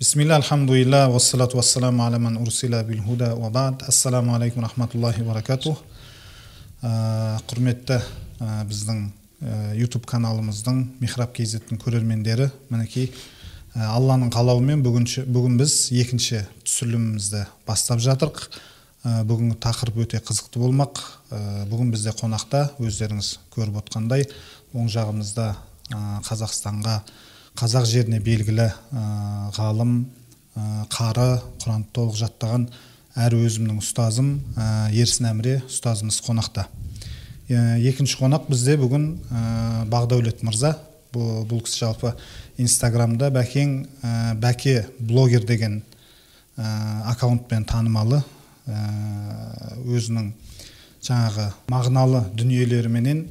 бисмилля 0.00 0.36
альхамдулилля 0.36 1.08
уассалату 1.10 1.58
вассаламу 1.58 2.06
аля 2.06 2.18
ман 2.18 2.38
урсила 2.38 2.82
бил 2.82 3.02
худа 3.02 3.34
ва 3.36 3.50
бад 3.50 3.82
ассаламу 3.82 4.34
алейкум 4.34 4.62
рахматуллахи 4.62 5.20
баракатух 5.20 5.82
құрметті 6.80 7.98
ә, 8.40 8.64
біздің 8.64 9.02
ә, 9.44 9.76
ютуб 9.76 10.06
каналымыздың 10.08 10.80
михраб 11.04 11.36
kz 11.36 11.60
көрермендері 11.84 12.48
мінекей 12.70 13.10
ә, 13.74 13.90
алланың 13.92 14.32
қалауымен 14.32 14.80
бүгінші, 14.80 15.26
бүгін 15.28 15.60
біз 15.60 15.76
екінші 15.92 16.46
түсірілімімізді 16.64 17.44
бастап 17.68 18.00
жатырық 18.00 18.46
ә, 19.04 19.20
бүгінгі 19.28 19.60
тақырып 19.60 20.00
өте 20.06 20.24
қызықты 20.24 20.64
болмақ 20.64 21.04
бүгін 21.68 21.92
бізде 21.92 22.16
қонақта 22.16 22.70
өздеріңіз 22.80 23.34
көріп 23.52 23.82
отқандай 23.84 24.30
оң 24.72 24.88
жағымызда 24.88 25.52
қазақстанға 26.24 27.02
қазақ 27.58 27.86
жеріне 27.88 28.20
белгілі 28.22 28.68
ғалым 29.56 29.94
қары 30.92 31.40
құранды 31.62 31.90
толық 31.96 32.18
жаттаған 32.20 32.68
әрі 33.18 33.40
өзімнің 33.46 33.80
ұстазым 33.82 34.30
ерсін 34.94 35.30
әміре 35.32 35.56
ұстазымыз 35.66 36.20
қонақта. 36.26 36.66
Екінші 37.50 38.20
қонақ 38.20 38.46
бізде 38.50 38.76
бүгін 38.78 39.06
ә, 39.26 39.40
бағдәулет 39.90 40.44
мырза. 40.46 40.76
Бұл, 41.10 41.42
бұл 41.50 41.64
кісі 41.66 41.80
жалпы 41.82 42.12
инстаграмда 42.62 43.32
бәкең 43.34 43.72
ә, 44.06 44.12
бәке 44.38 44.84
блогер 45.00 45.42
деген 45.42 45.80
ә, 46.54 46.68
аккаунтпен 47.10 47.66
танымалы 47.66 48.22
өзінің 49.90 50.30
жаңағы 51.02 51.48
мағыналы 51.72 52.20
дүниелеріменен 52.38 53.24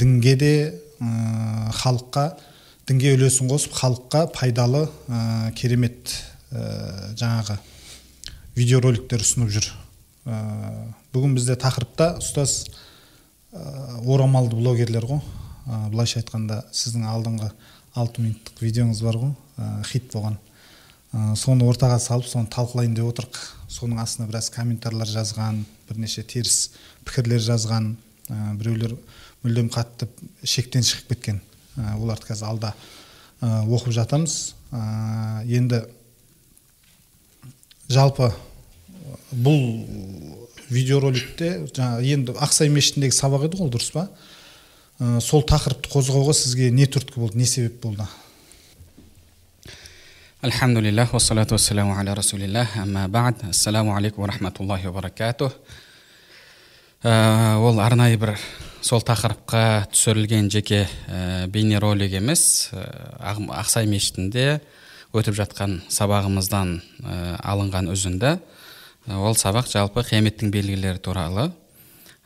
дінге 0.00 0.34
де 0.40 0.54
халыққа 0.98 2.24
дінге 2.84 3.14
үлесін 3.16 3.48
қосып 3.48 3.72
халыққа 3.78 4.26
пайдалы 4.34 4.82
ә, 5.08 5.52
керемет 5.56 6.10
ә, 6.52 7.14
жаңағы 7.16 7.56
видеороликтер 8.58 9.24
ұсынып 9.24 9.52
жүр. 9.54 9.68
Ә, 10.28 10.40
бүгін 11.14 11.32
бізде 11.38 11.56
тақырыпта 11.60 12.10
ұстаз 12.20 12.66
ә, 13.54 14.02
орамалды 14.04 14.58
блогерлер 14.58 15.06
ғой. 15.08 15.22
Ә, 15.64 15.88
былайша 15.94 16.20
айтқанда 16.20 16.60
сіздің 16.76 17.06
алдыңғы 17.08 17.48
алты 17.96 18.26
минуттық 18.26 18.60
видеоңыз 18.66 19.00
бар 19.06 19.20
ғой 19.22 19.32
ә, 19.56 19.70
хит 19.88 20.12
болған. 20.12 20.36
Ә, 21.14 21.32
соны 21.40 21.64
ортаға 21.64 21.96
салып 22.04 22.28
соны 22.28 22.52
талқылайын 22.52 22.98
деп 22.98 23.08
отырық. 23.14 23.40
Соның 23.72 24.04
астына 24.04 24.28
біраз 24.28 24.50
комментарийлер 24.52 25.08
жазған 25.08 25.64
бірнеше 25.88 26.26
теріс 26.28 26.74
пікірлер 27.08 27.40
жазған 27.48 27.94
ә, 28.28 28.52
біреулер 28.60 28.98
мүлдем 29.40 29.72
қатты 29.72 30.12
шектен 30.44 30.84
шығып 30.84 31.14
кеткен. 31.14 31.40
Оларды 31.76 32.28
қазір 32.30 32.50
алда 32.52 32.72
ә, 33.40 33.64
оқып 33.66 33.94
жатамыз 33.96 34.54
ә, 34.70 35.44
енді 35.46 35.84
жалпы 37.90 38.30
бұл 39.34 39.62
видеороликте 40.70 41.66
жаңа 41.74 42.02
енді 42.02 42.36
ақсай 42.42 42.70
мешітіндегі 42.72 43.16
сабақ 43.16 43.48
еді 43.48 43.60
ғой 43.60 43.72
дұрыс 43.74 43.92
па? 43.94 44.08
Ә, 44.98 45.18
сол 45.20 45.44
тақырыпты 45.46 45.90
қозғауға 45.92 46.34
сізге 46.36 46.70
не 46.70 46.86
түрткі 46.86 47.20
болды 47.20 47.40
не 47.40 47.48
себеп 47.50 47.80
болды? 47.82 48.06
Альхамдулиллах 50.44 51.14
уассалату 51.14 51.54
вассаламу 51.54 51.96
аля 51.98 52.14
расулиллах. 52.14 52.76
Амма 52.76 53.08
бад 53.08 53.42
ассаламу 53.48 53.96
алейкум 53.96 54.24
ва 54.24 54.28
рахматуллахи 54.28 54.86
ва 54.86 55.00
баракатух. 55.00 55.52
Ол 57.02 57.80
арнайы 57.80 58.18
бір 58.20 58.38
сол 58.84 59.00
тақырыпқа 59.00 59.88
түсірілген 59.94 60.50
жеке 60.52 60.82
ә, 61.08 61.46
бейнеролик 61.48 62.12
емес 62.18 62.68
ә, 62.76 62.82
ақсай 63.56 63.88
мешітінде 63.88 64.58
өтіп 65.16 65.38
жатқан 65.38 65.78
сабағымыздан 65.88 66.74
ә, 67.00 67.14
алынған 67.40 67.88
үзінді. 67.94 68.34
Ол 69.08 69.38
сабақ 69.40 69.70
жалпы 69.72 70.04
қияметтің 70.04 70.52
белгілері 70.52 71.00
туралы. 71.00 71.46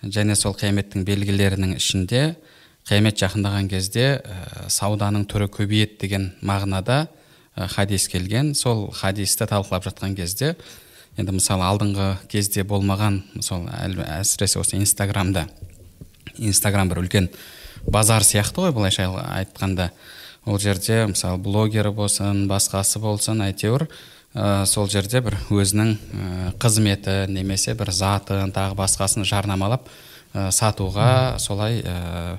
Және 0.02 0.34
сол 0.34 0.56
қияметтің 0.58 1.06
белгілерінің 1.06 1.76
ішінде 1.78 2.34
қиямет 2.90 3.22
жақындаған 3.22 3.70
кезде 3.70 4.08
ә, 4.18 4.66
сауданың 4.66 5.28
түрі 5.30 5.46
көбейеді 5.54 6.00
деген 6.02 6.28
мағынада 6.42 7.04
ә, 7.54 7.68
хадис 7.70 8.08
келген. 8.10 8.56
Сол 8.58 8.88
хадисті 8.90 9.46
талқылап 9.46 9.86
жатқан 9.86 10.18
кезде 10.18 10.56
енді 11.18 11.38
мысалы 11.38 11.70
алдыңғы 11.70 12.12
кезде 12.34 12.66
болмаған 12.66 13.22
мысалы 13.38 13.70
әсіресе 14.18 14.58
осы 14.58 14.82
инстаграмда. 14.82 15.46
Инстаграм 16.38 16.88
бір 16.88 17.02
үлкен 17.04 17.28
базар 17.86 18.24
сияқты 18.26 18.66
ғой 18.66 18.72
былайша 18.72 19.08
айтқанда. 19.08 19.90
Ол 20.46 20.58
жерде 20.58 21.06
мысалы 21.10 21.38
блогері 21.42 21.90
болсын 21.92 22.46
басқасы 22.48 23.00
болсын 23.02 23.42
әйтеуір 23.44 23.88
ә, 24.34 24.64
сол 24.66 24.88
жерде 24.88 25.20
бір 25.20 25.36
өзінің 25.52 25.94
ә, 25.94 26.52
қызметі 26.60 27.26
немесе 27.28 27.74
бір 27.76 27.92
затын 27.92 28.52
тағы 28.54 28.78
басқасын 28.78 29.26
жарнамалап 29.28 29.88
ә, 30.32 30.50
сатуға 30.50 31.38
солай 31.42 31.82
ә, 31.82 32.38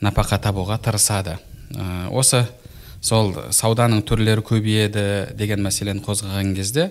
напақа 0.00 0.38
табуға 0.42 0.78
тырысады. 0.82 1.38
Ә, 1.72 2.08
осы 2.10 2.44
сол 3.00 3.32
сауданың 3.54 4.02
түрлері 4.02 4.44
көбейеді 4.44 5.34
деген 5.38 5.62
мәселені 5.64 6.02
қозғаған 6.04 6.54
кезде 6.56 6.90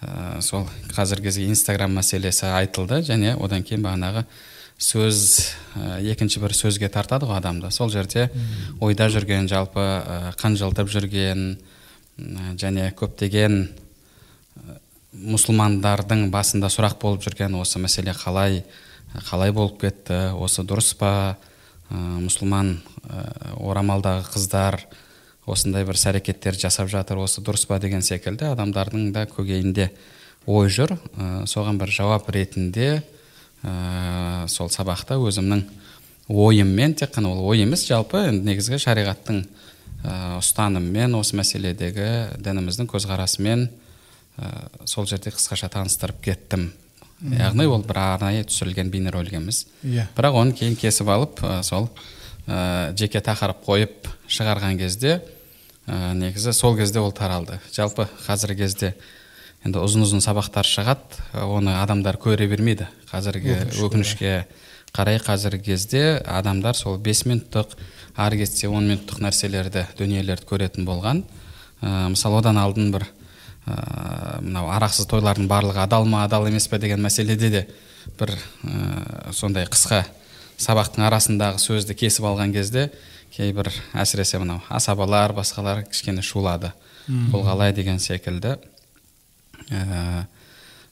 ә, 0.00 0.40
сол 0.40 0.68
қазіргі 0.94 1.28
кезде 1.28 1.48
инстаграм 1.50 1.92
мәселесі 1.96 2.48
айтылды 2.54 3.02
және 3.04 3.34
одан 3.36 3.66
кейін 3.66 3.84
бағанағы 3.84 4.24
сөз 4.80 5.52
ә, 5.76 6.00
екінші 6.00 6.40
бір 6.40 6.54
сөзге 6.56 6.88
тартады 6.92 7.28
ғой 7.28 7.38
адамды. 7.38 7.68
Сол 7.70 7.92
жерде 7.92 8.30
ойда 8.80 9.10
жүрген 9.12 9.48
жалпы 9.50 9.82
ә, 9.82 10.32
қынжылтып 10.40 10.88
жүрген 10.88 11.44
ә, 11.52 12.54
және 12.56 12.88
көптеген 12.96 13.60
ә, 13.68 14.78
мұсылмандардың 15.12 16.30
басында 16.32 16.72
сұрақ 16.72 16.96
болып 17.02 17.26
жүрген 17.26 17.58
осы 17.60 17.82
мәселе 17.82 18.16
қалай 18.16 18.62
қалай 19.28 19.52
болып 19.52 19.80
кетті 19.82 20.30
осы 20.40 20.64
дұрыс 20.64 20.94
па? 20.96 21.36
Ә, 21.90 22.00
мұсылман 22.24 22.78
ә, 23.04 23.22
орамалдағы 23.60 24.32
қыздар 24.32 24.80
осындай 25.50 25.84
бір 25.84 26.00
іс 26.00 26.06
әрекеттер 26.08 26.56
жасап 26.56 26.88
жатыр 26.88 27.20
осы 27.20 27.44
дұрыс 27.44 27.66
па 27.68 27.80
деген 27.82 28.00
секілді 28.06 28.48
адамдардың 28.54 29.10
да 29.12 29.26
көкейінде 29.28 29.90
ой 30.46 30.72
жүр. 30.72 30.96
Ә, 30.96 31.44
соған 31.50 31.76
бір 31.82 31.92
жауап 31.92 32.30
ретінде 32.32 33.02
ә, 33.64 34.46
сол 34.48 34.70
сабақта 34.72 35.18
өзімнің 35.20 35.64
ойыммен 36.30 36.94
тек 36.94 37.12
қана 37.14 37.32
ол 37.32 37.42
ой 37.50 37.64
емес 37.64 37.84
жалпы 37.88 38.28
негізгі 38.32 38.78
шариғаттың 38.80 39.42
ә, 40.04 40.38
ұстанымымен 40.38 41.16
осы 41.18 41.36
мәселедегі 41.38 42.38
дініміздің 42.40 42.88
көзқарасымен 42.90 43.66
ә, 43.68 44.52
сол 44.84 45.08
жерде 45.10 45.32
қысқаша 45.34 45.70
таныстырып 45.72 46.22
кеттім. 46.24 46.70
Яғни 47.20 47.66
ол 47.68 47.82
бір 47.84 47.98
арнайы 48.00 48.46
түсірілген 48.48 48.88
бейнеролик 48.88 49.34
емес 49.36 49.66
иә. 49.84 50.06
Бірақ 50.16 50.38
оны 50.40 50.54
кейін 50.56 50.78
кесіп 50.80 51.10
алып 51.12 51.42
ә, 51.44 51.60
сол 51.66 51.90
ә, 52.46 52.94
жеке 52.96 53.20
тақырып 53.20 53.60
қойып 53.66 54.08
шығарған 54.24 54.78
кезде 54.80 55.18
ә, 55.86 56.14
негізі 56.16 56.54
сол 56.56 56.78
кезде 56.78 57.02
ол 57.02 57.12
таралды. 57.12 57.60
Жалпы 57.74 58.08
қазіргі 58.24 58.62
кезде 58.64 58.94
енді 59.66 59.82
ұзын 59.84 60.06
ұзын 60.06 60.22
сабақтар 60.24 60.66
шығады. 60.68 61.20
Оны 61.44 61.74
адамдар 61.82 62.16
көре 62.20 62.48
бермейді. 62.48 62.86
Қазіргі 63.10 63.56
өкінішке 63.76 64.46
қарай 64.94 65.20
қазіргі 65.22 65.72
кезде 65.72 66.02
адамдар 66.24 66.76
сол 66.78 66.98
бес 66.98 67.24
минуттық 67.26 67.76
ары 68.16 68.40
кетсе 68.40 68.68
он 68.68 68.88
минуттық 68.88 69.20
нәрселерді 69.22 69.86
дүниелерді 69.98 70.48
көретін 70.48 70.88
болған. 70.88 71.22
Ә, 71.82 72.08
мысалы 72.12 72.40
одан 72.40 72.58
алдын 72.58 72.90
бір 72.94 73.04
ә, 73.66 74.40
мынау 74.40 74.72
арақсыз 74.74 75.08
тойлардың 75.10 75.48
барлығы 75.50 75.84
адал 75.84 76.08
ма 76.08 76.24
адал 76.24 76.48
емес 76.48 76.68
пе 76.68 76.78
деген 76.78 77.00
мәселеде 77.04 77.50
де 77.50 77.66
бір 78.18 78.34
ә, 78.64 79.32
сондай 79.32 79.68
қысқа 79.70 80.02
сабақтың 80.60 81.06
арасындағы 81.06 81.60
сөзді 81.62 81.96
кесіп 81.96 82.26
алған 82.32 82.52
кезде 82.56 82.90
кейбір 83.36 83.70
әсіресе 83.94 84.40
мынау 84.42 84.60
асабалар 84.68 85.32
басқалар 85.36 85.84
кішкене 85.88 86.22
шулады. 86.22 86.72
Бұл 87.08 87.44
қалай? 87.46 87.72
деген 87.72 87.98
секілді. 87.98 88.58
Ә, 89.68 90.26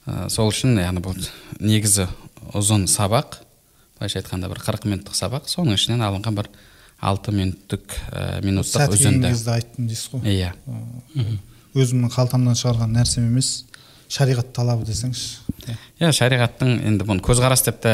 ә, 0.06 0.29
сол 0.32 0.53
үшін 0.53 0.79
яғни 0.81 1.03
бұл 1.05 1.19
негізі 1.61 2.09
ұзын 2.55 2.87
сабақ 2.91 3.41
былайша 3.99 4.23
айтқанда 4.23 4.49
бір 4.53 4.62
қырық 4.62 4.87
минуттық 4.87 5.17
сабақ. 5.19 5.49
Соның 5.50 5.79
ішінен 5.79 6.05
алынған 6.06 6.37
бір 6.38 6.49
алты 7.00 7.35
минуттық 7.35 7.97
ә, 8.12 8.43
минуттық 8.44 8.94
үзінді. 8.94 9.32
кезде 9.32 9.56
айттым 9.56 9.88
дейсіз 9.91 10.12
ғой. 10.12 10.23
Иә. 10.31 10.53
Өзімнің 11.75 12.12
қалтамнан 12.15 12.59
шығарған 12.59 12.94
нәрсем 12.94 13.26
емес 13.26 13.65
шариғат 14.09 14.53
талабы 14.56 14.87
десеңізші. 14.88 15.75
Иә. 16.00 16.12
Шариғаттың 16.14 16.79
енді 16.88 17.06
бұны 17.09 17.23
көзқарас 17.26 17.64
деп 17.67 17.82
те 17.82 17.93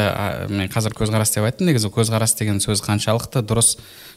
мен 0.49 0.69
қазір 0.71 0.95
көзқарас 0.95 1.33
деп 1.35 1.49
айттым. 1.49 1.67
Негізі 1.71 1.91
көзқарас 1.93 2.37
деген 2.39 2.61
сөз 2.63 2.85
қаншалықты 2.85 3.43
дұрыс. 3.43 3.75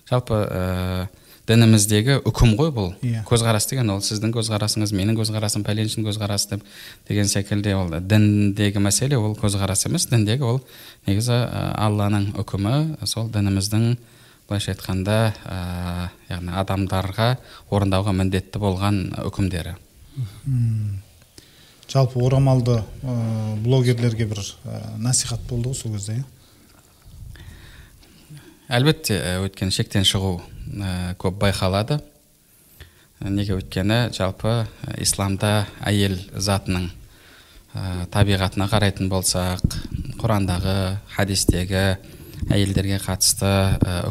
Жалпы 0.09 0.45
ә, 0.45 1.09
дініміздегі 1.49 2.19
үкім 2.29 2.53
ғой 2.59 2.71
бұл. 2.77 2.91
Иә. 3.01 3.23
көзқарас 3.29 3.69
деген 3.71 3.89
ол 3.95 4.03
сіздің 4.05 4.35
көзқарасыңыз 4.37 4.93
менің 4.93 5.17
көзқарасым 5.17 5.65
пәленшінің 5.65 6.05
көзқарасы 6.11 6.51
деп 6.53 6.67
деген 7.09 7.29
секілді 7.31 7.73
ол 7.79 7.95
діндегі 8.05 8.83
мәселе 8.85 9.17
ол 9.17 9.33
көзқарас 9.39 9.87
емес 9.89 10.07
діндегі 10.11 10.45
ол 10.45 10.61
негізі 11.07 11.33
ә, 11.33 11.73
алланың 11.87 12.35
үкімі 12.43 12.99
сол 13.09 13.31
дініміздің 13.33 13.97
былайша 14.49 14.75
айтқанда 14.75 15.17
ә, 15.49 15.59
яғни 16.29 16.53
адамдарға 16.61 17.31
орындауға 17.73 18.13
міндетті 18.17 18.61
болған 18.61 19.01
үкімдері. 19.25 19.77
Жалпы 21.89 22.21
орамалды 22.21 22.83
ә, 23.01 23.57
блогерлерге 23.65 24.29
бір 24.29 24.45
ә, 24.45 24.99
насихат 25.01 25.41
болды 25.49 25.73
ғой 25.73 25.81
сол 25.81 25.97
кезде 25.97 26.21
иә? 26.21 26.29
Әлбетте 28.69 29.17
өйткені 29.41 29.73
шектен 29.73 30.05
шығу 30.05 30.37
көп 31.19 31.41
байқалады. 31.43 32.01
Неге 33.19 33.57
өйткені 33.59 34.13
жалпы 34.15 34.69
исламда 35.03 35.67
әйел 35.83 36.15
затының 36.39 36.87
ә, 37.75 38.07
табиғатына 38.15 38.69
қарайтын 38.71 39.09
болсақ 39.11 39.65
құрандағы 40.21 40.77
хадистегі 41.17 41.83
әйелдерге 42.55 43.01
қатысты 43.03 43.51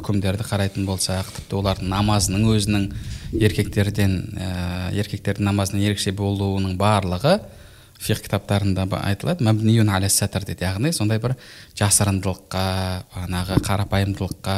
үкімдерді 0.02 0.44
қарайтын 0.50 0.90
болсақ 0.90 1.32
тіпті 1.38 1.56
олардың 1.62 1.88
намазының 1.94 2.50
өзінің 2.52 2.90
еркектерден 3.40 4.18
ә, 4.36 4.52
еркектердің 5.00 5.48
намазынан 5.48 5.88
ерекше 5.88 6.12
болуының 6.12 6.76
барлығы 6.80 7.38
фих 8.04 8.22
кітаптарында 8.28 8.86
айтылады. 9.08 9.46
Мәбниюн 9.48 9.90
аля 9.90 10.12
сәтір 10.12 10.46
дейді 10.52 10.68
яғни 10.68 10.92
сондай 10.94 11.24
бір 11.24 11.34
жасырындылыққа 11.80 12.68
бағанағы 13.16 13.62
қарапайымдылыққа 13.66 14.58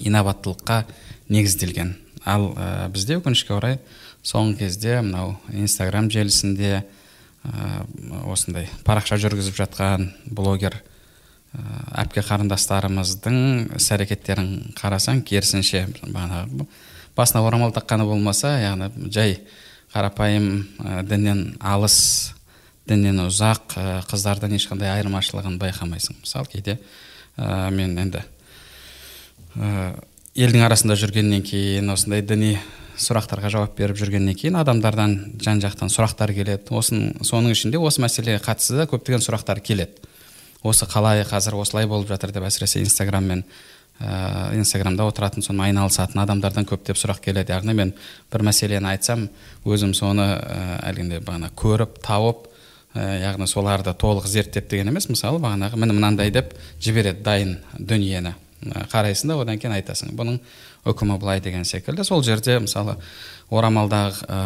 инабаттылыққа 0.00 0.82
негізделген. 1.28 1.94
Ал 2.24 2.52
ә, 2.54 2.88
бізде 2.92 3.18
өкінішке 3.18 3.54
орай 3.56 3.78
соңғы 4.26 4.64
кезде 4.64 4.98
мынау 5.02 5.36
инстаграм 5.52 6.10
желісінде 6.10 6.82
ә, 6.82 7.84
осындай 8.28 8.68
парақша 8.84 9.18
жүргізіп 9.20 9.56
жатқан 9.58 10.10
блогер 10.26 10.76
ә, 10.78 12.02
әпке 12.04 12.24
қарындастарымыздың 12.26 13.38
іс 13.78 13.90
әрекеттерін 13.94 14.74
қарасаң 14.78 15.22
керісінше 15.28 15.86
бағанағы 16.02 16.66
басына 17.16 17.44
орамал 17.46 17.72
таққаны 17.74 18.06
болмаса 18.08 18.58
яғни 18.60 19.10
жай 19.10 19.38
қарапайым 19.94 20.66
ә, 20.82 21.02
діннен 21.08 21.56
алыс 21.60 22.34
діннен 22.88 23.24
ұзақ 23.26 23.76
ә, 23.76 23.86
қыздардан 24.08 24.54
ешқандай 24.56 24.90
айырмашылығын 24.94 25.58
байқамайсың. 25.60 26.20
Мысалы 26.22 26.48
кейде 26.52 26.78
ә, 27.36 27.70
мен 27.74 27.96
енді 28.00 28.22
елдің 29.58 30.64
арасында 30.66 30.96
жүргеннен 30.98 31.42
кейін 31.46 31.90
осындай 31.90 32.22
діни 32.22 32.56
сұрақтарға 32.98 33.50
жауап 33.52 33.76
беріп 33.78 33.98
жүргеннен 33.98 34.36
кейін 34.38 34.58
адамдардан 34.60 35.14
жан 35.42 35.62
жақтан 35.62 35.90
сұрақтар 35.92 36.32
келеді. 36.34 36.70
Осының 36.74 37.24
соның 37.26 37.54
ішінде 37.54 37.78
осы 37.78 38.02
мәселеге 38.02 38.42
қатысты 38.42 38.78
да 38.80 38.86
көптеген 38.90 39.22
сұрақтар 39.24 39.62
келеді. 39.62 40.02
Осы 40.66 40.86
қалай 40.90 41.22
қазір 41.26 41.58
осылай 41.60 41.86
болып 41.86 42.10
жатыр 42.10 42.32
деп 42.34 42.46
әсіресе 42.48 42.82
инстаграммен 42.82 43.44
ә, 44.00 44.54
инстаграмда 44.58 45.06
отыратын 45.06 45.44
сонымен 45.46 45.70
айналысатын 45.70 46.22
адамдардан 46.24 46.66
көптеп 46.66 46.98
сұрақ 46.98 47.22
келеді. 47.22 47.54
Яғни 47.54 47.76
мен 47.78 47.94
бір 48.32 48.46
мәселені 48.50 48.90
айтсам 48.90 49.28
өзім 49.64 49.94
соны 49.94 50.26
ә, 50.34 50.82
әлгіндей 50.90 51.22
бағана 51.22 51.52
көріп 51.54 52.00
тауып 52.02 52.48
ә, 52.94 53.06
яғни 53.22 53.46
соларды 53.46 53.94
толық 53.94 54.26
зерттеп 54.26 54.70
деген 54.70 54.90
емес. 54.90 55.06
Мысалы 55.10 55.38
бағанағы 55.38 55.78
міне 55.78 55.94
мынандай 55.94 56.34
деп 56.34 56.54
жібереді 56.82 57.22
дайын 57.22 57.56
дүниені. 57.78 58.34
Қарайсың 58.92 59.32
да 59.32 59.38
одан 59.42 59.58
кейін 59.60 59.76
айтасың. 59.78 60.12
Бұның 60.18 60.38
үкімі 60.88 61.18
былай 61.20 61.40
деген 61.40 61.64
секілді. 61.64 62.04
Сол 62.04 62.22
жерде 62.26 62.58
мысалы 62.62 62.96
орамалдағы 63.50 64.26
ә, 64.26 64.38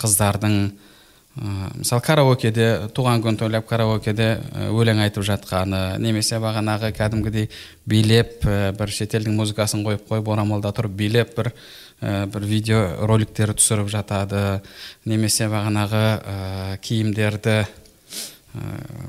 қыздардың 0.00 0.56
ә, 0.66 1.70
мысалы 1.76 2.04
караокеде 2.06 2.68
туған 2.96 3.22
күн 3.24 3.38
тойлап 3.40 3.66
караокеде 3.68 4.28
өлең 4.72 5.02
айтып 5.06 5.26
жатқаны 5.28 5.98
немесе 6.02 6.40
бағанағы 6.42 6.92
кәдімгідей 6.96 7.50
билеп 7.86 8.46
ә, 8.46 8.72
бір 8.76 8.94
шетелдің 8.98 9.36
музыкасын 9.36 9.84
қойып 9.86 10.06
қойып 10.10 10.30
орамалда 10.36 10.72
тұрып 10.76 10.96
билеп 10.96 11.36
бір 11.36 11.52
ә, 12.00 12.26
бір 12.32 12.46
видео 12.48 12.84
роликтер 13.06 13.54
түсіріп 13.56 13.92
жатады 13.92 14.62
немесе 15.04 15.50
бағанағы 15.52 16.06
ә, 16.16 16.78
киімдерді 16.80 17.64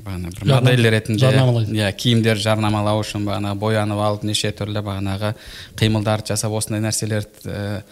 бағана 0.06 0.32
бір 0.34 0.52
модель 0.52 0.90
ретінде 0.92 1.32
иә 1.78 1.92
киімдер 1.98 2.40
жарнамалау 2.42 3.02
үшін 3.04 3.26
бағана 3.28 3.56
боянып 3.60 4.02
алып 4.04 4.28
неше 4.28 4.52
түрлі 4.56 4.84
бағанағы 4.86 5.34
қимылдарды 5.80 6.34
жасап 6.34 6.56
осындай 6.58 6.84
нәрселерді 6.86 7.84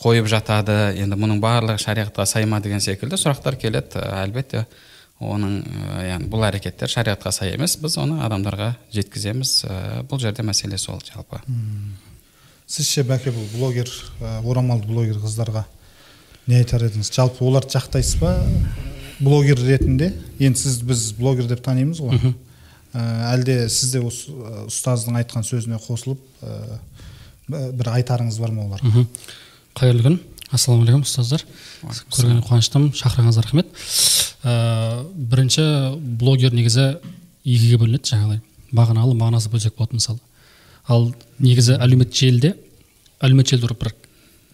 қойып 0.00 0.28
жатады. 0.32 0.76
Енді 0.96 1.18
мұның 1.20 1.40
барлығы 1.42 1.80
шариғатқа 1.82 2.24
сай 2.28 2.46
ма 2.48 2.60
деген 2.64 2.80
секілді 2.80 3.18
сұрақтар 3.20 3.58
келеді. 3.60 4.00
Әлбетте 4.00 4.64
оның 5.20 5.58
яғни 6.06 6.30
бұл 6.32 6.46
әрекеттер 6.48 6.88
шариғатқа 6.88 7.32
сай 7.36 7.52
емес. 7.56 7.76
Біз 7.80 7.98
оны 8.00 8.22
адамдарға 8.24 8.72
жеткіземіз. 8.96 9.52
Бұл 10.08 10.22
жерде 10.22 10.46
мәселе 10.46 10.80
сол 10.80 11.02
жалпы. 11.04 11.42
Сіз 12.70 12.88
ше 12.88 13.04
бәке 13.04 13.34
бұл 13.34 13.50
блогер 13.58 13.92
орамалды 14.40 14.88
блогер 14.88 15.20
қыздарға 15.20 15.66
не 16.46 16.62
айтар 16.62 16.86
едіңіз? 16.88 17.12
Жалпы 17.12 17.44
оларды 17.44 17.76
жақтайсыз 17.76 18.16
ба? 18.22 18.38
Блогер 19.20 19.60
ретінде 19.60 20.12
енді 20.40 20.58
сіз 20.58 20.80
біз 20.82 21.12
блогер 21.18 21.46
деп 21.50 21.62
танимыз 21.64 22.00
ғой. 22.00 22.34
Ә, 22.90 23.00
әлде 23.36 23.68
сіз 23.70 23.92
де 23.94 24.00
осы 24.02 24.32
ұстаздың 24.66 25.20
айтқан 25.20 25.44
сөзіне 25.46 25.78
қосылып 25.84 26.18
ә, 26.42 26.80
бір 27.48 27.92
айтарыңыз 28.00 28.40
бар 28.40 28.54
ма 28.56 28.66
оларға? 28.66 29.04
Қайырлы 29.78 30.02
күн. 30.08 30.20
Ассалаумағалейкум 30.50 31.04
ұстаздар. 31.06 31.44
Көргеніме 32.10 32.42
қуаныштымын. 32.42 32.90
Шақырғаныңызға 32.98 33.44
рахмет. 33.44 33.70
Ә, 34.42 35.04
бірінші 35.14 35.66
блогер 36.18 36.54
негізі 36.56 36.96
екіге 37.44 37.78
бөлінеді 37.78 38.10
жаңағыдай 38.10 38.40
мағыналы 38.74 39.14
мағынасы 39.14 39.50
бөлек 39.52 39.76
болады 39.78 40.00
мысалы. 40.00 40.18
Ал 40.90 41.12
негізі 41.38 41.76
әлеуметтік 41.78 42.18
желіде 42.18 42.54
әлеуметтік 43.22 43.60
желі 43.60 43.70
бір 43.78 43.94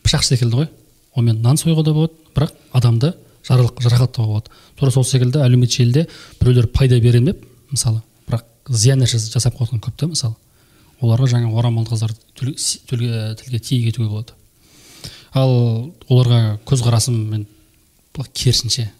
пышақ 0.04 0.26
секілді 0.28 0.60
ғой. 0.60 0.68
Онымен 1.16 1.40
нан 1.40 1.56
союға 1.56 1.86
да 1.86 1.96
болады. 1.96 2.12
Бірақ 2.36 2.52
адамды 2.76 3.14
жарақаттауға 3.46 4.26
болады. 4.26 4.50
Тура 4.76 4.90
сол 4.90 5.04
секілді 5.06 5.42
әлеуметтік 5.44 5.76
желіде 5.82 6.06
біреулер 6.40 6.66
пайда 6.74 6.98
беремін 7.00 7.32
деп 7.32 7.44
мысалы 7.70 8.02
бірақ 8.26 8.44
зиян 8.68 9.00
нәрсе 9.02 9.20
жасап 9.22 9.56
қойған 9.58 9.82
көп 9.84 9.96
та 9.96 10.08
мысалы. 10.10 10.34
Оларға 11.00 11.28
жаңа 11.34 11.52
орамалды 11.52 11.92
қыздарды 11.92 12.56
тілге 12.88 13.60
тиек 13.60 13.92
етуге 13.92 14.08
болады. 14.08 14.32
Ал 15.34 15.92
оларға 16.08 16.58
көзқарасым 16.66 17.16
мен 17.30 17.46
керісінше 18.32 18.90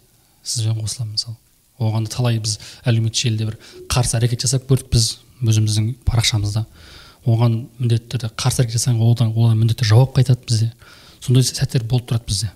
сізбен 0.43 0.77
қосыламын 0.79 1.17
мысалы. 1.17 1.35
Оған 1.79 2.05
да 2.05 2.13
талай 2.13 2.39
біз 2.39 2.59
әлеуметтік 2.85 3.23
желіде 3.27 3.49
бір 3.49 3.57
қарсы 3.89 4.17
әрекет 4.17 4.45
жасап 4.45 4.67
көрдік 4.69 4.91
біз 4.93 5.17
өзіміздің 5.41 5.91
парақшамызда. 6.05 6.63
Оған 7.25 7.67
міндетті 7.79 8.13
түрде 8.13 8.29
қарсы 8.37 8.63
әрекет 8.63 8.79
жасаң 8.79 9.01
одан 9.03 9.33
одан 9.35 9.57
міндетті 9.59 9.85
жауап 9.85 10.15
қайтады 10.17 10.45
бізде. 10.47 10.71
Сондай 11.19 11.43
сәттер 11.43 11.83
болып 11.83 12.09
тұрады 12.09 12.29
бізде. 12.29 12.51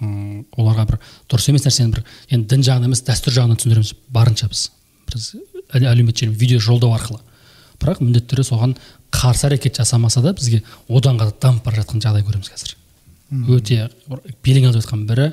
Оларға 0.00 0.86
бір 0.90 0.98
дұрыс 1.30 1.48
емес 1.50 1.64
нәрсені 1.66 1.94
бір 1.94 2.02
енді 2.28 2.50
дін 2.52 2.64
жағынан 2.66 2.90
емес 2.90 3.02
дәстүр 3.06 3.32
жағынан 3.36 3.60
түсіндіреміз. 3.60 3.94
Барынша 4.12 4.48
біз 4.50 4.70
біз 5.08 5.28
әлеуметтік 5.72 6.26
желі 6.26 6.36
видео 6.36 6.60
жолдау 6.60 6.92
арқылы. 6.96 7.20
Бірақ 7.80 8.02
міндетті 8.02 8.34
түрде 8.34 8.44
соған 8.48 8.74
қарсы 9.12 9.46
әрекет 9.48 9.78
жасамаса 9.78 10.20
да 10.22 10.32
бізге 10.36 10.62
одан 10.88 11.16
да 11.16 11.30
дамып 11.30 11.64
бара 11.64 11.80
жатқан 11.80 12.02
жағдай 12.04 12.24
көреміз 12.26 12.50
қазір. 12.52 12.76
Өте 13.48 13.88
белең 14.44 14.68
алып 14.68 14.80
жатқан 14.80 15.06
бірі. 15.08 15.30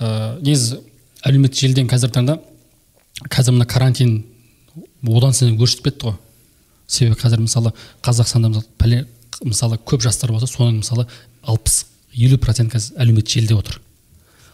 Ә, 0.00 0.38
негізі 0.42 0.80
әлеуметтік 1.24 1.64
желіден 1.64 1.88
қазіргі 1.90 2.16
таңда 2.18 2.38
қазір 3.28 3.56
мына 3.56 3.66
карантин 3.68 4.22
одан 5.06 5.32
сайын 5.36 5.58
өршіп 5.60 5.88
кетті 5.88 6.10
ғой. 6.10 6.18
Себебі 6.86 7.20
қазір 7.20 7.44
мысалы 7.44 7.72
қазақстанда 8.04 8.52
мысалы, 8.52 9.06
мысалы 9.44 9.78
көп 9.78 10.04
жастар 10.04 10.32
болса 10.32 10.48
соның 10.50 10.80
мысалы 10.82 11.06
алпыс 11.42 11.84
елу 12.14 12.38
процент 12.38 12.72
қазір 12.72 12.98
әлеуметтік 13.02 13.38
желіде 13.38 13.56
отыр. 13.56 13.80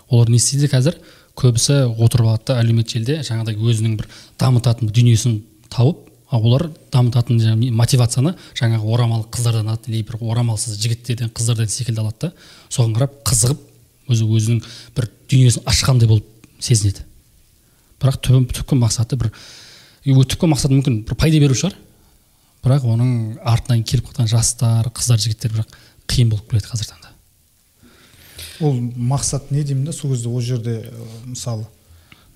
Олар 0.08 0.30
не 0.30 0.38
істейді 0.38 0.70
қазір? 0.72 0.98
Көбісі 1.38 1.84
отырып 1.98 2.28
алады 2.28 2.44
да 2.50 2.58
әлеуметтік 2.62 2.98
желіде 2.98 3.18
жаңағыдай 3.26 3.58
өзінің 3.58 3.96
бір 3.98 4.08
дамытатын 4.40 4.90
дүниесін 4.94 5.40
тауып 5.72 6.08
ал 6.30 6.44
олар 6.44 6.68
дамытатын 6.92 7.62
мотивацияны 7.72 8.34
жаңағы 8.58 8.92
орамал 8.94 9.24
қыздардан 9.32 9.70
алады 9.70 9.92
или 9.92 10.02
бір 10.02 10.18
орамалсыз 10.20 10.76
жігіттерден 10.82 11.32
қыздардан 11.32 11.70
секілді 11.72 12.02
алады 12.02 12.28
да. 12.28 12.32
Соған 12.68 12.94
қарап 12.96 13.14
қызығып 13.28 13.62
өзі 14.12 14.28
өзінің 14.28 14.60
бір 14.96 15.08
дүниесін 15.30 15.64
ашқандай 15.68 16.08
болып 16.10 16.26
сезінеді. 16.60 17.04
Бірақ 18.02 18.20
түпкі 18.28 18.78
мақсаты 18.82 19.16
бір 19.16 19.32
түпкі 20.04 20.52
мақсаты 20.52 20.76
мүмкін 20.76 21.02
бір 21.08 21.16
пайда 21.16 21.40
беру 21.40 21.56
шығар. 21.56 21.76
Бірақ 22.64 22.84
оның 22.92 23.38
артынан 23.46 23.84
келіп 23.86 24.10
қалған 24.10 24.28
жастар 24.28 24.90
қыздар 24.92 25.22
жігіттер 25.22 25.54
бірақ 25.56 25.76
қиын 26.10 26.32
болып 26.32 26.50
келеді 26.50 26.68
таңда 26.68 26.97
ол 28.60 28.80
мақсат 28.96 29.50
не 29.50 29.62
деймін 29.64 29.84
да 29.84 29.92
сол 29.92 30.12
кезде 30.12 30.28
ол 30.28 30.40
жерде 30.40 30.90
мысалы 31.26 31.66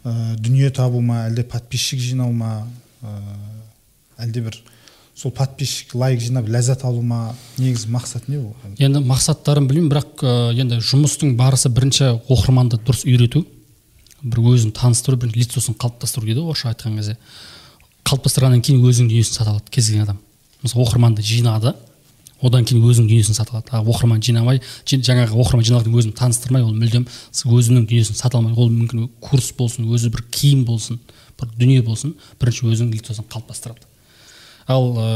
ә, 0.04 0.36
дүние 0.36 0.70
табу 0.70 1.00
ма 1.00 1.26
әлде 1.28 1.44
подписчик 1.44 2.00
жинау 2.00 2.32
ма 2.32 2.66
әлде 4.18 4.44
бір 4.46 4.58
сол 5.14 5.32
подписчик 5.34 5.94
лайк 5.94 6.20
жинап 6.20 6.48
ләззат 6.48 6.84
алу 6.88 7.02
ма 7.02 7.34
негізі 7.58 7.90
мақсат 7.92 8.28
не 8.28 8.38
ол? 8.38 8.54
Енді 8.78 9.02
мақсаттарын 9.06 9.66
білмеймін 9.68 9.90
бірақ 9.92 10.24
ә, 10.24 10.52
енді 10.56 10.80
жұмыстың 10.82 11.36
барысы 11.36 11.70
бірінші 11.70 12.14
оқырманды 12.32 12.80
дұрыс 12.80 13.04
үйрету 13.04 13.44
бір 14.22 14.42
өзін 14.54 14.72
таныстыру 14.72 15.18
бір 15.20 15.34
лицосын 15.36 15.76
қалыптастыру 15.76 16.26
дейді 16.26 16.40
ғой 16.40 16.54
орысша 16.54 16.72
айтқан 16.72 16.96
кезде. 16.96 17.16
Қалыптастырғаннан 18.06 18.62
кейін 18.62 18.84
өзінің 18.86 19.10
дүниесін 19.10 19.36
сата 19.36 19.50
алады 19.50 19.70
кез 19.70 19.90
келген 19.90 20.06
адам. 20.06 20.20
Мысалы 20.62 20.86
оқырманды 20.86 21.22
жинады 21.26 21.74
одан 22.42 22.66
кейін 22.66 22.84
өзінің 22.84 23.08
дүниесін 23.08 23.36
сата 23.36 23.54
алады. 23.54 23.70
Ал 23.72 23.86
оқырман 23.86 24.22
жинамай 24.22 24.60
жаңағы 24.86 25.36
оқырман 25.38 25.66
жиналған 25.66 25.96
өзін 26.00 26.14
таныстырмай 26.18 26.64
ол 26.64 26.74
мүлдем 26.74 27.06
өзінің 27.06 27.86
дүниесін 27.86 28.18
сата 28.18 28.38
алмайды 28.38 28.60
ол 28.60 28.70
мүмкін 28.70 29.08
курс 29.22 29.52
болсын 29.58 29.86
өзі 29.86 30.10
бір 30.12 30.24
киім 30.34 30.64
болсын 30.66 31.00
бір 31.40 31.52
дүние 31.58 31.82
болсын 31.86 32.14
бірінші 32.40 32.66
өзінің 32.72 32.94
лицосын 32.96 33.26
қалыптастырады. 33.30 33.86
Ал 34.66 34.90
ә, 34.96 35.08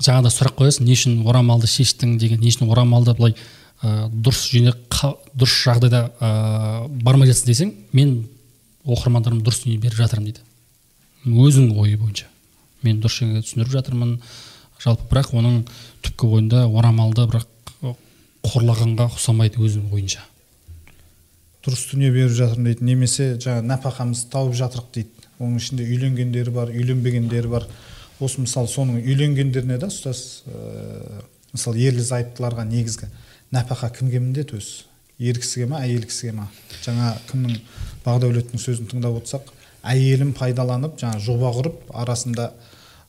жаңағыда 0.00 0.32
сұрақ 0.34 0.58
қоясың 0.60 0.86
не 0.86 0.96
үшін 0.96 1.20
орамалды 1.26 1.70
шештің 1.70 2.16
деген 2.20 2.40
не 2.40 2.52
үшін 2.52 2.70
орамалды 2.70 3.14
былай 3.16 3.34
ә, 3.82 4.08
дұрыс 4.10 4.46
жүйе 4.50 4.74
дұрыс 5.34 5.56
жағдайда 5.64 6.02
ә, 6.20 6.88
бармай 7.02 7.30
жатсың 7.30 7.50
десең 7.50 7.72
мен 7.96 8.18
оқырмандарым 8.86 9.42
дұрыс 9.42 9.64
дүние 9.64 9.80
беріп 9.82 9.98
жатырмын 9.98 10.30
дейді. 10.30 10.44
Өзінің 11.26 11.78
ойы 11.80 11.96
бойынша. 11.98 12.28
Мен 12.86 13.00
дұрыс 13.02 13.18
жерге 13.18 13.42
түсіндіріп 13.42 13.72
жатырмын 13.72 14.18
жалпы 14.82 15.08
бірақ 15.10 15.32
оның 15.36 15.60
түпкі 16.04 16.30
ойында 16.38 16.64
орамалды 16.68 17.26
бірақ 17.30 17.52
қорлағанға 18.46 19.08
ұқсамайды 19.10 19.60
өзінің 19.62 19.94
ойынша. 19.96 20.22
Дұрыс 21.66 21.88
дүние 21.90 22.12
беріп 22.14 22.34
жатырмын 22.36 22.68
дейді. 22.70 22.86
Немесе 22.86 23.28
жаңа 23.42 23.64
нәпақамызды 23.72 24.30
тауып 24.30 24.54
жатырық 24.54 24.90
дейді. 24.94 25.30
Оның 25.40 25.56
ішінде 25.58 25.86
үйленгендері 25.86 26.52
бар 26.54 26.70
үйленбегендері 26.70 27.50
бар. 27.50 27.66
Осы 28.20 28.44
мысалы 28.44 28.70
соның 28.70 29.00
үйленгендеріне 29.02 29.80
да 29.82 29.90
ұстаз 29.90 30.44
ә, 30.46 31.24
мысалы 31.52 31.82
ерлі 31.82 32.04
зайыптыларға 32.06 32.64
негізгі 32.70 33.10
нәпақа 33.52 33.90
кімге 33.98 34.22
міндет 34.22 34.54
өзі 34.56 34.86
ер 35.18 35.40
кісіге 35.40 35.66
ма 35.68 35.82
әйел 35.84 36.06
кісіге 36.08 36.32
ма? 36.38 36.46
Жаңа 36.84 37.12
кімнің 37.28 37.58
бағдәулеттің 38.06 38.62
сөзін 38.62 38.88
тыңдап 38.90 39.18
отырсақ 39.20 39.52
әйелін 39.86 40.32
пайдаланып 40.36 40.96
жаңа 41.00 41.20
жоба 41.24 41.52
құрып 41.56 41.92
арасында 41.92 42.50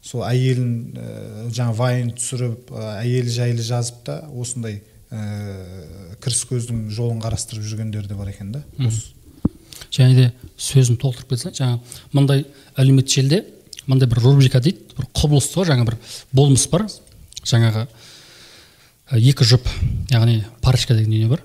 сол 0.08 0.24
әйелін 0.28 0.72
ә, 0.96 1.08
жаңа 1.52 1.76
вайн 1.76 2.14
түсіріп 2.16 2.72
ә, 2.72 2.86
әйелі 3.02 3.34
жайлы 3.34 3.66
жазып 3.66 4.00
та 4.08 4.22
осындай 4.32 4.80
ә, 5.12 6.16
кіріс 6.24 6.46
көздің 6.48 6.88
жолын 6.96 7.20
қарастырып 7.24 7.66
жүргендер 7.68 8.08
де 8.08 8.16
бар 8.16 8.32
екен 8.32 8.54
да. 8.56 8.64
Және 9.92 10.16
де 10.16 10.32
сөзін 10.60 11.00
толықтырып 11.02 11.36
кетсең 11.36 11.56
жаңа 11.58 11.80
мындай 12.16 12.46
әлеуметтік 12.80 13.20
желіде 13.20 13.44
мындай 13.88 14.10
бір 14.10 14.24
рубрика 14.24 14.62
дейді 14.64 14.96
бір 14.98 15.10
құбылыс 15.16 15.52
қой 15.54 15.68
жаңа 15.68 15.86
бір 15.88 15.98
болмыс 16.36 16.68
бар. 16.72 16.88
Жаңағы 17.48 17.86
екі 19.16 19.48
жұп 19.48 19.68
яғни 20.12 20.42
парочка 20.62 20.96
деген 20.96 21.12
дүние 21.12 21.30
бар. 21.32 21.44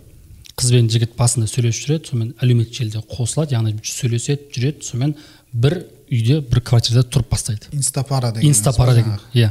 Қыз 0.58 0.72
бен 0.74 0.90
жігіт 0.90 1.14
басында 1.16 1.48
сөйлесіп 1.48 1.86
жүреді 1.86 2.10
сонымен 2.10 2.34
әлеуметтік 2.42 2.80
желіде 2.80 3.02
қосылады 3.10 3.54
яғни 3.54 3.76
сөйлеседі 3.86 4.50
жүреді 4.56 4.88
сонымен 4.88 5.14
бір 5.52 5.78
үйде 6.12 6.40
бір 6.40 6.62
квартирада 6.64 7.08
тұрып 7.08 7.30
бастайды 7.32 7.70
инстапара 7.72 8.32
деген 8.32 8.50
инстапара 8.50 8.94
деген 8.96 9.18
иә 9.34 9.50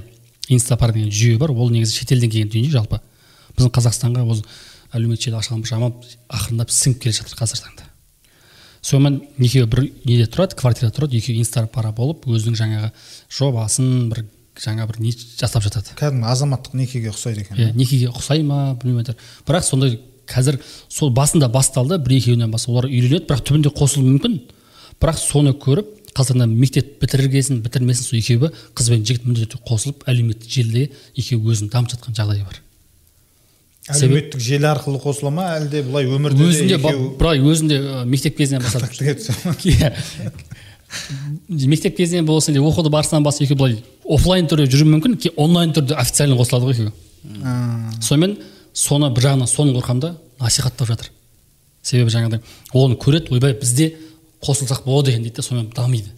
инстапара 0.50 0.94
деген 0.94 1.12
жүйе 1.12 1.38
бар 1.38 1.52
ол 1.52 1.70
негізі 1.70 2.02
шетелден 2.02 2.32
келген 2.32 2.52
дүние 2.54 2.74
жалпы 2.74 3.00
біздің 3.56 3.74
қазақстанға 3.78 4.26
осы 4.34 4.44
әлеуметтік 4.92 5.30
желі 5.30 5.40
ашылған 5.40 5.66
жаман 5.70 5.96
ақырындап 6.30 6.74
сіңіп 6.74 7.02
келе 7.06 7.16
жатыр 7.16 7.38
қазіргі 7.40 7.66
таңда 7.68 7.90
сонымен 8.82 9.20
екеуі 9.40 9.70
бір 9.70 9.84
неде 10.06 10.28
тұрады 10.28 10.58
квартирада 10.58 10.96
тұрады 10.98 11.20
екеуі 11.20 11.42
инстапара 11.44 11.92
болып 11.96 12.26
өзінің 12.28 12.58
жаңағы 12.60 12.92
жобасын 13.38 14.10
бір 14.12 14.26
жаңа 14.62 14.88
бір 14.90 15.02
не 15.02 15.14
жасап 15.14 15.64
жатады 15.64 15.94
кәдімгі 16.00 16.28
азаматтық 16.34 16.76
некеге 16.80 17.12
ұқсайды 17.14 17.46
екен 17.46 17.62
иә 17.62 17.76
некеге 17.78 18.10
ұқсай 18.10 18.44
ма 18.44 18.74
білмей 18.82 19.06
бірақ 19.48 19.68
сондай 19.68 20.00
қазір 20.28 20.58
сол 20.90 21.12
басында 21.14 21.48
басталды 21.52 22.00
бір 22.02 22.18
екеуінен 22.18 22.52
басқа 22.52 22.74
олар 22.74 22.90
үйленеді 22.90 23.28
бірақ 23.30 23.46
түбінде 23.48 23.72
қосылуы 23.78 24.10
мүмкін 24.10 24.40
бірақ 25.02 25.20
соны 25.20 25.54
көріп 25.58 25.98
қазір 26.16 26.46
мектеп 26.48 27.00
бітіргесін 27.02 27.62
бітірмесін 27.64 28.04
сол 28.04 28.20
екеуі 28.20 28.52
қыз 28.76 28.90
бен 28.92 29.06
жігіт 29.06 29.26
міндетті 29.26 29.56
түрде 29.56 29.68
қосылып 29.70 30.04
әлеуметтік 30.12 30.52
желіде 30.52 30.90
екеуі 31.16 31.54
өзін 31.54 31.72
дамытып 31.72 32.02
жатқан 32.02 32.18
жағдайы 32.18 32.44
бар. 32.44 32.60
Әлеуметтік 33.96 34.44
желі 34.44 34.68
арқылы 34.74 35.00
қосыла 35.02 35.32
ма? 35.32 35.48
әлде 35.56 35.82
былай 35.88 36.06
өмірде 36.06 36.44
өзінде 36.44 36.78
былай 36.82 37.40
өзінде 37.40 37.80
мектеп 38.06 38.38
кезінен 38.38 38.62
бастап 38.62 38.92
иә. 39.64 39.94
Мектеп 41.48 41.96
кезінен 41.96 42.28
болсын 42.28 42.54
или 42.54 42.62
оқуды 42.62 42.92
барысынан 42.92 43.24
бастап 43.24 43.48
екеуі 43.48 43.58
былай 43.58 43.80
офлайн 44.06 44.52
түрде 44.52 44.68
жүруі 44.68 44.92
мүмкін 44.98 45.18
кейін 45.18 45.40
онлайн 45.40 45.74
түрде 45.74 45.96
официально 45.96 46.36
қосылады 46.36 46.68
ғой 46.68 46.76
екеуі. 46.76 46.94
Сонымен 48.04 48.38
соны 48.74 49.10
бір 49.16 49.32
жағынан 49.32 49.50
соны 49.50 49.74
қорқамын 49.80 50.04
да 50.04 50.16
насихаттап 50.40 50.92
жатыр. 50.92 51.10
Себебі 51.82 52.12
жаңағыдай 52.14 52.44
оны 52.78 53.00
көреді 53.02 53.34
ойбай 53.34 53.56
бізде 53.58 53.96
қосылсақ 54.42 54.84
болады 54.86 55.12
екен 55.12 55.24
дейді 55.24 55.36
да 55.36 55.46
сонымен 55.46 55.72
дамиды. 55.76 56.12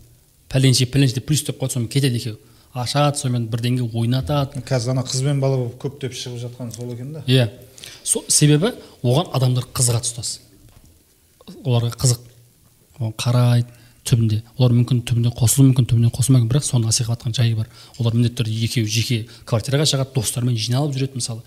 Пәленше 0.49 0.87
пәленше 0.87 1.19
деп 1.19 1.27
плюс 1.27 1.43
деп 1.43 1.59
қояды 1.59 1.73
сонымен 1.73 1.91
кетеді 1.91 2.17
екеуі. 2.17 2.37
Ашады 2.73 3.17
сонымен 3.19 3.49
бірдеңе 3.51 3.85
ойнатады. 3.93 4.63
Қазір 4.65 4.95
ана 4.95 5.03
қыз 5.05 5.23
бен 5.25 5.39
бала 5.41 5.57
болып 5.57 5.77
көптеп 5.81 6.15
шығып 6.17 6.39
жатқан 6.47 6.71
сол 6.73 6.93
екен 6.93 7.13
да. 7.13 7.23
Иә. 7.27 7.49
Со, 8.03 8.23
себебі 8.27 8.73
оған 9.03 9.29
адамдар 9.35 9.67
қызығады 9.75 10.07
ұстаз 10.07 10.39
оларға 11.63 11.91
қызық. 11.99 12.21
Оған 12.99 13.13
қарайды 13.19 13.67
түбінде. 14.07 14.41
Олар 14.57 14.73
мүмкін 14.75 15.03
түбінде 15.07 15.31
қосылуы 15.37 15.69
мүмкін 15.71 15.87
түбінде 15.91 16.11
қосылмай 16.15 16.43
бірақ 16.47 16.65
соны 16.67 16.87
насихаттаған 16.87 17.35
жайы 17.35 17.55
бар. 17.55 17.69
Олар 17.99 18.15
міндетті 18.15 18.41
түрде 18.41 18.57
екеуі 18.67 18.89
жеке 18.91 19.19
квартираға 19.45 19.87
шығады 19.87 20.15
достарымен 20.15 20.57
жиналып 20.59 20.95
жүреді 20.97 21.19
мысалы. 21.19 21.43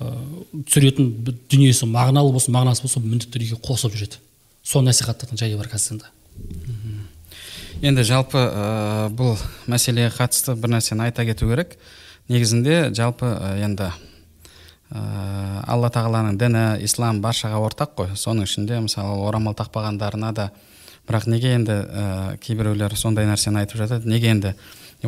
Ыыы 0.00 0.64
түсіретін 0.70 1.10
дүниесі 1.50 1.88
мағыналы 1.90 2.32
болсын 2.34 2.54
мағынасыз 2.54 2.86
болсын 2.86 3.06
міндетті 3.06 3.34
түрде 3.34 3.50
екеуі 3.50 3.64
қосылып 3.66 3.98
жүреді. 3.98 4.20
Соны 4.62 4.90
насихаттайтын 4.90 5.40
жайы 5.40 5.58
бар 5.60 5.70
қазір 5.72 6.02
енді 7.80 8.04
жалпы 8.04 8.38
ә, 8.38 9.08
бұл 9.16 9.38
мәселеге 9.70 10.10
қатысты 10.12 10.54
бір 10.58 10.74
нәрсені 10.76 11.06
айта 11.06 11.24
кету 11.24 11.48
керек. 11.48 11.76
Негізінде 12.28 12.90
жалпы 12.96 13.30
ә, 13.30 13.54
енді 13.64 13.88
ә, 14.90 15.00
алла 15.64 15.88
тағаланың 15.92 16.36
діні 16.40 16.64
ислам 16.84 17.22
баршаға 17.24 17.62
ортақ 17.64 17.94
қой. 17.96 18.12
Соның 18.20 18.48
ішінде 18.48 18.82
мысалы 18.84 19.16
орамал 19.24 19.56
тақпағандарына 19.56 20.32
да 20.36 20.50
бірақ 21.08 21.28
неге 21.32 21.54
енді 21.56 21.72
ә, 21.72 22.36
кейбіреулер 22.44 22.96
сондай 23.00 23.28
нәрсені 23.30 23.62
айтып 23.62 23.80
жатады? 23.80 24.08
Неге 24.10 24.34
енді 24.34 24.54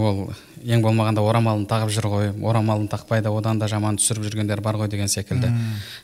ол 0.00 0.32
ең 0.64 0.82
болмағанда 0.84 1.20
орамалын 1.20 1.66
тағып 1.68 1.90
жүр 1.92 2.08
ғой 2.08 2.30
орамалын 2.48 2.88
тақпайды 2.88 3.28
одан 3.28 3.58
да 3.60 3.68
жаман 3.68 3.98
түсіріп 4.00 4.24
жүргендер 4.28 4.62
бар 4.64 4.78
ғой 4.80 4.88
деген 4.88 5.08
секілді. 5.08 5.50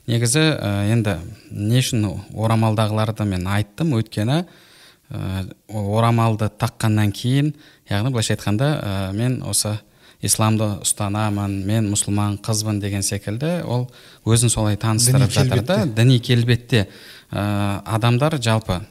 Негізі 0.07 0.42
ә, 0.59 0.73
енді 0.92 1.16
не 1.50 1.80
үшін 1.80 2.04
орамалдағыларды 2.35 3.25
мен 3.25 3.47
айттым? 3.49 3.95
Өйткені 3.97 4.42
ә, 4.45 5.45
орамалды 5.68 6.50
таққаннан 6.50 7.12
кейін 7.16 7.54
яғни 7.88 8.12
былайша 8.12 8.37
айтқанда 8.37 8.68
ә, 8.76 9.12
мен 9.16 9.40
осы 9.42 9.78
исламды 10.21 10.66
ұстанамын 10.83 11.54
мен 11.64 11.88
мұсылман 11.92 12.40
қызбын 12.42 12.80
деген 12.83 13.02
секілді 13.07 13.62
ол 13.64 13.87
өзін 14.26 14.50
солай 14.50 14.76
таныстырып 14.76 15.30
жатыр 15.30 15.62
да 15.62 15.85
діни 15.87 16.18
келбетте. 16.18 16.88
Ә, 17.30 17.80
адамдар 17.87 18.40
жалпы 18.42 18.83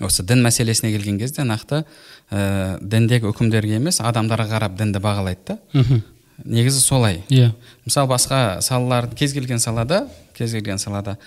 осы 0.00 0.24
дін 0.24 0.44
мәселесіне 0.44 0.92
келген 0.94 1.18
кезде 1.20 1.44
нақты 1.44 1.84
ә, 2.30 2.78
діндегі 2.80 3.30
үкімдерге 3.30 3.76
емес 3.80 4.00
адамдарға 4.00 4.48
қарап 4.54 4.76
дінді 4.78 5.02
бағалайды 5.02 5.54
да. 5.54 6.00
Негізі 6.44 6.80
солай. 6.80 7.22
Иә. 7.28 7.50
Yeah. 7.50 7.54
мысалы 7.84 8.08
басқа 8.14 8.60
салалар 8.64 9.10
кез 9.14 9.34
келген 9.36 9.60
салада 9.60 10.06
кез 10.34 10.52
келген 10.52 10.78
салада 10.78 11.18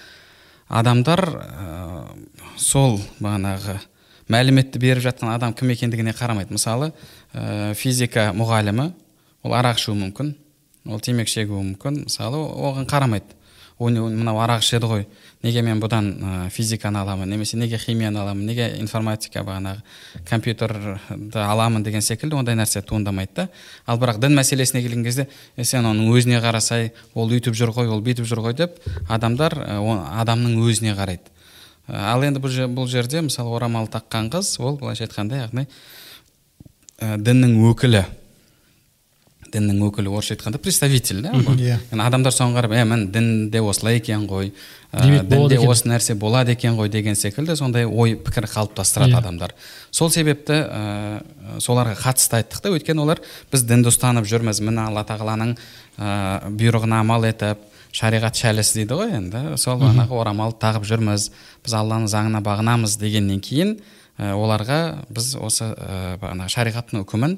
адамдар 0.68 1.22
ә, 1.22 2.06
сол 2.58 3.00
бағанағы 3.20 3.78
мәліметті 4.32 4.80
беріп 4.80 5.04
жатқан 5.04 5.36
адам 5.36 5.54
кім 5.54 5.74
екендігіне 5.76 6.16
қарамайды. 6.18 6.56
Мысалы 6.56 6.94
ә, 7.34 7.74
физика 7.76 8.32
мұғалімі 8.34 8.90
ол 9.44 9.54
арақ 9.54 9.78
ішуі 9.78 10.00
мүмкін 10.00 10.34
ол 10.88 11.00
темекі 11.00 11.32
шегуі 11.32 11.62
мүмкін. 11.74 12.04
Мысалы 12.08 12.40
оған 12.40 12.88
қарамайды. 12.90 13.38
Мынау 13.80 14.40
арақ 14.44 14.64
ішеді 14.64 14.90
ғой. 14.90 15.06
Неге 15.44 15.62
мен 15.62 15.82
бұдан 15.84 16.08
ә, 16.14 16.50
физиканы 16.50 17.02
аламын 17.02 17.30
немесе 17.30 17.58
неге 17.58 17.78
химияны 17.78 18.22
аламын 18.22 18.46
неге 18.48 18.70
информатика 18.80 19.44
бағанағы 19.44 19.84
компьютерді 20.30 20.96
аламын 21.40 21.84
деген 21.84 22.02
секілді 22.02 22.38
ондай 22.40 22.56
нәрсе 22.56 22.82
туындамайды 22.82 23.36
да. 23.36 23.48
Ал 23.86 24.00
бірақ 24.00 24.22
дін 24.24 24.38
мәселесіне 24.40 24.82
келген 24.82 25.04
кезде 25.04 25.28
сен 25.62 25.86
оның 25.86 26.14
өзіне 26.16 26.40
қарасай 26.44 26.94
ол 27.14 27.30
өйтіп 27.30 27.58
жүр 27.60 27.76
ғой 27.76 27.92
ол 27.92 28.02
бүйтіп 28.06 28.30
жүр 28.30 28.44
ғой 28.48 28.58
деп 28.58 28.80
адамдар 29.10 29.58
адамның 30.24 30.64
өзіне 30.64 30.96
қарайды. 30.96 31.28
Ал 31.88 32.24
енді 32.24 32.40
бұл 32.40 32.88
жерде 32.88 33.22
мысалы 33.22 33.52
орамал 33.58 33.92
таққан 33.92 34.32
қыз 34.32 34.56
ол 34.64 34.78
былайша 34.80 35.10
айтқанда 35.10 35.44
яғни 35.44 35.68
ә, 37.00 37.18
діннің 37.20 37.60
өкілі. 37.74 38.06
Діннің 39.54 39.80
өкілі 39.88 40.12
орысша 40.12 40.36
айтқанда 40.36 40.60
представитель 40.62 41.22
да 41.24 41.32
иә. 41.54 41.78
Адамдар 41.94 42.34
соған 42.34 42.56
қарап 42.58 42.74
е 42.76 42.84
міне 42.90 43.08
дінде 43.14 43.62
осылай 43.62 44.00
екен 44.00 44.26
ғой 44.28 44.52
ә, 44.92 45.22
дінде 45.24 45.60
осы 45.62 45.88
нәрсе 45.88 46.16
болады 46.20 46.56
екен 46.56 46.76
ғой 46.78 46.90
деген 46.90 47.16
секілді 47.16 47.56
сондай 47.56 47.86
ой 47.86 48.16
пікір 48.16 48.50
қалыптастырады 48.52 49.18
адамдар. 49.20 49.54
Сол 49.92 50.12
себепті 50.12 50.60
ә, 50.66 51.24
соларға 51.60 51.96
қатысты 52.02 52.42
айттық 52.42 52.62
та. 52.62 52.74
Өйткені 52.74 53.06
олар 53.06 53.22
біз 53.52 53.64
дінді 53.70 53.94
ұстанып 53.94 54.28
жүрміз 54.30 54.62
міне 54.66 54.88
алла 54.90 55.06
тағаланың 55.08 55.56
ә, 55.98 56.50
бұйрығына 56.50 57.04
амал 57.06 57.30
етіп 57.30 57.62
шариғат 57.94 58.40
шәлісі 58.42 58.82
дейді 58.82 58.98
ғой 58.98 59.18
енді. 59.20 59.44
Сол 59.62 59.78
бағанағы 59.78 60.18
орамалды 60.18 60.58
тағып 60.64 60.88
жүрміз 60.90 61.30
біз 61.66 61.76
алланың 61.78 62.10
заңына 62.10 62.42
бағынамыз 62.42 62.98
дегеннен 62.98 63.42
кейін 63.44 63.78
оларға 64.18 65.06
біз 65.14 65.36
осы 65.38 65.72
ә, 65.74 66.18
бағанағы 66.22 66.54
шариғаттың 66.54 67.02
үкімін 67.06 67.38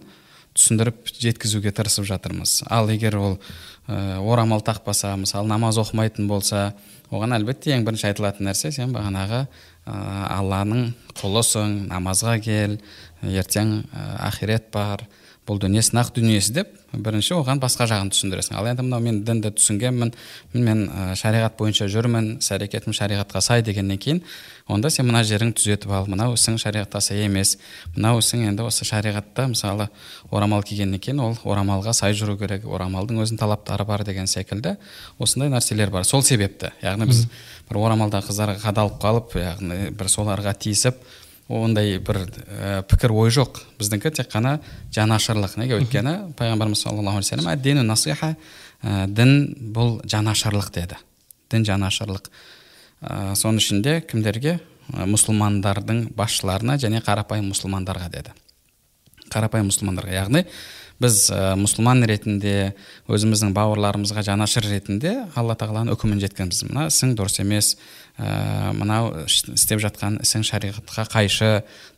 түсіндіріп 0.55 1.11
жеткізуге 1.11 1.71
тырысып 1.75 2.07
жатырмыз. 2.07 2.63
Ал 2.71 2.89
егер 2.89 3.17
ол 3.19 3.37
ә, 3.87 4.17
орамал 4.23 4.63
тақпаса 4.65 5.13
мысалы 5.19 5.49
намаз 5.51 5.77
оқымайтын 5.81 6.27
болса 6.27 6.73
оған 7.11 7.35
әлбетте 7.37 7.75
ең 7.75 7.85
бірінші 7.85 8.09
айтылатын 8.11 8.49
нәрсе 8.49 8.71
сен 8.75 8.95
бағанағы 8.95 9.43
ә, 9.43 9.95
алланың 10.39 10.93
құлысың 11.19 11.85
намазға 11.91 12.37
кел 12.45 12.79
ертең 13.21 13.81
ә, 13.83 14.07
ақирет 14.29 14.71
бар 14.73 15.05
бұл 15.45 15.59
дүние 15.61 15.83
сынақ 15.85 16.13
дүниесі 16.15 16.55
деп 16.55 16.73
бірінші 17.03 17.35
оған 17.39 17.59
басқа 17.63 17.87
жағын 17.89 18.11
түсіндіресің. 18.13 18.55
Ал 18.59 18.67
енді 18.69 18.85
мынау 18.85 19.03
мен 19.03 19.21
дінді 19.25 19.51
түсінгенмін 19.57 20.13
мен 20.53 20.83
ә, 20.87 21.15
шариғат 21.19 21.57
бойынша 21.59 21.87
жүрмін 21.91 22.37
іс 22.39 22.51
әрекетім 22.55 22.95
шариғатқа 22.95 23.41
сай 23.41 23.63
дегеннен 23.65 23.99
кейін 23.99 24.21
онда 24.67 24.89
сен 24.89 25.05
мына 25.09 25.23
жеріңді 25.27 25.59
түзетіп 25.59 25.91
ал 25.93 26.07
мынау 26.09 26.37
ісің 26.37 26.57
шариғатқа 26.61 27.01
сай 27.03 27.25
емес 27.25 27.55
мынау 27.95 28.21
ісің 28.21 28.47
енді 28.49 28.65
осы 28.65 28.87
шариғатта 28.87 29.47
мысалы 29.51 29.89
орамал 30.31 30.63
кигеннен 30.65 30.99
кейін 30.99 31.21
ол 31.21 31.37
орамалға 31.43 31.93
сай 31.93 32.15
жүру 32.17 32.37
керек 32.39 32.65
орамалдың 32.65 33.21
өзінің 33.21 33.41
талаптары 33.41 33.85
бар 33.85 34.03
деген 34.07 34.27
секілді 34.27 34.77
осындай 35.19 35.51
нәрселер 35.53 35.91
бар. 35.93 36.05
Сол 36.05 36.23
себепті 36.23 36.71
яғни 36.81 37.09
біз 37.11 37.27
бір 37.69 37.81
орамалда 37.83 38.23
қыздарға 38.25 38.57
қадалып 38.63 38.97
қалып 39.01 39.37
яғни 39.41 39.91
бір 39.93 40.09
соларға 40.09 40.55
тиісіп 40.57 40.97
ондай 41.49 41.99
бір 41.99 42.23
ә, 42.25 42.81
пікір 42.89 43.13
ой 43.13 43.29
жоқ. 43.29 43.61
Біздікі 43.79 44.11
тек 44.17 44.29
қана 44.33 44.59
жанашырлық. 44.95 45.57
Неге? 45.61 45.77
Өйткені 45.79 46.33
пайғамбарымыз 46.37 46.81
саллаллаху 46.81 47.21
алейхи 47.21 47.35
вассалам 47.35 47.87
насиха 47.87 48.35
ә, 48.81 49.05
дін 49.07 49.55
бұл 49.75 49.99
жанашырлық 50.09 50.71
деді. 50.73 50.97
Дін 51.51 51.65
жанашырлық. 51.67 52.31
Ә, 53.01 53.35
соның 53.37 53.61
ішінде 53.61 53.99
кімдерге? 54.09 54.57
Ә, 54.93 55.05
мұсылмандардың 55.05 56.09
басшыларына 56.17 56.79
және 56.81 57.03
қарапайым 57.05 57.51
мұсылмандарға 57.53 58.09
деді. 58.09 58.33
Қарапайым 59.29 59.69
мұсылмандарға. 59.69 60.17
Яғни 60.17 60.45
біз 61.01 61.25
ә, 61.33 61.55
мұсылман 61.59 62.05
ретінде 62.07 62.73
өзіміздің 63.11 63.51
бауырларымызға 63.55 64.23
жанашыр 64.29 64.67
ретінде 64.71 65.11
алла 65.35 65.57
тағаланың 65.59 65.97
үкімін 65.97 66.21
жеткенбіз 66.23 66.63
мына 66.69 66.87
ісің 66.87 67.17
дұрыс 67.19 67.41
емес 67.43 67.73
ә, 68.15 68.71
мынау 68.77 69.11
істеп 69.27 69.83
жатқан 69.83 70.21
ісің 70.23 70.45
шариғатқа 70.47 71.07
қайшы 71.11 71.51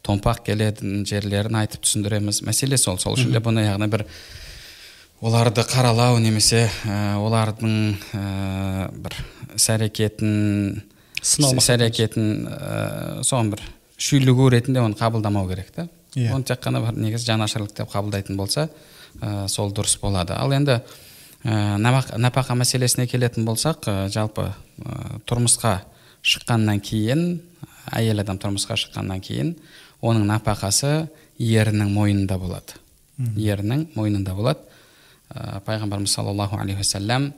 томпақ 0.06 0.42
келетін 0.50 1.06
жерлерін 1.08 1.60
айтып 1.62 1.86
түсіндіреміз. 1.86 2.42
Мәселе 2.48 2.80
сол. 2.82 2.98
Сол 2.98 3.18
үшін 3.18 3.36
де 3.36 3.42
бұны 3.44 3.68
яғни 3.68 3.89
бір 3.92 4.08
оларды 5.22 5.66
қаралау 5.68 6.18
немесе 6.24 6.66
ә, 6.86 7.18
олардың 7.22 7.77
ә, 8.18 8.89
бір 8.98 9.20
іс 9.58 9.70
әрекетін 9.74 10.82
іс 11.22 11.70
әрекетін 11.74 12.48
ә, 12.50 13.22
соған 13.22 13.54
бір 13.54 13.63
шүйлігу 13.98 14.50
ретінде 14.54 14.82
оны 14.82 14.98
қабылдамау 14.98 15.50
керек 15.50 15.70
та. 15.75 15.88
Иә. 16.18 16.34
оны 16.34 16.48
тек 16.50 16.62
қана 16.64 16.82
бір 16.82 16.98
негізі 16.98 17.30
жанашырлық 17.30 17.76
деп 17.78 17.92
қабылдайтын 17.92 18.38
болса 18.38 18.68
ә, 19.22 19.48
сол 19.48 19.70
дұрыс 19.72 20.00
болады. 20.02 20.34
Ал 20.34 20.52
енді 20.56 20.80
ә, 21.44 21.78
напақа 21.78 22.58
мәселесіне 22.58 23.06
келетін 23.08 23.46
болсақ 23.46 23.86
ә, 23.86 23.96
жалпы 24.10 24.50
ә, 24.50 25.22
тұрмысқа 25.30 25.84
шыққаннан 26.26 26.82
кейін 26.82 27.42
әйел 27.94 28.24
адам 28.24 28.42
тұрмысқа 28.42 28.80
шыққаннан 28.82 29.22
кейін 29.22 29.54
оның 30.02 30.26
нәпақасы 30.32 31.08
ерінің 31.38 31.94
мойнында 31.94 32.38
болады. 32.42 32.82
Ерінің 33.38 33.92
мойнында 33.94 34.34
болады. 34.34 34.66
Ә, 35.30 35.62
пайғамбарымыз 35.70 36.18
саллаллаху 36.18 36.58
алейхи 36.58 36.82
уассалам 36.82 37.32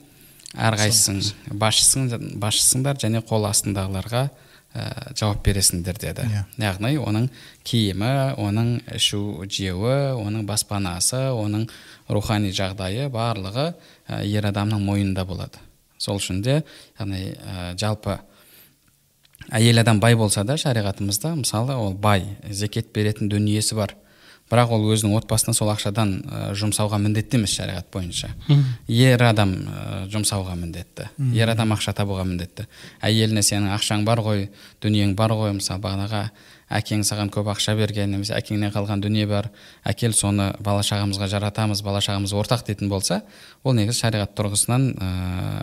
әрқайсысың 0.56 1.20
басшысың 1.60 2.08
басшысыңдар 2.40 2.98
және 3.02 3.20
қол 3.26 3.44
астындағыларға 3.50 4.28
ә, 4.74 5.12
жауап 5.18 5.42
бересіңдер 5.46 5.98
деді 5.98 6.26
yeah. 6.28 6.46
Иә. 6.56 6.70
яғни 6.70 6.96
оның 7.02 7.28
киімі 7.66 8.10
оның 8.38 8.72
ішу 8.96 9.42
жеуі 9.46 10.14
оның 10.20 10.46
баспанасы 10.48 11.22
оның 11.34 11.66
рухани 12.08 12.52
жағдайы 12.54 13.08
барлығы 13.10 13.72
ә, 14.08 14.22
ер 14.24 14.46
адамның 14.50 14.82
мойнында 14.86 15.26
болады 15.26 15.62
сол 15.98 16.20
үшін 16.20 16.42
де 16.46 16.60
яғни 17.00 17.32
ә, 17.34 17.72
жалпы 17.80 18.18
әйел 19.50 19.82
адам 19.82 20.00
бай 20.00 20.14
болса 20.14 20.44
да 20.44 20.56
шариғатымызда 20.60 21.34
мысалы 21.40 21.74
ол 21.74 21.94
бай 21.94 22.36
зекет 22.48 22.92
беретін 22.94 23.30
дүниесі 23.32 23.74
бар 23.74 23.96
бірақ 24.50 24.72
ол 24.74 24.86
өзінің 24.90 25.14
отбасына 25.20 25.54
сол 25.54 25.70
ақшадан 25.70 26.14
ә, 26.20 26.40
жұмсауға 26.58 26.98
міндетті 27.02 27.38
емес 27.38 27.54
шариғат 27.54 27.90
бойынша. 27.94 28.32
Ер 28.90 29.22
адам 29.22 29.52
ә, 29.54 30.06
жұмсауға 30.10 30.56
міндетті. 30.58 31.06
Ер 31.36 31.52
адам 31.52 31.74
ақша 31.76 31.94
табуға 31.94 32.24
міндетті. 32.26 32.66
Әйеліне 33.06 33.44
сенің 33.46 33.70
ақшаң 33.76 34.02
бар 34.08 34.22
ғой 34.26 34.48
дүниең 34.82 35.14
бар 35.18 35.36
ғой 35.38 35.54
мысалы 35.54 35.82
бағанағы 35.84 36.24
әкең 36.70 37.02
саған 37.06 37.30
көп 37.34 37.50
ақша 37.50 37.74
берген 37.78 38.12
немесе 38.14 38.36
әкеңнен 38.36 38.70
қалған 38.74 39.02
дүние 39.02 39.26
бар 39.26 39.48
әкел 39.86 40.14
соны 40.14 40.52
бала 40.62 40.84
шағамызға 40.86 41.26
жаратамыз 41.32 41.82
бала 41.82 42.02
шағамыз 42.04 42.34
ортақ 42.38 42.62
дейтін 42.68 42.90
болса 42.92 43.22
ол 43.64 43.74
негізі 43.74 44.04
шариғат 44.04 44.36
тұрғысынан 44.38 44.86
ә, 44.94 45.08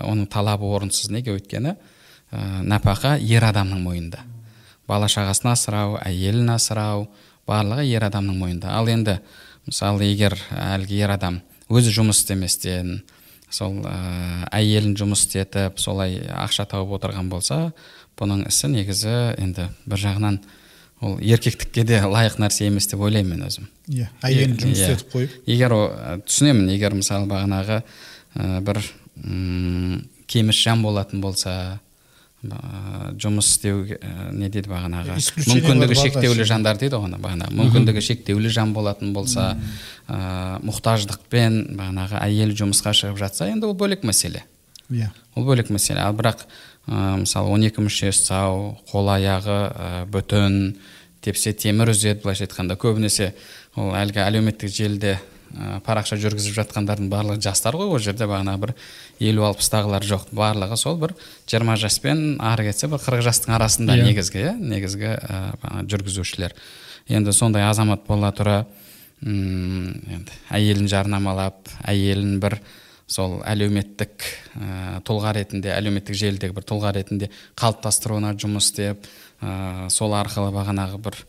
оның 0.08 0.28
талабы 0.32 0.68
орынсыз. 0.68 1.12
Неге? 1.16 1.38
Өйткені 1.38 1.76
ә, 1.76 2.42
нәпақа 2.68 3.16
ер 3.24 3.48
адамның 3.48 3.84
мойнында. 3.88 4.26
Бала 4.88 5.08
шағасын 5.12 5.52
асырау 5.54 5.98
әйелін 6.04 6.52
асырау 6.54 7.08
барлығы 7.48 7.88
ер 7.88 8.06
адамның 8.08 8.38
мойнында. 8.42 8.74
Ал 8.76 8.90
енді 8.92 9.20
мысалы 9.68 10.08
егер 10.08 10.36
әлгі 10.52 11.02
ер 11.04 11.14
адам 11.16 11.42
өзі 11.72 11.94
жұмыс 11.96 12.22
істеместен 12.22 13.02
сол 13.52 13.80
ә, 13.88 13.96
әйелін 14.56 14.96
жұмыс 15.00 15.26
істетіп 15.26 15.80
солай 15.80 16.20
ақша 16.36 16.68
тауып 16.68 16.98
отырған 16.98 17.30
болса 17.32 17.72
бұның 18.20 18.46
ісі 18.50 18.72
негізі 18.74 19.16
енді 19.40 19.70
бір 19.88 20.04
жағынан 20.04 20.40
ол 21.02 21.18
еркектікке 21.22 21.86
де 21.88 22.02
лайық 22.02 22.40
нәрсе 22.42 22.68
емес 22.68 22.90
деп 22.90 23.04
ойлаймын 23.06 23.38
мен 23.38 23.48
өзім. 23.48 23.68
Иә 23.88 24.10
әйелін 24.26 24.58
жұмыс 24.64 24.82
иә. 24.82 24.94
істетіп 24.94 25.14
қойып. 25.14 25.36
Егер 25.46 25.76
түсінемін 26.26 26.72
егер 26.74 26.96
мысалы 26.98 27.30
бағанағы 27.30 27.82
ә, 28.36 28.62
бір 28.66 28.82
кеміс 30.28 30.64
жан 30.64 30.84
болатын 30.84 31.22
болса 31.22 31.80
жұмыс 32.44 33.48
істеу 33.50 33.80
не 34.38 34.50
дейді 34.54 34.70
бағанағы? 34.70 35.16
Мүмкіндігі 35.50 35.96
шектеулі 35.98 36.46
жандар 36.46 36.78
дейді 36.78 37.00
ғой 37.02 37.18
бағана. 37.18 37.48
Мүмкіндігі 37.50 38.04
шектеулі 38.06 38.52
жан 38.54 38.76
болатын 38.76 39.14
болса 39.16 39.56
ә, 40.06 40.60
мұқтаждықпен 40.62 41.74
бағанағы 41.80 42.22
әйел 42.22 42.54
жұмысқа 42.54 42.94
шығып 42.94 43.18
жатса 43.24 43.50
енді 43.50 43.72
ол 43.72 43.74
бөлек 43.74 44.06
мәселе. 44.06 44.44
Иә. 44.94 45.10
Ол 45.34 45.48
бөлек 45.50 45.72
мәселе. 45.74 46.04
Ал 46.06 46.14
бірақ 46.14 46.46
ә, 46.86 47.18
мысалы 47.24 47.50
он 47.50 47.66
екі 47.66 47.82
мүшесі 47.82 48.30
сау 48.30 48.78
қол 48.92 49.10
аяғы 49.16 49.58
ә, 49.74 49.90
бүтін 50.06 50.78
тепсе 51.26 51.56
темір 51.58 51.96
үзеді 51.96 52.22
былайша 52.22 52.46
айтқанда. 52.46 52.78
Көбінесе 52.78 53.34
ол 53.76 53.98
әлгі 53.98 54.22
әлеуметтік 54.22 54.70
желіде 54.70 55.18
парақша 55.86 56.18
жүргізіп 56.22 56.56
жатқандардың 56.58 57.10
барлығы 57.12 57.42
жастар 57.46 57.78
ғой 57.80 57.92
ол 57.94 58.02
жерде 58.04 58.28
бағанағы 58.30 58.62
бір 58.66 58.74
елу 59.30 59.46
алпыстағылар 59.48 60.06
жоқ 60.06 60.28
барлығы 60.36 60.78
сол 60.80 60.98
бір 61.02 61.14
жиырма 61.50 61.78
жаспен 61.80 62.42
ары 62.44 62.68
кетсе 62.68 62.90
бір 62.92 63.02
қырық 63.04 63.24
жастың 63.26 63.56
арасында 63.58 63.96
yeah. 63.96 64.04
Иә. 64.04 64.12
негізгі 64.12 64.44
иә 64.44 64.54
негізгі 64.58 65.14
ә, 65.16 65.40
жүргізушілер 65.88 66.56
енді 67.08 67.34
сондай 67.34 67.68
азамат 67.70 68.04
бола 68.08 68.34
тұра 68.36 68.66
м 69.24 69.96
енді 70.12 70.36
әйелін 70.54 70.92
жарнамалап 70.92 71.72
әйелін 71.88 72.38
бір 72.44 72.60
сол 73.08 73.40
әлеуметтік 73.48 74.28
ә, 74.60 75.00
тұлға 75.08 75.34
ретінде 75.40 75.72
әлеуметтік 75.78 76.18
желідегі 76.20 76.58
бір 76.58 76.68
тұлға 76.68 76.92
ретінде 77.00 77.32
қалыптастыруына 77.56 78.36
жұмыс 78.36 78.68
істеп 78.72 79.08
ә, 79.42 79.88
сол 79.94 80.14
арқылы 80.18 80.52
бағанағы 80.52 81.00
бір 81.08 81.22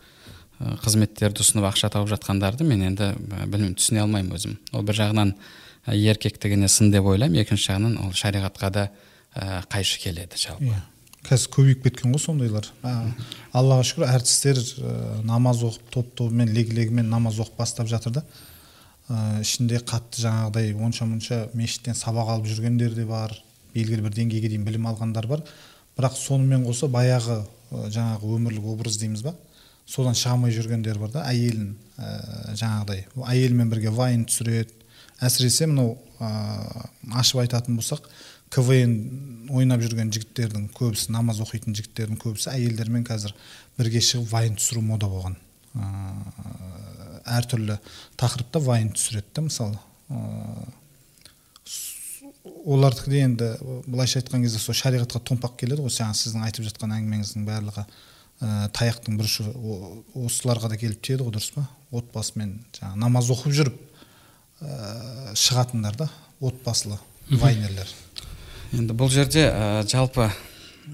қызметтерді 0.59 1.45
ұсынып 1.45 1.69
ақша 1.71 1.91
тауып 1.95 2.11
жатқандарды 2.11 2.67
мен 2.67 2.83
енді 2.91 3.13
білмеймін 3.21 3.77
түсіне 3.79 4.03
алмаймын 4.03 4.35
өзім. 4.35 4.57
Ол 4.75 4.83
бір 4.83 4.99
жағынан 4.99 5.35
еркектігіне 5.87 6.69
сын 6.69 6.91
деп 6.91 7.07
ойлаймын. 7.07 7.41
Екінші 7.45 7.71
жағынан 7.71 7.99
ол 8.03 8.11
шариғатқа 8.17 8.71
да 8.75 8.89
қайшы 9.71 10.01
келеді 10.03 10.41
жалпы. 10.41 10.73
Иә. 10.73 10.83
Қазір 11.29 11.51
көбейіп 11.55 11.83
кеткен 11.85 12.15
ғой 12.15 12.23
сондайлар. 12.23 12.67
Аллаға 13.53 13.87
шүкір 13.87 14.07
әртістер 14.09 14.61
намаз 15.27 15.63
оқып 15.67 15.91
топ 15.95 16.13
тобымен 16.19 16.51
лег 16.55 16.73
легімен 16.75 17.11
намаз 17.11 17.39
оқып 17.43 17.59
бастап 17.59 17.91
жатыр 17.91 18.19
да. 18.19 18.25
Ішінде 19.43 19.81
қатты 19.83 20.23
жаңағыдай 20.23 20.75
онша 20.75 21.07
мұнша 21.09 21.41
мешіттен 21.59 21.97
сабақ 21.99 22.35
алып 22.35 22.49
жүргендер 22.51 22.95
де 22.97 23.05
бар 23.09 23.35
белгілі 23.75 24.07
бір 24.07 24.17
деңгейге 24.17 24.51
дейін 24.53 24.65
білім 24.67 24.89
алғандар 24.91 25.27
бар. 25.27 25.45
Бірақ 25.99 26.17
сонымен 26.17 26.65
қоса 26.69 26.89
баяғы 26.89 27.43
жаңағы 27.71 28.35
өмірлік 28.39 28.67
образ 28.73 28.99
дейміз 29.01 29.25
ба? 29.27 29.35
Содан 29.89 30.17
шыға 30.19 30.37
алмай 30.37 30.53
жүргендер 30.55 30.99
бар 31.01 31.13
да 31.15 31.25
әйелін 31.31 31.73
ә, 31.97 32.09
жаңағыдай. 32.59 33.07
Әйелімен 33.25 33.71
бірге 33.73 33.93
вайн 33.95 34.27
түсіреді. 34.29 34.75
Әсіресе 35.25 35.67
мынау 35.71 35.97
ә, 36.21 36.89
ашып 37.19 37.41
айтатын 37.43 37.79
болсақ 37.79 38.09
квн 38.53 38.95
ойнап 39.53 39.83
жүрген 39.85 40.13
жігіттердің 40.15 40.69
көбісі 40.77 41.13
намаз 41.13 41.41
оқитын 41.45 41.77
жігіттердің 41.77 42.21
көбісі 42.21 42.53
әйелдермен 42.53 43.07
қазір 43.09 43.35
бірге 43.79 44.03
шығып 44.05 44.29
вайн 44.33 44.59
түсіру 44.61 44.83
мода 44.85 45.09
болған. 45.11 45.39
Ә, 45.75 45.89
әртүрлі 47.39 47.79
тақырыпта 48.21 48.63
вайн 48.65 48.93
түсіреді 48.93 49.35
да 49.35 49.47
мысалы. 49.49 49.81
Ә, 50.09 50.69
олардікі 52.69 53.11
де 53.11 53.25
енді 53.25 53.51
былайша 53.87 54.21
айтқан 54.21 54.45
кезде 54.45 54.61
сол 54.61 54.77
шариғатқа 54.77 55.21
томпақ 55.33 55.57
келеді 55.61 55.85
ғой. 55.85 55.93
Жаңа 55.93 56.17
сіздің 56.17 56.45
айтып 56.49 56.69
жатқан 56.69 56.95
әңгімеңіздің 56.97 57.49
барлығы. 57.49 57.85
Ә, 58.41 58.69
таяқтың 58.75 59.19
бұрышы 59.19 59.47
осыларға 60.15 60.71
да 60.73 60.79
келіп 60.81 61.03
тиеді 61.03 61.27
ғой 61.27 61.35
дұрыс 61.37 61.53
па? 61.55 61.67
Отбасымен 61.91 62.59
жаңағы 62.77 63.01
намаз 63.03 63.31
оқып 63.35 63.55
жүріп 63.59 63.79
ә, 64.61 65.35
шығатындар 65.35 65.97
да 65.99 66.09
отбасылы 66.41 66.99
вайнерлер. 67.31 67.91
Енді 68.77 68.95
бұл 68.95 69.11
жерде 69.13 69.49
ә, 69.49 69.83
жалпы 69.89 70.29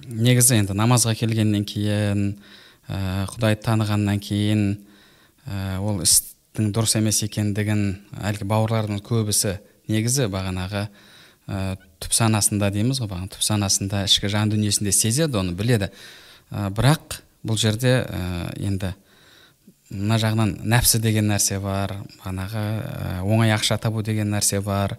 негізі 0.08 0.60
енді 0.62 0.76
намазға 0.78 1.14
келгеннен 1.18 1.66
кейін 1.68 2.26
ә, 2.88 3.26
құдайды 3.32 3.62
танығаннан 3.66 4.20
кейін 4.24 4.64
ә, 5.46 5.78
ол 5.82 6.00
істің 6.04 6.72
дұрыс 6.74 6.96
емес 7.00 7.22
екендігін 7.26 7.84
әлгі 8.24 8.48
бауырлардың 8.50 9.02
көбісі 9.04 9.58
негізі 9.90 10.30
бағанағы 10.32 10.86
ә, 10.86 11.76
түп 12.00 12.16
санасында 12.16 12.70
дейміз 12.74 13.02
ғой 13.02 13.10
бағана 13.10 13.32
түп 13.34 13.44
санасында 13.44 14.04
ішкі 14.08 14.30
жан 14.32 14.52
дүниесінде 14.52 14.92
сезеді 14.94 15.40
оны 15.42 15.54
біледі. 15.56 15.90
Ә, 16.50 16.70
бірақ 16.74 17.20
бұл 17.44 17.58
жерде 17.60 17.98
ә, 18.02 18.52
енді 18.56 18.94
мына 19.92 20.18
жағынан 20.20 20.56
нәпсі 20.64 21.00
деген 21.02 21.28
нәрсе 21.28 21.60
бар 21.62 21.98
бағанағы 22.18 22.62
ә, 22.62 23.10
оңай 23.22 23.52
ақша 23.54 23.78
табу 23.82 24.02
деген 24.02 24.32
нәрсе 24.32 24.62
бар. 24.64 24.96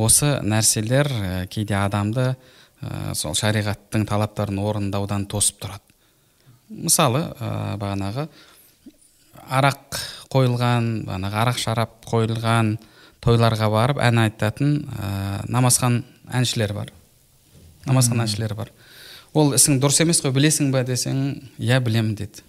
Осы 0.00 0.38
нәрселер 0.46 1.10
ә, 1.10 1.32
кейде 1.52 1.76
адамды 1.76 2.30
ә, 2.32 3.14
сол 3.18 3.34
шариғаттың 3.38 4.06
талаптарын 4.08 4.62
орындаудан 4.62 5.26
тосып 5.26 5.60
тұрады. 5.64 5.84
Мысалы 6.70 7.26
ә, 7.34 7.76
бағанағы 7.82 8.28
арақ 9.52 10.00
қойылған 10.32 10.92
бағанағы 11.08 11.40
арақ 11.42 11.60
шарап 11.60 11.98
қойылған 12.08 12.76
тойларға 13.22 13.68
барып 13.74 14.00
ән 14.02 14.22
айтатын 14.22 14.78
ә, 14.86 15.10
намазхан 15.50 16.02
әншілер 16.30 16.72
бар. 16.78 16.94
Намазхан 17.86 18.22
әншілер 18.22 18.54
бар. 18.54 18.70
Ол 19.32 19.52
ісің 19.56 19.80
дұрыс 19.82 20.02
емес 20.04 20.20
қой 20.22 20.32
білесің 20.34 20.72
ба 20.72 20.82
десең 20.86 21.20
иә 21.58 21.80
білемін 21.84 22.16
дейді. 22.18 22.44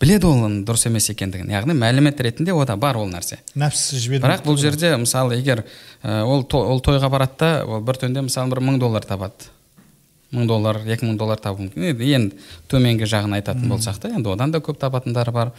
Біледі 0.00 0.30
ол 0.30 0.38
оның 0.46 0.62
дұрыс 0.64 0.86
емес 0.88 1.10
екендігін. 1.12 1.50
Яғни 1.52 1.74
мәлімет 1.76 2.20
ретінде 2.24 2.54
ода 2.56 2.76
бар 2.80 2.96
ол 2.96 3.10
нәрсе. 3.10 3.42
Нәпсі 3.52 3.98
жібермейді. 4.00 4.24
Бірақ 4.24 4.46
бұл 4.46 4.56
жерде 4.56 4.94
мысалы 4.96 5.36
егер 5.36 5.66
ә, 6.00 6.22
ол, 6.24 6.46
ол 6.56 6.80
тойға 6.80 7.10
барады 7.12 7.36
да 7.36 7.50
ол 7.66 7.84
бір 7.84 8.00
түнде 8.00 8.22
мысалы 8.24 8.48
бір 8.48 8.62
мың 8.64 8.78
доллар 8.80 9.04
табады. 9.04 9.50
Мың 10.32 10.48
доллар 10.48 10.80
екі 10.86 11.04
мың 11.04 11.18
доллар 11.20 11.42
табуы 11.42 11.66
мүмкін. 11.66 11.90
Енді, 11.90 12.08
енді 12.16 12.40
төменгі 12.72 13.10
жағын 13.12 13.36
айтатын 13.42 13.68
болсақ 13.68 14.00
та 14.00 14.14
енді 14.14 14.32
одан 14.32 14.54
да 14.54 14.62
көп 14.64 14.80
табатындар 14.80 15.28
бар. 15.36 15.52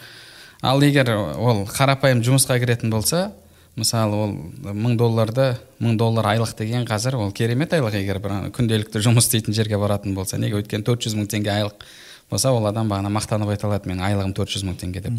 Ал 0.62 0.82
егер 0.82 1.14
ол 1.38 1.68
қарапайым 1.70 2.26
жұмысқа 2.26 2.58
кіретін 2.64 2.90
болса 2.90 3.28
мысалы 3.80 4.18
ол 4.20 4.34
мың 4.76 4.98
долларды 5.00 5.54
мың 5.80 5.98
доллар 5.98 6.34
айлық 6.34 6.56
деген 6.60 6.86
қазір 6.88 7.18
ол 7.22 7.32
керемет 7.32 7.74
айлық 7.74 7.96
егер 8.02 8.20
бір 8.24 8.52
күнделікті 8.56 9.04
жұмыс 9.06 9.30
істейтін 9.30 9.56
жерге 9.56 9.80
баратын 9.80 10.16
болса 10.16 10.40
неге 10.42 10.60
өйткені 10.60 10.84
төрт 10.88 11.08
жүз 11.08 11.16
мың 11.20 11.30
теңге 11.32 11.54
айлық 11.56 11.86
болса 12.32 12.52
ол 12.56 12.66
адам 12.68 12.88
бағана 12.88 13.12
мақтанып 13.12 13.52
айта 13.52 13.68
алады 13.68 13.90
менің 13.92 14.06
айлығым 14.08 14.34
төрт 14.36 14.54
жүз 14.54 14.64
мың 14.64 14.78
теңге 14.80 15.02
деп. 15.04 15.18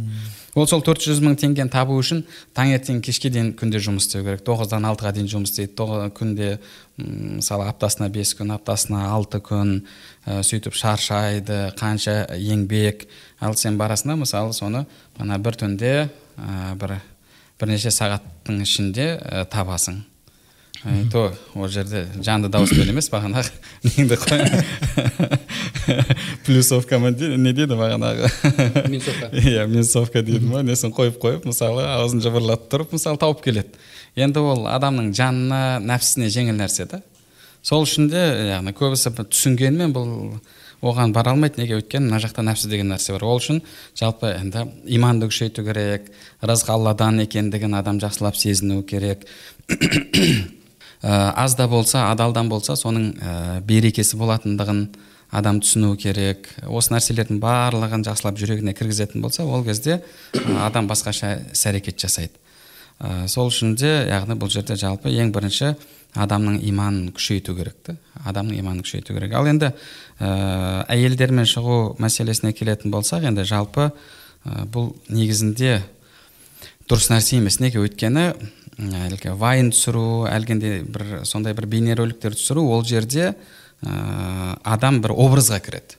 Ол 0.56 0.66
сол 0.68 0.80
төрт 0.84 1.04
жүз 1.04 1.20
мың 1.20 1.36
теңгені 1.42 1.72
табу 1.72 1.98
үшін 2.00 2.22
таңертең 2.56 3.02
кешке 3.04 3.28
дейін 3.32 3.52
күнде 3.58 3.82
жұмыс 3.84 4.08
істеу 4.08 4.24
керек. 4.24 4.40
тоғыздан 4.46 4.88
алтыға 4.88 5.12
дейін 5.18 5.28
жұмыс 5.28 5.52
істейді. 5.52 6.08
күнде 6.16 6.58
мысалы 6.96 7.68
аптасына 7.68 8.08
бес 8.08 8.32
күн 8.34 8.54
аптасына 8.56 9.12
алты 9.12 9.40
күн 9.44 9.84
ә, 10.26 10.40
сөйтіп 10.40 10.72
шаршайды 10.72 11.72
қанша 11.76 12.32
еңбек. 12.32 13.06
Ал 13.40 13.54
сен 13.54 13.76
барасың 13.76 14.08
да 14.08 14.16
мысалы 14.16 14.52
соны 14.52 14.86
ана 15.18 15.38
бір 15.38 15.52
түнде 15.52 16.08
ә, 16.38 16.74
бір 16.80 17.00
бірнеше 17.62 17.94
сағаттың 17.94 18.58
ішінде 18.66 19.22
ә, 19.22 19.46
табасың. 19.46 20.02
То 21.12 21.28
ол 21.54 21.68
жерде 21.70 22.08
жанды 22.18 22.48
дауыспен 22.50 22.88
емес 22.90 23.06
бағанағы 23.12 23.52
неңді 23.86 24.16
плюсовка 26.46 26.98
ма 26.98 27.12
не 27.14 27.52
дейді 27.54 27.78
бағанағы? 27.78 28.26
Минусовка 28.90 29.28
иә 29.46 29.68
минусовка 29.70 30.22
дейді 30.26 30.48
ма 30.50 30.64
несін 30.66 30.90
қойып 30.96 31.20
қойып 31.22 31.46
мысалы 31.46 31.84
аузын 31.86 32.18
жыбырлатып 32.24 32.66
тұрып 32.72 32.96
мысалы 32.96 33.20
тауып 33.22 33.44
келеді. 33.44 33.70
Енді 34.18 34.42
ол 34.42 34.66
адамның 34.66 35.12
жанына 35.14 35.78
нәпсісіне 35.86 36.32
жеңіл 36.34 36.58
нәрсе 36.58 36.88
да. 36.90 36.98
Сол 37.62 37.86
үшін 37.86 38.10
де 38.10 38.18
яғни 38.50 38.74
көбісі 38.74 39.14
түсінгенмен 39.22 39.94
бұл 39.94 40.10
оған 40.82 41.12
бара 41.14 41.32
алмайды. 41.32 41.62
Неге? 41.62 41.78
Өйткені 41.80 42.10
мына 42.10 42.18
жақта 42.22 42.42
нәпсі 42.46 42.68
деген 42.70 42.90
нәрсе 42.92 43.14
бар. 43.14 43.24
Ол 43.24 43.38
үшін 43.40 43.62
жалпы 43.98 44.32
енді 44.34 44.66
иманды 44.90 45.28
күшейту 45.30 45.64
керек 45.66 46.10
рызық 46.42 46.74
алладан 46.74 47.22
екендігін 47.22 47.78
адам 47.78 48.00
жақсылап 48.02 48.36
сезіну 48.36 48.82
керек. 48.82 49.24
Аз 51.02 51.56
да 51.56 51.66
болса 51.68 52.10
адалдан 52.10 52.48
болса 52.48 52.76
соның 52.78 53.08
ә, 53.18 53.60
берекесі 53.66 54.16
болатындығын 54.20 54.84
адам 55.32 55.58
түсіну 55.62 55.96
керек. 55.96 56.46
Осы 56.68 56.92
нәрселердің 56.94 57.40
барлығын 57.42 58.04
жақсылап 58.06 58.38
жүрегіне 58.38 58.74
кіргізетін 58.76 59.24
болса 59.24 59.46
ол 59.46 59.64
кезде 59.64 60.02
адам 60.60 60.90
басқаша 60.90 61.38
іс 61.54 61.66
әрекет 61.66 61.98
жасайды. 61.98 62.38
Ә, 63.00 63.26
сол 63.26 63.50
үшін 63.50 63.74
де 63.74 63.90
яғни 64.12 64.36
бұл 64.38 64.52
жерде 64.52 64.76
жалпы 64.78 65.10
ең 65.10 65.32
бірінші 65.34 65.72
адамның 66.12 66.60
иманын 66.68 67.08
күшейту 67.16 67.54
керек 67.56 67.78
та 67.82 67.96
адамның 68.28 68.60
иманын 68.60 68.84
күшейту 68.84 69.16
керек. 69.16 69.32
Ал 69.34 69.48
енді 69.48 69.72
ә, 70.22 70.84
әйелдермен 70.92 71.48
шығу 71.48 71.96
мәселесіне 72.02 72.52
келетін 72.54 72.94
болсақ 72.94 73.26
енді 73.30 73.44
жалпы 73.48 73.88
ә, 73.90 74.64
бұл 74.70 74.92
негізінде 75.10 75.80
дұрыс 76.90 77.10
нәрсе 77.12 77.38
емес. 77.40 77.58
Неге? 77.62 77.82
Өйткені 77.82 78.28
әлгі 79.06 79.34
вайн 79.38 79.72
түсіру 79.74 80.28
әлгіндей 80.30 80.82
бір 80.86 81.22
сондай 81.28 81.56
бір 81.58 81.68
бейнероликтер 81.74 82.36
түсіру 82.38 82.64
ол 82.74 82.86
жерде 82.86 83.32
ә, 83.32 84.56
адам 84.62 85.02
бір 85.02 85.16
образға 85.16 85.60
кіреді. 85.64 85.98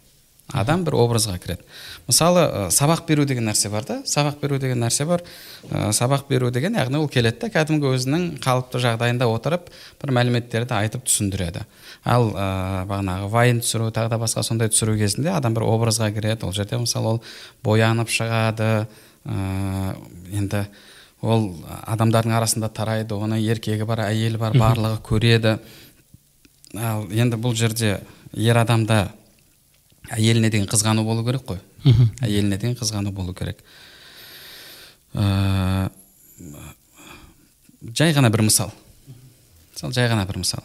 Адам 0.54 0.84
бір 0.86 0.96
образға 1.02 1.36
кіреді. 1.42 1.66
Мысалы 2.08 2.44
ә, 2.46 2.68
сабақ 2.74 3.04
беру 3.08 3.26
деген 3.26 3.48
нәрсе 3.50 3.72
бар 3.74 3.86
да? 3.88 3.98
Сабақ 4.06 4.40
беру 4.42 4.60
деген 4.62 4.80
нәрсе 4.84 5.06
бар. 5.10 5.24
Ә, 5.70 5.90
сабақ 5.96 6.28
беру 6.30 6.52
деген 6.54 6.78
яғни 6.78 7.00
ол 7.00 7.10
келеді 7.10 7.42
да 7.42 7.50
кәдімгі 7.54 7.90
өзінің 7.96 8.28
қалыпты 8.44 8.82
жағдайында 8.84 9.28
отырып 9.34 9.72
бір 10.02 10.14
мәліметтерді 10.20 10.78
айтып 10.78 11.08
түсіндіреді. 11.10 11.66
Ал 12.06 12.30
ә, 12.32 12.48
бағанағы 12.90 13.30
вайн 13.34 13.64
түсіру 13.64 13.90
тағы 13.96 14.14
да 14.14 14.22
басқа 14.22 14.44
сондай 14.46 14.70
түсіру 14.70 14.98
кезінде 15.00 15.34
адам 15.34 15.58
бір 15.58 15.66
образға 15.70 16.12
кіреді. 16.14 16.46
Ол 16.46 16.54
жерде 16.54 16.78
мысалы 16.78 17.16
ол 17.16 17.22
боянып 17.64 18.14
шығады. 18.14 18.86
Ә, 19.26 19.96
енді 20.32 20.68
ол 21.24 21.50
адамдардың 21.88 22.36
арасында 22.36 22.70
тарайды 22.70 23.16
оны 23.16 23.40
еркегі 23.40 23.88
бар 23.88 24.06
әйелі 24.10 24.38
бар 24.38 24.58
барлығы 24.60 25.00
көреді. 25.08 25.58
Ал 26.76 27.08
енді 27.08 27.40
бұл 27.40 27.56
жерде 27.56 28.02
ер 28.34 28.58
адамда 28.60 29.08
әйеліне 30.12 30.50
деген 30.50 30.68
қызғану 30.68 31.04
болу 31.06 31.24
керек 31.26 31.46
қой. 31.48 31.60
Әйеліне 32.22 32.58
деген 32.58 32.76
қызғану 32.80 33.12
болу 33.12 33.34
керек. 33.34 33.60
Ә, 35.14 35.90
жай 37.94 38.14
ғана 38.14 38.32
бір 38.34 38.46
мысал. 38.48 38.72
Мысалы 39.74 39.94
жай 39.94 40.10
ғана 40.10 40.26
бір 40.28 40.42
мысал. 40.44 40.64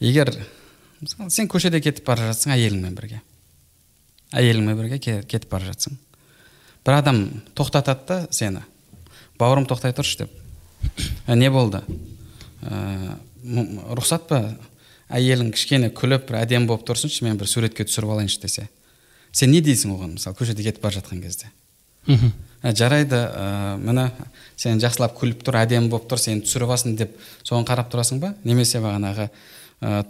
Егер 0.00 0.32
мысалы 1.00 1.30
сен 1.30 1.48
көшеде 1.48 1.80
кетіп 1.80 2.06
бара 2.06 2.32
жатсың 2.32 2.54
әйеліңмен 2.56 2.96
бірге. 2.98 3.22
Әйеліңмен 4.32 4.78
бірге 4.78 4.98
кетіп 5.00 5.50
бара 5.50 5.70
жатсың. 5.70 5.96
Бір 6.84 6.98
адам 6.98 7.24
тоқтатады 7.54 8.06
да 8.08 8.20
сені. 8.30 8.64
Бауырым 9.38 9.66
тоқтай 9.70 9.94
тұршы 9.94 10.24
деп. 10.24 10.32
Не 11.28 11.50
болды? 11.50 11.82
Ә, 12.62 13.16
рұқсат 13.94 14.26
па? 14.28 14.42
Әйелің 15.12 15.52
кішкене 15.54 15.90
күліп 15.94 16.28
бір 16.30 16.42
әдемі 16.42 16.70
болып 16.70 16.86
тұрсыншы 16.88 17.24
мен 17.26 17.38
бір 17.40 17.50
суретке 17.50 17.84
түсіріп 17.88 18.14
алайыншы 18.14 18.40
десе. 18.42 18.68
Сен 19.32 19.52
не 19.52 19.60
дейсің 19.64 19.94
оған? 19.94 20.16
Мысалы 20.18 20.36
көшеде 20.38 20.64
кетіп 20.64 20.82
бара 20.82 20.98
жатқан 20.98 21.22
кезде. 21.22 21.50
Ә, 22.62 22.72
жарайды 22.78 23.18
ә, 23.18 23.76
міне 23.78 24.08
сен 24.56 24.80
жақсылап 24.82 25.16
күліп 25.18 25.42
тұр 25.46 25.58
әдемі 25.62 25.90
болып 25.90 26.08
тұр 26.10 26.20
сені 26.22 26.44
түсіріп 26.46 26.70
алсын 26.74 26.96
деп 26.98 27.14
соған 27.42 27.66
қарап 27.66 27.90
тұрасың 27.90 28.20
ба? 28.22 28.32
Немесе 28.46 28.78
бағанағы 28.82 29.28
ә, 29.82 30.02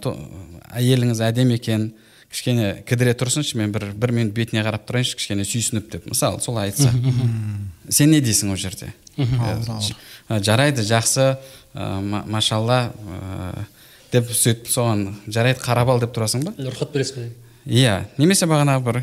әйеліңіз 0.77 1.21
әдемі 1.25 1.57
екен 1.57 1.91
кішкене 2.33 2.83
кідіре 2.89 3.13
тұрсыншы 3.17 3.57
мен 3.57 3.73
бір 3.73 3.91
бір 3.97 4.13
минут 4.13 4.33
бетіне 4.37 4.61
қарап 4.65 4.85
тұрайыншы 4.89 5.17
кішкене 5.17 5.45
сүйсініп 5.49 5.89
деп. 5.93 6.05
Мысалы 6.09 6.41
солай 6.41 6.69
айтса. 6.69 6.93
Сен 7.89 8.13
не 8.13 8.21
дейсің 8.21 8.53
ол 8.53 8.57
жерде? 8.61 8.93
Жарайды 10.29 10.85
жақсы. 10.85 11.37
Ә, 11.73 11.85
машалла 12.29 12.91
ә, 12.93 13.65
деп 14.13 14.29
сөйтіп 14.29 14.69
соған 14.69 15.07
жарайды 15.27 15.63
қарап 15.63 15.89
ал 15.93 16.03
деп 16.03 16.13
тұрасың 16.15 16.45
ба? 16.45 16.53
Рұқсат 16.59 16.93
бересіз 16.93 17.17
ба 17.17 17.29
иә 17.65 18.03
немесе 18.19 18.47
бағанағы 18.49 18.83
бір 18.83 18.99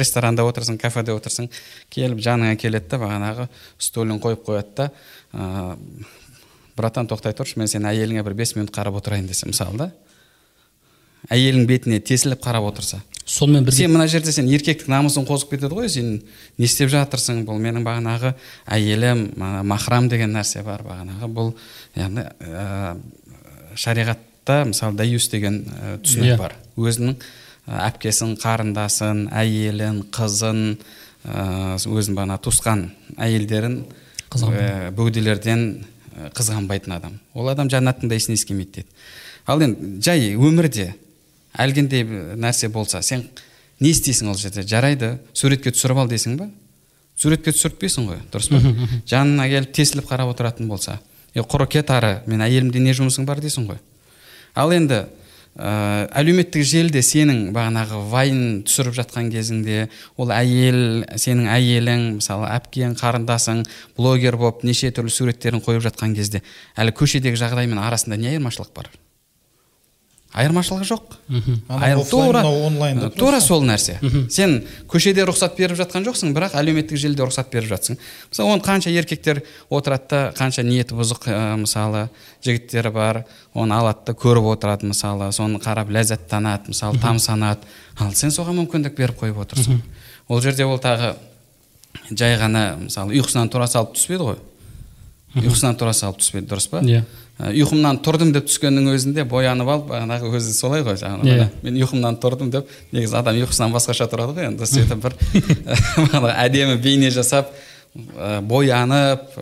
ресторанда 0.00 0.44
отырсың 0.48 0.78
кафеде 0.82 1.14
отырсың 1.14 1.46
келіп 1.94 2.22
жаныңа 2.24 2.56
келеді 2.58 2.90
да 2.90 2.98
бағанағы 3.04 3.46
стулын 3.78 4.18
қойып 4.22 4.42
қояды 4.48 4.74
да 4.76 4.88
ә, 5.32 5.76
братан 6.76 7.06
тоқтай 7.10 7.36
тұршы 7.38 7.60
мен 7.60 7.70
сенің 7.70 7.92
әйеліңе 7.92 8.24
бір 8.26 8.34
бес 8.42 8.56
минут 8.56 8.74
қарап 8.74 8.98
отырайын 8.98 9.28
десе 9.30 9.46
мысалы 9.46 9.78
да. 9.78 9.90
Әйелің 11.30 11.66
бетіне 11.68 12.00
тесіліп 12.00 12.40
қарап 12.42 12.64
отырса. 12.70 13.02
Сонымен 13.28 13.66
бірге 13.66 13.84
сен 13.84 13.92
мына 13.92 14.06
жерде 14.08 14.32
сен 14.32 14.48
еркектік 14.48 14.88
намысын 14.90 15.26
қозып 15.28 15.52
кетеді 15.52 15.76
ғой 15.76 15.90
сен 15.92 16.14
не 16.58 16.64
істеп 16.64 16.90
жатырсың? 16.90 17.44
Бұл 17.46 17.60
менің 17.62 17.84
бағанағы 17.86 18.32
әйелім 18.66 19.26
махрам 19.68 20.08
деген 20.10 20.32
нәрсе 20.34 20.64
бар 20.66 20.82
бағанағы 20.88 21.28
бұл 21.36 21.52
яғни 21.94 22.24
ә, 22.40 22.96
шариғатта 24.50 24.68
мысалы 24.68 24.96
даюс 24.96 25.28
деген 25.30 25.64
ә, 25.64 25.98
түсінік 26.02 26.24
yeah. 26.24 26.34
Иә. 26.34 26.38
бар. 26.38 26.54
Өзінің 26.76 27.16
әпкесін 27.86 28.36
қарындасын 28.40 29.28
әйелін 29.32 30.02
қызын 30.10 30.78
ә, 31.24 31.76
өзінің 31.78 32.16
бағана 32.16 32.38
туысқан 32.42 32.90
әйелдерін 33.18 33.84
ә, 34.30 34.90
бөгделерден 34.96 35.84
қызғанбайтын 36.34 36.96
адам. 36.96 37.18
Ол 37.34 37.48
адам 37.48 37.70
жәннаттың 37.70 38.08
да 38.10 38.18
есіне 38.18 38.36
келмейді 38.36 38.82
дейді 38.82 38.88
ал 39.46 39.62
енді 39.62 40.00
жай 40.02 40.34
өмірде 40.36 40.94
әлгіндей 41.56 42.04
нәрсе 42.36 42.68
болса 42.68 43.02
сен 43.02 43.28
не 43.80 43.90
істейсің 43.90 44.30
ол 44.30 44.36
жерде? 44.38 44.62
Жарайды 44.62 45.18
суретке 45.32 45.70
түсіріп 45.70 46.02
ал 46.02 46.10
дейсің 46.10 46.36
ба? 46.36 46.50
Суретке 47.16 47.52
түсіртпейсің 47.54 48.10
ғой 48.10 48.20
дұрыс 48.32 48.50
па? 48.50 48.60
Жанына 49.08 49.48
келіп 49.48 49.72
тесіліп 49.76 50.10
қарап 50.10 50.34
отыратын 50.34 50.68
болса 50.68 50.98
е 51.34 51.42
құры 51.42 51.68
кет 51.70 51.90
ары 51.94 52.20
мен 52.26 52.42
әйелімде 52.42 52.80
не 52.82 52.92
жұмысың 52.96 53.26
бар 53.28 53.40
дейсің 53.42 53.68
ғой. 53.70 53.78
Ал 54.54 54.72
енді 54.74 55.04
ә, 55.58 56.06
әлеуметтік 56.20 56.64
желіде 56.66 57.02
сенің 57.04 57.50
бағанағы 57.56 58.00
вайн 58.12 58.40
түсіріп 58.68 58.96
жатқан 59.00 59.30
кезіңде 59.32 59.88
ол 60.20 60.32
әйел 60.34 61.04
сенің 61.20 61.50
әйелің 61.56 62.06
мысалы 62.20 62.48
әпкең 62.54 62.96
қарындасың 63.00 63.64
блогер 63.98 64.38
болып 64.40 64.64
неше 64.64 64.92
түрлі 64.94 65.12
суреттерін 65.14 65.64
қойып 65.64 65.84
жатқан 65.90 66.16
кезде 66.16 66.42
әлі 66.76 66.94
көшедегі 66.96 67.40
жағдаймен 67.40 67.82
арасында 67.82 68.20
не 68.20 68.34
айырмашылық 68.34 68.74
бар? 68.76 68.90
Айырмашылығы 70.30 70.86
жоқ. 70.86 71.16
Тура 72.10 72.42
онлайн 72.46 73.00
тура 73.16 73.40
сол 73.42 73.64
нәрсе. 73.66 73.96
Сен 74.30 74.60
көшеде 74.90 75.24
рұқсат 75.26 75.56
беріп 75.58 75.78
жатқан 75.80 76.04
жоқсың 76.06 76.34
бірақ 76.36 76.54
әлеуметтік 76.60 77.00
желіде 77.02 77.24
рұқсат 77.26 77.50
беріп 77.50 77.72
жатсың. 77.72 77.98
Мысалы 78.30 78.52
оны 78.54 78.62
қанша 78.62 78.92
еркектер 78.94 79.42
отырады 79.70 80.06
да 80.10 80.20
қанша 80.38 80.62
ниеті 80.62 80.94
бұзық 80.94 81.26
ә, 81.26 81.56
мысалы 81.58 82.08
жігіттері 82.46 82.92
бар 82.94 83.24
оны 83.54 83.74
алады 83.74 84.06
да 84.06 84.14
көріп 84.14 84.52
отырады 84.54 84.86
мысалы 84.86 85.32
соны 85.34 85.58
қарап 85.58 85.90
ләззаттанады 85.90 86.70
мысалы 86.70 87.00
тамсанады. 87.02 87.66
Ал 87.98 88.14
сен 88.14 88.30
соған 88.30 88.60
мүмкіндік 88.62 88.94
беріп 88.94 89.18
қойып 89.24 89.42
отырсың. 89.46 89.82
Ол 90.28 90.40
жерде 90.40 90.64
ол 90.64 90.78
тағы 90.78 91.16
жай 92.10 92.38
ғана 92.38 92.76
мысалы 92.84 93.18
ұйқысынан 93.18 93.50
тура 93.50 93.66
салып 93.66 93.96
түспейді 93.98 94.30
ғой. 94.30 94.38
Ұйқысынан 95.40 95.76
тура 95.78 95.92
салып 95.94 96.22
түспейді 96.22 96.46
дұрыс 96.50 96.70
па? 96.70 96.80
Иә. 96.86 97.02
Ұйқымнан 97.48 98.00
тұрдым 98.04 98.32
деп 98.34 98.48
түскеннің 98.50 98.90
өзінде 98.92 99.24
боянып 99.28 99.68
алып 99.72 99.86
бағанағы 99.90 100.30
өзі 100.36 100.52
солай 100.52 100.84
ғой 100.84 100.98
жаңағы 101.00 101.24
Иә. 101.24 101.46
міне, 101.46 101.46
мен 101.64 101.78
ұйқымнан 101.80 102.18
тұрдым 102.20 102.50
деп 102.52 102.68
негізі 102.92 103.16
адам 103.20 103.38
ұйқысынан 103.40 103.72
басқаша 103.72 104.08
тұрады 104.12 104.36
ғой 104.36 104.50
енді 104.50 104.68
сөйтіп 104.68 105.00
бір 105.06 105.16
бағанағы 105.96 106.34
әдемі 106.44 106.76
бейне 106.84 107.10
жасап 107.14 107.54
ә, 107.96 108.40
боянып 108.44 109.40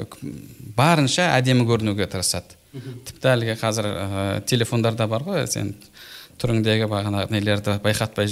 барынша 0.79 1.33
әдемі 1.39 1.67
көрінуге 1.69 2.07
тырысады. 2.11 2.55
Тіпті 3.09 3.33
әлгі 3.33 3.57
қазір 3.59 3.89
ә, 3.91 4.25
телефондарда 4.47 5.09
бар 5.11 5.25
ғой 5.27 5.47
сен 5.51 5.75
түріңдегі 6.39 6.87
бағанағы 6.91 7.33
нелерді 7.35 7.75
байқатпай 7.85 8.29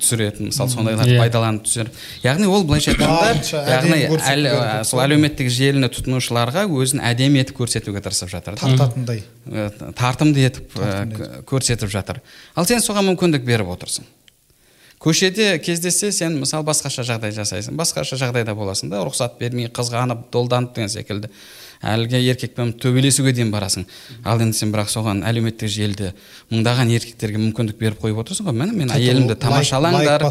түсіретін 0.00 0.48
мысалы 0.50 0.72
сондайларды 0.72 1.14
Иә. 1.14 1.18
пайдаланып 1.20 1.66
түсіріп 1.68 1.98
яғни 2.24 2.46
ол 2.48 2.64
былайша 2.64 2.94
айтқанда 2.94 3.66
яғни 3.70 3.98
әл- 4.16 4.48
ә, 4.50 4.84
сол 4.88 5.02
әлеуметтік 5.04 5.50
желіні 5.52 5.90
тұтынушыларға 5.92 6.64
өзін 6.70 7.02
әдемі 7.04 7.42
етіп 7.44 7.60
көрсетуге 7.60 8.00
тырысып 8.04 8.32
жатыр 8.32 8.56
да. 8.56 8.64
Тартатындай. 8.64 9.22
Ә, 9.46 9.68
тартымды 9.92 10.46
етіп 10.48 10.78
ә, 10.80 11.42
көрсетіп 11.44 11.92
жатыр. 11.92 12.22
Ал 12.56 12.64
сен 12.66 12.80
соған 12.80 13.10
мүмкіндік 13.12 13.44
беріп 13.44 13.68
отырсың. 13.76 14.08
Көшеде 15.00 15.54
кездессе 15.64 16.10
сен 16.12 16.34
мысалы 16.42 16.66
басқаша 16.68 17.00
жағдай 17.08 17.32
жасайсың 17.32 17.76
басқаша 17.78 18.18
жағдайда 18.20 18.52
боласың 18.52 18.90
да 18.92 18.98
рұқсат 19.06 19.38
бермей 19.40 19.70
қызғанып 19.72 20.26
долданып 20.32 20.74
деген 20.76 20.90
секілді. 20.92 21.30
Әлгі 21.80 22.18
еркекпен 22.28 22.74
төбелесуге 22.76 23.32
дейін 23.32 23.50
барасың. 23.52 23.86
Ал 24.24 24.40
енді 24.44 24.58
сен 24.58 24.72
бірақ 24.72 24.90
соған 24.92 25.22
әлеуметтік 25.24 25.70
желіде 25.72 26.10
мыңдаған 26.52 26.92
еркектерге 26.92 27.40
мүмкіндік 27.40 27.78
беріп 27.80 28.02
қойып 28.02 28.20
отырсың 28.20 28.50
ғой. 28.50 28.56
Міне 28.58 28.76
мен 28.76 28.92
әйелімді 28.92 29.38
тамашалаңдар 29.40 30.26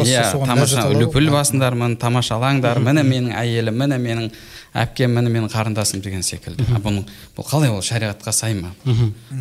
иә 0.00 0.24
тамаша 0.32 0.86
үлпіл 0.88 1.28
басыңдармын 1.34 1.98
тамашалаңдар 2.00 2.80
міне 2.80 3.04
менің 3.04 3.36
әйелім 3.36 3.76
міне 3.82 4.00
менің 4.00 4.32
әпкем 4.80 5.12
міне 5.18 5.28
менің 5.36 5.52
қарындасым 5.52 6.00
деген 6.00 6.24
секілді. 6.24 6.64
А 6.72 6.80
бұның 6.80 7.04
бұл 7.36 7.44
қалай 7.44 7.72
ол 7.74 7.84
шариғатқа 7.84 8.32
сай 8.32 8.56
ма? 8.56 8.72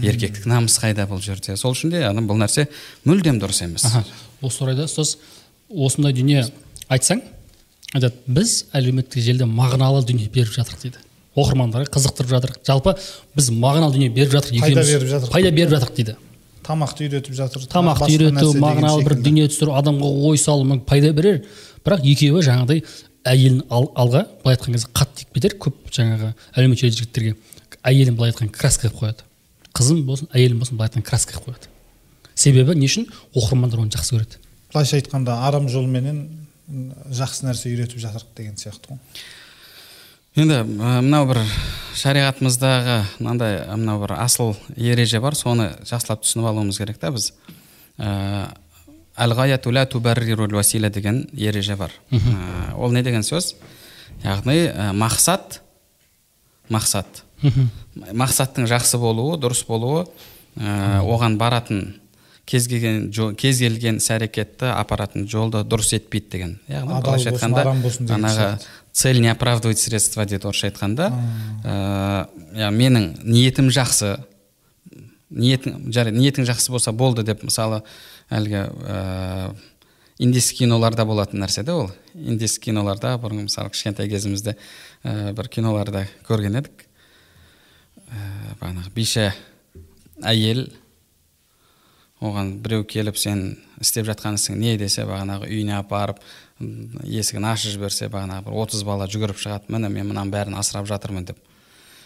Еркектік 0.04 0.48
намыс 0.50 0.76
қайда 0.82 1.08
бұл 1.08 1.24
жерде? 1.24 1.56
Сол 1.56 1.72
үшін 1.72 1.94
де 1.96 2.04
адам 2.04 2.28
бұл 2.28 2.42
нәрсе 2.42 2.68
мүлдем 3.08 3.40
дұрыс 3.40 3.64
емес. 3.64 3.86
Осы 4.42 4.64
орайда 4.66 4.90
ұстаз 4.90 5.18
осындай 5.70 6.16
дүние 6.18 6.48
айтсаң 6.90 7.22
айтады 7.94 8.16
біз 8.26 8.66
әлеуметтік 8.74 9.22
желіде 9.22 9.46
мағыналы 9.46 10.02
дүние 10.08 10.30
беріп 10.34 10.56
жатырық 10.56 10.82
дейді. 10.82 11.09
Оқырмандарға 11.40 11.92
қызықтырып 11.94 12.32
жатырық 12.34 12.60
жалпы 12.68 12.96
біз 13.36 13.50
мағыналы 13.52 13.96
дүние 13.96 14.10
беріп 14.14 14.36
жатырық 14.36 14.60
Пайда 14.62 14.84
беріп 14.84 15.10
жатырық. 15.10 15.32
пайда 15.32 15.52
беріп 15.52 15.74
жатырық 15.74 15.96
дейді. 15.96 16.16
Тамақты 16.64 17.08
үйретіп 17.08 17.34
жатыр. 17.34 17.66
Тамақты 17.72 18.12
үйрету 18.14 18.54
мағыналы 18.60 19.04
бір 19.08 19.16
дүние 19.24 19.48
түсіру 19.50 19.74
адамға 19.80 20.10
ой 20.30 20.38
салу 20.38 20.68
мүмкін 20.70 20.86
пайда 20.86 21.14
берер. 21.14 21.42
Бірақ 21.86 22.04
екеуі 22.06 22.44
жаңағыдай 22.46 22.84
әйелін 23.26 23.64
ал, 23.70 23.90
алға 23.96 24.26
былай 24.44 24.56
айтқан 24.58 24.76
кезде 24.76 24.92
қатты 24.94 25.24
тиіп 25.24 25.34
кетер 25.38 25.56
көп 25.64 25.90
жаңағы 25.96 26.34
әлеуметтік 26.56 26.86
желі 26.86 26.98
жігіттерге 27.00 27.34
әйелін 27.84 28.16
былай 28.20 28.32
айтқан 28.34 28.52
краска 28.54 28.88
қылып 28.90 29.02
қояды. 29.02 29.26
Қызым 29.76 30.04
болсын 30.08 30.30
әйелім 30.34 30.62
болсын 30.62 30.78
былай 30.78 30.90
айтқан 30.92 31.06
краска 31.08 31.36
қылып 31.38 31.50
қояды. 31.50 31.72
Себебі 32.36 32.76
не 32.76 32.88
үшін? 32.88 33.08
Оқырмандар 33.36 33.82
оны 33.82 33.92
жақсы 33.92 34.16
көреді. 34.16 34.40
Былайша 34.72 35.00
айтқанда 35.00 35.40
арам 35.48 35.68
жолменен 35.70 36.22
жақсы 37.12 37.48
нәрсе 37.48 37.72
үйретіп 37.74 38.00
жатырық 38.00 38.32
деген 38.38 38.56
сияқты 38.56 38.94
ғой. 38.94 39.00
Енді 40.38 40.62
ә, 40.62 41.00
мынау 41.02 41.28
бір 41.30 41.42
шариғатымыздағы 42.00 42.98
мынандай 43.20 43.62
мынау 43.74 44.04
бір 44.04 44.16
асыл 44.20 44.56
ереже 44.76 45.22
бар 45.24 45.36
соны 45.38 45.72
жақсылап 45.90 46.24
түсініп 46.24 46.50
алуымыз 46.52 46.78
керек 46.82 47.00
та 47.02 47.12
біз. 47.12 47.32
Уасила 50.56 50.90
деген 50.90 51.28
ереже 51.34 51.76
бар. 51.76 51.92
Ә, 52.12 52.76
ол 52.78 52.94
не 52.94 53.04
деген 53.04 53.26
сөз? 53.26 53.56
Яғни 54.24 54.70
ә, 54.70 54.92
мақсат 54.94 55.62
мақсат. 56.70 57.24
Мақсаттың 57.96 58.68
жақсы 58.70 59.00
болуы 59.00 59.40
дұрыс 59.42 59.66
болуы 59.68 60.06
ә, 60.60 61.02
оған 61.02 61.38
баратын 61.40 61.96
кез 62.50 62.68
келген 62.68 63.10
кез 63.38 63.60
келген 63.62 64.00
іс 64.02 64.10
әрекетті 64.14 64.72
апаратын 64.74 65.28
жолды 65.30 65.62
дұрыс 65.68 65.94
етпейді 65.98 66.30
деген. 66.34 66.56
Яғни 66.68 67.02
былайша 67.04 67.34
айтқанда 67.34 67.66
жаңағы. 68.10 68.48
Цель 69.00 69.22
не 69.22 69.30
оправдывает 69.32 69.80
средства 69.80 70.26
дейді 70.26 70.50
орысша 70.50 70.68
айтқанда 70.68 71.08
ә, 71.64 72.68
менің 72.76 73.14
ниетім 73.24 73.70
жақсы. 73.72 74.18
Ниетің 75.30 75.86
жарайды 75.94 76.20
ниетің 76.20 76.48
жақсы 76.50 76.74
болса 76.74 76.92
болды 76.92 77.24
деп 77.24 77.46
мысалы 77.48 77.80
әлгі 78.28 78.66
ә, 78.68 79.54
индийский 80.20 80.66
киноларда 80.66 81.06
болатын 81.08 81.40
нәрсе 81.40 81.64
да 81.64 81.78
ол. 81.78 81.92
Индийский 82.14 82.74
киноларда 82.74 83.14
бұрын 83.24 83.46
мысалы 83.48 83.72
кішкентай 83.72 84.10
кезімізде 84.12 84.58
ә, 85.04 85.32
бір 85.32 85.48
киноларда 85.48 86.04
көрген 86.28 86.60
едік. 86.60 86.84
Ә, 88.10 88.58
бағанағы 88.60 88.92
бейше 88.98 89.30
әйел 90.28 90.66
оған 92.20 92.54
біреу 92.64 92.84
келіп 92.84 93.18
сен 93.18 93.58
істеп 93.80 94.08
жатқан 94.10 94.36
ісің 94.40 94.60
не 94.60 94.76
десе 94.80 95.06
бағанағы 95.08 95.48
үйіне 95.48 95.78
апарып 95.80 96.20
есігін 96.60 97.48
ашып 97.48 97.78
жіберсе 97.78 98.10
бағанағы 98.12 98.50
бір 98.50 98.58
отыз 98.64 98.84
бала 98.84 99.08
жүгіріп 99.08 99.40
шығады 99.40 99.72
міне 99.72 99.92
мен 99.94 100.10
мынаның 100.10 100.34
бәрін 100.34 100.58
асырап 100.60 100.90
жатырмын 100.90 101.30
деп. 101.30 101.38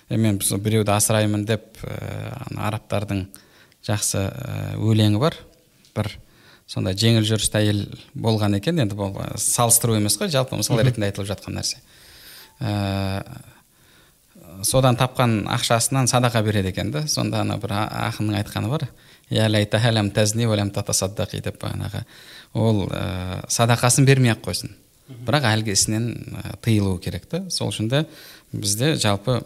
Е 0.10 0.18
мен 0.18 0.38
біреуді 0.38 0.94
асыраймын 0.94 1.46
деп 1.50 1.80
ә, 1.82 2.36
ана 2.52 2.68
арабтардың 2.70 3.26
жақсы 3.88 4.22
өлеңі 4.78 5.22
бар. 5.22 5.40
Бір 5.96 6.12
сондай 6.70 6.94
жеңіл 6.94 7.26
жүрісті 7.26 7.60
әйел 7.64 7.82
болған 8.14 8.60
екен 8.60 8.78
енді 8.84 8.98
бұл 9.00 9.18
салыстыру 9.42 9.98
емес 9.98 10.20
қой 10.20 10.30
жалпы 10.30 10.60
мысал 10.60 10.78
ретінде 10.78 11.10
айтылып 11.10 11.32
жатқан 11.32 11.58
нәрсе. 11.58 11.82
Ә, 12.62 13.24
содан 14.62 15.00
тапқан 15.00 15.48
ақшасынан 15.50 16.08
садақа 16.12 16.44
береді 16.46 16.70
екен 16.70 16.92
да 16.92 17.08
сонда 17.08 17.42
ана 17.42 17.58
бір 17.58 17.74
ақынның 17.74 18.44
айтқаны 18.44 18.70
бар. 18.70 18.88
«Я 19.30 19.48
тазни 20.12 20.46
ва 20.46 20.56
лам 20.56 20.72
татасаддақи» 20.72 21.42
деп 21.42 21.62
бағанағы 21.64 22.04
ол 22.54 22.88
ә, 22.90 23.46
садақасын 23.50 24.06
бермей 24.06 24.34
ақ 24.34 24.44
қойсын 24.48 24.76
бірақ 25.26 25.48
әлгі 25.50 25.74
ісінен 25.74 26.10
ә, 26.14 26.56
тыйылуы 26.62 27.00
керек 27.00 27.26
та 27.26 27.44
сол 27.50 27.72
үшін 27.72 27.90
де 27.90 28.06
бізде 28.52 28.96
жалпы 28.96 29.42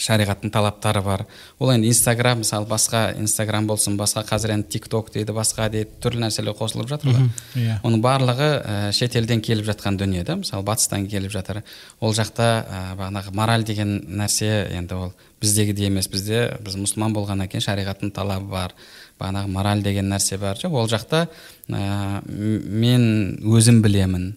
шариғаттың 0.00 0.52
талаптары 0.52 1.02
бар. 1.04 1.24
Ол 1.58 1.72
енді 1.74 1.90
инстаграм 1.90 2.40
мысалы 2.40 2.66
басқа 2.68 3.02
инстаграм 3.20 3.66
болсын 3.68 3.98
басқа 4.00 4.24
қазір 4.28 4.54
енді 4.56 4.68
тик 4.72 4.88
ток 4.88 5.10
дейді 5.12 5.34
басқа 5.36 5.68
дейді 5.72 5.90
түрлі 6.00 6.24
нәрселер 6.24 6.56
қосылып 6.56 6.88
жатыр 6.88 7.12
ғой. 7.12 7.28
Иә. 7.60 7.78
оның 7.84 8.00
барлығы 8.04 8.48
ә, 8.60 8.92
шетелден 8.96 9.42
келіп 9.44 9.68
жатқан 9.68 9.98
дүние 10.00 10.24
да 10.24 10.38
мысалы 10.40 10.64
батыстан 10.64 11.06
келіп 11.08 11.32
жатыр. 11.34 11.62
Ол 12.00 12.16
жақта 12.16 12.48
ә, 12.64 12.80
бағанағы 12.96 13.34
мораль 13.36 13.64
деген 13.64 13.98
нәрсе 14.08 14.70
енді 14.72 14.96
ол 14.96 15.12
біздегідей 15.40 15.88
емес 15.88 16.08
бізде 16.08 16.56
біз 16.64 16.76
мұсылман 16.80 17.14
болғаннан 17.16 17.48
кейін 17.48 17.64
шариғаттың 17.68 18.12
талабы 18.16 18.48
бар 18.50 18.74
бағанағы 19.20 19.52
мораль 19.52 19.82
деген 19.84 20.08
нәрсе 20.12 20.38
бар. 20.40 20.56
Жоқ 20.56 20.76
ол 20.80 20.88
жақта 20.88 21.26
ә, 21.68 22.22
мен 22.26 23.36
өзім 23.44 23.82
білемін. 23.84 24.32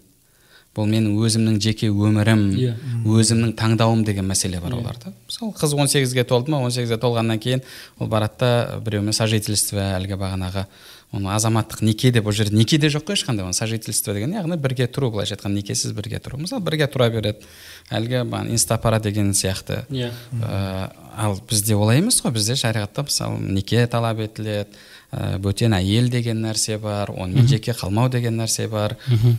Бұл 0.74 0.88
менің 0.90 1.14
өзімнің 1.22 1.60
жеке 1.62 1.92
өмірім 1.94 2.42
Иә. 2.58 2.72
өзімнің 3.06 3.52
таңдауым 3.60 4.02
деген 4.08 4.26
мәселе 4.26 4.58
бар 4.64 4.74
оларда. 4.74 5.14
Мысалы 5.30 5.54
қыз 5.54 5.76
18-ге 5.78 6.24
толды 6.26 6.50
ма? 6.52 6.64
18-ге 6.66 6.98
толғаннан 6.98 7.38
кейін 7.40 7.62
ол 8.00 8.08
барады 8.10 8.40
да 8.42 8.80
біреумен 8.82 9.14
сожительство 9.14 9.78
әлгі 10.00 10.18
бағанағы 10.18 10.66
оны 11.14 11.30
азаматтық 11.30 11.84
неке 11.86 12.10
деп 12.10 12.26
ол 12.26 12.34
жерде 12.34 12.58
неке 12.58 12.80
де 12.82 12.90
жоқ 12.90 13.06
қой 13.06 13.14
ешқандай 13.20 13.46
оны 13.46 13.54
сожительство 13.54 14.16
деген 14.18 14.34
яғни 14.34 14.58
бірге 14.58 14.88
тұру 14.90 15.12
былайша 15.14 15.36
айтқанда 15.36 15.62
некесіз 15.62 15.94
бірге 15.94 16.18
тұру. 16.18 16.40
Мысалы 16.42 16.64
бірге 16.66 16.88
тұра 16.90 17.12
береді 17.14 17.46
әлгі 17.94 18.24
инстапара 18.50 18.98
деген 19.00 19.30
сияқты. 19.38 19.84
Иә. 19.94 20.10
Ә, 20.42 20.90
ал 21.16 21.38
бізде 21.50 21.76
олай 21.78 22.02
емес 22.02 22.18
қой 22.26 22.34
бізде 22.34 22.58
шариғатта 22.58 23.06
мысалы 23.06 23.38
неке 23.46 23.86
талап 23.86 24.18
етіледі 24.26 24.74
ә, 25.14 25.38
бөтен 25.40 25.76
әйел 25.78 26.10
деген 26.10 26.42
нәрсе 26.44 26.80
бар 26.82 27.12
онымен 27.14 27.48
жеке 27.48 27.76
қалмау 27.78 28.10
деген 28.10 28.38
нәрсе 28.42 28.68
бар. 28.68 28.98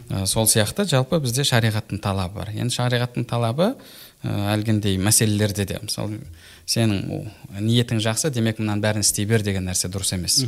Ә, 0.09 0.25
сол 0.27 0.47
сияқты 0.47 0.87
жалпы 0.89 1.19
бізде 1.21 1.45
шариғаттың 1.45 2.01
талабы 2.05 2.41
бар. 2.41 2.53
Енді 2.55 2.75
шариғаттың 2.77 3.27
талабы 3.27 3.75
ә, 4.23 4.55
әлгіндей 4.55 4.99
мәселелерде 5.03 5.67
де. 5.67 5.81
Мысалы 5.83 6.21
сенің 6.67 7.29
ниетің 7.61 8.01
жақсы 8.05 8.31
демек 8.31 8.63
мынаның 8.63 8.85
бәрін 8.85 9.05
істей 9.05 9.27
бер 9.27 9.43
деген 9.43 9.67
нәрсе 9.69 9.91
дұрыс 9.93 10.15
емес. 10.15 10.45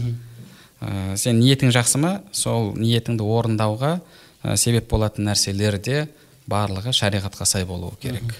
Ә, 0.80 1.16
сен 1.16 1.40
ниетің 1.40 1.72
жақсы 1.74 2.00
ма? 2.00 2.20
Сол 2.32 2.74
ниетіңді 2.76 3.24
орындауға 3.24 3.98
ә, 4.44 4.56
себеп 4.56 4.90
болатын 4.90 5.30
нәрселер 5.30 5.80
де 5.82 6.06
барлығы 6.46 6.92
шариғатқа 6.94 7.46
сай 7.48 7.64
болуы 7.66 7.96
керек. 8.00 8.36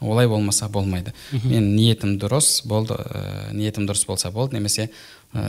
Олай 0.00 0.28
болмаса 0.28 0.68
болмайды. 0.68 1.12
Мен 1.44 1.74
ниетім 1.76 2.18
дұрыс 2.20 2.62
болды 2.68 2.94
ә, 2.94 3.52
ниетім 3.56 3.86
дұрыс 3.88 4.04
болса 4.06 4.30
болды 4.30 4.58
немесе 4.58 4.90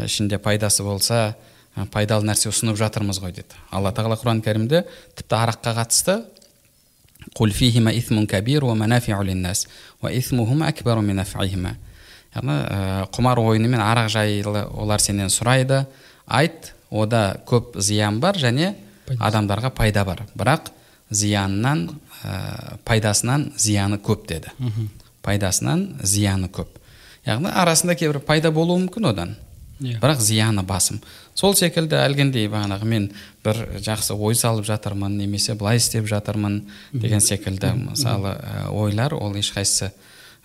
ішінде 0.04 0.38
пайдасы 0.38 0.84
болса 0.84 1.36
ә, 1.76 1.86
пайдалы 1.92 2.28
нәрсе 2.28 2.50
ұсынып 2.50 2.78
жатырмыз 2.80 3.20
ғой 3.22 3.32
деді 3.40 3.60
алла 3.70 3.94
тағала 3.96 4.18
құран 4.20 4.42
кәрімде 4.44 4.84
тіпті 5.16 5.40
араққа 5.44 5.76
қатысты 5.80 6.20
قل 7.34 7.50
فيهما 7.52 7.90
إثم 7.96 8.24
كبير 8.24 8.64
ومنافع 8.64 9.22
للناس 9.22 9.68
وإثمهما 10.02 10.68
أكبر 10.68 11.00
من 11.00 11.16
نفعهما 11.16 11.76
яғни 12.30 12.54
ә, 12.54 13.06
құмар 13.10 13.40
ойыны 13.42 13.68
мен 13.68 13.80
арақ 13.82 14.10
жайлы 14.14 14.62
олар 14.70 15.02
сенен 15.02 15.30
сұрайды 15.32 15.82
айт 16.26 16.72
ода 16.90 17.40
көп 17.46 17.80
зиян 17.82 18.20
бар 18.22 18.38
және 18.38 18.74
адамдарға 19.18 19.72
пайда 19.74 20.04
бар 20.06 20.22
бірақ 20.38 20.70
зиянынан 21.10 21.88
ә, 22.22 22.78
пайдасынан 22.86 23.50
зияны 23.58 23.98
көп 23.98 24.28
деді 24.30 24.52
пайдасынан 25.26 25.98
зияны 26.02 26.46
көп 26.54 26.78
яғни 27.26 27.50
арасында 27.50 27.98
кейбір 27.98 28.20
пайда 28.22 28.54
болуы 28.54 28.78
мүмкін 28.84 29.10
одан 29.10 29.34
Иә. 29.79 29.99
бірақ 29.99 30.21
зияны 30.23 30.63
басым. 30.63 31.01
Сол 31.35 31.55
секілді 31.55 31.97
әлгіндей 31.99 32.47
бағанағы 32.47 32.87
мен 32.87 33.09
бір 33.43 33.57
жақсы 33.83 34.15
ой 34.15 34.35
салып 34.35 34.65
жатырмын 34.65 35.17
немесе 35.17 35.55
былай 35.55 35.77
істеп 35.77 36.07
жатырмын 36.07 36.61
деген 36.93 37.19
секілді 37.19 37.73
мысалы 37.81 38.37
ойлар 38.71 39.13
ол 39.13 39.35
ешқайсысы 39.35 39.91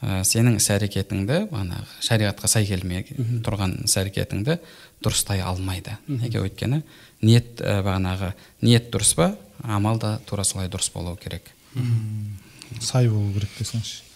ә, 0.02 0.24
сенің 0.26 0.58
іс 0.58 0.66
әрекетіңді 0.74 1.44
бағанағы 1.52 2.02
шариғатқа 2.02 2.50
сай 2.50 2.66
келмей 2.66 3.06
тұрған 3.46 3.84
іс 3.84 3.96
әрекетіңді 4.02 4.58
дұрыстай 5.04 5.44
алмайды. 5.46 5.96
Неге? 6.08 6.42
Өйткені 6.42 6.82
ниет 7.22 7.62
ә, 7.62 7.80
бағанағы 7.86 8.34
ниет 8.66 8.90
дұрыс 8.90 9.14
па 9.14 9.36
амал 9.62 10.02
да 10.02 10.18
тура 10.26 10.42
солай 10.44 10.68
дұрыс 10.68 10.90
болуы 10.92 11.16
керек. 11.22 11.54
Сай 12.80 13.08
болу 13.08 13.32
керек 13.38 13.58
десеңші 13.58 14.10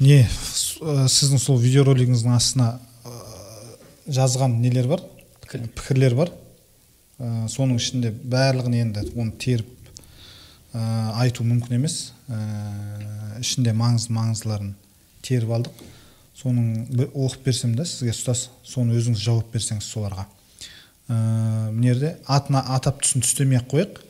не 0.00 0.20
сіздің 0.28 1.40
сол 1.40 1.58
видеоролигіңіздің 1.62 2.34
астына 2.36 2.68
жазған 4.06 4.60
нелер 4.62 4.88
бар? 4.90 5.02
Пікірлер 5.46 6.14
бар. 6.18 6.32
Ә, 7.18 7.46
соның 7.48 7.78
ішінде 7.80 8.12
барлығын 8.12 8.74
енді 8.82 9.04
оны 9.16 9.32
теріп 9.40 9.68
ә, 10.74 10.80
айту 11.22 11.46
мүмкін 11.46 11.78
емес. 11.78 12.12
Ә, 12.28 12.40
ішінде 13.40 13.72
маңызды 13.76 14.12
маңыздыларын 14.16 14.74
теріп 15.24 15.54
алдық. 15.56 15.84
Соның 16.36 16.86
бір 16.92 17.08
оқып 17.14 17.46
берсем 17.48 17.74
да 17.78 17.86
сізге 17.88 18.12
ұстаз 18.12 18.48
соны 18.66 18.98
өзіңіз 18.98 19.22
жауап 19.24 19.48
берсеңіз 19.54 19.88
соларға. 19.88 20.26
Ә, 21.08 21.16
мына 21.72 21.94
жерде 21.94 22.14
атын 22.26 22.60
атап 22.60 23.00
түсін 23.02 23.24
түстемей 23.24 23.62
ақ 23.62 23.70
қояйық. 23.72 24.02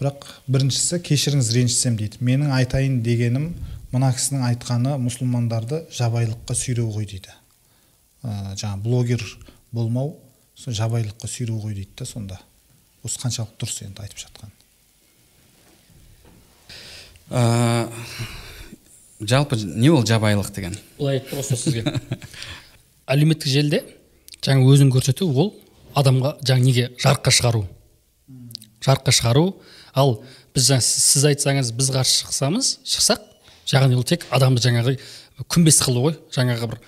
Бірақ 0.00 0.26
біріншісі 0.50 1.02
кешіріңіз 1.04 1.52
ренжітсем 1.54 1.98
дейді. 2.00 2.18
Менің 2.24 2.54
айтайын 2.56 3.02
дегенім 3.04 3.52
мына 3.92 4.10
кісінің 4.16 4.48
айтқаны 4.48 4.96
мұсылмандарды 5.04 5.84
жабайылыққа 5.94 6.56
сүйреу 6.58 6.88
ғой 6.96 7.06
дейді. 7.12 7.34
Ә, 8.24 8.56
жаңа 8.56 8.80
блогер 8.82 9.22
болмау 9.74 10.14
сол 10.54 10.74
жабайылыққа 10.76 11.28
сүйреу 11.28 11.58
ғой 11.62 11.74
дейді 11.74 11.98
да 11.98 12.06
сонда. 12.06 12.38
Осы 13.04 13.18
қаншалық 13.20 13.56
дұрыс 13.60 13.82
енді 13.84 14.04
айтып 14.04 14.22
жатқан. 14.22 14.52
Ә, 17.30 17.90
жалпы 19.20 19.58
не 19.58 19.90
ол 19.90 20.04
жабайылық 20.06 20.52
деген? 20.54 20.78
Былай 20.98 21.18
айтты 21.18 21.36
ғой 21.36 21.46
сізге. 21.48 21.84
Әлеуметтік 23.12 23.50
желіде 23.50 23.82
жаңа 24.44 24.64
өзін 24.70 24.92
көрсету 24.94 25.28
ол 25.32 25.52
адамға 25.98 26.36
жаңа 26.46 26.64
неге? 26.64 26.88
Жарыққа 27.02 27.34
шығару. 27.34 27.66
Жарыққа 28.84 29.14
шығару. 29.18 29.44
Ал 29.94 30.20
біз 30.54 30.70
жаңа 30.70 30.84
сіз 30.86 31.04
сіз 31.10 31.28
айтсаңыз 31.32 31.74
біз 31.74 31.90
қарсы 31.94 32.22
шықсамыз 32.22 32.78
шықсақ 32.86 33.22
яғни 33.72 33.98
ол 33.98 34.06
тек 34.06 34.26
адамды 34.30 34.62
жаңағы 34.62 34.96
күмбез 35.50 35.80
қылу 35.82 36.08
ғой 36.08 36.18
жаңағы 36.34 36.70
бір 36.72 36.80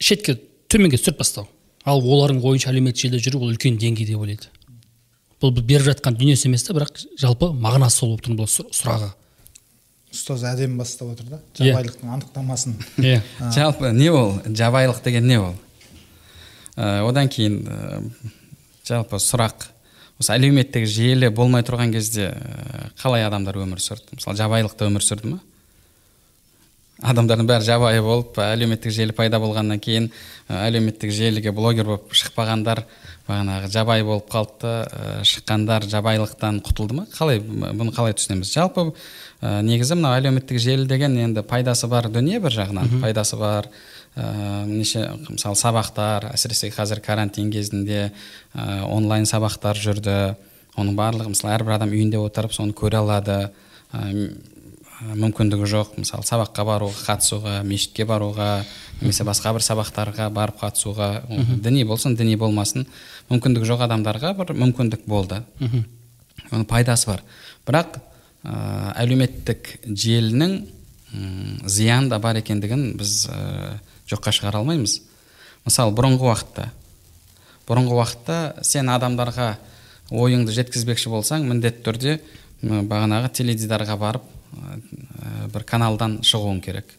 шетке 0.00 0.36
төменге 0.68 0.98
түсіріп 1.00 1.22
тастау. 1.22 1.48
Ал 1.86 2.02
олардың 2.02 2.40
ойынша 2.42 2.70
әлеуметтік 2.72 3.00
желіде 3.06 3.22
жүру 3.28 3.42
ол 3.46 3.52
үлкен 3.54 3.78
деңгей 3.80 4.06
деп 4.08 4.18
ойлайды. 4.22 4.48
Бұл 5.40 5.52
беріп 5.60 5.86
жатқан 5.90 6.16
дүниесі 6.18 6.48
емес 6.48 6.64
та 6.66 6.74
бірақ 6.74 6.98
жалпы 7.20 7.50
мағынасы 7.52 8.00
сол 8.00 8.14
болып 8.14 8.24
тұр 8.26 8.36
бұл 8.40 8.48
сұр- 8.50 8.72
сұрағы. 8.74 9.10
Ұстаз 10.16 10.44
әдемі 10.48 10.78
бастап 10.80 11.10
отыр 11.12 11.26
да 11.28 11.40
Иә. 11.58 11.72
жабайылықтың 11.74 12.12
анықтамасын. 12.16 12.76
Иә. 12.98 13.20
Жалпы 13.54 13.92
не 13.92 14.08
ол? 14.10 14.38
Жабайылық 14.46 15.02
деген 15.04 15.26
не 15.28 15.38
ол? 15.38 15.54
Ә, 16.76 17.04
одан 17.08 17.28
кейін 17.28 17.58
ә, 17.68 18.02
жалпы 18.88 19.16
сұрақ. 19.20 19.68
Осы 20.18 20.32
әлеуметтік 20.32 20.86
желі 20.88 21.28
болмай 21.28 21.62
тұрған 21.62 21.92
кезде 21.92 22.30
ә, 22.32 22.88
қалай 23.02 23.26
адамдар 23.26 23.58
өмір 23.60 23.78
сүрді? 23.84 24.16
Мысалы 24.16 24.36
жабайылықта 24.40 24.88
өмір 24.88 25.04
сүрді 25.04 25.34
ма 25.34 25.40
адамдардың 27.04 27.48
бәрі 27.48 27.66
жабайы 27.66 28.00
болып 28.04 28.38
әлеуметтік 28.40 28.94
желі 28.94 29.12
пайда 29.16 29.40
болғаннан 29.42 29.80
кейін 29.82 30.08
әлеуметтік 30.48 31.12
желіге 31.12 31.52
блогер 31.52 31.84
болып 31.90 32.14
шықпағандар 32.16 32.86
бағанағы 33.26 33.68
жабайы 33.74 34.04
болып 34.06 34.30
қалды 34.30 34.70
ә, 34.86 35.20
шыққандар 35.26 35.84
жабайылықтан 35.90 36.62
құтылды 36.64 36.96
ма? 36.96 37.06
Қалай 37.10 37.40
бұны 37.42 37.92
қалай 37.94 38.14
түсінеміз? 38.16 38.52
Жалпы 38.54 38.86
ә, 39.42 39.60
негізі 39.66 39.98
мынау 39.98 40.16
әлеуметтік 40.20 40.60
желі 40.62 40.86
деген 40.86 41.18
енді 41.18 41.42
пайдасы 41.46 41.90
бар 41.90 42.08
дүние 42.12 42.38
бір 42.40 42.54
жағынан. 42.54 43.00
Пайдасы 43.02 43.36
бар 43.40 43.68
ә, 44.14 44.64
неше 44.64 45.08
мысалы 45.26 45.58
сабақтар 45.58 46.30
әсіресе 46.32 46.70
қазір 46.70 47.02
карантин 47.04 47.50
кезінде 47.50 48.12
ә, 48.54 48.84
онлайн 48.86 49.26
сабақтар 49.26 49.76
жүрді. 49.76 50.36
Оның 50.78 50.94
барлығы 50.94 51.34
мысалы 51.34 51.56
әрбір 51.56 51.80
адам 51.80 51.94
үйінде 51.96 52.20
отырып 52.22 52.54
соны 52.54 52.76
көре 52.78 53.02
алады. 53.02 53.50
Ә, 53.90 54.06
мүмкіндігі 55.00 55.66
жоқ. 55.68 55.96
Мысалы 56.00 56.24
сабаққа 56.24 56.64
баруға 56.64 56.96
қатысуға 57.04 57.60
мешітке 57.66 58.06
баруға 58.08 58.64
немесе 59.00 59.26
басқа 59.28 59.52
бір 59.56 59.64
сабақтарға 59.64 60.28
барып 60.32 60.60
қатысуға 60.62 61.10
діни 61.62 61.84
болсын 61.84 62.16
діни 62.16 62.36
болмасын 62.40 62.86
мүмкіндігі 63.28 63.68
жоқ 63.68 63.84
адамдарға 63.86 64.32
бір 64.38 64.54
мүмкіндік 64.56 65.04
болды. 65.06 65.42
Оның 66.50 66.64
пайдасы 66.70 67.10
бар. 67.10 67.22
Бірақ 67.66 67.98
ә, 67.98 68.94
әлеуметтік 69.02 69.74
желінің 69.84 70.56
зияны 71.66 72.08
да 72.08 72.18
бар 72.22 72.40
екендігін 72.40 72.94
біз 72.96 73.26
ә, 73.28 73.76
жоққа 74.08 74.32
шығара 74.32 74.62
алмаймыз. 74.62 75.00
Мысалы 75.66 75.92
бұрынғы 75.96 76.28
уақытта. 76.30 76.70
Бұрынғы 77.68 77.98
уақытта 77.98 78.38
сен 78.64 78.88
адамдарға 78.94 79.56
ойыңды 80.14 80.54
жеткізбекші 80.54 81.10
болсаң 81.10 81.48
міндетті 81.50 81.82
түрде 81.82 82.18
бағанағы 82.62 83.32
теледидарға 83.34 83.96
барып 83.98 84.28
бір 85.52 85.66
каналдан 85.66 86.20
шығуың 86.22 86.62
керек. 86.64 86.96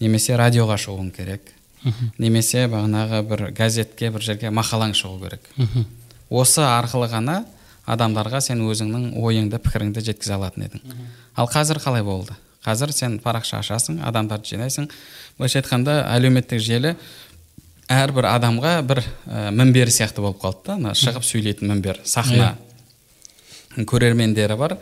Немесе 0.00 0.36
радиоға 0.40 0.76
шығуың 0.80 1.10
керек. 1.16 1.54
Немесе 2.18 2.66
бағанағы 2.68 3.22
бір 3.28 3.46
газетке 3.56 4.10
бір 4.12 4.24
жерге 4.24 4.52
мақалаң 4.52 4.92
шығу 4.96 5.20
керек. 5.24 5.48
Осы 6.30 6.62
арқылы 6.62 7.08
ғана 7.10 7.44
адамдарға 7.90 8.40
сен 8.44 8.60
өзіңнің 8.66 9.16
ойыңды 9.18 9.58
пікіріңді 9.64 10.04
жеткізе 10.10 10.36
алатын 10.36 10.68
едің. 10.68 10.84
Ал 11.36 11.48
қазір 11.50 11.80
қалай 11.82 12.04
болды? 12.06 12.36
Қазір 12.64 12.92
сен 12.92 13.18
парақша 13.24 13.62
ашасың 13.64 14.02
адамдарды 14.04 14.52
жинайсың. 14.52 14.90
Былайша 15.38 15.62
айтқанда 15.62 15.96
әлеуметтік 16.12 16.60
желі 16.60 16.94
әрбір 17.90 18.28
адамға 18.30 18.74
бір 18.86 19.00
ә, 19.00 19.50
мінбер 19.50 19.90
сияқты 19.90 20.20
болып 20.22 20.42
қалды 20.42 20.76
да. 20.84 20.92
Шығып 20.94 21.24
сөйлейтін 21.24 21.72
мінбер 21.72 22.02
сахна 22.04 22.52
көрермендері 23.76 24.58
бар. 24.60 24.76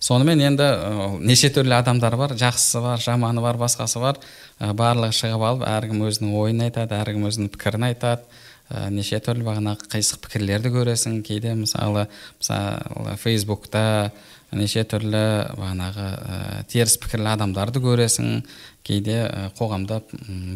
Сонымен 0.00 0.40
енді 0.40 0.64
ә, 0.64 1.08
неше 1.20 1.50
түрлі 1.52 1.76
адамдар 1.76 2.16
бар. 2.16 2.34
Жақсысы 2.40 2.80
бар 2.82 3.02
жаманы 3.04 3.42
бар 3.44 3.58
басқасы 3.60 4.00
бар. 4.00 4.20
Ә, 4.58 4.72
барлығы 4.76 5.16
шығып 5.20 5.44
алып 5.50 5.66
әркім 5.68 6.04
өзінің 6.08 6.34
ойын 6.40 6.64
айтады 6.68 6.96
әркім 6.96 7.28
өзінің 7.28 7.52
пікірін 7.52 7.86
айтады. 7.90 8.24
Ә, 8.70 8.88
неше 8.94 9.20
түрлі 9.20 9.44
бағанағы 9.44 9.88
қисық 9.92 10.24
пікірлерді 10.24 10.72
көресің. 10.72 11.20
Кейде 11.26 11.54
мысалы 11.58 12.06
мысалы 12.40 13.16
фейсбукта 13.20 14.12
неше 14.56 14.84
түрлі 14.88 15.24
бағанағы 15.58 16.06
ә, 16.10 16.38
теріс 16.70 16.96
пікірлі 17.02 17.34
адамдарды 17.34 17.82
көресің. 17.84 18.44
Кейде 18.86 19.24
ә, 19.26 19.50
қоғамда 19.58 20.00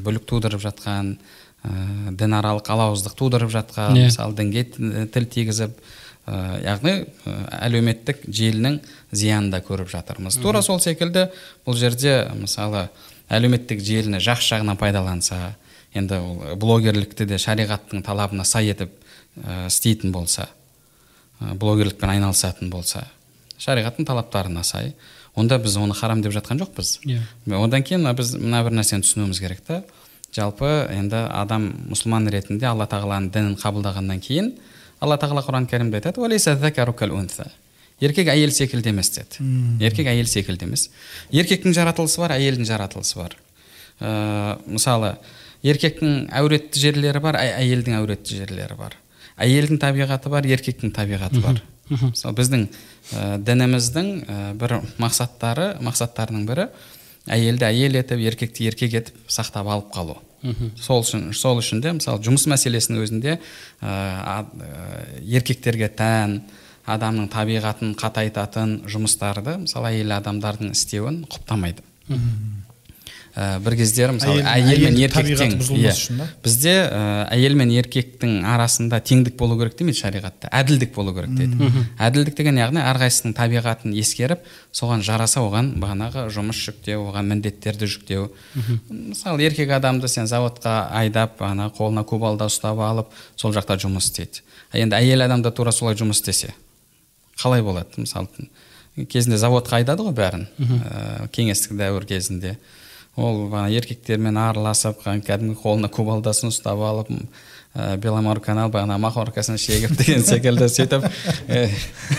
бүлік 0.06 0.24
тудырып 0.30 0.62
жатқан 0.64 1.18
ә, 1.64 2.14
дінаралық 2.16 2.70
алауыздық 2.70 3.18
тудырып 3.18 3.52
жатқан 3.52 3.98
Иә. 3.98 4.08
мысалы 4.08 4.34
дінге 4.38 4.64
тіл 5.12 5.28
тигізіп 5.28 5.76
ә, 6.26 6.60
яғни 6.64 6.94
ә, 7.04 7.34
әлеуметтік 7.68 8.24
желінің 8.28 8.78
зиянын 9.12 9.50
да 9.52 9.60
көріп 9.64 9.90
жатырмыз. 9.92 10.38
Тура 10.42 10.62
сол 10.62 10.80
секілді 10.80 11.28
бұл 11.66 11.78
жерде 11.80 12.30
мысалы 12.38 12.88
әлеуметтік 13.28 13.82
желіні 13.84 14.20
жақсы 14.24 14.54
жағынан 14.54 14.80
пайдаланса 14.80 15.54
енді 15.94 16.20
ол 16.20 16.56
блогерлікті 16.60 17.26
де 17.28 17.38
шариғаттың 17.40 18.04
талабына 18.06 18.44
сай 18.48 18.72
етіп 18.72 18.92
ә, 19.36 19.66
істейтін 19.68 20.12
болса 20.12 20.48
ә, 21.40 21.54
блогерлікпен 21.54 22.16
айналысатын 22.16 22.70
болса 22.72 23.06
шариғаттың 23.58 24.08
талаптарына 24.08 24.64
сай 24.64 24.94
онда 25.34 25.58
біз 25.58 25.76
оны 25.78 25.94
харам 25.94 26.22
деп 26.22 26.32
жатқан 26.32 26.60
жоқпыз. 26.62 27.00
Иә. 27.04 27.20
одан 27.46 27.82
кейін 27.82 28.06
біз 28.14 28.34
мына 28.38 28.62
бір 28.64 28.76
нәрсені 28.78 29.02
түсінуіміз 29.02 29.40
керек 29.40 29.60
та. 29.66 29.82
Жалпы 30.34 30.88
енді 30.90 31.26
адам 31.30 31.70
мұсылман 31.90 32.28
ретінде 32.30 32.66
алла 32.66 32.86
тағаланың 32.90 33.30
дінін 33.34 33.56
қабылдағаннан 33.58 34.20
кейін 34.22 34.52
алла 35.04 35.18
тағала 35.20 35.44
құран 35.44 35.68
кәрімде 35.70 36.00
айтады 36.00 36.22
еркек 38.02 38.28
әйел 38.32 38.50
секілді 38.54 38.90
емес 38.90 39.10
деді 39.14 39.44
еркек 39.84 40.08
әйел 40.10 40.26
секілді 40.28 40.66
емес 40.66 40.88
еркектің 41.30 41.74
жаратылысы 41.76 42.20
бар 42.22 42.34
әйелдің 42.36 42.66
жаратылысы 42.68 43.18
бар 43.20 43.36
ә, 44.00 44.58
мысалы 44.66 45.14
еркектің 45.62 46.26
әуретті 46.34 46.82
жерлері 46.82 47.22
бар 47.22 47.38
әйелдің 47.44 47.98
әуретті 48.00 48.40
жерлері 48.40 48.78
бар 48.78 48.98
әйелдің 49.38 49.80
табиғаты 49.82 50.32
бар 50.32 50.48
еркектің 50.50 50.92
табиғаты 50.96 51.42
бар 51.44 51.62
мысалы 51.88 52.34
біздің 52.40 52.66
ә, 52.66 53.38
дініміздің 53.46 54.12
ә, 54.26 54.38
бір 54.58 54.80
мақсаттары 54.98 55.74
мақсаттарының 55.84 56.46
бірі 56.50 56.68
әйелді 57.30 57.70
әйел 57.70 58.00
етіп 58.02 58.26
еркекті 58.26 58.68
еркек 58.72 58.98
етіп 59.00 59.28
сақтап 59.30 59.70
алып 59.70 59.92
қалу 59.94 60.18
сол 60.76 61.02
үшін 61.04 61.30
сол 61.36 61.60
үшін 61.62 61.80
де 61.84 61.94
мысалы 61.96 62.22
жұмыс 62.24 62.46
мәселесінің 62.52 63.04
өзінде 63.04 63.38
ә, 63.80 64.44
еркектерге 65.24 65.88
тән 65.88 66.42
адамның 66.84 67.30
табиғатын 67.32 67.94
қатайтатын 67.96 68.76
жұмыстарды 68.90 69.56
мысалы 69.64 69.94
әйел 69.94 70.18
адамдардың 70.18 70.74
істеуін 70.74 71.24
құптамайды. 71.32 71.82
Ә, 73.36 73.58
бір 73.60 73.74
кездері 73.76 74.12
мысалы 74.16 74.42
Әйел- 74.42 74.46
әйел 74.70 74.84
мен 74.84 74.94
еркектің 75.02 75.54
иә, 75.80 75.90
бізде 76.44 76.74
ә, 76.86 77.28
әйел 77.34 77.54
мен 77.58 77.70
еркектің 77.74 78.34
арасында 78.46 79.00
теңдік 79.02 79.36
болу 79.36 79.56
керек 79.58 79.76
демейді 79.78 79.98
шариғатта. 80.00 80.48
Әділдік 80.54 80.94
болу 80.94 81.14
керек 81.16 81.34
дейді. 81.34 81.70
Әділдік 81.98 82.36
деген 82.38 82.58
яғни 82.62 82.82
әрқайсысының 82.84 83.34
табиғатын 83.34 83.94
ескеріп 83.98 84.44
соған 84.72 85.02
жараса 85.02 85.40
оған 85.42 85.72
бағанағы 85.82 86.28
жұмыс 86.30 86.60
жүктеу 86.68 87.08
оған 87.10 87.26
міндеттерді 87.34 87.86
жүктеу. 87.90 88.28
Мысалы 88.90 89.42
еркек 89.42 89.70
адамды 89.70 90.08
сен 90.08 90.26
заводқа 90.30 90.88
айдап 90.94 91.42
ана 91.42 91.70
қолына 91.74 92.04
кубалда 92.04 92.46
ұстап 92.46 92.78
алып 92.78 93.10
сол 93.36 93.52
жақта 93.52 93.76
жұмыс 93.82 94.10
істейді. 94.12 94.42
Енді 94.74 94.96
әйел 94.98 95.24
адам 95.26 95.42
да 95.42 95.50
тура 95.50 95.72
солай 95.72 95.94
жұмыс 95.98 96.22
істесе 96.22 96.54
қалай 97.38 97.62
болады? 97.66 97.88
Мысалы 97.98 98.28
кезінде 99.10 99.36
заводқа 99.42 99.80
айдады 99.80 100.04
ғой 100.06 100.14
бәрін 100.14 100.44
ә, 100.60 101.28
кеңестік 101.34 101.74
дәуір 101.78 102.04
кезінде. 102.06 102.56
Ол 103.16 103.44
бағана 103.48 103.70
еркектермен 103.74 104.38
араласып 104.40 105.02
кәдімгі 105.04 105.58
қолына 105.60 105.90
кубалдасын 105.92 106.50
ұстап 106.50 106.80
алып 106.82 107.12
ә, 107.74 107.96
беломор 107.98 108.40
канал 108.42 108.70
бағана 108.74 108.98
махоркасын 109.02 109.58
шегіп 109.58 109.94
деген 110.00 110.24
секілді 110.26 110.68
сөйтіп 110.70 111.06
ә, 111.06 111.68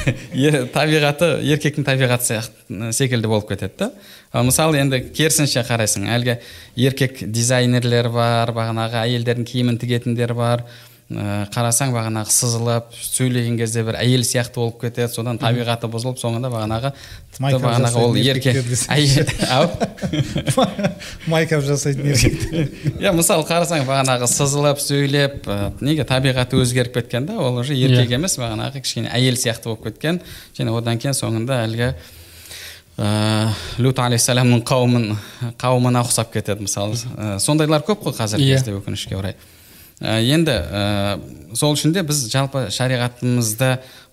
табиғаты 0.75 1.31
еркектің 1.43 1.87
табиғаты 1.87 2.29
сияқты 2.29 2.91
секілді 2.95 3.31
болып 3.31 3.49
кетеді 3.51 3.85
да. 3.85 3.91
Ал 4.35 4.47
мысалы 4.47 4.79
енді 4.81 5.01
керісінше 5.15 5.63
қарайсың 5.67 6.07
әлгі 6.11 6.39
еркек 6.87 7.23
дизайнерлер 7.27 8.09
бар 8.11 8.51
бағанағы 8.55 9.03
әйелдердің 9.05 9.47
киімін 9.47 9.79
тігетіндер 9.79 10.35
бар 10.35 10.65
қарасаң 11.05 11.91
бағанағы 11.93 12.31
сызылып 12.33 12.87
сөйлеген 12.97 13.59
кезде 13.59 13.83
бір 13.85 13.99
әйел 13.99 14.23
сияқты 14.25 14.57
болып 14.57 14.79
кетеді 14.81 15.13
содан 15.13 15.37
табиғаты 15.37 15.85
бұзылып 15.93 16.17
соңында 16.17 16.49
бағанағы 16.49 16.89
тіпті 17.35 17.59
бағанағы 17.61 18.01
ол 18.01 18.17
еркек 18.17 18.57
майкап 21.29 21.61
жасайтын 21.67 22.09
еркектер 22.09 22.73
иә 22.97 23.13
мысалы 23.19 23.45
қарасаң 23.45 23.85
бағанағы 23.85 24.25
сызылып 24.33 24.81
сөйлеп 24.81 25.45
ә, 25.45 25.59
неге 25.85 26.07
табиғаты 26.09 26.57
өзгеріп 26.63 26.97
кеткен 26.97 27.29
да 27.29 27.37
ол 27.37 27.61
уже 27.61 27.77
еркек 27.77 28.09
Иә. 28.09 28.17
емес 28.17 28.39
бағанағы 28.41 28.81
кішкене 28.81 29.13
әйел 29.13 29.37
сияқты 29.37 29.69
болып 29.75 29.85
кеткен. 29.91 30.23
Және 30.57 30.73
одан 30.73 30.97
кейін 30.97 31.13
соңында 31.17 31.61
әлгі 31.67 31.91
ә, 32.97 33.51
лют 33.77 33.99
алейхисаламның 33.99 34.63
қауымын 34.65 35.05
қауымына 35.61 36.01
ұқсап 36.05 36.31
кетеді 36.33 36.65
мысалы 36.65 36.95
сондайлар 37.43 37.83
көп 37.85 38.07
қой 38.07 38.15
қазіргі 38.17 38.47
Иә. 38.49 38.55
кезде 38.57 38.73
өкінішке 38.77 39.17
орай. 39.19 39.35
Енді 40.01 40.51
ә, 40.51 41.19
сол 41.55 41.75
үшін 41.75 41.93
де 41.95 42.03
біз 42.03 42.25
жалпы 42.27 42.67
шариғатымызда 42.73 43.69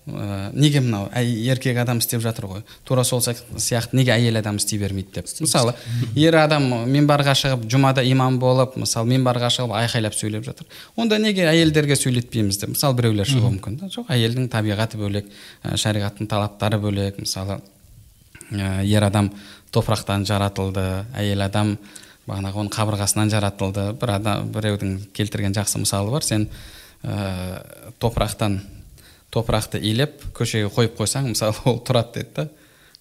ә, 0.07 0.51
неге 0.55 0.79
мынау 0.83 1.09
еркек 1.19 1.77
адам 1.81 1.99
істеп 1.99 2.21
жатыр 2.23 2.47
ғой? 2.47 2.61
Тура 2.87 3.03
сол 3.03 3.19
сияқты 3.19 3.97
неге 3.99 4.13
әйел 4.15 4.39
адам 4.39 4.61
істей 4.61 4.79
бермейді 4.79 5.19
деп? 5.19 5.27
Мысалы 5.43 5.73
ер 6.15 6.37
адам 6.39 6.69
минбарға 6.87 7.35
шығып 7.35 7.65
жұмада 7.71 8.05
имам 8.07 8.39
болып 8.39 8.77
мысалы 8.79 9.11
минбарға 9.11 9.51
шығып 9.51 9.75
айқайлап 9.81 10.15
сөйлеп 10.15 10.47
жатыр. 10.47 10.67
Онда 10.95 11.19
неге 11.19 11.49
әйелдерге 11.51 11.97
сөйлетпейміз 11.99 12.61
деп? 12.63 12.75
Мысалы 12.77 12.95
біреулер 13.01 13.27
шығуы 13.27 13.57
мүмкін 13.57 13.81
да. 13.81 13.91
Жоқ 13.91 14.11
әйелдің 14.15 14.47
табиғаты 14.55 15.01
бөлек 15.01 15.27
ә, 15.63 15.75
шариғаттың 15.75 16.31
талаптары 16.31 16.79
бөлек. 16.79 17.19
Мысалы 17.19 17.59
ә, 18.51 18.85
ер 18.87 19.03
адам 19.03 19.33
топырақтан 19.73 20.23
жаратылды 20.29 21.03
әйел 21.17 21.43
адам 21.43 21.75
бағанағы 22.27 22.61
оның 22.63 22.73
қабырғасынан 22.73 23.31
жаратылды. 23.33 23.93
бір 23.99 24.15
адам 24.15 24.51
біреудің 24.53 24.97
келтірген 25.13 25.53
жақсы 25.53 25.81
мысалы 25.83 26.11
бар. 26.11 26.23
Сен 26.23 26.47
ә, 27.03 27.63
топырақтан 27.99 28.61
топырақты 29.31 29.79
илеп 29.81 30.21
көшеге 30.33 30.69
қойып 30.71 30.97
қойсаң 30.99 31.31
мысалы 31.33 31.55
ол 31.65 31.81
тұрады 31.83 32.21
деді 32.21 32.29
да. 32.35 32.47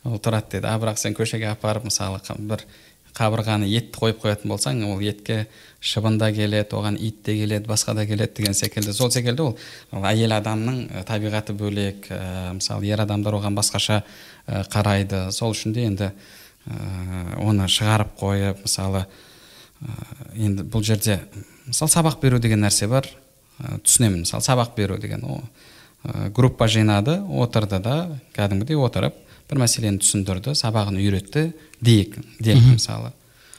Ол 0.04 0.18
тұрады 0.18 0.56
деді. 0.56 0.66
А 0.66 0.78
бірақ 0.78 0.98
сен 0.98 1.14
көшеге 1.14 1.52
апарып 1.52 1.84
мысалы 1.84 2.20
бір 2.38 2.64
қабырғаны 3.12 3.68
етті 3.68 3.98
қойып 4.00 4.22
қоятын 4.22 4.48
болсаң 4.48 4.82
ол 4.88 5.00
етке 5.04 5.46
шыбын 5.80 6.16
да 6.18 6.30
келеді 6.32 6.72
оған 6.78 6.96
ит 6.96 7.22
те 7.22 7.34
келеді 7.36 7.68
басқа 7.68 7.94
да 7.94 8.06
келеді 8.06 8.32
деген 8.38 8.54
секілді. 8.54 8.92
Сол 8.92 9.10
секілді 9.10 9.42
ол, 9.42 9.58
ол 9.92 10.06
әйел 10.08 10.32
адамның 10.38 10.86
ә, 10.88 11.04
табиғаты 11.04 11.52
бөлек 11.52 12.08
ә, 12.08 12.54
мысалы 12.56 12.88
ер 12.88 13.04
адамдар 13.04 13.36
оған 13.36 13.54
басқаша 13.58 14.02
қарайды. 14.72 15.30
Сол 15.30 15.52
үшін 15.52 15.76
де 15.76 15.84
енді 15.84 16.12
оны 16.66 17.66
шығарып 17.68 18.14
қойып 18.20 18.62
мысалы 18.66 19.04
ә, 19.82 19.96
енді 20.36 20.62
бұл 20.62 20.84
жерде 20.86 21.20
мысалы 21.66 21.90
сабақ 21.90 22.20
беру 22.22 22.38
деген 22.38 22.62
нәрсе 22.62 22.88
бар. 22.88 23.08
Ә, 23.58 23.78
түсінемін. 23.82 24.22
Мысалы 24.26 24.42
сабақ 24.46 24.76
беру 24.76 24.98
деген 24.98 25.24
о 25.24 25.40
ә, 26.04 26.30
группа 26.30 26.68
жинады 26.68 27.18
отырды 27.22 27.80
да 27.82 27.96
кәдімгідей 28.36 28.78
отырып 28.78 29.16
бір 29.50 29.64
мәселені 29.64 30.00
түсіндірді 30.02 30.54
сабағын 30.58 31.00
үйретті 31.02 31.50
дейік 31.80 32.16
делік 32.40 32.72
мысалы. 32.76 33.12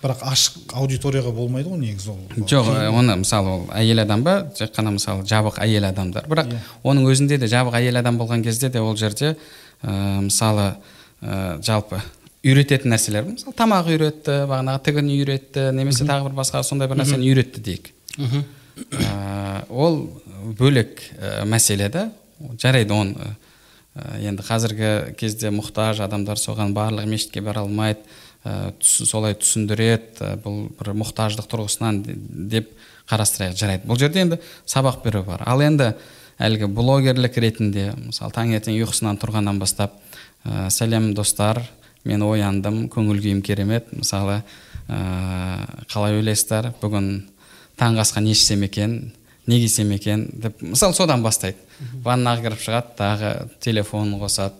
Бірақ 0.03 0.23
ашық 0.27 0.73
аудиторияға 0.75 1.31
болмайды 1.31 1.69
ғой 1.71 1.79
негізі 1.79 2.09
ол. 2.11 2.17
Жоқ 2.35 2.71
оны 2.91 3.15
мысалы 3.21 3.53
ол 3.53 3.61
әйел 3.71 4.01
адам 4.03 4.23
ба 4.25 4.49
тек 4.57 4.73
қана 4.75 4.91
мысалы 4.97 5.23
жабық 5.23 5.61
әйел 5.63 5.87
адамдар. 5.87 6.27
Бірақ 6.27 6.49
Иә. 6.51 6.59
оның 6.83 7.07
өзінде 7.07 7.37
де 7.39 7.47
жабық 7.47 7.77
әйел 7.79 7.99
адам 8.01 8.17
болған 8.19 8.43
кезде 8.43 8.69
де 8.69 8.81
ол 8.81 8.97
жерде 8.97 9.37
ә, 9.81 10.19
мысалы 10.25 10.75
ә, 11.21 11.61
жалпы 11.63 12.01
үйрететін 12.43 12.91
нәрселер. 12.93 13.27
Мысалы 13.29 13.55
тамақ 13.55 13.87
үйретті 13.93 14.33
бағанағы 14.49 14.81
тігін 14.87 15.11
үйретті 15.13 15.67
немесе 15.75 16.03
тағы 16.07 16.27
бір 16.29 16.35
басқа 16.41 16.63
сондай 16.67 16.89
бір 16.91 16.99
нәрсені 17.01 17.29
үйретті 17.31 17.61
дейік. 17.63 17.91
Ә, 18.91 19.63
ол 19.69 19.99
бөлек 20.59 20.99
ә, 21.19 21.43
мәселе 21.45 21.89
да 21.93 22.07
жарайды 22.59 22.93
оны. 22.95 23.35
Ә, 23.95 24.17
енді 24.25 24.43
қазіргі 24.43 25.13
кезде 25.19 25.51
мұқтаж 25.53 26.01
адамдар 26.03 26.39
соған 26.41 26.73
барлығы 26.73 27.05
мешітке 27.11 27.41
бара 27.45 27.61
алмайды 27.61 28.01
ә, 28.43 28.73
түс- 28.81 29.05
солай 29.05 29.35
түсіндіреді 29.37 30.25
ә, 30.25 30.31
бұл 30.41 30.65
бір 30.79 30.93
мұқтаждық 30.99 31.47
тұрғысынан 31.51 32.01
де- 32.03 32.17
деп 32.57 32.71
қарастырайық. 33.11 33.55
Жарайды. 33.59 33.87
Бұл 33.87 33.99
жерде 34.01 34.19
енді 34.25 34.39
сабақ 34.65 35.03
беру 35.05 35.21
бар. 35.23 35.43
Ал 35.45 35.61
енді 35.61 35.93
әлгі 36.41 36.67
блогерлік 36.73 37.37
ретінде 37.37 37.91
мысалы 38.07 38.33
таңертең 38.33 38.81
ұйқысынан 38.81 39.21
тұрғаннан 39.21 39.59
бастап 39.61 39.93
ә, 40.43 40.67
сәлем 40.73 41.13
достар 41.13 41.61
мен 42.03 42.23
ояндым 42.27 42.87
көңіл 42.91 43.21
күйім 43.23 43.41
керемет. 43.45 43.91
Мысалы 43.95 44.41
ә, 44.87 44.97
қалай 45.91 46.19
ойлайсыздар 46.19 46.73
бүгін 46.81 47.11
таңғы 47.79 48.03
асқа 48.03 48.23
не 48.23 48.33
ішсем 48.35 48.63
екен 48.67 49.13
не 49.47 49.59
кисем 49.59 49.91
екен 49.91 50.29
деп 50.33 50.61
мысалы 50.61 50.93
содан 50.93 51.23
бастайды. 51.23 51.57
Ваннаға 52.03 52.45
кіріп 52.45 52.61
шығады 52.63 52.95
тағы 52.97 53.31
телефонын 53.63 54.21
қосады 54.21 54.55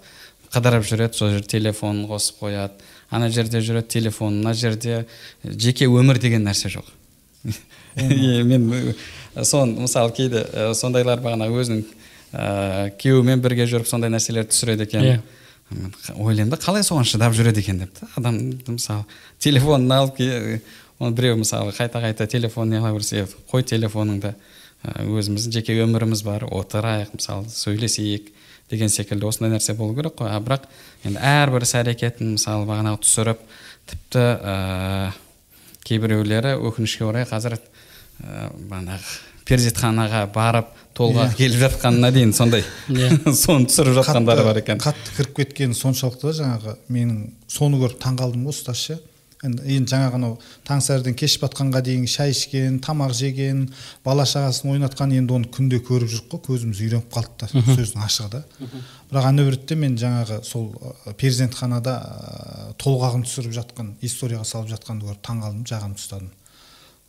қыдырып 0.53 0.85
жүреді 0.85 1.17
сол 1.17 1.31
жерде 1.31 1.47
телефонын 1.55 2.07
қосып 2.09 2.41
қояды. 2.43 2.83
Ана 3.09 3.29
жерде 3.29 3.61
жүреді 3.61 3.87
телефон 3.87 4.41
мына 4.41 4.53
жерде 4.53 5.05
жеке 5.43 5.87
өмір 5.87 6.19
деген 6.19 6.43
нәрсе 6.47 6.69
жоқ. 6.73 6.85
Мен 7.95 8.93
сон 9.43 9.75
мысалы 9.85 10.11
кейде 10.13 10.43
сондайлар 10.75 11.21
бағана 11.23 11.47
өзінің 11.47 11.83
ә, 12.33 12.91
күйеуімен 12.99 13.41
бірге 13.41 13.67
жүріп 13.69 13.87
сондай 13.87 14.11
нәрселерді 14.11 14.51
түсіреді 14.51 14.87
екен. 14.87 15.07
Иә. 15.07 15.21
Ойлаймын 15.71 16.51
да 16.53 16.59
қалай 16.61 16.83
соған 16.85 17.07
шыдап 17.07 17.33
жүреді 17.33 17.63
екен 17.63 17.79
деп 17.83 17.93
та 17.97 18.07
адам 18.19 18.39
мысалы 18.67 19.05
телефонын 19.39 19.91
алып 19.91 20.19
оны 20.99 21.15
біреу 21.15 21.37
мысалы 21.39 21.73
қайта 21.73 22.01
қайта 22.03 22.27
телефон 22.27 22.69
неғыла 22.69 22.93
берсе 22.93 23.25
қой 23.51 23.63
телефоныңды 23.63 24.35
өзіміздің 24.83 25.55
жеке 25.55 25.77
өміріміз 25.83 26.23
бар 26.27 26.45
отырайық 26.51 27.15
мысалы 27.15 27.49
сөйлесейік 27.49 28.29
деген 28.69 28.89
секілді 28.89 29.27
осындай 29.27 29.53
нәрсе 29.55 29.75
болу 29.77 29.95
керек 29.95 30.17
қой. 30.19 30.31
А 30.31 30.39
бірақ 30.43 30.67
енді 31.07 31.19
әрбір 31.19 31.65
іс 31.65 31.75
әрекетін 31.79 32.35
мысалы 32.37 32.67
бағанағы 32.69 33.01
түсіріп 33.03 33.43
тіпті 33.91 34.23
ә, 34.23 35.11
кейбіреулері 35.87 36.55
өкінішке 36.59 37.05
орай 37.07 37.27
қазір 37.29 37.57
ә, 37.57 38.49
бағанағы 38.69 39.32
перзентханаға 39.49 40.25
барып 40.33 40.73
толғақ 40.97 41.37
келіп 41.37 41.61
жатқанына 41.63 42.11
дейін 42.13 42.33
сондай. 42.37 42.63
Соны 43.43 43.69
түсіріп 43.69 43.97
жатқандары 43.99 44.45
бар 44.45 44.61
екен. 44.61 44.81
қатты 44.83 45.15
кіріп 45.17 45.39
кеткені 45.39 45.77
соншалықты 45.77 46.35
жаңағы 46.37 46.77
менің 46.93 47.17
соны 47.49 47.81
көріп 47.81 47.99
таңқалдым 48.03 48.45
ғой 48.47 48.55
ұстаз 48.55 48.85
ше 48.87 48.99
енді 49.43 49.91
жаңағы 49.91 50.15
анау 50.15 50.35
таң 50.67 50.81
сәріден 50.83 51.15
кеш 51.19 51.35
батқанға 51.41 51.81
дейін 51.83 52.05
шай 52.07 52.31
ішкен 52.31 52.77
тамақ 52.83 53.11
жеген 53.17 53.65
бала 54.05 54.23
шағасын 54.29 54.71
ойнатқан 54.71 55.11
енді 55.17 55.35
оны 55.35 55.49
күнде 55.51 55.81
көріп 55.83 56.11
жүрік 56.13 56.29
қой 56.31 56.43
көзіміз 56.47 56.79
үйреніп 56.85 57.09
қалды 57.11 57.43
да 57.43 57.49
сөздің 57.51 58.05
ашығы 58.05 58.29
да. 58.37 58.43
Бірақ 59.11 59.27
ана 59.33 59.47
ретте 59.49 59.75
мен 59.75 59.97
жаңағы 59.99 60.39
сол 60.47 60.69
перзентханада 61.19 61.97
толғағын 62.79 63.27
түсіріп 63.27 63.57
жатқан 63.59 63.91
историяға 64.01 64.47
салып 64.47 64.71
жатқанды 64.77 65.09
көріп 65.09 65.23
таңқалдым 65.27 65.67
жағамды 65.67 65.99
ұстадым. 65.99 66.31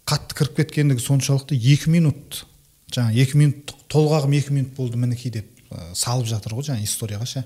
Қатты 0.09 0.37
кіріп 0.39 0.59
кеткендігі 0.61 1.03
соншалықты 1.03 1.57
екі 1.57 1.93
минут. 1.93 2.45
Жаңа 2.93 3.15
екі 3.17 3.39
минут 3.41 3.75
толғағым 3.93 4.37
екі 4.39 4.55
минут 4.55 4.75
болды 4.77 5.01
мінекей 5.01 5.33
деп 5.33 5.51
салып 5.97 6.29
жатыр 6.31 6.57
ғой 6.59 6.69
жаңа 6.69 6.85
историяға 6.85 7.27
ше. 7.29 7.45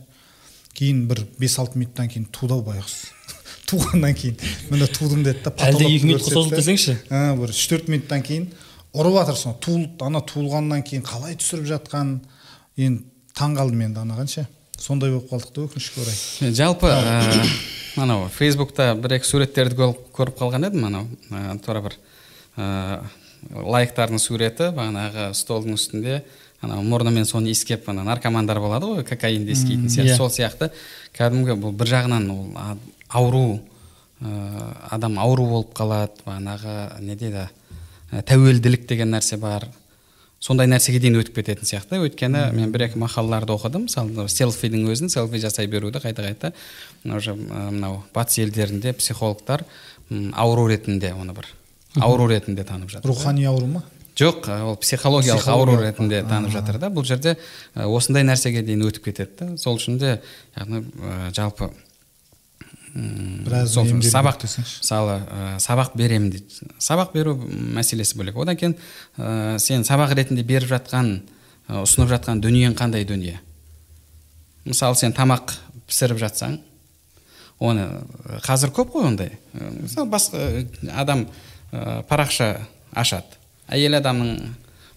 Кейін 0.79 1.07
бір 1.11 1.25
бес 1.39 1.57
алты 1.59 1.79
минуттан 1.79 2.11
кейін 2.11 2.27
туды 2.35 2.55
ау 2.57 2.65
байғұс. 2.67 2.97
Туғаннан 3.69 4.15
кейін 4.17 4.37
міне 4.71 4.89
тудым 4.91 5.23
деді 5.27 5.45
да 5.45 5.53
әлде 5.69 5.87
екі 5.89 6.11
минутқа 6.11 6.35
созылды 6.35 6.61
десеңші? 6.61 6.97
Бір 7.09 7.55
үш 7.55 7.65
төрт 7.71 7.89
минуттан 7.93 8.23
кейін 8.27 8.51
ұрып 8.97 9.19
жатыр 9.21 9.39
сол 9.39 9.57
туылып 9.63 10.05
ана 10.07 10.23
туылғаннан 10.25 10.85
кейін 10.89 11.05
қалай 11.07 11.37
түсіріп 11.41 11.69
жатқан? 11.73 12.15
Енді 12.79 13.05
таңқалдым 13.39 13.85
енді 13.89 14.03
анаған 14.05 14.31
ше. 14.31 14.47
Сондай 14.79 15.13
болып 15.13 15.31
қалдық 15.33 15.55
та 15.55 15.67
өкінішке 15.67 16.05
орай. 16.05 16.53
Жалпы 16.55 16.93
анау 18.03 18.29
фейсбукта 18.33 18.93
бір 18.99 19.19
екі 19.19 19.29
суреттерді 19.29 19.91
көріп 20.17 20.39
қалған 20.39 20.69
едім 20.71 20.87
анау 20.89 21.59
тура 21.65 21.83
бір. 21.85 21.99
Ә, 22.59 23.01
лайктардың 23.55 24.21
суреті 24.21 24.71
бағанағы 24.77 25.31
столдың 25.39 25.79
үстінде 25.79 26.21
анау 26.61 26.83
мұрнымен 26.83 27.27
соны 27.29 27.53
иіскеп 27.53 27.89
ана 27.93 28.05
наркомандар 28.09 28.59
болады 28.61 28.91
ғой 28.91 29.05
кокаинді 29.07 29.55
иіскейтін 29.55 29.87
сияқты 29.87 30.11
yeah. 30.11 30.15
Иә. 30.15 30.19
сол 30.19 30.33
сияқты 30.35 30.71
кәдімгі 31.17 31.55
бұл 31.63 31.77
бір 31.79 31.93
жағынан 31.95 32.31
ол 32.35 32.79
ауру 33.09 33.61
ә, 34.21 34.31
адам 34.91 35.21
ауру 35.23 35.47
болып 35.53 35.77
қалады 35.79 36.25
бағанағы 36.27 37.01
не 37.07 37.15
дейді 37.17 37.47
тәуелділік 38.27 38.89
деген 38.89 39.15
нәрсе 39.15 39.39
бар 39.39 39.69
сондай 40.41 40.69
нәрсеге 40.71 41.01
дейін 41.03 41.21
өтіп 41.21 41.41
кететін 41.41 41.69
сияқты 41.69 41.99
өйткені 42.03 42.49
мен 42.55 42.73
бір 42.75 42.89
екі 42.89 43.01
мақалаларды 43.03 43.55
оқыдым 43.55 43.87
мысалы 43.87 44.29
селфидің 44.31 44.87
өзін 44.91 45.11
селфи 45.13 45.41
жасай 45.43 45.67
беруді 45.71 46.03
қайта 46.03 46.27
қайта 46.27 46.53
уже 47.05 47.35
мынау 47.35 48.05
батыс 48.15 48.39
елдерінде 48.45 48.93
психологтар 48.99 49.65
ауру 50.33 50.69
ретінде 50.71 51.13
оны 51.15 51.35
бір 51.35 51.51
ауру 52.01 52.29
ретінде 52.31 52.65
танып 52.65 52.91
жатыр 52.91 53.11
рухани 53.11 53.45
ауру 53.49 53.67
ма? 53.67 53.83
Жоқ 54.19 54.49
ол 54.51 54.77
психологиялық 54.83 55.49
ауру 55.53 55.77
ретінде 55.79 56.23
танып 56.27 56.51
жатыр 56.51 56.79
да. 56.83 56.91
Бұл 56.91 57.07
жерде 57.07 57.37
осындай 57.75 58.27
нәрсеге 58.27 58.65
дейін 58.67 58.89
өтіп 58.89 59.11
кетеді 59.11 59.37
да. 59.39 59.57
Сол 59.63 59.79
үшін 59.79 59.99
де 60.01 60.17
яғни 60.57 60.83
жалпы 61.37 61.71
біраз 62.95 63.77
сабақ 64.11 64.43
мысалы 64.49 65.21
сабақ 65.63 65.95
беремін 65.95 66.33
дейді 66.35 66.71
сабақ 66.83 67.13
беру 67.15 67.37
мәселесі 67.39 68.19
бөлек. 68.19 68.39
Одан 68.43 68.59
кейін 68.59 68.75
ә, 69.19 69.59
сен 69.63 69.85
сабақ 69.87 70.17
ретінде 70.19 70.43
беріп 70.43 70.73
жатқан 70.73 71.21
ұсынып 71.69 72.11
жатқан 72.17 72.43
дүниең 72.43 72.75
қандай 72.79 73.07
дүние? 73.07 73.39
Мысалы 74.65 74.99
сен 74.99 75.15
тамақ 75.15 75.55
пісіріп 75.87 76.19
жатсаң 76.25 76.59
оны 77.59 77.87
қазір 78.47 78.73
көп 78.75 78.97
қой 78.97 79.09
ондай. 79.13 79.39
Мысалы 79.53 80.09
басқа 80.11 80.67
адам 80.95 81.27
ә, 81.73 82.03
парақша 82.09 82.67
ашады. 82.93 83.39
Әйел 83.69 83.99
адамның 83.99 84.55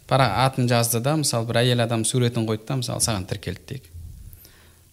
пара 0.08 0.46
атын 0.46 0.68
жазды 0.68 1.00
да 1.04 1.16
мысалы 1.20 1.48
бір 1.48 1.62
әйел 1.64 1.84
адам 1.84 2.06
суретін 2.06 2.48
қойды 2.48 2.68
да 2.68 2.80
мысалы 2.82 3.04
саған 3.04 3.28
тіркелді 3.30 3.68
дейік. 3.68 3.90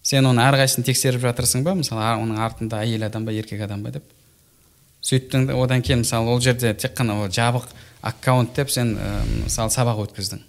Сен 0.03 0.25
оны 0.25 0.43
әрқайсысын 0.47 0.85
тексеріп 0.87 1.23
жатырсың 1.25 1.63
ба? 1.65 1.75
Мысалы 1.75 2.03
оның 2.23 2.39
артында 2.43 2.83
әйел 2.85 3.03
адам 3.07 3.25
ба 3.27 3.35
еркек 3.35 3.61
адам 3.65 3.83
ба 3.83 3.91
деп. 3.91 4.05
Сөйттің 5.03 5.49
одан 5.55 5.83
кейін 5.83 6.03
мысалы 6.03 6.31
ол 6.31 6.39
жерде 6.43 6.73
тек 6.73 6.95
қана 6.97 7.17
ол 7.23 7.31
жабық 7.31 7.67
аккаунт 8.01 8.55
деп 8.55 8.71
сен 8.71 8.95
ә, 8.95 9.11
мысалы 9.45 9.71
сабақ 9.75 10.05
өткіздің. 10.07 10.43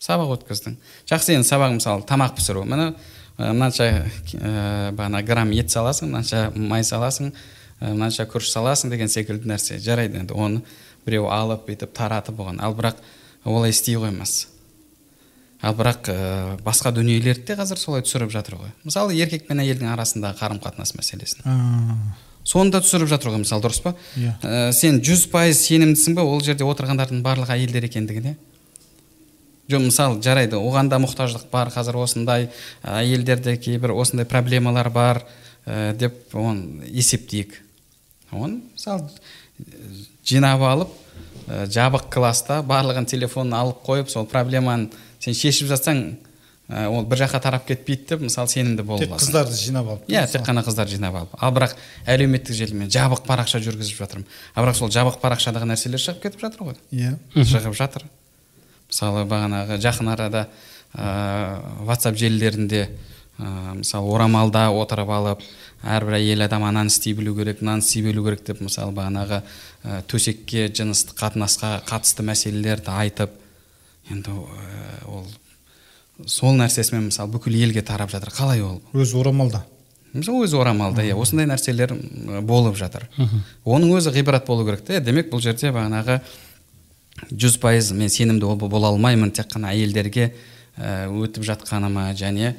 Сабақ 0.00 0.36
өткіздің. 0.36 0.76
Жақсы 1.08 1.36
енді 1.36 1.48
сабақ 1.48 1.74
мысалы 1.76 2.04
тамақ 2.08 2.36
пісіру. 2.36 2.64
Міне 2.64 2.94
мынанша 3.38 3.88
ә, 4.36 4.92
бағана 4.92 5.22
грамм 5.24 5.52
ет 5.56 5.72
саласың 5.72 6.08
мынанша 6.12 6.50
май 6.54 6.84
саласың. 6.84 7.32
Мынанша 7.80 8.28
күріш 8.30 8.52
саласың 8.52 8.92
деген 8.92 9.08
секілді 9.08 9.50
нәрсе 9.50 9.80
жарайды 9.82 10.20
енді. 10.20 10.36
Оны 10.36 10.62
біреу 11.06 11.28
алып 11.32 11.66
бүйтіп 11.68 11.92
таратып 11.96 12.40
оған. 12.40 12.60
Ал 12.60 12.76
бірақ 12.76 13.00
олай 13.44 13.74
істей 13.74 13.96
қоймас 13.96 14.46
ал 15.60 15.76
бірақ 15.76 16.08
ә, 16.08 16.16
басқа 16.64 16.92
дүниелерді 16.96 17.50
де 17.50 17.56
қазір 17.58 17.78
солай 17.80 18.04
түсіріп 18.04 18.32
жатыр 18.32 18.56
ғой. 18.60 18.72
Мысалы 18.84 19.16
еркек 19.16 19.46
пен 19.48 19.60
әйелдің 19.60 19.92
арасындағы 19.92 20.40
қарым 20.40 20.60
қатынас 20.62 20.94
мәселесін 20.96 21.44
соны 22.44 22.72
да 22.72 22.80
түсіріп 22.80 23.10
жатыр 23.10 23.34
ғой 23.34 23.42
мысалы 23.42 23.62
дұрыс 23.66 23.82
па? 23.84 23.92
Иә. 24.16 24.32
Ә, 24.40 24.72
сен 24.72 25.02
жүз 25.04 25.26
пайыз 25.32 25.60
сенімдісің 25.66 26.16
ба 26.16 26.24
ол 26.24 26.40
жерде 26.40 26.64
отырғандардың 26.64 27.20
барлығы 27.24 27.58
әйелдер 27.58 27.84
екендігіне? 27.90 28.36
Жоқ 29.70 29.84
мысалы 29.84 30.22
жарайды 30.24 30.56
оған 30.58 30.88
да 30.90 30.98
мұқтаждық 31.02 31.50
бар 31.52 31.70
қазір 31.70 32.00
осындай 32.00 32.48
әйелдерде 32.82 33.58
кейбір 33.60 33.92
осындай 33.92 34.26
проблемалар 34.26 34.88
бар 34.90 35.22
ә, 35.66 35.92
деп 35.92 36.34
оны 36.34 36.88
есептейік. 36.88 37.60
Оны 38.32 38.60
мысалы 38.74 39.08
жинап 40.24 40.62
алып 40.62 40.96
ә, 41.48 41.66
жабық 41.66 42.08
класста 42.12 42.60
барлығын 42.66 43.08
телефонын 43.10 43.56
алып 43.58 43.84
қойып 43.86 44.10
сол 44.12 44.26
проблеманы 44.30 44.90
сен 45.20 45.34
шешіп 45.34 45.68
жатсаң 45.72 46.02
ә, 46.70 46.86
ол 46.88 47.04
бір 47.08 47.24
жаққа 47.24 47.40
тарап 47.42 47.66
кетпейді 47.68 48.06
деп 48.14 48.24
мысалы 48.24 48.48
сенімді 48.52 48.84
бола 48.86 49.02
тек 49.02 49.12
қыздарды 49.16 49.58
жинап 49.58 49.90
алып 49.94 50.08
иә 50.10 50.24
тек 50.30 50.46
қана 50.46 50.62
қыздарды 50.64 50.94
жинап 50.94 51.18
алып. 51.20 51.34
Ал 51.38 51.52
бірақ 51.56 51.76
әлеуметтік 52.06 52.56
желі 52.56 52.78
мен 52.78 52.90
жабық 52.92 53.24
парақша 53.26 53.60
жүргізіп 53.64 54.00
жатырмын. 54.04 54.26
Ал 54.54 54.64
бірақ 54.64 54.78
сол 54.78 54.92
жабық 54.94 55.20
парақшадағы 55.22 55.68
нәрселер 55.72 56.02
шығып 56.02 56.22
кетіп 56.22 56.44
жатыр 56.46 56.70
ғой. 56.70 56.78
Иә. 56.94 57.16
Шығып 57.34 57.74
жатыр. 57.78 58.06
Мысалы 58.90 59.26
бағанағы 59.30 59.80
жақын 59.82 60.12
арада 60.14 60.46
ә, 60.94 61.58
ватсап 61.86 62.16
желілерінде 62.18 62.86
ә, 63.38 63.74
мысалы 63.78 64.14
орамалда 64.14 64.68
отырып 64.70 65.10
алып 65.14 65.44
әрбір 65.82 66.18
әйел 66.18 66.44
адам 66.44 66.64
ананы 66.68 66.92
істей 66.92 67.14
білу 67.16 67.34
керек 67.36 67.62
мынаны 67.62 67.84
істей 67.84 68.02
білу 68.04 68.24
керек 68.26 68.44
деп 68.46 68.60
мысалы 68.60 68.92
бағанағы 68.96 69.40
ә, 69.40 70.02
төсекке 70.10 70.68
жыныстық 70.68 71.16
қатынасқа 71.20 71.78
қатысты 71.88 72.26
мәселелерді 72.26 72.92
айтып 72.92 73.36
енді 74.10 74.34
ә, 74.34 75.06
ол 75.08 75.26
сол 76.26 76.56
нәрсесімен 76.58 77.08
мысалы 77.08 77.32
бүкіл 77.32 77.56
елге 77.62 77.82
тарап 77.86 78.10
жатыр. 78.12 78.32
Қалай 78.34 78.60
ол? 78.64 78.80
Өзі 78.92 79.20
орамалда. 79.22 79.64
Өзі 80.12 80.58
орамалда 80.60 81.04
иә 81.06 81.16
осындай 81.16 81.46
нәрселер 81.48 81.94
болып 82.42 82.76
жатыр. 82.76 83.06
Оның 83.64 83.94
өзі 83.96 84.12
ғибрат 84.14 84.46
болу 84.46 84.66
керек 84.66 84.84
та 84.84 85.00
демек 85.00 85.30
бұл 85.30 85.40
жерде 85.40 85.70
бағанағы 85.70 86.20
жүз 87.30 87.58
пайыз 87.62 87.92
мен 87.92 88.10
сенімді 88.10 88.48
бола 88.66 88.90
алмаймын 88.90 89.30
тек 89.30 89.48
қана 89.52 89.70
әйелдерге 89.74 90.32
өтіп 90.78 91.44
жатқаныма 91.46 92.10
және 92.18 92.54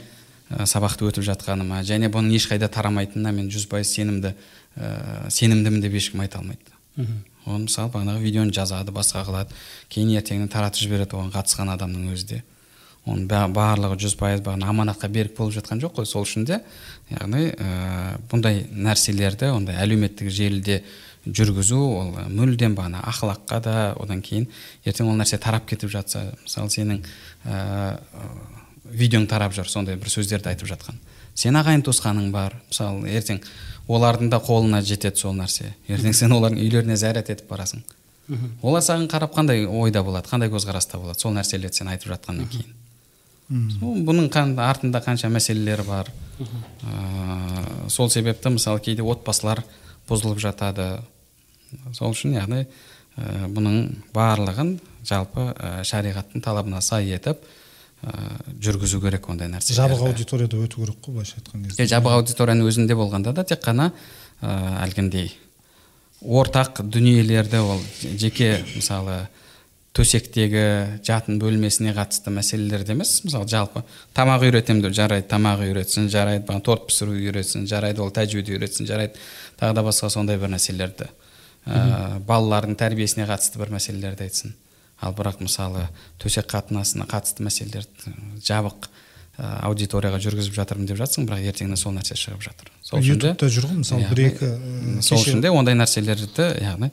сабақты 0.65 1.07
өтіп 1.09 1.25
жатқаныма. 1.27 1.81
Және 1.87 2.09
бұның 2.11 2.35
ешқайда 2.37 2.69
тарамайтынына 2.71 3.33
мен 3.35 3.49
жүз 3.51 3.67
пайыз 3.71 3.91
сенімді 3.95 4.33
ә, 4.75 5.29
сенімдімін 5.29 5.83
деп 5.83 5.97
ешкім 5.99 6.23
айта 6.23 6.39
алмайды. 6.41 6.73
Оны 7.45 7.65
мысалы 7.65 7.91
бағанағы 7.93 8.21
видеоны 8.21 8.53
жазады 8.53 8.93
басқа 8.93 9.25
қылады. 9.25 9.55
Кейін 9.89 10.15
ертеңіне 10.19 10.49
таратып 10.51 10.83
жібереді 10.83 11.17
оған 11.17 11.31
қатысқан 11.33 11.71
адамның 11.73 12.11
өзі 12.13 12.27
де. 12.35 12.41
Оның 13.09 13.53
барлығы 13.55 13.97
жүз 14.03 14.13
пайыз 14.19 14.43
бағана 14.45 14.69
аманатқа 14.69 15.09
берік 15.09 15.33
болып 15.37 15.55
жатқан 15.55 15.81
жоқ 15.81 15.95
қой 15.97 16.05
сол 16.05 16.27
үшін 16.27 16.45
де. 16.45 16.59
Яғни 17.09 17.47
ә, 17.49 18.19
бұндай 18.29 18.67
нәрселерді 18.69 19.49
ондай 19.55 19.79
әлеуметтік 19.81 20.29
желіде 20.29 20.83
жүргізу 21.25 21.79
ол 21.81 22.13
мүлдем 22.29 22.75
бағана 22.77 23.01
ақылаққа 23.09 23.59
да 23.61 23.75
одан 23.97 24.21
кейін 24.25 24.47
ертең 24.85 25.09
ол 25.09 25.17
нәрсе 25.17 25.37
тарап 25.41 25.67
кетіп 25.69 25.89
жатса 25.93 26.27
мысалы 26.43 26.69
сенің 26.73 27.03
ә, 27.45 27.97
видеоң 28.91 29.27
тарап 29.29 29.55
жүр 29.55 29.69
сондай 29.69 29.97
бір 29.99 30.11
сөздерді 30.11 30.51
айтып 30.51 30.69
жатқан. 30.71 30.99
Сен 31.35 31.55
ағайын 31.59 31.83
туысқаның 31.85 32.31
бар 32.33 32.57
мысалы 32.69 33.09
ертең 33.09 33.41
олардың 33.91 34.29
да 34.31 34.39
қолына 34.43 34.81
жетеді 34.85 35.23
сол 35.23 35.35
нәрсе. 35.37 35.73
Ертең 35.87 36.13
сен 36.17 36.35
олардың 36.35 36.61
үйлеріне 36.61 36.97
зәрет 36.99 37.31
етіп 37.33 37.49
барасың. 37.51 37.83
Олар 38.61 38.83
саған 38.85 39.07
қарап 39.11 39.33
қандай 39.35 39.65
ойда 39.65 40.03
болады 40.03 40.29
қандай 40.29 40.51
көзқараста 40.51 40.99
болады 41.01 41.19
сол 41.19 41.33
нәрселерді 41.35 41.81
сен 41.81 41.89
айтып 41.91 42.13
жатқаннан 42.13 42.47
кейін? 42.51 42.77
Бұның 44.07 44.29
артында 44.63 45.01
қанша 45.03 45.27
мәселелер 45.27 45.83
бар. 45.83 46.11
Ә, 46.39 47.89
сол 47.89 48.09
себепті 48.09 48.53
мысалы 48.55 48.79
кейде 48.79 49.03
отбасылар 49.03 49.63
бұзылып 50.07 50.39
жатады. 50.39 51.01
Сол 51.93 52.15
үшін 52.15 52.37
яғни 52.37 52.63
ә, 52.63 53.49
бұның 53.51 53.97
барлығын 54.15 54.77
жалпы 55.03 55.49
ә, 55.51 55.83
шариғаттың 55.83 56.43
талабына 56.45 56.79
сай 56.81 57.11
етіп 57.11 57.43
ә, 58.03 58.39
жүргізу 58.61 59.01
керек 59.03 59.29
ондай 59.29 59.51
нәрсе 59.51 59.75
жабық 59.77 60.07
аудиторияда 60.09 60.57
өту 60.57 60.81
керек 60.81 60.97
қой 61.01 61.17
былайша 61.19 61.37
айтқан 61.39 61.67
кезде. 61.67 61.87
Жабық 61.91 62.17
аудиторияның 62.21 62.71
өзінде 62.71 62.97
болғанда 62.97 63.33
да 63.37 63.45
тек 63.45 63.61
қана 63.63 63.91
ә, 64.41 64.55
әлгіндей 64.85 65.31
ортақ 66.21 66.83
дүниелерді 66.85 67.61
ол 67.61 67.81
жеке 68.01 68.59
мысалы 68.75 69.27
төсектегі 69.97 71.01
жатын 71.03 71.39
бөлмесіне 71.41 71.91
қатысты 71.95 72.31
мәселелерде 72.31 72.93
емес. 72.95 73.17
Мысалы 73.25 73.49
жалпы 73.51 73.83
тамақ 74.15 74.45
үйретемін 74.47 74.85
деп 74.85 74.95
жарайды 74.95 75.27
тамақ 75.27 75.65
үйретсін 75.65 76.07
жарайды 76.11 76.47
маған 76.47 76.63
торт 76.63 76.85
пісіру 76.87 77.17
үйретсін 77.17 77.67
жарайды 77.67 78.01
ол 78.01 78.13
тәжвид 78.15 78.49
үйретсін 78.53 78.87
жарайды. 78.87 79.19
Тағы 79.59 79.75
да 79.75 79.83
басқа 79.83 80.09
сондай 80.13 80.39
бір 80.39 80.53
нәрселерді 80.53 81.09
ә, 81.65 82.21
балалардың 82.23 82.77
тәрбиесіне 82.79 83.27
қатысты 83.27 83.59
бір 83.59 83.75
мәселелерді 83.75 84.29
айтсын. 84.29 84.55
Ал 85.01 85.15
бірақ 85.17 85.41
мысалы 85.41 85.87
төсек 86.21 86.49
қатынасына 86.51 87.07
қатысты 87.09 87.45
мәселелерді 87.45 88.13
жабық 88.45 88.89
аудиторияға 89.41 90.19
жүргізіп 90.21 90.53
жатырмын 90.53 90.89
деп 90.89 90.99
жатсың 90.99 91.25
бірақ 91.25 91.45
ертеңіне 91.49 91.77
сол 91.79 91.95
нәрсе 91.95 92.17
шығып 92.19 92.43
жатыр. 92.45 92.67
Сол 92.85 93.01
ютубта 93.01 93.47
жүр 93.49 93.69
ғой 93.69 93.79
мысалы 93.79 94.09
бір 94.11 94.21
екі 94.27 94.49
сол 95.01 95.21
үшін 95.21 95.41
де 95.41 95.49
ондай 95.49 95.77
нәрселерді 95.79 96.49
яғни 96.61 96.91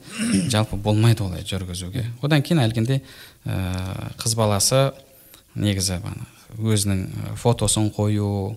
жалпы 0.49 0.79
болмайды 0.79 1.25
олай 1.25 1.43
жүргізуге. 1.45 2.07
Одан 2.23 2.41
кейін 2.41 2.63
әлгіндей 2.63 3.03
ә, 3.45 4.13
қыз 4.23 4.33
баласы 4.39 4.81
негізі 5.53 5.99
өзінің 6.57 7.35
фотосын 7.37 7.91
қою 7.93 8.55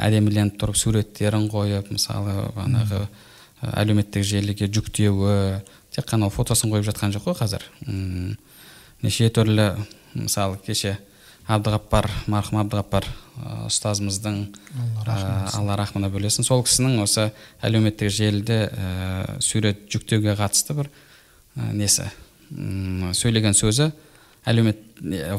әдеміленіп 0.00 0.56
тұрып 0.62 0.78
суреттерін 0.78 1.50
қойып 1.52 1.90
мысалы 1.92 2.48
бағанағы 2.54 3.02
әлеуметтік 3.82 4.24
желіге 4.24 4.70
жүктеуі 4.72 5.60
тек 5.92 6.08
қана 6.08 6.30
ол 6.30 6.34
фотосын 6.34 6.72
қойып 6.72 6.88
жатқан 6.88 7.12
жоқ 7.14 7.28
қой 7.28 7.38
қазір. 7.42 7.66
Неше 9.02 9.28
түрлі 9.34 9.70
мысалы 10.14 10.58
кеше 10.66 10.96
әбдіғаппар 11.50 12.06
марқұм 12.30 12.60
әбдіғаппар 12.62 13.06
ұстазымыздың 13.66 14.36
Алла 15.58 15.76
рахмына 15.80 16.08
бөлесін. 16.12 16.44
Сол 16.46 16.62
кісінің 16.66 17.00
осы 17.02 17.30
әлеуметтік 17.64 18.12
желіде 18.14 18.58
ә, 18.70 19.40
сурет 19.42 19.88
жүктеуге 19.90 20.36
қатысты 20.38 20.76
бір 20.78 20.90
ә, 21.56 21.72
несі 21.74 22.06
м, 22.52 23.10
сөйлеген 23.16 23.56
сөзі 23.58 23.90
әлеумет 24.46 24.78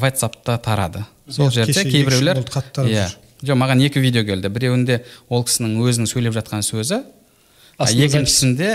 ватсапта 0.01 0.57
тарады. 0.57 1.05
Сол 1.29 1.51
жерде 1.51 1.73
кейбіреулер 1.87 2.43
иә. 2.91 3.07
жоқ 3.43 3.57
маған 3.59 3.81
екі 3.85 3.99
видео 4.03 4.23
келді. 4.27 4.49
Біреуінде 4.51 5.03
ол 5.29 5.43
кісінің 5.47 5.77
өзінің 5.83 6.09
сөйлеп 6.11 6.35
жатқан 6.35 6.63
сөзі 6.67 7.03
екіншісінде 7.79 8.67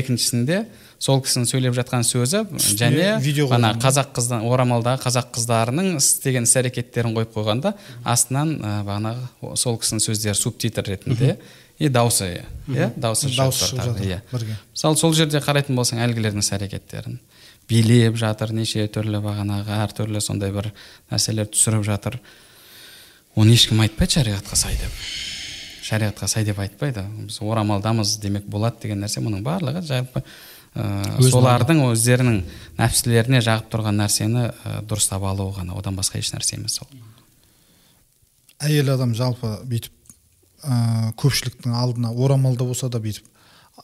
екіншісінде 0.00 0.64
сол 1.00 1.22
кісінің 1.24 1.48
сөйлеп 1.48 1.76
жатқан 1.78 2.04
сөзі 2.04 2.42
және 2.76 3.14
видео 3.24 3.48
ана 3.56 3.72
қазақ 3.80 4.12
қыздан 4.18 4.44
орамалдағы 4.44 5.00
қазақ 5.06 5.30
қыздарының 5.38 5.94
істеген 5.96 6.44
іс 6.44 6.52
әрекеттерін 6.60 7.16
қойып 7.16 7.32
қойғанда 7.38 7.72
астынан 8.04 8.52
ә, 8.60 8.74
бағанағы 8.84 9.56
сол 9.56 9.80
кісінің 9.80 10.04
сөздері 10.04 10.36
субтитр 10.36 10.90
ретінде 10.92 11.38
и 11.80 11.88
дауысы 11.88 12.28
иә 12.68 12.90
дауысы 13.00 13.32
дауысы 13.32 13.70
шығып 13.72 14.02
иә. 14.04 14.20
Бірге. 14.28 14.58
Мысалы 14.74 15.00
сол 15.00 15.16
жерде 15.16 15.40
қарайтын 15.40 15.78
болсаң 15.78 16.02
әлгілердің 16.04 16.44
іс 16.44 16.52
әрекеттерін. 16.52 17.16
Билеп 17.70 18.20
жатыр 18.20 18.52
неше 18.52 18.84
түрлі 18.92 19.22
бағанағы 19.24 19.80
әртүрлі 19.86 20.20
сондай 20.20 20.52
бір 20.52 20.68
нәрселер 21.08 21.48
түсіріп 21.48 21.86
жатыр. 21.88 22.20
Оны 23.38 23.56
ешкім 23.56 23.80
айтпайды 23.80 24.18
шариғатқа 24.18 24.58
сай 24.58 24.76
деп. 24.76 25.00
Шариғатқа 25.88 26.28
сай 26.28 26.44
деп 26.44 26.60
айтпайды. 26.60 27.06
Біз 27.24 27.40
орамалдамыз 27.40 28.18
демек 28.20 28.44
болады 28.50 28.82
деген 28.82 29.00
нәрсе 29.06 29.24
мұның 29.24 29.46
барлығы 29.46 29.86
жалпы 29.86 30.24
ә, 30.74 30.86
Өз 31.18 31.30
солардың 31.32 31.82
өздерінің 31.88 32.40
нәпсілеріне 32.78 33.40
жағып 33.44 33.70
тұрған 33.72 33.98
нәрсені 34.00 34.44
ә, 34.50 34.74
дұрыстап 34.86 35.24
алу 35.26 35.50
ғана. 35.56 35.76
Одан 35.78 35.98
басқа 35.98 36.20
еш 36.20 36.32
нәрсе 36.34 36.56
емес 36.58 36.78
ол. 36.82 36.90
Әйел 38.60 38.92
адам 38.94 39.14
жалпы 39.16 39.56
бүйтіп 39.68 39.92
ә, 40.62 41.12
көпшіліктің 41.20 41.74
алдына 41.74 42.12
орамалда 42.12 42.66
болса 42.68 42.90
да 42.92 43.00
бүйтіп 43.02 43.26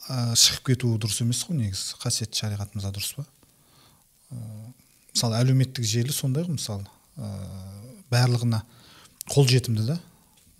ә, 0.07 0.35
шығып 0.37 0.71
кетуі 0.71 0.99
дұрыс 1.01 1.21
емес 1.25 1.43
қой 1.47 1.59
негізі. 1.61 1.97
Қасиетті 2.03 2.43
шариғатымызда 2.43 2.93
дұрыс 2.95 3.13
па? 3.17 3.25
Ә, 4.31 4.41
мысалы 5.13 5.39
әлеуметтік 5.41 5.87
желі 5.87 6.13
сондай 6.15 6.45
ғой 6.47 6.57
мысалы. 6.57 6.85
Ә, 7.17 7.31
барлығына 8.13 8.61
қолжетімді 9.33 9.87
да. 9.91 9.99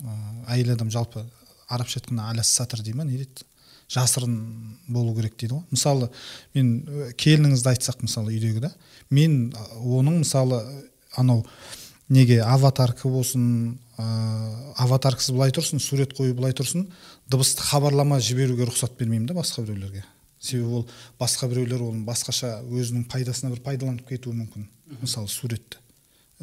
Ә, 0.01 0.17
әйел 0.57 0.73
адам 0.73 0.91
жалпы 0.91 1.25
арабша 1.67 2.01
айтқанда 2.01 2.32
аля 2.32 2.43
сатыр 2.43 2.82
дей 2.82 2.93
ма 2.93 3.05
не 3.05 3.21
дейді? 3.21 3.45
Жасырын 3.92 4.38
болу 4.88 5.16
керек 5.16 5.38
дейді 5.40 5.56
ғой. 5.56 5.64
Мысалы 5.72 6.10
мен 6.56 7.14
келініңізді 7.20 7.74
айтсақ 7.74 8.04
мысалы 8.04 8.36
үйдегі 8.36 8.64
да 8.68 8.72
мен 9.10 9.54
оның 9.80 10.22
мысалы 10.24 10.62
анау 11.16 11.46
неге 12.10 12.42
аватарка 12.44 13.10
болсын 13.10 13.78
ә, 13.98 14.06
аватаркасы 14.84 15.34
былай 15.36 15.52
тұрсын 15.56 15.82
сурет 15.84 16.14
қою 16.18 16.36
былай 16.36 16.56
тұрсын 16.56 16.88
дыбысты 17.32 17.64
хабарлама 17.68 18.20
жіберуге 18.20 18.68
рұқсат 18.68 18.98
бермеймін 19.00 19.28
да 19.32 19.40
басқа 19.40 19.64
біреулерге. 19.64 20.06
Себебі 20.40 20.82
ол 20.82 20.88
басқа 21.20 21.50
біреулер 21.52 21.84
оны 21.88 22.06
басқаша 22.08 22.62
өзінің 22.68 23.08
пайдасына 23.12 23.52
бір 23.56 23.64
пайдаланып 23.66 24.08
кетуі 24.08 24.36
мүмкін 24.36 24.68
мысалы 25.02 25.32
суретті. 25.32 25.80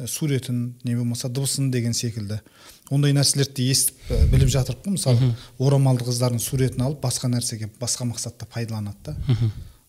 Суретін 0.03 0.75
не 0.83 0.95
болмаса 0.95 1.29
дыбысын 1.29 1.69
деген 1.71 1.93
секілді. 1.95 2.39
Ондай 2.91 3.15
нәрселерді 3.15 3.63
естіп 3.71 4.11
ә, 4.11 4.17
біліп 4.29 4.51
жатырмық 4.51 4.83
қой 4.83 4.95
мысалы 4.97 5.29
орамалды 5.57 6.05
қыздардың 6.05 6.41
суретін 6.43 6.83
алып 6.85 6.99
басқа 7.05 7.29
нәрсеге 7.31 7.69
басқа 7.79 8.09
мақсатта 8.09 8.45
пайдаланады 8.45 9.15
да. 9.15 9.15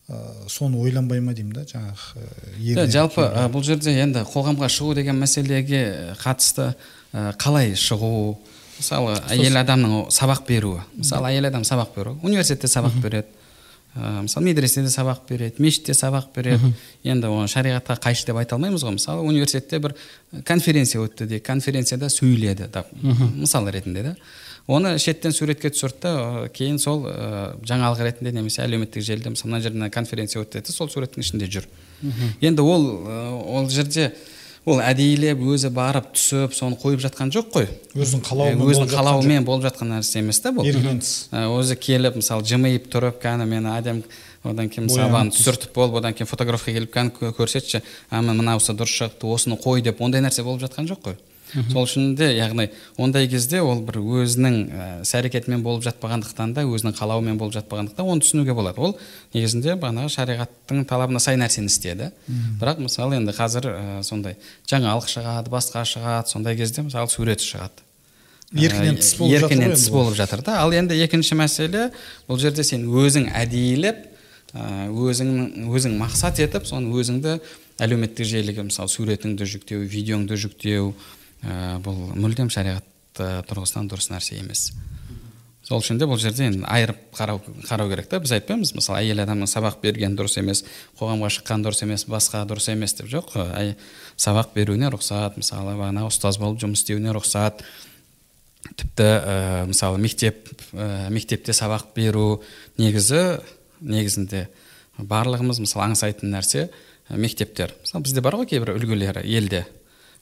Ә, 0.09 0.49
соны 0.49 0.79
ойланбай 0.79 1.21
ма 1.21 1.35
деймін 1.35 1.59
да? 1.59 1.67
Жаңағы 1.67 2.87
жалпы 2.95 3.27
ә, 3.27 3.49
бұл 3.51 3.67
жерде 3.67 3.97
енді 3.99 4.23
қоғамға 4.31 4.71
шығу 4.71 4.95
деген 4.95 5.19
мәселеге 5.19 6.15
қатысты 6.23 6.71
ә, 7.13 7.33
қалай 7.43 7.75
шығу? 7.75 8.39
Мысалы 8.77 9.17
әйел 9.33 9.59
адамның 9.59 10.13
сабақ 10.13 10.47
беруі. 10.47 10.85
Мысалы 11.01 11.33
әйел 11.33 11.51
адам 11.51 11.65
сабақ 11.65 11.95
беру. 11.97 12.19
Университетте 12.23 12.69
сабақ 12.69 13.01
береді. 13.03 13.36
Ә, 13.97 14.23
мысалы 14.23 14.47
медреседе 14.47 14.91
сабақ 14.93 15.25
береді 15.29 15.63
мешітте 15.63 15.95
сабақ 15.97 16.29
береді. 16.35 16.73
Енді 17.03 17.31
оны 17.33 17.49
шариғатқа 17.49 17.97
қайшы 18.05 18.27
деп 18.29 18.37
айта 18.37 18.57
алмаймыз 18.57 18.85
ғой. 18.85 18.97
Мысалы 18.99 19.25
университетте 19.27 19.81
бір 19.81 19.97
конференция 20.45 21.01
өтті 21.03 21.27
де 21.27 21.41
конференцияда 21.41 22.11
сөйледі 22.13 22.69
да, 22.73 22.85
мысал 23.03 23.69
ретінде 23.69 24.03
да. 24.03 24.17
Оны 24.67 24.99
шеттен 24.99 25.33
суретке 25.33 25.71
түсірді 25.71 26.11
ә, 26.11 26.49
кейін 26.53 26.79
сол 26.83 27.07
ә, 27.07 27.55
жаңалық 27.63 28.03
ретінде 28.03 28.33
немесе 28.35 28.65
әлеуметтік 28.65 29.05
желіде 29.07 29.31
мысалы 29.31 29.53
мына 29.53 29.63
жерде 29.63 29.91
конференция 29.95 30.43
өтті 30.43 30.61
деді 30.61 30.75
сол 30.75 30.91
суреттің 30.91 31.23
ішінде 31.23 31.47
жүр. 31.47 31.69
Енді 32.43 32.63
ол 32.67 32.89
ол 33.07 33.71
жерде 33.71 34.11
ол 34.67 34.81
әдейілеп 34.83 35.39
өзі 35.47 35.71
барып 35.71 36.09
түсіп 36.17 36.55
соны 36.57 36.75
қойып 36.81 37.01
жатқан 37.05 37.31
жоқ 37.35 37.51
қой. 37.55 37.69
Өзінің 37.95 38.23
қалауымен 38.27 38.65
өзінің 38.67 38.91
қалауымен 38.91 39.45
болып 39.47 39.63
жатқан 39.69 39.93
нәрсе 39.95 40.19
емес 40.25 40.41
та 40.43 40.51
бұл. 40.57 40.67
Өзі 41.31 41.77
келіп 41.79 42.19
мысалы 42.19 42.43
жымиып 42.51 42.89
тұрып 42.91 43.21
кәні 43.23 43.47
мені 43.47 43.71
әдемі 43.79 44.03
одан 44.47 44.69
кейін 44.71 44.89
мысалы 44.91 45.07
маған 45.15 45.31
түсіртіп 45.37 45.73
болып 45.75 46.01
одан 46.03 46.15
кейін 46.19 46.27
фотографқа 46.31 46.75
келіп 46.75 46.93
кәні 46.95 47.15
кө- 47.15 47.33
көрсетші. 47.39 47.83
А 48.11 48.21
міне 48.23 48.43
мынауысы 48.43 48.75
дұрыс 48.75 48.95
шығыпты 48.99 49.31
осыны 49.31 49.57
қой 49.63 49.83
деп 49.87 50.01
ондай 50.03 50.21
нәрсе 50.23 50.43
болып 50.43 50.63
жатқан 50.67 50.87
жоқ 50.91 51.03
қой. 51.07 51.17
Сол 51.73 51.85
үшін 51.87 52.15
де 52.19 52.29
яғни 52.37 52.69
ондай 52.99 53.29
кезде 53.29 53.61
ол 53.65 53.81
бір 53.87 53.99
өзінің 54.03 54.57
ә, 54.67 54.87
іс 55.03 55.13
әрекетімен 55.17 55.63
болып 55.65 55.85
жатпағандықтан 55.87 56.55
да 56.57 56.65
өзінің 56.67 56.97
қалауымен 56.99 57.39
болып 57.41 57.57
жатпағандықтан 57.57 58.07
оны 58.07 58.25
түсінуге 58.25 58.55
болады. 58.57 58.81
Ол 58.81 58.97
негізінде 59.35 59.77
бағанағы 59.81 60.13
шариғаттың 60.17 60.85
талабына 60.89 61.21
сай 61.23 61.39
нәрсені 61.41 61.71
істеді. 61.73 62.11
Бірақ 62.61 62.83
мысалы 62.85 63.19
енді 63.21 63.35
қазір 63.37 63.71
ә, 63.73 64.03
сондай 64.07 64.37
жаңалық 64.71 65.11
шығады 65.13 65.53
басқа 65.53 65.85
шығады 65.89 66.33
сондай 66.33 66.57
кезде 66.57 66.87
мысалы 66.87 67.11
суреті 67.11 67.47
шығады. 67.47 67.85
Еркінен 68.55 69.01
тыс 69.01 69.17
болып 69.19 69.43
еркінен 69.43 69.73
тыс 69.75 69.89
болып 69.91 70.15
жатыр 70.15 70.43
да. 70.47 70.61
Ал 70.63 70.73
енді 70.73 70.95
екінші 71.03 71.35
мәселе 71.35 71.89
бұл 72.29 72.39
жерде 72.39 72.63
сен 72.65 72.87
өзің 72.87 73.33
әдейілеп 73.35 74.05
ә, 74.55 74.87
өзің 74.87 75.67
өзің 75.67 75.97
мақсат 75.99 76.39
етіп 76.45 76.69
соны 76.69 76.95
өзіңді 76.95 77.41
әлеуметтік 77.83 78.29
желіге 78.29 78.65
мысалы 78.69 78.89
суретіңді 78.89 79.49
жүктеу 79.51 79.83
видеоңды 79.83 80.39
жүктеу 80.41 80.93
ә, 81.43 81.79
бұл 81.85 82.13
мүлдем 82.17 82.51
шариғат 82.53 83.21
ә, 83.21 83.43
тұрғысынан 83.49 83.91
дұрыс 83.91 84.11
нәрсе 84.13 84.39
емес. 84.41 84.71
Сол 85.67 85.81
үшін 85.83 85.99
де 85.99 86.07
бұл 86.07 86.21
жерде 86.23 86.45
енді 86.47 86.63
айырып 86.71 86.99
қарау, 87.17 87.41
қарау 87.67 87.89
керек 87.91 88.07
та. 88.07 88.21
Біз 88.23 88.37
айтпаймыз 88.37 88.71
мысалы 88.77 89.01
әйел 89.01 89.25
адамның 89.25 89.49
сабақ 89.51 89.81
берген 89.83 90.15
дұрыс 90.15 90.39
емес 90.39 90.63
қоғамға 91.01 91.31
шыққан 91.35 91.65
дұрыс 91.67 91.83
емес 91.83 92.05
басқа 92.07 92.45
дұрыс 92.47 92.71
емес 92.71 92.95
деп 92.95 93.09
жоқ. 93.11 93.33
Әй, 93.51 93.75
сабақ 94.15 94.53
беруіне 94.55 94.93
рұқсат 94.95 95.41
мысалы 95.41 95.75
бағана 95.75 96.07
ұстаз 96.07 96.39
болып 96.39 96.63
жұмыс 96.63 96.85
істеуіне 96.85 97.11
рұқсат. 97.17 97.65
Тіпті 98.79 99.09
ә, 99.11 99.67
мысалы 99.67 99.99
мектеп 99.99 100.53
ә, 100.71 101.09
мектепте 101.11 101.51
сабақ 101.51 101.91
беру 101.99 102.45
негізі 102.79 103.41
негізінде 103.81 104.47
барлығымыз 105.03 105.59
мысалы 105.65 105.91
аңсайтын 105.91 106.31
нәрсе 106.31 106.69
мектептер. 107.11 107.75
Мысалы 107.83 108.07
бізде 108.07 108.23
бар 108.23 108.39
ғой 108.39 108.47
кейбір 108.55 108.77
үлгілері 108.79 109.27
елде. 109.27 109.65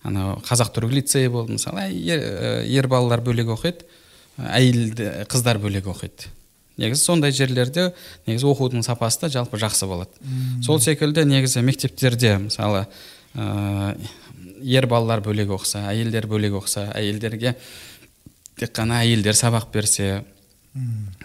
Анау 0.04 0.38
қазақ 0.44 0.72
түрік 0.76 0.94
лицейі 0.98 1.32
болды 1.32 1.56
мысалы 1.56 1.88
ер, 1.90 2.20
ә, 2.20 2.54
ер 2.68 2.88
балалар 2.88 3.24
бөлек 3.24 3.50
оқиды 3.54 3.88
әйел 4.36 4.94
қыздар 5.30 5.60
бөлек 5.62 5.88
оқиды. 5.90 6.28
Негізі 6.76 7.06
сондай 7.06 7.32
жерлерде 7.32 7.92
негізі 8.26 8.48
оқудың 8.50 8.82
сапасы 8.82 9.22
да 9.22 9.30
жалпы 9.30 9.60
жақсы 9.62 9.86
болады. 9.86 10.10
Сол 10.64 10.80
секілді 10.82 11.24
негізі 11.28 11.62
мектептерде 11.62 12.36
мысалы 12.48 12.84
ә, 13.34 13.94
ер 14.60 14.88
балалар 14.90 15.22
бөлек 15.22 15.54
оқыса 15.54 15.86
әйелдер 15.92 16.26
бөлек 16.26 16.58
оқыса 16.58 16.88
әйелдерге 16.98 17.54
тек 18.58 18.74
қана 18.74 19.04
әйелдер 19.04 19.38
сабақ 19.38 19.70
берсе 19.72 20.24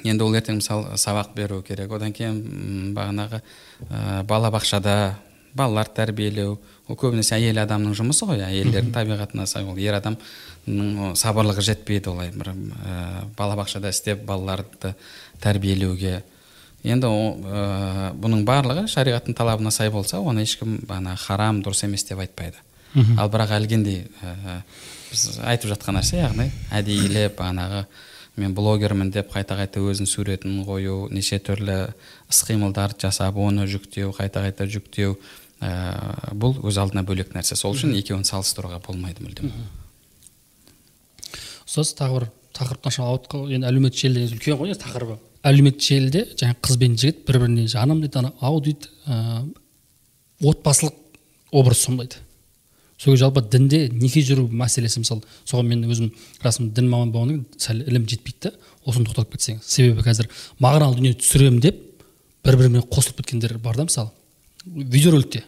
енді 0.03 0.23
ол 0.23 0.37
ертең 0.37 0.59
мысалы 0.61 0.97
сабақ 1.01 1.33
беру 1.35 1.63
керек. 1.65 1.89
Одан 1.91 2.13
кейін 2.13 2.93
бағанағы 2.93 3.41
ә, 3.89 4.23
балабақшада 4.29 5.17
балалар 5.57 5.89
тәрбиелеу 5.95 6.57
ол 6.89 6.97
көбінесе 6.97 7.35
әйел 7.37 7.61
адамның 7.63 7.95
жұмысы 7.97 8.25
ғой 8.29 8.43
әйелдердің 8.47 8.93
табиғатына 8.95 9.45
сай 9.49 9.65
ол. 9.65 9.77
Ер 9.77 9.99
адамның 9.99 11.15
сабырлығы 11.19 11.65
жетпейді 11.69 12.11
олай. 12.13 12.31
Бір 12.33 12.51
ә, 12.53 13.25
балабақшада 13.37 13.91
істеп 13.93 14.23
балаларды 14.25 14.95
тәрбиелеуге. 15.43 16.23
Енді 16.83 17.09
ә, 17.09 18.11
бұның 18.17 18.45
барлығы 18.47 18.87
шариғаттың 18.89 19.37
талабына 19.37 19.71
сай 19.71 19.91
болса 19.93 20.19
оны 20.19 20.45
ешкім 20.47 20.79
бағана 20.87 21.15
харам 21.19 21.61
дұрыс 21.65 21.85
емес 21.85 22.07
деп 22.09 22.23
айтпайды. 22.25 22.57
Ал 23.17 23.29
бірақ 23.29 23.53
әлгіндей 23.59 24.07
ә, 24.25 24.61
біз 25.11 25.25
айтып 25.45 25.75
жатқан 25.75 25.99
нәрсе 25.99 26.23
яғни 26.23 26.49
әдейілеп 26.73 27.37
бағанағы 27.37 27.83
мен 28.39 28.55
блогермін 28.55 29.11
деп 29.13 29.31
қайта 29.33 29.57
қайта 29.59 29.81
өзінің 29.83 30.09
суретін 30.09 30.61
қою 30.65 31.07
неше 31.11 31.39
түрлі 31.43 31.91
іс 32.31 32.41
қимылдарды 32.47 33.03
жасап 33.05 33.37
оны 33.37 33.67
жүктеу 33.69 34.13
қайта 34.15 34.43
қайта 34.45 34.67
жүктеу 34.69 35.17
ә, 35.61 36.33
бұл 36.33 36.57
өз 36.67 36.79
алдына 36.81 37.03
бөлек 37.07 37.33
нәрсе. 37.35 37.55
Сол 37.59 37.75
үшін 37.75 37.95
екеуін 37.97 38.25
салыстыруға 38.27 38.81
болмайды 38.85 39.23
мүлдем. 39.25 39.51
Ұстаз 41.67 41.93
тағы 41.99 42.19
бір 42.19 42.29
тақырыптан 42.57 42.95
шығып 42.95 43.35
енді 43.53 43.69
әлеуметтік 43.69 44.01
желі 44.01 44.23
деген 44.23 44.39
үлкен 44.39 44.59
ғой 44.59 44.77
тақырыбы? 44.79 45.19
Әлеуметтік 45.45 45.85
желіде 45.85 46.23
жаңағы 46.33 46.63
қыз 46.65 46.79
бен 46.81 46.95
жігіт 46.99 47.21
бір 47.27 47.39
біріне 47.43 47.67
жаным 47.71 48.01
дейді 48.03 48.19
ана 48.23 48.33
ау 48.41 48.59
дейді 48.63 48.89
ә, 49.05 49.45
отбасылық 50.41 50.97
образ 51.51 51.85
сомдайды. 51.85 52.19
Сол 52.99 53.15
жалпы 53.15 53.41
дінде 53.47 53.87
неке 53.93 54.19
жүру 54.25 54.49
мәселесі 54.51 54.99
мысалы 54.99 55.23
соған 55.47 55.69
мен 55.71 55.85
өзім 55.87 56.09
расында 56.43 56.73
дін 56.75 56.89
маман 56.91 57.13
болғаннан 57.13 57.45
кейін 57.45 57.61
сәл 57.63 57.83
ілім 57.85 58.07
жетпейді 58.11 58.49
да 58.49 58.51
осыны 58.83 59.07
тоқталып 59.07 59.37
кетсең 59.37 59.61
себебі 59.63 60.03
қазір 60.03 60.27
мағыналы 60.59 60.97
дүние 60.97 61.15
түсіремін 61.21 61.61
деп 61.63 61.79
бір 62.43 62.57
бірімен 62.59 62.83
қосылып 62.91 63.21
кеткендер 63.21 63.55
бар 63.63 63.79
да 63.79 63.85
мысалы. 63.87 64.11
Видеороликте 64.65 65.43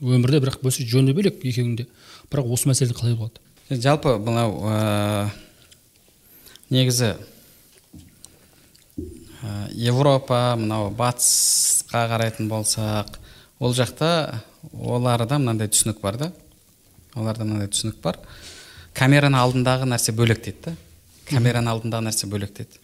өмірде 0.00 0.40
бірақ 0.42 0.60
бөлсе 0.64 0.86
жөні 0.88 1.14
бөлек 1.16 1.40
екеуінің 1.44 1.76
де 1.80 1.86
бірақ 2.30 2.52
осы 2.52 2.68
мәселе 2.70 2.96
қалай 2.96 3.16
болады? 3.16 3.40
Жалпы 3.70 4.16
мынау 4.22 4.60
ә, 4.68 5.30
негізі 6.70 7.14
ә, 9.42 9.68
европа 9.72 10.56
мынау 10.58 10.90
батысқа 10.96 12.06
қарайтын 12.12 12.48
болсақ 12.50 13.18
ол 13.58 13.74
жақта 13.76 14.42
оларда 14.72 15.38
мынандай 15.40 15.70
түсінік 15.72 16.00
бар 16.00 16.18
да? 16.20 16.32
Оларда 17.14 17.44
мынандай 17.44 17.70
түсінік 17.72 18.00
бар. 18.04 18.18
Камераның 18.96 19.40
алдындағы 19.40 19.88
нәрсе 19.88 20.12
бөлек 20.16 20.42
дейді 20.44 20.70
да? 20.70 20.76
Камераның 21.30 21.72
алдындағы 21.72 22.08
нәрсе 22.08 22.28
бөлек 22.30 22.52
дейді. 22.56 22.80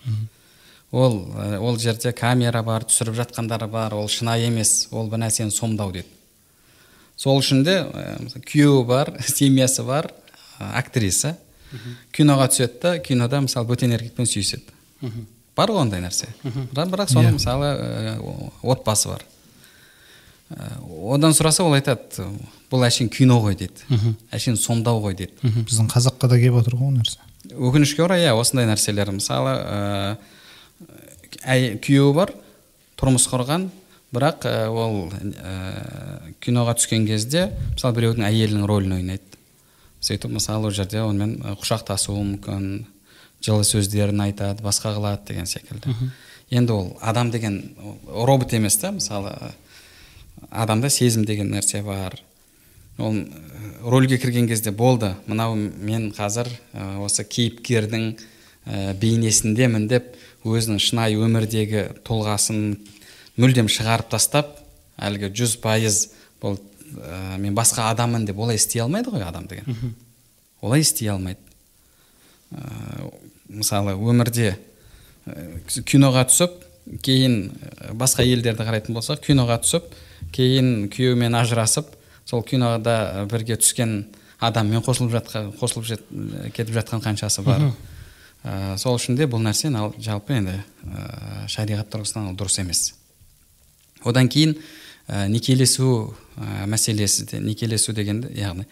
Ол 0.93 1.23
ол 1.59 1.79
жерде 1.81 2.13
камера 2.13 2.63
бар 2.63 2.85
түсіріп 2.85 3.17
жатқандары 3.19 3.69
бар 3.69 3.95
ол 3.95 4.09
шынайы 4.09 4.49
емес 4.49 4.89
ол 4.91 5.09
бір 5.09 5.25
нәрсені 5.27 5.51
сомдау 5.51 5.93
дейді 5.93 6.09
сол 7.17 7.41
үшін 7.41 7.65
де 7.65 7.79
күйеуі 8.49 8.85
бар 8.87 9.15
семьясы 9.27 9.85
бар 9.87 10.13
актриса. 10.71 11.37
Киноға 12.13 12.49
түседі 12.53 12.81
да 12.83 12.97
кинода 13.01 13.41
мысалы 13.41 13.67
бөтен 13.71 13.95
еркекпен 13.97 14.29
сүйіседі. 14.29 14.75
Бар 15.57 15.73
ғой 15.73 15.87
ондай 15.87 16.03
нәрсе. 16.05 16.29
Бірақ 16.45 17.13
соның 17.13 17.33
иә. 17.33 17.37
мысалы 17.39 17.71
отбасы 18.63 19.09
бар. 19.09 19.25
Одан 20.53 21.33
сұраса 21.33 21.65
ол 21.65 21.73
айтады 21.73 22.27
бұл 22.71 22.85
әшейін 22.85 23.09
кино 23.13 23.39
ғой 23.41 23.57
дейді 23.57 24.03
әшейін 24.33 24.59
сомдау 24.61 25.01
ғой 25.01 25.17
дейді 25.17 25.53
біздің 25.65 25.89
қазаққа 25.93 26.29
да 26.29 26.37
келіп 26.37 26.61
отыр 26.61 26.77
ғой 26.77 26.91
ол 26.91 26.99
нәрсе. 26.99 27.19
Өкінішке 27.57 28.05
орай 28.05 28.27
иә 28.27 28.37
осындай 28.37 28.69
нәрселер. 28.69 29.15
Мысалы 29.17 29.57
ә, 29.57 30.17
күйеуі 31.43 32.15
бар 32.17 32.35
тұрмыс 33.01 33.27
құрған. 33.31 33.69
Бірақ 34.13 34.45
ә, 34.45 34.69
ол 34.69 35.09
ә, 35.09 36.33
киноға 36.45 36.75
түскен 36.77 37.07
кезде 37.09 37.47
мысалы 37.73 37.97
біреудің 37.97 38.27
әйелінің 38.29 38.67
рөлін 38.69 38.97
ойнайды. 38.99 39.39
Сөйтіп 40.05 40.35
мысалы 40.37 40.69
ол 40.69 40.75
жерде 40.77 41.01
онымен 41.01 41.39
құшақтасуы 41.63 42.21
мүмкін 42.21 42.67
жылы 43.43 43.65
сөздерін 43.65 44.21
айтады 44.27 44.63
басқа 44.63 44.93
қылады 44.97 45.31
деген 45.31 45.49
секілді. 45.49 45.95
Енді 46.51 46.73
ол 46.77 46.91
адам 47.01 47.31
деген 47.31 47.75
робот 48.07 48.53
емес 48.53 48.77
та 48.77 48.93
мысалы 48.93 49.33
адамда 50.51 50.91
сезім 50.91 51.25
деген 51.25 51.49
нәрсе 51.55 51.83
бар. 51.83 52.19
Ол 52.99 53.25
рөлге 53.81 54.19
кірген 54.19 54.49
кезде 54.49 54.71
болды 54.71 55.15
мынау 55.27 55.57
мен 55.57 56.11
қазір 56.13 56.51
осы 57.01 57.25
кейіпкердің 57.25 58.13
бейнесіндемін 59.01 59.89
деп 59.89 60.13
өзінің 60.45 60.81
шынайы 60.83 61.21
өмірдегі 61.23 61.85
тұлғасын 62.07 62.77
мүлдем 63.41 63.69
шығарып 63.73 64.11
тастап 64.13 64.59
әлгі 65.01 65.31
жүз 65.37 65.57
пайыз 65.63 66.03
бұл 66.43 66.59
ә, 66.59 67.39
мен 67.39 67.55
басқа 67.55 67.91
адаммын 67.93 68.27
деп 68.29 68.41
олай 68.43 68.59
істей 68.61 68.83
алмайды 68.83 69.13
ғой 69.13 69.25
адам 69.27 69.47
деген. 69.51 69.95
Олай 70.61 70.83
істей 70.83 71.11
алмайды. 71.13 71.41
Ә, 72.53 73.11
мысалы 73.49 73.95
өмірде 73.97 74.57
ә, 75.27 75.83
киноға 75.87 76.27
түсіп 76.31 76.59
кейін 77.03 77.53
басқа 77.95 78.27
елдерді 78.27 78.67
қарайтын 78.67 78.97
болсақ 78.97 79.23
киноға 79.27 79.61
түсіп 79.63 79.93
кейін 80.35 80.89
күйеуімен 80.93 81.37
ажырасып 81.39 81.95
сол 82.27 82.43
кинода 82.43 83.27
бірге 83.31 83.57
түскен 83.61 84.03
адаммен 84.43 84.83
қосылып 84.83 85.15
жатқан 85.15 85.53
қосылып 85.61 85.87
жет, 85.87 86.05
кетіп 86.55 86.75
жатқан 86.75 87.03
қаншасы 87.05 87.45
бар. 87.47 87.69
Ә, 88.45 88.77
сол 88.79 88.99
үшін 88.99 89.19
де 89.19 89.27
бұл 89.31 89.43
нәрсе 89.45 89.71
ал 89.77 89.95
жалпы 89.99 90.37
енді 90.39 90.59
ә, 90.59 91.49
шариғат 91.49 91.91
тұрғысынан 91.93 92.33
ол 92.33 92.39
дұрыс 92.39 92.61
емес. 92.63 92.95
Одан 94.05 94.29
кейін 94.29 94.57
ә, 95.09 95.29
некелесу 95.29 96.15
ә, 96.37 96.67
мәселесі 96.67 97.27
де 97.31 97.41
некелесу 97.41 97.93
дегенде 97.93 98.33
яғни 98.39 98.67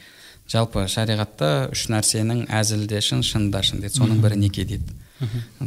жалпы 0.50 0.86
шариғатта 0.90 1.70
үш 1.70 1.86
нәрсенің 1.92 2.48
әзілі 2.50 2.88
де 2.90 3.00
шын 3.04 3.22
шын 3.26 3.50
да 3.54 3.62
шын 3.62 3.82
дейді. 3.82 4.00
Соның 4.00 4.20
бірі 4.22 4.40
неке 4.40 4.64
дейді. 4.66 4.96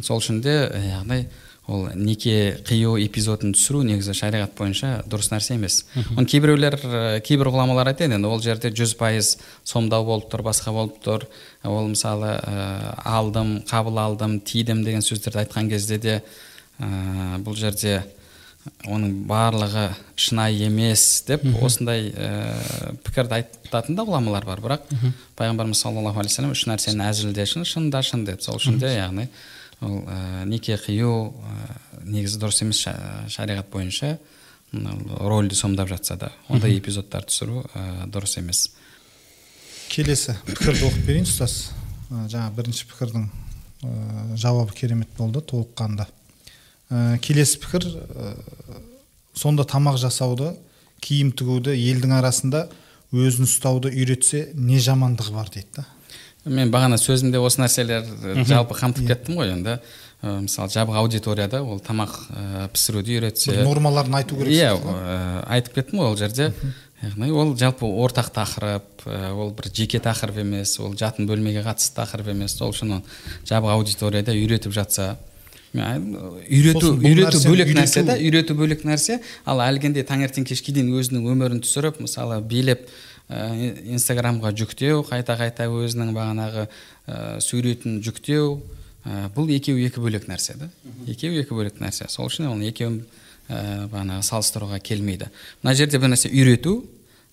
Сол 0.02 0.20
үшін 0.20 0.42
де 0.44 0.56
яғни 0.90 1.24
ол 1.68 1.88
неке 1.96 2.58
қию 2.68 2.98
эпизодын 3.00 3.54
түсіру 3.56 3.84
негізі 3.88 4.12
шариғат 4.18 4.52
бойынша 4.58 4.90
дұрыс 5.08 5.30
нәрсе 5.32 5.56
емес. 5.56 5.84
Оны 6.18 6.28
кейбіреулер 6.28 6.76
кейбір 7.24 7.54
ғұламалар 7.54 7.94
айтады 7.94 8.18
енді 8.18 8.28
ол 8.28 8.42
жерде 8.44 8.72
жүз 8.76 8.98
пайыз 9.00 9.38
сомдау 9.64 10.04
болып 10.04 10.28
тұр 10.32 10.44
басқа 10.44 10.74
болып 10.76 10.98
тұр. 11.06 11.24
Ол 11.64 11.88
мысалы 11.94 12.34
ә, 12.36 12.98
алдым 13.08 13.62
қабыл 13.70 14.02
алдым 14.04 14.42
тидім 14.44 14.84
деген 14.84 15.06
сөздерді 15.06 15.46
айтқан 15.46 15.72
кезде 15.72 15.98
де 16.04 16.18
ә, 16.20 17.40
бұл 17.40 17.56
жерде 17.56 18.02
оның 18.84 19.24
барлығы 19.32 19.88
шынайы 20.20 20.68
емес 20.68 21.24
деп 21.28 21.48
осындай 21.64 22.12
ә, 22.12 22.92
пікірді 23.08 23.40
айтатын 23.40 23.96
да 23.96 24.04
ғұламалар 24.04 24.52
бар. 24.52 24.68
Бірақ 24.68 24.94
пайғамбарымыз 25.40 25.80
саллаллаху 25.80 26.20
алейхи 26.20 26.36
вассалам 26.36 26.56
үш 26.60 26.68
нәрсенің 26.68 27.08
әзілі 27.08 27.36
де 27.40 27.48
шын 27.48 27.64
шын 27.64 27.92
да 27.92 28.04
шын 28.04 28.28
деді 28.28 28.44
сол 28.44 28.60
үшін 28.60 28.84
де 28.84 28.98
яғни 28.98 29.30
ол 29.84 30.00
ә, 30.08 30.46
неке 30.50 30.78
қию 30.80 31.34
ә, 31.36 31.68
негізі 32.08 32.40
дұрыс 32.42 32.64
емес 32.64 32.82
шариғат 33.34 33.70
бойынша 33.72 34.18
рольді 34.74 35.56
сомдап 35.56 35.90
жатса 35.90 36.18
да 36.18 36.32
ондай 36.50 36.78
эпизодтар 36.80 37.28
түсіру 37.30 37.64
ә, 37.74 38.08
дұрыс 38.10 38.40
емес. 38.40 38.72
Келесі 39.94 40.38
пікірді 40.48 40.88
оқып 40.88 41.06
берейін 41.06 41.28
ұстаз. 41.28 41.74
Ә, 42.10 42.26
жаңа 42.32 42.50
бірінші 42.56 42.88
пікірдің 42.90 43.28
ә, 43.28 44.38
жауабы 44.40 44.74
керемет 44.74 45.12
болды 45.18 45.44
толыққанды. 45.46 46.08
Ә, 46.90 47.20
келесі 47.22 47.60
пікір 47.62 47.86
ә, 47.86 48.34
сонда 49.38 49.68
тамақ 49.70 50.00
жасауды 50.02 50.56
киім 51.04 51.32
тігуді 51.38 51.76
елдің 51.76 52.18
арасында 52.18 52.68
өзін 53.14 53.46
ұстауды 53.46 53.92
үйретсе 53.94 54.48
не 54.56 54.80
жамандығы 54.82 55.36
бар 55.36 55.54
дейді 55.54 55.78
да. 55.78 55.86
Мен 56.46 56.72
бағана 56.74 56.98
сөзімде 57.00 57.40
осы 57.40 57.62
нәрселер 57.62 58.08
жалпы 58.48 58.78
қамтып 58.78 59.08
кеттім 59.08 59.40
ғой 59.40 59.54
енді. 59.56 59.78
Ә, 60.24 60.40
мысалы 60.46 60.72
жабық 60.72 60.98
аудиторияда 61.02 61.62
ол 61.64 61.82
тамақ 61.84 62.14
ә, 62.32 62.68
пісіруді 62.72 63.18
үйретсе 63.18 63.58
нормаларын 63.64 64.22
айту 64.22 64.38
керек 64.40 64.56
иә 64.56 64.72
айтып 65.52 65.80
кеттім 65.80 66.00
ғой 66.00 66.14
ол 66.14 66.18
жерде. 66.20 66.54
Яғни 67.04 67.32
ол 67.36 67.52
жалпы 67.60 67.84
ортақ 67.84 68.32
тақырып 68.32 69.04
ол 69.36 69.52
бір 69.52 69.68
жеке 69.76 70.00
тақырып 70.00 70.40
емес 70.46 70.78
ол 70.80 70.96
жатын 70.96 71.28
бөлмеге 71.28 71.66
қатысты 71.66 71.98
тақырып 72.00 72.32
емес 72.32 72.56
сол 72.56 72.72
үшін 72.72 72.96
ол 73.00 73.04
жабық 73.44 73.76
аудиторияда 73.76 74.32
үйретіп 74.32 74.72
жатса. 74.72 75.18
Үйрету 75.74 76.94
үйрету 77.02 77.42
бөлек 77.44 77.74
нәрсе 77.76 78.06
да 78.08 78.16
үйрету 78.16 78.56
бөлек 78.56 78.86
нәрсе. 78.88 79.20
Ал 79.44 79.60
әлгінде 79.66 80.06
таңертең 80.08 80.46
кешке 80.48 80.72
дейін 80.72 80.94
өзінің 80.96 81.28
өмірін 81.34 81.64
түсіріп 81.66 82.00
мысалы 82.06 82.40
билеп 82.40 82.88
инстаграмға 83.30 84.52
жүктеу 84.58 85.04
қайта 85.08 85.38
қайта 85.40 85.68
өзінің 85.72 86.14
бағанағы 86.16 86.66
ә, 86.68 87.40
суретін 87.42 88.02
жүктеу. 88.04 88.58
Ә, 89.04 89.30
бұл 89.36 89.50
екеуі 89.56 89.88
екі 89.88 90.04
бөлек 90.04 90.28
нәрсе 90.30 90.58
да. 90.60 90.70
Екеуі 91.08 91.42
екі 91.44 91.56
бөлек 91.56 91.80
нәрсе. 91.82 92.10
Сол 92.12 92.28
үшін 92.30 92.50
ол 92.52 92.62
екеуін 92.64 93.02
ә, 93.48 93.88
бағанағы 93.92 94.28
салыстыруға 94.28 94.80
келмейді. 94.84 95.32
Мына 95.64 95.76
жерде 95.76 96.00
бір 96.00 96.14
нәрсе 96.14 96.32
үйрету. 96.32 96.84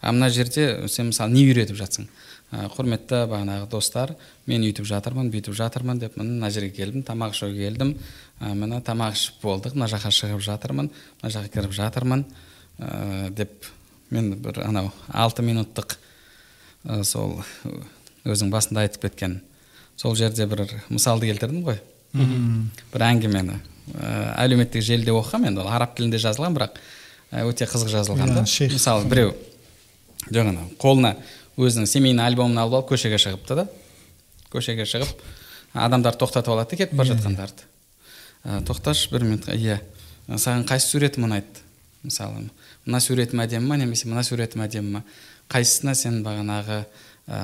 А 0.01 0.13
мына 0.13 0.31
жерде 0.31 0.89
сен 0.89 1.11
мысалы 1.11 1.35
не 1.35 1.45
үйретіп 1.45 1.77
жатсың? 1.77 2.07
Құрметті 2.51 3.27
бағанағы 3.31 3.67
достар 3.71 4.15
мен 4.49 4.65
үйтіп 4.65 4.87
жатырмын 4.89 5.29
бүйтіп 5.31 5.55
жатырмын 5.55 6.01
деп 6.01 6.17
міне 6.17 6.39
мына 6.39 6.49
жерге 6.51 6.73
келдім 6.79 7.05
тамақ 7.07 7.37
ішуге 7.37 7.69
келдім. 7.69 7.93
Міне 8.41 8.81
тамақ 8.83 9.19
ішіп 9.19 9.45
болдық 9.45 9.77
мына 9.77 9.91
жаққа 9.93 10.11
шығып 10.17 10.41
жатырмын 10.49 10.89
мына 11.21 11.35
жаққа 11.37 11.53
кіріп 11.53 11.77
жатырмын 11.77 12.25
ә, 12.81 13.29
деп 13.37 13.69
мен 14.11 14.35
бір 14.43 14.63
анау 14.67 14.91
алты 15.09 15.43
минуттық 15.47 15.97
ә, 16.85 17.03
сол 17.05 17.41
өзің 18.25 18.51
басында 18.53 18.85
айтып 18.85 19.07
кеткен 19.07 19.41
сол 19.97 20.17
жерде 20.17 20.47
бір 20.51 20.67
мысалды 20.89 21.29
келтірдім 21.31 21.65
ғой. 21.67 21.81
Бір 22.15 23.05
әңгімені 23.07 23.59
ә, 23.95 24.15
әлеуметтік 24.45 24.83
желіде 24.83 25.15
оқығанмын 25.15 25.53
енді 25.53 25.63
ол 25.63 25.71
араб 25.71 25.95
тілінде 25.97 26.19
жазылған 26.23 26.57
бірақ 26.57 26.81
өте 27.47 27.69
қызық 27.71 27.93
жазылған 27.93 28.35
да. 28.35 28.47
Шейх. 28.47 28.73
мысалы 28.75 29.07
біреу 29.11 29.35
жоқ 30.31 30.51
анау 30.51 30.71
қолына 30.83 31.15
өзінің 31.61 31.87
семейный 31.87 32.27
альбомын 32.27 32.59
алып 32.59 32.81
алып 32.81 32.91
көшеге 32.91 33.21
шығыпты 33.23 33.61
да. 33.61 33.67
Көшеге 34.51 34.87
шығып 34.89 35.23
адамдар 35.75 36.17
тоқтатып 36.19 36.55
алады 36.57 36.75
да 36.75 36.81
кетіп 36.83 36.97
бара 36.99 37.13
жатқандарды. 37.13 37.69
Ә, 38.43 38.63
тоқташы 38.67 39.13
бір 39.13 39.29
минутқа 39.29 39.55
иә 39.55 39.79
саған 40.27 40.67
қайсы 40.67 40.91
суретім 40.91 41.29
ұнайды 41.29 41.63
мысалы 42.03 42.49
мына 42.87 43.01
суретім 43.03 43.43
әдемі 43.45 43.69
ма 43.71 43.79
немесе 43.81 44.09
мына 44.09 44.25
суретім 44.27 44.65
әдемі 44.65 44.97
ма? 44.97 45.03
Қайсысына 45.51 45.95
сен 45.99 46.21
бағанағы 46.25 46.83
ә, 47.29 47.39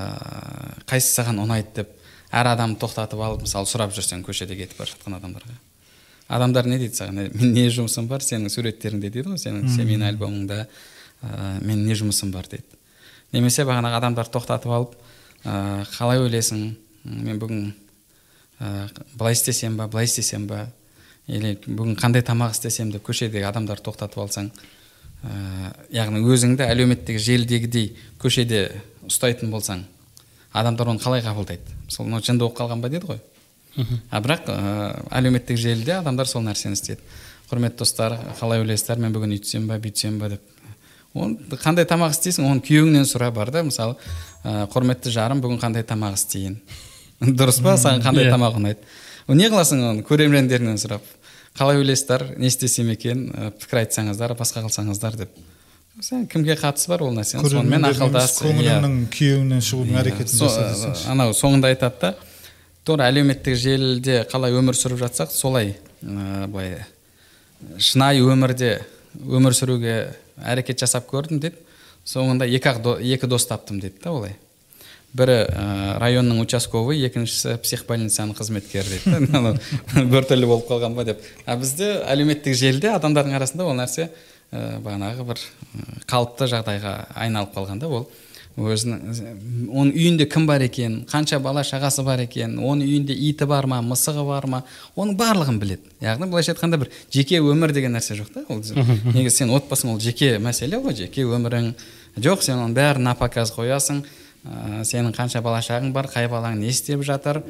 қайсысы 0.88 1.20
саған 1.20 1.42
ұнайды 1.44 1.82
деп 1.82 1.92
әр 2.32 2.52
адамды 2.52 2.80
тоқтатып 2.82 3.22
алып 3.22 3.44
мысалы 3.46 3.68
сұрап 3.68 3.94
жүрсең 3.94 4.24
көшеде 4.26 4.56
кетіп 4.58 4.80
бара 4.80 4.90
жатқан 4.92 5.18
адамдарға? 5.18 5.56
Адамдар 6.28 6.66
не 6.66 6.78
дейді 6.80 6.98
саған? 6.98 7.20
Мен 7.34 7.52
не 7.54 7.66
жұмысым 7.70 8.08
бар 8.10 8.24
сенің 8.24 8.50
суреттеріңде 8.50 9.10
дейді 9.10 9.30
ғой 9.30 9.38
сенің 9.38 9.68
семейный 9.76 10.10
альбомыңда 10.10 10.62
ә, 10.64 11.60
мен 11.62 11.84
не 11.86 11.94
жұмысым 11.94 12.32
бар 12.34 12.48
дейді. 12.50 12.66
Немесе 13.32 13.66
бағанағы 13.66 14.00
адамдар 14.00 14.30
тоқтатып 14.32 14.72
алып 14.74 14.96
ә, 15.44 15.84
қалай 15.94 16.22
ойлайсың? 16.24 16.64
Мен 17.04 17.38
бүгін 17.38 17.68
ә, 18.58 18.88
былай 19.14 19.38
істесем 19.38 19.76
ба 19.78 19.86
былай 19.86 20.10
істесем 20.10 20.48
ба? 20.50 20.66
Или 21.26 21.54
бүгін 21.66 21.94
қандай 21.98 22.26
тамақ 22.26 22.56
істесем 22.56 22.90
деп 22.90 23.06
көшедегі 23.06 23.46
адамдар 23.46 23.78
тоқтатып 23.82 24.24
алсаң? 24.26 24.50
Ә, 25.26 25.72
яғни 25.92 26.22
өзіңді 26.24 26.64
әлеуметтік 26.66 27.18
желідегідей 27.20 27.92
көшеде 28.22 28.68
ұстайтын 29.06 29.50
болсаң 29.52 29.84
адамдар 30.56 30.92
оны 30.92 31.02
қалай 31.02 31.22
қабылдайды? 31.24 31.74
Сол 31.88 32.06
мынау 32.06 32.24
жынды 32.24 32.44
болып 32.46 32.58
қалған 32.58 32.82
ба 32.82 32.90
деді 32.92 33.10
ғой? 33.10 33.20
А 34.10 34.20
бірақ 34.24 34.48
ә, 34.48 34.58
әлеуметтік 35.18 35.58
желіде 35.60 35.98
адамдар 35.98 36.28
сол 36.28 36.44
нәрсені 36.46 36.78
істейді. 36.78 37.02
Құрметті 37.50 37.82
достар 37.82 38.16
қалай 38.40 38.62
ойлайсыздар? 38.62 38.98
Мен 38.98 39.12
бүгін 39.14 39.36
үйтсем 39.36 39.66
ба 39.68 39.76
бүйтсем 39.82 40.16
ба 40.18 40.30
деп. 40.32 40.42
Оны 41.14 41.58
қандай 41.60 41.86
тамақ 41.88 42.14
істейсің? 42.16 42.48
Оны 42.48 42.64
күйеуіңнен 42.64 43.04
сұра 43.08 43.28
бар 43.34 43.52
да 43.52 43.62
мысалы. 43.66 43.98
Ә, 44.44 44.64
құрметті 44.72 45.12
жарым 45.12 45.42
бүгін 45.44 45.60
қандай 45.60 45.84
тамақ 45.86 46.16
істейін? 46.16 46.56
Дұрыс 47.20 47.60
па? 47.64 47.76
Саған 47.76 48.02
қандай 48.04 48.26
иә. 48.26 48.32
тамақ 48.32 48.58
ұнайды? 48.58 48.88
Не 49.28 49.50
қыласың 49.52 49.84
оны? 49.90 50.06
Көрермендеріңнен 50.08 50.80
сұрап. 50.80 51.04
Қалай 51.58 51.78
ойлайсыздар 51.80 52.24
не 52.36 52.46
істесем 52.50 52.90
екен 52.92 53.26
пікір 53.60 53.82
айтсаңыздар 53.84 54.34
басқа 54.38 54.62
қылсаңыздар 54.66 55.16
деп. 55.22 55.30
Кімге 56.32 56.52
қатысы 56.60 56.90
бар 56.92 57.02
ол 57.06 57.14
нәрсенің 57.16 57.46
сонымен 57.48 57.86
ақылдас 57.88 58.34
иә. 58.36 58.50
көңіліңнің 58.50 58.96
күйеуіңнен 59.14 59.62
шығудың 59.64 59.94
Иә, 59.94 60.00
әрекетін 60.02 60.40
жаса 60.42 60.90
анау 61.12 61.32
соңында 61.32 61.70
айтады 61.72 62.00
да 62.02 62.10
тура 62.84 63.06
әлеуметтік 63.08 63.56
желіде 63.56 64.18
қалай 64.28 64.52
өмір 64.52 64.76
сүріп 64.76 65.00
жатсақ 65.06 65.32
солай 65.32 65.72
ә, 66.04 66.46
былай 66.52 66.84
шынайы 67.80 68.20
өмірде 68.28 68.74
өмір 69.24 69.56
сүруге 69.56 69.94
әрекет 70.44 70.84
жасап 70.84 71.08
көрдім 71.08 71.40
дейді 71.40 71.56
соңында 72.06 72.44
екі 72.44 72.68
ақ 72.74 72.82
до- 72.84 72.98
екі 73.00 73.26
дос 73.26 73.48
таптым 73.48 73.80
дейді 73.80 73.96
да 74.04 74.12
олай. 74.12 74.36
Бірі 75.16 75.36
ә, 75.48 75.96
районның 76.02 76.42
участковый 76.44 77.00
екіншісі 77.08 77.56
психбольницаның 77.64 78.36
қызметкері 78.36 79.00
дейді 79.06 79.54
біртүрлі 80.12 80.50
болып 80.50 80.68
қалған 80.68 80.96
ба 80.96 81.06
деп. 81.08 81.24
А 81.46 81.56
бізде 81.60 81.96
әлеуметтік 82.04 82.56
желіде 82.58 82.92
адамдардың 82.96 83.36
арасында 83.38 83.66
ол 83.66 83.76
нәрсе 83.78 84.10
ә, 84.52 84.78
бағанағы 84.84 85.26
бір 85.30 85.42
қалыпты 86.10 86.50
жағдайға 86.52 86.94
айналып 87.16 87.56
қалған 87.56 87.82
да 87.82 87.90
ол. 87.90 88.08
Өзінің 88.56 89.68
оның 89.68 89.90
үйінде 89.92 90.24
кім 90.32 90.46
бар 90.48 90.62
екен 90.64 91.02
қанша 91.10 91.36
бала 91.44 91.60
шағасы 91.60 92.00
бар 92.06 92.22
екен 92.24 92.54
оның 92.56 92.86
үйінде 92.88 93.12
иті 93.28 93.44
бар 93.44 93.66
ма 93.68 93.82
мысығы 93.84 94.24
бар 94.24 94.46
ма 94.48 94.62
оның 94.96 95.18
барлығын 95.20 95.58
біледі. 95.60 95.92
Яғни 96.00 96.30
былайша 96.32 96.54
айтқанда 96.54 96.78
бір 96.80 96.88
жеке 97.12 97.42
өмір 97.44 97.74
деген 97.76 97.92
нәрсе 97.92 98.16
жоқ 98.16 98.32
та 98.32 98.46
ол 98.48 98.62
негізі 99.12 99.42
сен 99.42 99.52
отбасың 99.52 99.92
ол 99.92 100.00
жеке 100.00 100.38
мәселе 100.40 100.80
ғой 100.80 100.96
жеке 100.96 101.28
өмірің 101.28 101.74
жоқ 102.16 102.46
сен 102.48 102.56
оның 102.62 102.72
бәрін 102.80 103.04
на 103.10 103.14
показ 103.14 103.52
қоясың. 103.52 104.06
Ә, 104.46 104.84
сенің 104.86 105.14
қанша 105.16 105.42
бала 105.42 105.60
шағың 105.64 105.92
бар 105.92 106.08
қай 106.12 106.28
балаң 106.30 106.58
не 106.60 106.70
істеп 106.70 107.02
жатыр 107.06 107.42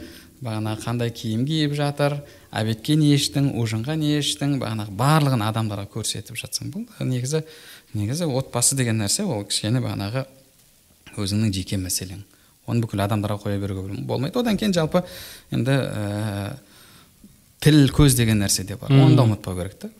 бағанағы 0.43 0.83
қандай 0.85 1.13
киім 1.13 1.47
киіп 1.49 1.75
жатыр 1.77 2.19
обедке 2.51 2.97
не 2.97 3.15
іштің 3.17 3.53
ужинға 3.61 3.97
не 4.01 4.19
іштің 4.21 4.59
бағанағы 4.61 4.97
барлығын 4.97 5.45
адамдарға 5.49 5.89
көрсетіп 5.93 6.37
жатсың 6.41 6.73
бұл 6.75 6.89
негізі 7.09 7.43
негізі 7.97 8.29
отбасы 8.29 8.77
деген 8.77 9.01
нәрсе 9.01 9.25
ол 9.25 9.45
кішкене 9.49 9.81
бағанағы 9.85 10.27
өзіңнің 11.17 11.53
жеке 11.55 11.79
мәселең. 11.81 12.23
Оны 12.67 12.83
бүкіл 12.85 13.01
адамдарға 13.05 13.39
қоя 13.45 13.61
беруге 13.61 14.03
болмайды. 14.05 14.37
Одан 14.39 14.59
кейін 14.59 14.75
жалпы 14.75 15.05
енді 15.55 15.71
ә, 15.71 16.57
тіл 17.63 17.87
көз 17.95 18.17
деген 18.19 18.43
нәрсе 18.43 18.67
де 18.67 18.77
бар. 18.77 18.93
Оны 18.93 19.17
да 19.17 19.25
ұмытпау 19.25 19.57
керек 19.57 19.79
та. 19.81 19.91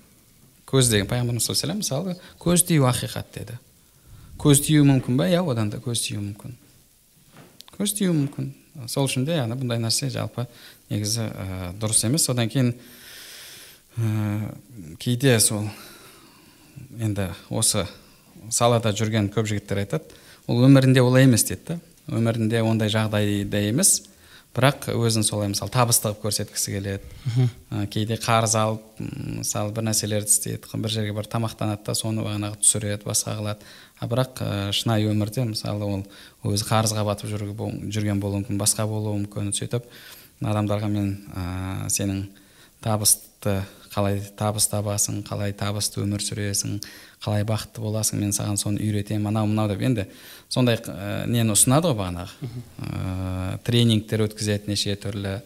Көз 0.67 0.91
деген 0.91 1.09
пайғамбарымыз 1.09 1.47
саллаллаху 1.47 1.71
алейхи 1.71 1.85
мысалы 1.85 2.17
көз 2.43 2.67
тию 2.67 2.89
ақиқат 2.91 3.33
деді 3.39 3.59
көз 4.37 4.65
тию 4.67 4.85
мүмкін 4.85 5.17
ба 5.17 5.29
иә 5.31 5.45
одан 5.47 5.71
да 5.71 5.79
көз 5.79 6.03
тию 6.09 6.21
мүмкін. 6.21 6.57
Көз 7.77 7.95
тию 7.97 8.15
мүмкін. 8.17 8.53
Сол 8.89 9.09
үшін 9.09 9.25
де 9.29 9.37
яғни 9.39 9.57
бұндай 9.57 9.81
нәрсе 9.81 10.11
жалпы 10.13 10.47
негізі 10.91 11.29
ә, 11.29 11.73
дұрыс 11.81 12.05
емес. 12.09 12.29
Одан 12.33 12.51
кейін 12.53 12.75
ә, 13.97 14.51
кейде 15.01 15.39
сол 15.41 15.69
енді 17.01 17.31
осы 17.51 17.87
салада 18.53 18.93
жүрген 18.97 19.31
көп 19.35 19.49
жігіттер 19.49 19.81
айтады 19.85 20.21
ол 20.47 20.61
өмірінде 20.67 21.03
олай 21.03 21.25
емес 21.27 21.47
дейді 21.49 21.75
да. 21.75 21.81
Өмірінде 22.07 22.61
ондай 22.63 22.93
жағдайда 22.93 23.65
емес 23.67 24.05
бірақ 24.57 24.87
өзін 24.95 25.25
солай 25.27 25.51
мысалы 25.53 25.73
табысты 25.73 26.09
қылып 26.09 26.23
көрсеткісі 26.23 26.77
келеді 26.77 27.03
ә, 27.71 27.87
кейде 27.93 28.17
қарыз 28.21 28.55
алып 28.57 29.01
мысалы 29.01 29.75
бір 29.77 29.89
нәрселерді 29.91 30.33
істейді 30.33 30.81
бір 30.81 30.95
жерге 30.95 31.17
барып 31.17 31.33
тамақтанады 31.33 31.85
да 31.85 31.97
соны 31.99 32.25
бағанағы 32.25 32.61
түсіреді 32.63 33.05
басқа 33.05 33.37
қылады. 33.41 33.69
А 34.01 34.09
бірақ 34.11 34.43
ә, 34.45 34.73
шынайы 34.77 35.09
өмірде 35.11 35.47
мысалы 35.49 35.87
ол 35.87 36.05
өзі 36.53 36.69
қарызға 36.69 37.05
батып 37.07 37.33
жүрген 37.33 38.21
болуы 38.21 38.43
мүмкін 38.43 38.61
басқа 38.61 38.87
болуы 38.91 39.23
мүмкін 39.23 39.55
сөйтіп 39.57 39.89
адамдарға 40.45 40.91
мен 40.93 41.13
ә, 41.33 41.89
сенің 41.89 42.27
табысты 42.85 43.63
қалай 43.97 44.21
табыс 44.37 44.69
табасың 44.69 45.23
қалай 45.25 45.55
табысты 45.57 46.03
өмір 46.03 46.21
сүресің 46.21 46.77
қалай 47.25 47.47
бақытты 47.49 47.81
боласың 47.81 48.21
мен 48.21 48.35
саған 48.37 48.59
соны 48.61 48.83
үйретемін 48.85 49.31
анау 49.31 49.49
мынау 49.49 49.71
деп. 49.71 49.81
Енді 49.81 50.05
сондай 50.53 50.77
ә, 50.77 51.25
нені 51.25 51.55
ұсынады 51.55 51.89
ғой 51.89 51.97
бағанағы? 52.03 52.51
Ә, 52.85 53.59
тренингтер 53.65 54.27
өткізеді 54.27 54.69
неше 54.69 54.99
түрлі. 55.01 55.39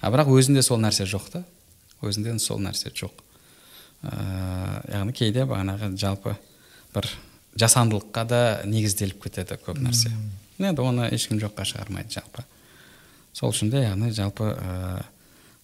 А 0.00 0.12
бірақ 0.12 0.32
өзінде 0.32 0.64
сол 0.64 0.80
нәрсе 0.80 1.04
жоқ 1.04 1.28
та. 1.34 1.42
Өзінде 2.00 2.38
сол 2.40 2.62
нәрсе 2.64 2.88
жоқ. 2.88 3.12
Ә, 4.00 4.14
яғни 4.96 5.12
кейде 5.12 5.44
бағанағы 5.44 5.92
жалпы 6.00 6.38
бір 6.94 7.10
жасандылыққа 7.58 8.24
да 8.28 8.40
негізделіп 8.68 9.22
кетеді 9.24 9.58
көп 9.64 9.80
нәрсе. 9.82 10.12
Енді 10.60 10.84
оны 10.84 11.08
ешкім 11.14 11.40
жоққа 11.40 11.64
шығармайды 11.66 12.14
жалпы. 12.18 12.44
Сол 13.32 13.54
үшін 13.54 13.70
де 13.72 13.82
яғни 13.84 14.10
жалпы 14.14 14.52
ә, 14.52 15.02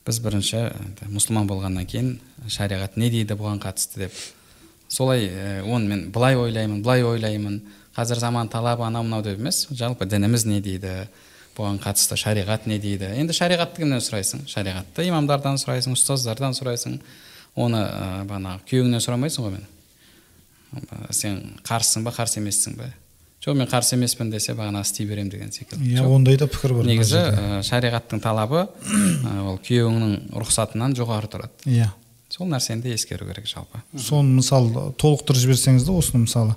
біз 0.07 0.21
бірінші 0.25 0.57
енді 0.71 1.11
мұсылман 1.13 1.49
болғаннан 1.51 1.87
кейін 1.87 2.17
шариғат 2.49 2.97
не 2.97 3.11
дейді 3.13 3.37
бұған 3.39 3.61
қатысты 3.63 4.07
деп. 4.07 4.19
Солай 4.89 5.29
ә, 5.29 5.63
оны 5.63 5.91
мен 5.91 6.05
былай 6.15 6.37
ойлаймын 6.37 6.83
былай 6.83 7.05
ойлаймын. 7.05 7.61
Қазір 7.97 8.21
заман 8.21 8.49
талабы 8.49 8.87
анау 8.87 9.05
мынау 9.05 9.23
деп 9.23 9.39
емес 9.41 9.67
жалпы 9.71 10.07
дініміз 10.07 10.47
не 10.47 10.61
дейді 10.61 11.07
бұған 11.57 11.81
қатысты 11.83 12.17
шариғат 12.17 12.67
не 12.67 12.79
дейді. 12.79 13.13
Енді 13.17 13.37
шариғатты 13.37 13.83
кімнен 13.83 14.03
сұрайсың? 14.05 14.45
Шариғатты 14.51 15.07
имамдардан 15.09 15.57
сұрайсың 15.61 15.97
ұстаздардан 15.97 16.57
сұрайсың. 16.57 17.01
Оны 17.57 17.81
ә, 17.81 18.25
бағанағы 18.29 18.67
күйеуіңнен 18.69 19.01
сұрамайсың 19.01 19.47
ғой 19.47 19.55
мен? 19.57 19.65
Ә, 19.65 19.76
сен 21.11 21.43
қарсысың 21.67 22.05
ба 22.07 22.13
қарсы 22.17 22.41
емессің 22.41 22.77
ба? 22.79 22.91
Жоқ 23.47 23.55
мен 23.55 23.69
қарсы 23.71 23.95
емеспін 23.95 24.31
десе 24.33 24.57
бағанағы 24.59 24.89
істей 24.89 25.07
беремін 25.07 25.31
деген 25.31 25.53
секілді. 25.55 25.93
Иә 25.95 26.03
ондай 26.11 26.37
да 26.37 26.49
пікір 26.51 26.73
бар 26.81 26.89
негізі 26.89 27.21
ә, 27.21 27.61
шариғаттың 27.63 28.19
талабы 28.25 28.65
ә, 28.67 29.35
ол 29.47 29.61
күйеуіңнің 29.63 30.35
рұқсатынан 30.35 30.97
жоғары 30.99 31.31
тұрады. 31.31 31.53
Иә. 31.71 31.93
Сол 32.33 32.51
нәрсені 32.51 32.83
де 32.83 32.95
ескеру 32.97 33.29
керек 33.29 33.47
жалпы. 33.47 33.79
Соны 33.95 34.41
мысалы 34.41 34.91
толықтырып 34.99 35.39
жіберсеңіз 35.45 35.87
да 35.87 35.95
осыны 35.95 36.25
мысалы 36.25 36.57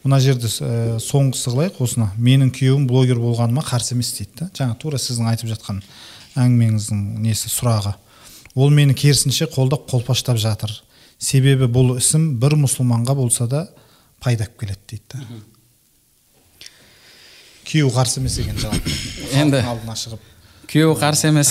мына 0.00 0.20
жерде 0.24 0.48
ә, 0.48 0.96
соңғысы 1.04 1.52
қылайық 1.52 1.82
осыны. 1.84 2.08
Менің 2.16 2.54
күйеуім 2.56 2.86
блогер 2.88 3.20
болғаныма 3.20 3.60
қарсы 3.60 3.92
емес 3.92 4.14
дейді 4.16 4.40
да. 4.40 4.48
Жаңа 4.56 4.78
тура 4.80 4.96
сіздің 4.96 5.28
айтып 5.34 5.52
жатқан 5.52 5.82
әңгімеңіздің 6.40 7.02
несі 7.20 7.52
сұрағы. 7.52 7.98
Ол 8.54 8.72
мені 8.72 8.96
керісінше 8.96 9.50
қолдап 9.52 9.90
қолпаштап 9.92 10.40
жатыр. 10.40 10.72
Себебі 11.20 11.68
бұл 11.70 11.94
ісім 12.00 12.34
бір 12.40 12.56
мұсылманға 12.64 13.14
болса 13.18 13.46
да 13.50 13.66
пайда 14.24 14.46
алып 14.48 14.58
келеді 14.64 14.80
дейді 14.88 15.04
да. 15.14 15.40
Күйеуі 17.70 17.92
қарсы 17.94 18.18
емес 18.22 18.38
екен 18.40 18.58
жалпы 18.58 18.90
Енді- 19.36 19.62
алдына 19.62 19.94
шығып. 19.94 20.20
күйеуі 20.70 20.96
қарсы 20.98 21.28
емес 21.28 21.50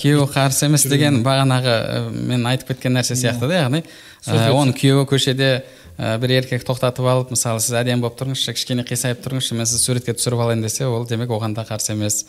күйеуі 0.00 0.26
қарсы 0.32 0.66
емес 0.68 0.86
деген 0.88 1.22
бағанағы 1.24 1.76
мен 2.12 2.46
айтып 2.46 2.72
кеткен 2.72 2.94
нәрсе 2.96 3.16
сияқты 3.18 3.48
да 3.48 3.62
яғни 3.64 3.82
оның 4.28 4.74
күйеуі 4.76 5.06
көшеде 5.10 5.50
бір 5.98 6.34
еркек 6.38 6.64
тоқтатып 6.64 7.06
алып 7.08 7.32
мысалы 7.34 7.60
сіз 7.60 7.74
әдемі 7.82 8.04
болып 8.04 8.18
тұрыңызшы 8.20 8.54
кішкене 8.56 8.84
қисайып 8.88 9.20
тұрыңызшы 9.24 9.56
мен 9.58 9.68
сізді 9.68 9.82
суретке 9.82 10.14
түсіріп 10.16 10.40
алайын 10.44 10.62
десе 10.64 10.86
ол 10.88 11.04
демек 11.06 11.30
оған 11.30 11.54
да 11.54 11.66
қарсы 11.68 11.92
емес. 11.92 12.24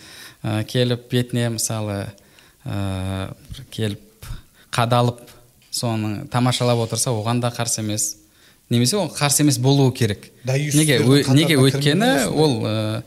Келіп 0.68 1.08
бетіне 1.12 1.50
мысалы 1.56 2.08
келіп 3.72 4.28
қадалып 4.76 5.22
соны 5.74 6.28
тамашалап 6.32 6.86
отырса 6.86 7.12
оған 7.12 7.42
да 7.42 7.50
қарсы 7.54 7.82
емес. 7.82 8.18
Немесе 8.70 8.98
ол 8.98 9.10
қарсы 9.10 9.42
емес 9.44 9.58
болуы 9.60 9.92
керек. 9.94 10.30
Неге 10.46 11.00
неге 11.34 11.58
өйткені 11.58 12.30
ол 12.30 12.60
ә, 12.64 13.04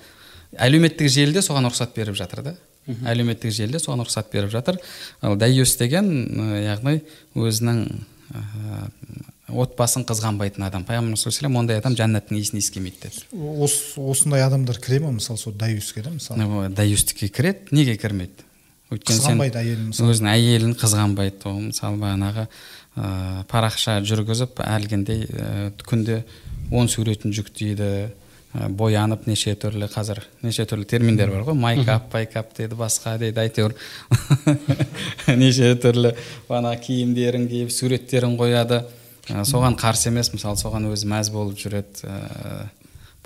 әлеуметтік 0.59 1.09
желіде 1.09 1.43
соған 1.47 1.71
рұқсат 1.71 1.95
беріп 1.97 2.19
жатыр 2.19 2.43
да. 2.43 2.57
Әлеуметтік 2.87 3.55
желіде 3.55 3.81
соған 3.83 4.05
рұқсат 4.05 4.33
беріп 4.33 4.51
жатыр. 4.53 4.81
Ал 5.23 5.39
даюс 5.39 5.77
деген 5.79 6.11
ә, 6.27 6.61
яғни 6.67 7.01
өзінің 7.35 7.85
ә, 8.35 8.91
отбасын 9.49 10.05
қызғанбайтын 10.07 10.67
адам. 10.67 10.85
Пайғамбарымыз 10.87 11.23
саллаллаху 11.23 11.47
алейхи 11.47 11.61
ондай 11.63 11.81
адам 11.81 11.97
жәннаттың 11.99 12.41
иісін 12.41 12.61
иіскемейді 12.61 13.07
деді. 13.07 13.27
Ос, 13.63 13.95
осындай 13.97 14.43
адамдар 14.43 14.81
кіре 14.83 15.01
ма 15.05 15.13
мысалы 15.15 15.39
сол 15.39 15.55
даюске 15.55 16.03
да 16.03 16.11
мысалы? 16.15 16.69
Даюстікке 16.75 17.29
кіреді 17.29 17.71
неге 17.71 17.97
кірмейді? 17.97 18.46
Өйткені 18.93 19.17
сен 19.19 19.25
қызғанбайды 19.25 19.61
әйелін 19.63 19.89
мысалы. 19.91 20.13
өзінің 20.15 20.31
әйелін 20.31 20.75
қызғанбайды 20.79 21.49
ол 21.51 21.59
мысалы 21.65 21.99
бағанағы 22.03 22.45
ә, 22.47 23.09
парақша 23.51 23.99
жүргізіп 24.07 24.63
әлгіндей 24.63 25.27
ә, 25.27 25.49
күнде 25.89 26.23
он 26.71 26.89
суретін 26.91 27.35
жүктейді 27.35 27.91
ә, 28.07 28.69
боянып 28.71 29.27
неше 29.27 29.57
түрлі 29.59 29.89
қазір 29.91 30.23
неше 30.47 30.69
түрлі 30.71 30.87
терминдер 30.87 31.35
бар 31.35 31.45
ғой. 31.49 31.59
Майкап 31.59 32.09
пайкап 32.15 32.55
дейді 32.57 32.79
басқа 32.79 33.17
дейді 33.19 33.43
әйтеуір. 33.43 33.75
Неше 35.43 35.75
түрлі 35.83 36.15
бағанағы 36.49 36.81
киімдерін 36.87 37.51
киіп 37.51 37.75
суреттерін 37.75 38.39
қояды. 38.39 38.85
Ә, 39.27 39.43
соған 39.43 39.75
қарсы 39.79 40.13
емес 40.13 40.31
мысалы 40.31 40.59
соған 40.63 40.87
өзі 40.93 41.11
мәз 41.11 41.33
болып 41.35 41.59
жүреді 41.59 42.07
ә, 42.07 42.69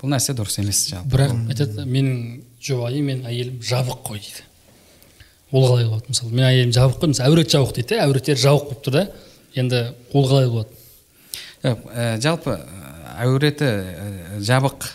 бұл 0.01 0.15
нәрсе 0.15 0.33
дұрыс 0.33 0.57
емес 0.57 0.87
жалпы. 0.89 1.13
Бірақ 1.13 1.35
айтады 1.53 1.85
менің 1.85 2.39
жұбайым 2.65 3.11
мен 3.13 3.27
әйелім 3.29 3.61
жабық 3.61 4.01
қой 4.09 4.23
дейді. 4.25 4.47
Ол 5.51 5.67
қалай 5.67 5.87
болады 5.87 6.11
мысалы. 6.11 6.31
Менің 6.31 6.47
әйелім 6.49 6.75
жабық 6.75 7.01
қой 7.01 7.11
мысалы 7.11 7.29
әуреті 7.29 7.57
жабық 7.57 7.75
дейді 7.75 7.95
да 7.95 8.05
әуреттері 8.05 8.43
жабық 8.45 8.69
болып 8.69 8.85
тұр 8.85 8.97
да. 8.97 9.07
Енді 9.55 9.81
ол 10.13 10.29
қалай 10.29 10.47
болады 10.47 10.79
Жоқ, 11.61 11.81
ә, 11.93 12.05
жалпы 12.21 12.55
ә, 12.55 13.17
әуреті 13.21 13.67
ә, 13.67 14.39
жабық 14.41 14.87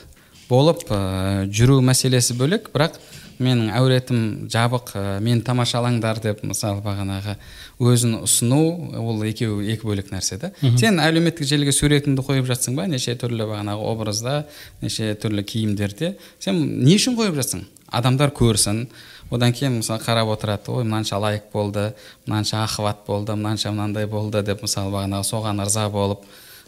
болып 0.48 0.82
ә, 0.90 1.44
жүру 1.52 1.78
мәселесі 1.84 2.34
бөлек 2.38 2.72
бірақ 2.74 2.96
менің 3.38 3.68
әуретім 3.76 4.20
жабық 4.50 4.90
ә, 4.96 5.04
мені 5.22 5.44
тамашалаңдар 5.46 6.18
деп 6.24 6.42
мысалы 6.42 6.80
бағанағы 6.82 7.36
өзін 7.78 8.16
ұсыну 8.22 8.60
ол 8.98 9.22
екеуі 9.28 9.68
екі 9.74 9.86
бөлек 9.86 10.10
нәрсе 10.10 10.40
да. 10.42 10.50
Сен 10.80 10.98
әлеуметтік 11.04 11.46
желіге 11.46 11.74
суретіңді 11.76 12.24
қойып 12.26 12.48
жатсың 12.48 12.78
ба 12.80 12.88
неше 12.90 13.14
түрлі 13.20 13.46
бағанағы 13.46 13.86
образда 13.92 14.40
неше 14.82 15.12
түрлі 15.20 15.44
киімдерде 15.46 16.16
сен 16.40 16.62
не 16.82 16.96
үшін 16.96 17.18
қойып 17.20 17.36
жатсың? 17.42 17.66
Адамдар 17.94 18.32
көрсін 18.34 18.86
одан 19.30 19.52
кейін 19.52 19.80
мысалы 19.80 20.02
қарап 20.02 20.30
отырады 20.34 20.70
ой 20.70 20.84
мынанша 20.84 21.18
лайк 21.18 21.50
болды 21.52 21.94
мынанша 22.26 22.64
охват 22.64 23.04
болды 23.06 23.34
мынанша 23.34 23.72
мынандай 23.72 24.06
болды 24.06 24.42
деп 24.42 24.62
мысалы 24.62 24.92
бағанағы 24.94 25.26
соған 25.26 25.62
ырза 25.64 25.88
болып 25.90 26.22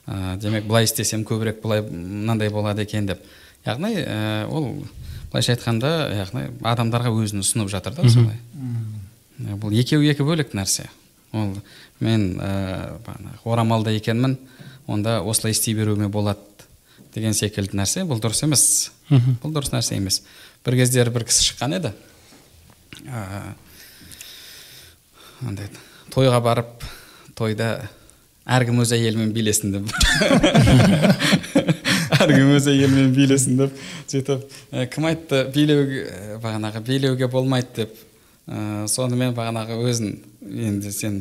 ә, 0.07 0.37
демек 0.41 0.67
былай 0.67 0.85
істесем 0.85 1.25
көбірек 1.25 1.63
былай 1.63 1.83
мынандай 1.83 2.51
болады 2.51 2.83
екен 2.83 3.07
деп. 3.07 3.23
Яғни 3.67 3.95
ә, 4.01 4.47
ол 4.49 4.83
былайша 5.31 5.55
айтқанда 5.55 5.93
яғни 6.17 6.47
адамдарға 6.63 7.13
өзін 7.13 7.45
ұсынып 7.45 7.71
жатыр 7.71 7.95
да 7.99 8.09
солай 8.09 8.41
бұл 9.39 9.75
екеуі 9.79 10.11
екі 10.11 10.27
бөлек 10.27 10.55
нәрсе. 10.57 10.89
Ол 11.33 11.55
мен 12.01 12.39
ә, 12.41 12.99
орамалда 13.45 13.93
екенмін 13.95 14.39
онда 14.87 15.21
осылай 15.23 15.53
істей 15.53 15.77
беруіме 15.77 16.09
болады 16.09 16.41
деген 17.15 17.35
секілді 17.37 17.77
нәрсе 17.79 18.07
бұл 18.09 18.23
дұрыс 18.23 18.43
емес. 18.47 18.91
Бұл 19.11 19.53
дұрыс 19.55 19.75
нәрсе 19.75 19.97
емес. 19.97 20.23
бір 20.65 20.77
кездері 20.81 21.11
бір 21.11 21.25
кісі 21.29 21.45
шыққан 21.53 21.77
еді. 21.77 21.93
Андай 25.47 25.69
тойға 26.13 26.41
барып 26.43 26.85
тойда 27.39 27.69
әркім 28.49 28.81
өз 28.83 28.95
әйелімен 28.97 29.33
билесін 29.37 29.75
деп 29.77 29.91
әркім 32.19 32.55
өз 32.57 32.69
әйелімен 32.73 33.13
билесін 33.17 33.59
деп 33.61 33.75
сөйтіп 34.09 34.47
«Ә, 34.73 34.87
кім 34.91 35.09
айтты 35.11 35.45
билеуге 35.55 36.05
ә, 36.09 36.39
бағанағы 36.43 36.83
билеуге 36.87 37.29
болмайды 37.31 37.83
деп 37.83 37.99
ә, 38.49 38.87
сонымен 38.89 39.37
бағанағы 39.37 39.77
өзін 39.91 40.17
енді 40.41 40.93
сен 40.97 41.21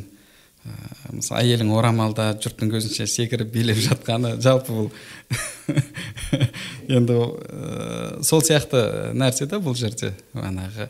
ә, 0.63 0.71
мысалы 1.17 1.43
әйелің 1.43 1.73
орамалда 1.75 2.29
жұрттың 2.39 2.71
көзінше 2.73 3.09
секіріп 3.11 3.51
билеп 3.53 3.81
жатқаны 3.83 4.37
жалпы 4.41 4.71
бұл 4.71 4.89
енді 6.97 7.19
ә, 7.19 8.23
сол 8.23 8.41
сияқты 8.41 9.11
нәрсе 9.19 9.49
да 9.51 9.59
бұл 9.59 9.75
жерде 9.75 10.13
бағанағы 10.31 10.89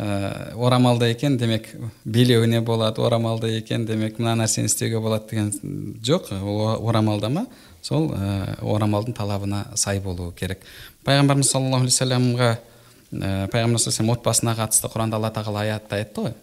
ә, 0.00 0.54
орамалда 0.56 1.08
екен 1.12 1.36
демек 1.38 1.68
билеуіне 2.04 2.60
болады 2.64 3.02
орамалда 3.04 3.50
екен 3.52 3.84
демек 3.86 4.18
мына 4.18 4.38
нәрсені 4.40 4.70
істеуге 4.70 5.00
болады 5.00 5.28
деген 5.30 5.98
жоқ 6.02 6.32
ол 6.40 6.88
орамалда 6.88 7.28
ма? 7.28 7.46
Сол 7.82 8.10
ә, 8.14 8.56
орамалдың 8.60 9.16
талабына 9.16 9.66
сай 9.76 10.00
болуы 10.00 10.32
керек. 10.32 10.64
Пайғамбарымыз 11.04 11.50
саллаллаху 11.52 11.84
алейхи 11.84 11.96
вассаламға 11.96 12.50
ә, 12.56 13.48
пайғамбарымыз 13.52 13.88
саллаллаху 13.90 14.20
отбасына 14.20 14.56
қатысты 14.56 14.92
құранда 14.92 15.20
алла 15.20 15.32
тағала 15.34 15.66
аятта 15.66 16.00
айтты 16.00 16.26
ғой. 16.28 16.34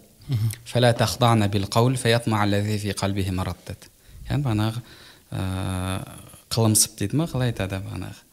«Фәлә 0.68 0.92
тахдана 0.92 1.48
бил 1.48 1.64
қаул 1.72 1.96
фаятма 1.96 2.42
аллази 2.42 2.78
фи 2.78 2.92
қалбихи 2.92 3.32
марад» 3.32 3.56
деді 3.66 3.88
яғни 4.28 4.44
бағанағы 4.44 4.82
ә, 5.32 6.02
қылымсып 6.52 6.98
дейді 6.98 7.16
ма? 7.16 7.28
Қалай 7.30 7.54
айтады 7.54 7.80
бағанағы? 7.80 8.27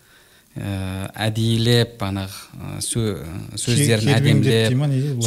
Әдейілеп 0.56 1.98
бағанағы 2.00 2.38
ә, 2.56 2.78
сө- 2.84 3.18
сөздерін 3.60 4.08
әдемілеп 4.16 4.70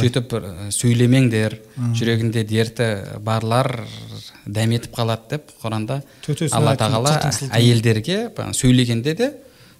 сөйтіп 0.01 0.29
бір, 0.33 0.47
сөйлемеңдер 0.73 1.55
жүрегінде 1.99 2.43
дерті 2.49 2.87
барлар 3.25 3.69
дәметіп 4.49 4.95
қалады 4.97 5.29
деп 5.35 5.53
құранда 5.61 5.99
алла 6.57 6.73
тағала 6.81 7.13
әйелдерге 7.59 8.17
бағана 8.37 8.57
сөйлегенде 8.57 9.13
де 9.21 9.29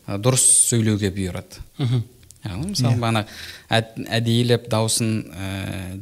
ә, 0.07 0.17
дұрыс 0.21 0.45
сөйлеуге 0.69 1.09
бұйырады. 1.17 1.65
Яғни 2.45 2.69
мысалы 2.71 2.95
бағана 3.01 3.25
әд- 3.69 3.97
әдейілеп 4.15 4.69
дауысын 4.71 5.09
ә, 5.27 5.49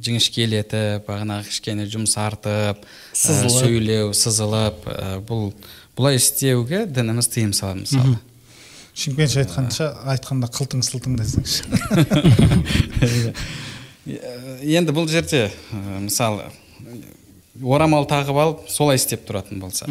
жіңішкелетіп 0.05 1.07
бағанағы 1.07 1.47
кішкене 1.49 1.87
жұмсартып 1.89 2.83
ә, 2.83 3.49
сөйлеу 3.63 4.11
сызылып 4.13 4.85
ә, 4.91 5.17
бұл 5.25 5.53
бұлай 5.97 6.19
істеуге 6.19 6.83
дініміз 6.85 7.31
тыйым 7.33 7.53
салады 7.57 7.87
мысалы. 7.87 8.19
Шымкентше 8.97 9.43
айтқанша 9.45 9.91
айтқанда 10.13 10.49
қылтың 10.53 10.81
сылтың 10.85 11.17
десеңші 11.19 11.61
енді 14.77 14.93
бұл 14.95 15.07
жерде 15.11 15.47
ә, 15.47 15.99
мысалы 16.01 16.47
орамал 17.61 18.07
тағып 18.09 18.37
алып 18.41 18.65
солай 18.71 18.99
істеп 18.99 19.25
тұратын 19.27 19.59
болса. 19.61 19.87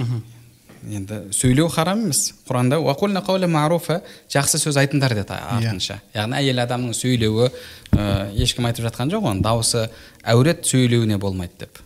Енді 0.87 1.33
сөйлеу 1.35 1.67
харам 1.73 2.05
емес. 2.05 2.29
Құранда 2.47 2.79
«Уақулна 2.79 3.23
қауля 3.27 3.49
маруфа» 3.51 4.03
жақсы 4.31 4.61
сөз 4.63 4.77
айтыңдар 4.79 5.17
деді 5.19 5.35
артынша. 5.35 5.99
Яғни 6.15 6.39
әйел 6.39 6.63
адамның 6.63 6.95
сөйлеуі 6.95 7.49
ә, 7.49 8.31
ешкім 8.39 8.69
айтып 8.69 8.87
жатқан 8.87 9.11
жоқ 9.11 9.27
оның 9.33 9.43
дауысы 9.43 9.89
әурет 10.23 10.63
сөйлеуіне 10.69 11.19
болмайды 11.19 11.65
деп. 11.65 11.81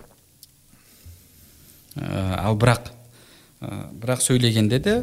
Ә, 1.97 2.43
ал 2.43 2.59
бірақ 2.61 2.93
ә, 3.62 3.89
бірақ 4.03 4.27
сөйлегенде 4.27 4.83
де 4.85 4.99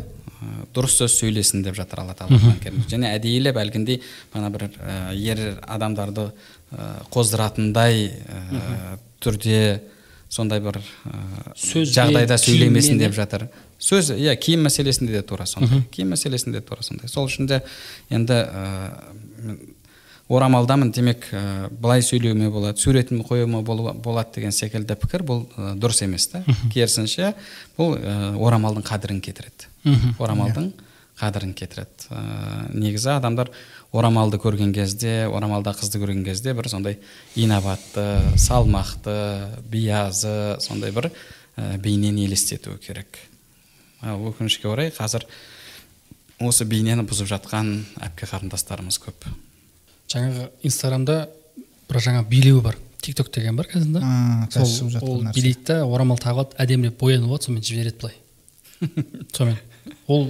дұрыс 0.75 0.97
сөз 1.01 1.15
сөйлесін 1.21 1.63
деп 1.65 1.75
жатыр 1.75 2.03
алла 2.03 2.13
тағала 2.17 2.37
Құран 2.39 2.59
кәрімде. 2.63 2.87
және 2.91 3.11
әдейілеп 3.17 3.57
әлгіндей 3.57 4.01
ана 4.33 4.49
бір 4.53 4.67
ә, 4.69 5.13
ер 5.17 5.41
адамдарды 5.65 6.29
ә, 6.71 7.03
қоздыратындай 7.13 8.11
ә, 8.11 8.97
түрде 9.23 9.81
сондай 10.29 10.59
бір 10.59 10.77
ә, 10.77 11.53
Сөзбен, 11.55 11.93
жағдайда 11.95 12.37
сөйлемесін 12.37 12.99
деп 12.99 13.13
жатыр. 13.15 13.47
Сөз 13.79 14.11
иә 14.17 14.35
киім 14.41 14.65
мәселесінде 14.67 15.11
де 15.13 15.21
тура 15.21 15.45
сондай. 15.45 15.83
Киім 15.93 16.11
мәселесінде 16.13 16.59
де 16.59 16.65
тура 16.65 16.83
сондай. 16.83 17.07
Сол 17.09 17.25
үшін 17.29 17.47
де 17.47 17.61
енді 18.09 18.41
орамалдамын. 20.27 20.91
Демек 20.91 21.29
ә, 21.31 21.69
былай 21.71 22.01
сөйлеуіме 22.03 22.49
болады 22.51 22.81
суретімді 22.81 23.23
қоюыма 23.29 23.61
бол- 23.63 23.93
болады 23.95 24.33
деген 24.35 24.51
секілді 24.51 24.97
пікір 24.99 25.23
бұл 25.23 25.45
ә, 25.55 25.75
дұрыс 25.79 26.03
емес 26.03 26.27
та 26.27 26.43
керісінше 26.73 27.33
бұл 27.77 27.95
ә, 27.95 28.35
орамалдың 28.35 28.83
қадірін 28.83 29.21
кетіреді. 29.23 29.66
Орамалдың 30.19 30.71
қадірін 31.17 31.53
кетіреді. 31.57 32.11
Ә, 32.13 32.21
негізі 32.77 33.15
адамдар 33.15 33.49
орамалды 33.91 34.37
көрген 34.41 34.73
кезде 34.75 35.25
орамалда 35.25 35.73
қызды 35.77 36.01
көрген 36.03 36.23
кезде 36.27 36.53
бір 36.53 36.69
сондай 36.69 36.99
инабатты 37.35 38.05
салмақты 38.37 39.15
биязы 39.71 40.57
сондай 40.61 40.93
бір 40.93 41.09
ә, 41.57 41.77
бейнені 41.81 42.27
елестетуі 42.27 42.77
керек. 42.77 43.17
Ал 44.01 44.21
өкінішке 44.29 44.69
орай 44.69 44.91
қазір 44.93 45.25
осы 46.37 46.67
бейнені 46.69 47.07
бұзып 47.09 47.31
жатқан 47.33 47.73
әпке 48.05 48.29
қарындастарымыз 48.29 48.99
көп. 49.01 49.25
Жаңағы 50.11 50.51
инстаграмда 50.69 51.23
бір 51.89 52.03
жаңа 52.03 52.27
билеу 52.29 52.61
бар. 52.61 52.77
Тикток 53.01 53.31
деген 53.33 53.55
бар 53.57 53.69
сол 53.71 54.89
жатқан 54.91 55.01
ол 55.01 55.23
нәрсе. 55.23 55.39
билейді 55.39 55.63
да 55.65 55.81
орамал 55.85 56.17
тағып 56.21 56.43
алады 56.43 56.61
әдемілеп 56.61 56.99
боянып 56.99 57.29
алады 57.31 57.47
сонымен 57.47 57.63
жібереді 57.63 57.97
былай. 58.01 58.15
Сонымен. 59.33 59.57
Ол 60.07 60.29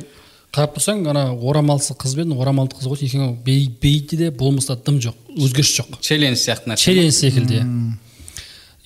қарап 0.54 0.78
тұрсаң 0.78 1.04
ана 1.12 1.28
орамалсыз 1.36 1.98
қыз 2.00 2.16
бен 2.18 2.32
орамалды 2.34 2.76
қыз 2.80 2.88
қойса 2.90 3.06
екеуі 3.06 3.36
бей- 3.46 3.70
бейді 3.82 4.18
де 4.18 4.30
болмыста 4.32 4.76
дым 4.76 5.00
жоқ 5.00 5.14
өзгеріс 5.38 5.74
жоқ. 5.80 6.00
Челлендж 6.02 6.40
сияқты 6.40 6.72
нәрсе. 6.72 6.84
Челлендж 6.88 7.14
секілді. 7.16 7.62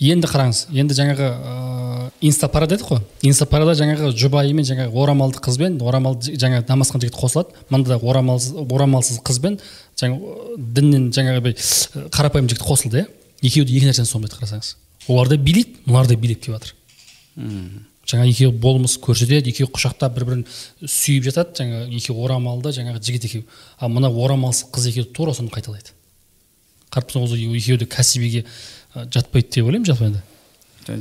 Иә 0.01 0.15
енді 0.15 0.27
қараңыз 0.27 0.65
енді 0.73 0.95
жаңағы 0.97 1.27
ыыы 1.29 2.09
инстапара 2.25 2.65
дедік 2.67 2.87
қой? 2.89 3.01
Инстапарада 3.21 3.75
жаңағы 3.77 4.09
жұбайы 4.17 4.53
мен 4.57 4.65
жаңағы 4.65 4.89
орамалды 4.97 5.37
қыз 5.37 5.59
бен 5.61 5.77
орамалды 5.81 6.33
жаңағы 6.41 6.65
намазхан 6.67 7.01
жігіт 7.01 7.13
қосылады. 7.15 7.53
Мында 7.69 7.93
да 7.93 7.97
орамалсыз 8.01 8.55
орамалсыз 8.65 9.19
қыз 9.21 9.39
бен 9.39 9.59
жаңа 9.95 10.17
діннен 10.57 11.11
жаңағы 11.13 11.41
бір 11.45 11.53
қарапайым 12.09 12.49
жігіт 12.49 12.65
қосылды 12.65 13.03
иә? 13.03 13.07
Екеуі 13.45 13.65
де 13.69 13.77
екі 13.77 13.91
нәрсені 13.91 14.09
ұстанбайды 14.09 14.41
қарасаңыз. 14.41 14.73
Олар 15.07 15.29
да 15.29 15.37
билейді 15.37 15.77
мыналар 15.85 16.07
да 16.09 16.15
билеп 16.15 16.41
келіп 16.41 16.57
жатыр. 16.57 16.73
Мм. 17.35 17.85
Жаңа 18.09 18.25
екеуі 18.29 18.55
болмыс 18.61 18.97
көрсетеді 19.01 19.51
екеуі 19.51 19.69
құшақтап 19.71 20.15
бір 20.15 20.25
бірін 20.27 20.43
сүйіп 20.81 21.27
жатады 21.29 21.61
жаңағы 21.61 21.97
екеуі 21.99 22.25
орамалды 22.25 22.73
жаңағы 22.75 23.01
жігіт 23.03 23.27
екеуі. 23.29 23.45
Ал 23.79 23.93
мына 23.93 24.09
орамалсыз 24.09 24.69
қыз 24.73 24.89
екеуі 24.91 25.11
тура 25.13 25.35
соны 25.37 25.53
қайталайды. 25.53 25.93
Қарап 26.91 27.11
тұрсаңыз 27.11 27.37
ол 27.37 27.55
екеуі 27.55 27.81
де 27.83 27.87
кәсібиге 27.87 28.45
жатпайды 29.13 29.61
деп 29.61 29.69
ойлаймын 29.69 29.87
жалпы 29.87 30.09
енді. 30.09 30.23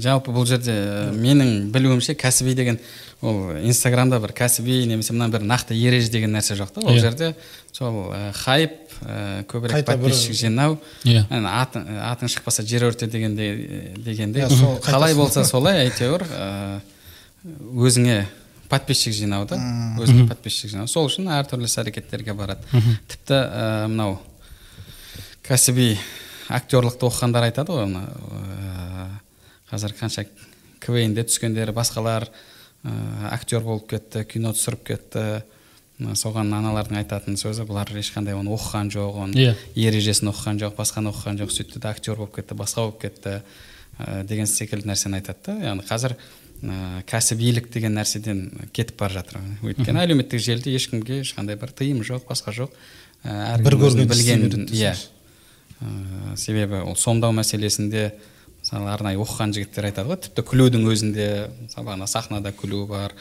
Жалпы 0.05 0.35
бұл 0.37 0.47
жерде 0.47 0.75
менің 1.17 1.71
білуімше 1.73 2.15
кәсіби 2.21 2.55
деген 2.55 2.79
ол 3.21 3.57
инстаграмда 3.69 4.17
бір 4.23 4.33
кәсіби 4.33 4.87
немесе 4.89 5.13
мына 5.13 5.29
бір 5.33 5.43
нақты 5.45 5.75
ереже 5.77 6.09
деген 6.11 6.33
нәрсе 6.33 6.57
жоқ 6.57 6.71
та 6.73 6.81
ол 6.81 6.95
Иә. 6.95 7.01
жерде. 7.01 7.35
Сол 7.73 8.13
ә, 8.15 8.33
хайп 8.33 8.73
ә, 9.05 9.45
көбірек 9.51 9.85
подписчик 9.85 10.33
жинау. 10.35 10.79
Иә. 11.05 11.27
Атың, 11.29 11.85
атың 12.11 12.33
шықпаса 12.33 12.65
жер 12.65 12.89
өрте 12.89 13.07
дегенде 13.07 13.93
дегенде. 13.97 14.41
Иә, 14.47 14.49
сол 14.49 14.79
қалай 14.81 15.15
болса 15.15 15.45
солай 15.45 15.87
әйтеуір 15.89 16.25
ә, 16.33 16.81
өзіңе 17.77 18.25
подписчик 18.71 19.13
жинау 19.13 19.45
да. 19.51 19.57
Өзіңе 20.01 20.27
подписчик 20.29 20.71
жинау. 20.73 20.89
Сол 20.89 21.09
үшін 21.11 21.29
әртүрлі 21.29 21.69
іс 21.69 21.77
әрекеттерге 21.83 22.35
барады 22.35 22.65
тіпті 23.11 23.37
ә, 23.37 23.87
мынау 23.91 24.17
кәсіби 25.47 25.97
актерлықты 26.51 27.07
оқығандар 27.09 27.49
айтады 27.51 27.75
ғой 27.75 27.87
мына 27.91 28.05
ә, 28.09 29.09
қазір 29.73 29.95
қанша 29.99 30.25
квн 30.83 31.15
де 31.15 31.25
түскендері 31.27 31.75
басқалар 31.77 32.29
актер 32.85 33.61
болып 33.65 33.89
кетті 33.91 34.25
кино 34.25 34.53
түсіріп 34.57 34.85
кетті. 34.89 35.25
Соған 36.17 36.49
аналардың 36.57 37.03
айтатын 37.03 37.37
сөзі 37.37 37.67
бұлар 37.69 37.91
ешқандай 38.01 38.33
оны 38.33 38.55
оқыған 38.55 38.89
жоқ 38.95 39.19
оның 39.21 39.37
Иә. 39.37 39.51
ережесін 39.77 40.31
оқыған 40.33 40.61
жоқ 40.63 40.79
басқаны 40.79 41.11
оқыған 41.13 41.43
жоқ. 41.43 41.53
Сөйтті 41.53 41.77
де 41.83 41.89
актер 41.91 42.17
болып 42.17 42.39
кетті 42.39 42.57
басқа 42.57 42.87
болып 42.87 43.03
кетті. 43.03 43.43
Ә, 44.01 44.25
деген 44.25 44.47
секілді 44.49 44.89
нәрсені 44.89 45.21
айтады 45.21 45.45
да. 45.45 45.57
Яғни 45.61 45.85
қазір 45.85 46.15
ә, 46.17 47.03
кәсібилік 47.05 47.69
деген 47.69 47.99
нәрседен 48.01 48.47
кетіп 48.73 48.97
бара 48.97 49.21
жатыр. 49.21 49.43
Өйткені 49.61 50.01
әлеуметтік 50.01 50.41
желіде 50.41 50.73
ешкімге 50.73 51.21
ешқандай 51.21 51.61
бір 51.61 51.75
тыйым 51.77 52.01
жоқ 52.01 52.25
басқа 52.33 52.57
жоқ. 52.57 52.73
Ә, 53.21 53.61
әркім 53.61 53.85
істей 53.91 54.09
білген 54.09 54.49
иә. 54.73 54.95
Себебі 56.37 56.81
ол 56.85 56.97
сомдау 56.97 57.33
мәселесінде 57.37 58.15
мысалы 58.71 58.91
арнайы 58.93 59.19
оқыған 59.19 59.55
жігіттер 59.57 59.91
айтады 59.91 60.13
ғой 60.13 60.21
тіпті 60.23 60.45
күлудің 60.47 60.87
өзінде 60.93 61.29
мысалы 61.67 61.87
бағана 61.89 62.07
сахнада 62.07 62.53
күлу 62.55 62.87
бар 62.87 63.15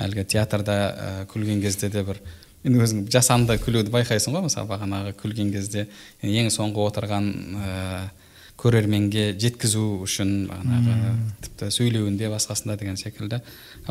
әлгі 0.00 0.24
театрда 0.24 0.76
ә, 0.88 1.10
күлген 1.28 1.60
кезде 1.60 1.90
де 1.92 2.02
бір 2.02 2.20
енді 2.64 2.80
өзің 2.80 3.02
жасанды 3.12 3.58
күлуді 3.60 3.92
байқайсың 3.92 4.32
ғой 4.32 4.46
мысалы 4.48 4.70
бағанағы 4.72 5.12
күлген 5.20 5.52
кезде 5.52 5.86
ең 6.24 6.48
соңғы 6.54 6.88
отырған 6.88 7.28
ә, 7.60 8.08
көрерменге 8.56 9.34
жеткізу 9.36 9.84
үшін 10.06 10.30
бағанағы 10.48 11.10
тіпті 11.44 11.68
сөйлеуінде 11.76 12.30
басқасында 12.32 12.78
деген 12.80 12.96
секілді. 12.96 13.42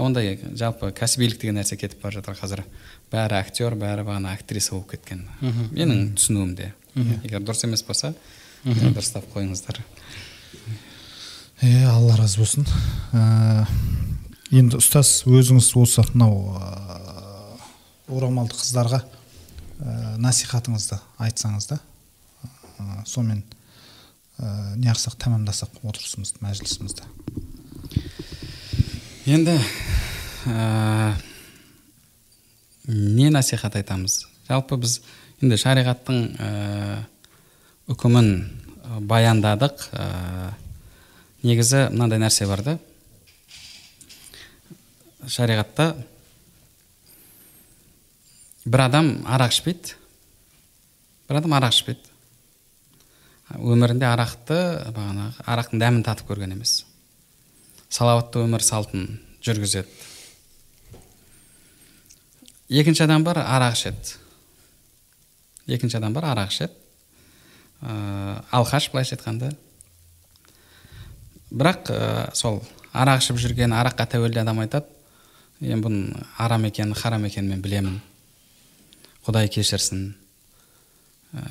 Ондай 0.01 0.39
жалпы 0.57 0.89
кәсібилік 0.97 1.37
деген 1.41 1.59
нәрсе 1.59 1.77
кетіп 1.77 2.01
бара 2.01 2.17
жатыр 2.17 2.39
қазір. 2.39 2.63
Бәрі 3.13 3.37
актер 3.37 3.77
бәрі 3.77 4.07
бағана 4.07 4.33
актриса 4.33 4.73
болып 4.73 4.95
кеткен. 4.95 5.21
Менің 5.69 6.15
түсінуімде. 6.17 6.71
Егер 6.95 7.45
дұрыс 7.45 7.61
емес 7.67 7.85
болса 7.85 8.15
дұрыстап 8.65 9.29
қойыңыздар. 9.35 9.83
Иә 11.65 11.89
алла 11.89 12.15
разы 12.19 12.39
болсын. 12.39 12.65
Ә, 13.15 13.65
енді 14.53 14.77
ұстаз 14.77 15.23
өзіңіз 15.25 15.71
осы 15.81 16.03
мынау 16.13 16.53
ә, 16.59 16.69
орамалды 18.13 18.53
қыздарға 18.57 19.01
ә, 19.01 20.15
насихатыңызды 20.21 20.99
айтсаңыз 21.25 21.69
да 21.71 21.79
сонымен 23.07 23.41
ә, 24.37 24.75
не 24.77 24.93
тәмамдасақ 24.93 25.79
отырысымызды 25.81 26.43
мәжілісімізді. 26.45 27.07
Енді 29.25 29.57
ә, 30.45 31.15
не 32.85 33.31
насихат 33.33 33.79
айтамыз? 33.79 34.25
Жалпы 34.49 34.77
біз 34.77 34.99
енді 35.41 35.57
шариғаттың 35.57 36.21
ә, 36.37 36.51
үкімін 37.89 38.29
баяндадық 39.09 39.89
негізі 41.45 41.85
мынандай 41.93 42.19
нәрсе 42.21 42.47
бар 42.49 42.63
да. 42.65 42.75
Шариғатта 45.29 45.93
бір 48.65 48.85
адам 48.87 49.11
арақ 49.29 49.53
ішпейді. 49.53 49.95
Бір 51.29 51.39
адам 51.41 51.53
арақ 51.57 51.75
ішпейді. 51.75 52.11
Өмірінде 53.61 54.07
арақты 54.09 54.57
бағанағы 54.95 55.45
арақтың 55.45 55.81
дәмін 55.81 56.03
татып 56.05 56.31
көрген 56.31 56.55
емес. 56.55 56.79
Салауатты 57.93 58.41
өмір 58.41 58.65
салтын 58.65 59.05
жүргізеді. 59.45 59.89
Екінші 62.69 63.05
адам 63.05 63.23
бар 63.23 63.43
арақ 63.43 63.77
ішеді. 63.77 64.17
Екінші 65.67 65.99
адам 66.01 66.17
бар 66.17 66.31
арақ 66.31 66.49
ішеді. 66.49 66.73
Ә, 67.85 68.41
алқаш 68.49 68.89
былайша 68.89 69.19
айтқанда. 69.19 69.51
Бірақ 71.55 71.91
ә, 71.91 71.99
сол 72.35 72.61
арақ 72.95 73.23
ішіп 73.23 73.39
жүрген 73.41 73.73
араққа 73.75 74.07
тәуелді 74.15 74.43
адам 74.43 74.61
айтады 74.63 74.91
енді 75.63 75.81
бұның 75.85 76.25
арам 76.41 76.67
екенін 76.67 76.95
харам 76.99 77.25
екенін 77.29 77.55
мен 77.55 77.61
білемін. 77.63 77.99
Құдай 79.25 79.49
кешірсін. 79.49 80.09
Ә, 81.35 81.43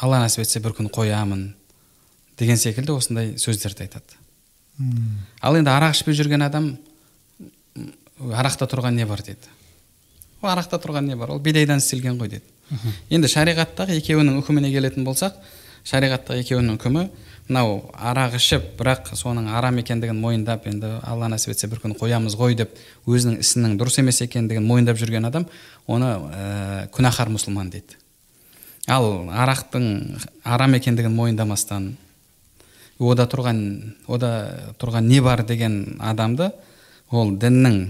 алла 0.00 0.22
нәсіп 0.24 0.44
етсе 0.44 0.62
бір 0.64 0.74
күн 0.78 0.88
қоямын 0.92 1.50
деген 2.40 2.58
секілді 2.60 2.96
осындай 2.96 3.34
сөздерді 3.38 3.84
айтады. 3.86 4.18
Ал 5.40 5.56
енді 5.58 5.70
арақ 5.72 5.98
ішпей 5.98 6.16
жүрген 6.16 6.46
адам 6.46 6.72
арақта 8.32 8.68
тұрған 8.70 8.96
не 8.96 9.06
бар 9.06 9.22
дейді? 9.24 9.52
Ол 10.40 10.48
арақта 10.54 10.80
тұрған 10.80 11.10
не 11.10 11.16
бар? 11.20 11.34
Ол 11.34 11.42
бидайдан 11.44 11.82
істелген 11.82 12.16
ғой 12.20 12.32
дейді. 12.32 12.46
Енді 13.12 13.28
шариғаттағы 13.28 13.98
екеуінің 14.00 14.40
үкіміне 14.40 14.70
келетін 14.72 15.04
болсақ 15.04 15.36
шариғаттағы 15.84 16.44
екеуінің 16.44 16.78
үкімі 16.78 17.08
мынау 17.50 17.80
арақ 17.98 18.36
ішіп 18.38 18.76
бірақ 18.78 19.10
соның 19.18 19.48
арам 19.58 19.80
екендігін 19.82 20.20
мойындап 20.22 20.68
енді 20.70 20.92
алла 21.02 21.26
нәсіп 21.32 21.50
етсе 21.56 21.66
бір 21.70 21.80
күн 21.82 21.96
қоямыз 21.98 22.36
ғой 22.38 22.54
деп 22.54 22.76
өзінің 23.10 23.40
ісінің 23.42 23.74
дұрыс 23.80 23.98
емес 23.98 24.22
екендігін 24.22 24.68
мойындап 24.68 25.00
жүрген 25.00 25.26
адам 25.26 25.48
оны 25.90 26.12
ә, 26.14 26.86
күнәһар 26.94 27.32
мұсылман 27.34 27.72
дейді. 27.74 27.98
Ал 28.86 29.26
арақтың 29.34 29.84
арам 30.44 30.78
екендігін 30.78 31.16
мойындамастан 31.18 31.90
ода 33.00 33.26
тұрған 33.26 33.60
ода 34.06 34.32
тұрған 34.78 35.10
не 35.10 35.20
бар 35.20 35.42
деген 35.42 35.98
адамды 35.98 36.52
ол 37.10 37.34
діннің 37.34 37.80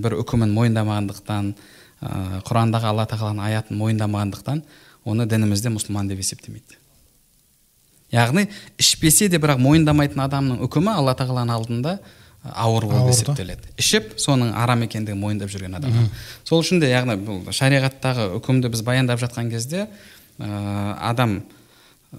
бір 0.00 0.16
үкімін 0.24 0.56
мойындамағандықтан 0.56 1.52
ә, 1.52 2.40
құрандағы 2.48 2.88
алла 2.88 3.08
тағаланың 3.10 3.44
аятын 3.52 3.80
мойындамағандықтан 3.84 4.64
оны 5.04 5.28
дінімізде 5.28 5.76
мұсылман 5.76 6.08
деп 6.08 6.24
есептемейді. 6.24 6.79
Яғни 8.14 8.46
ішпесе 8.80 9.28
де 9.30 9.38
бірақ 9.42 9.60
мойындамайтын 9.62 10.24
адамның 10.24 10.64
үкімі 10.66 10.92
алла 10.94 11.14
тағаланың 11.18 11.54
алдында 11.54 11.98
ауыр 12.40 12.86
болып 12.88 13.10
есептеледі. 13.12 13.72
Ішіп 13.80 14.14
соның 14.20 14.54
арам 14.56 14.86
екендігін 14.86 15.20
мойындап 15.20 15.50
жүрген 15.52 15.76
адам. 15.76 16.08
Сол 16.48 16.62
үшін 16.64 16.80
де 16.80 16.88
яғни 16.90 17.18
бұл 17.20 17.42
шариғаттағы 17.52 18.30
үкімді 18.38 18.70
біз 18.72 18.82
баяндап 18.86 19.20
жатқан 19.20 19.50
кезде 19.52 19.84
ә, 20.38 20.48
адам 21.10 21.42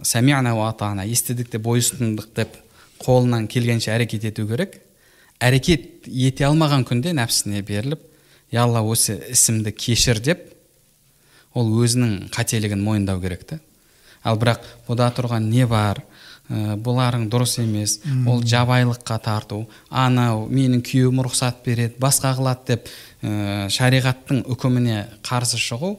сәмиана 0.06 0.54
уа 0.56 0.70
атана 0.70 1.08
естідік 1.10 1.50
деп 1.52 1.66
бойұсындық 1.66 2.30
деп 2.38 2.56
қолынан 3.02 3.50
келгенше 3.50 3.92
әрекет 3.96 4.30
ету 4.30 4.46
керек. 4.48 4.78
Әрекет 5.42 6.06
ете 6.06 6.46
алмаған 6.46 6.86
күнде 6.86 7.16
нәпсісіне 7.18 7.66
беріліп 7.66 8.06
я 8.54 8.68
алла 8.68 8.84
осы 8.86 9.18
ісімді 9.32 9.74
кешір 9.74 10.22
деп 10.22 10.46
ол 11.58 11.72
өзінің 11.82 12.30
қателігін 12.36 12.84
мойындау 12.84 13.22
керек 13.24 13.48
та 13.48 13.60
ал 14.24 14.40
бірақ 14.42 14.66
бұда 14.88 15.10
тұрған 15.18 15.50
не 15.52 15.66
бар? 15.70 16.04
Ә, 16.52 16.76
бұларың 16.76 17.30
дұрыс 17.32 17.60
емес. 17.62 18.00
Ол 18.28 18.44
жабайылыққа 18.44 19.18
тарту. 19.24 19.64
Анау 19.90 20.48
менің 20.52 20.84
күйеуім 20.84 21.22
рұқсат 21.24 21.64
береді 21.66 21.96
басқа 22.02 22.34
қылады 22.36 22.68
деп 22.68 22.90
ә, 23.24 23.70
шариғаттың 23.72 24.44
үкіміне 24.52 25.06
қарсы 25.24 25.60
шығу 25.62 25.96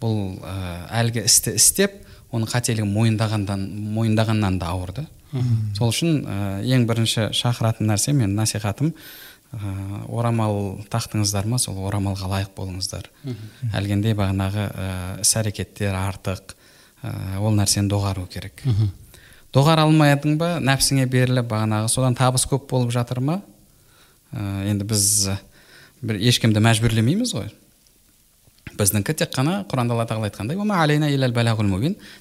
бұл 0.00 0.38
ә, 0.44 0.86
әлгі 1.02 1.24
істі 1.26 1.56
істеп 1.56 2.02
оның 2.30 2.50
қателігін 2.52 2.90
мойындағандан 2.92 3.62
мойындағаннан 3.96 4.58
да 4.60 4.72
ауыр 4.74 4.92
да 5.00 5.06
сол 5.76 5.90
үшін 5.90 6.20
ә, 6.22 6.36
ең 6.64 6.86
бірінші 6.88 7.30
шақыратын 7.36 7.88
нәрсе 7.90 8.12
мен 8.16 8.34
насихатым 8.36 8.92
ә, 9.52 10.04
орамал 10.08 10.82
тақтыңыздар 10.92 11.46
ма? 11.48 11.58
Сол 11.58 11.78
орамалға 11.88 12.30
лайық 12.30 12.52
болыңыздар. 12.56 13.10
Әлгіндей 13.74 14.16
бағанағы 14.18 14.66
ә, 14.70 14.88
іс 15.22 15.34
әрекеттер 15.38 15.96
артық. 15.96 16.55
Ол 17.02 17.54
нәрсені 17.56 17.88
доғару 17.90 18.26
керек. 18.30 18.62
Доғара 19.54 19.86
алмадың 19.86 20.36
ба 20.36 20.56
нәпсіңе 20.60 21.06
беріліп 21.08 21.46
бағанағы 21.48 21.88
содан 21.88 22.14
табыс 22.14 22.44
көп 22.48 22.66
болып 22.68 22.92
жатыр 22.92 23.20
ма? 23.20 23.40
Ә, 24.32 24.68
енді 24.68 24.84
біз 24.84 25.30
бір 26.02 26.18
ешкімді 26.20 26.60
мәжбүрлемейміз 26.60 27.32
ғой. 27.32 27.48
Біздікі 28.76 29.14
тек 29.16 29.32
қана 29.32 29.62
құранда 29.70 29.96
алла 29.96 30.04
тағала 30.04 30.28
айтқандай 30.28 30.58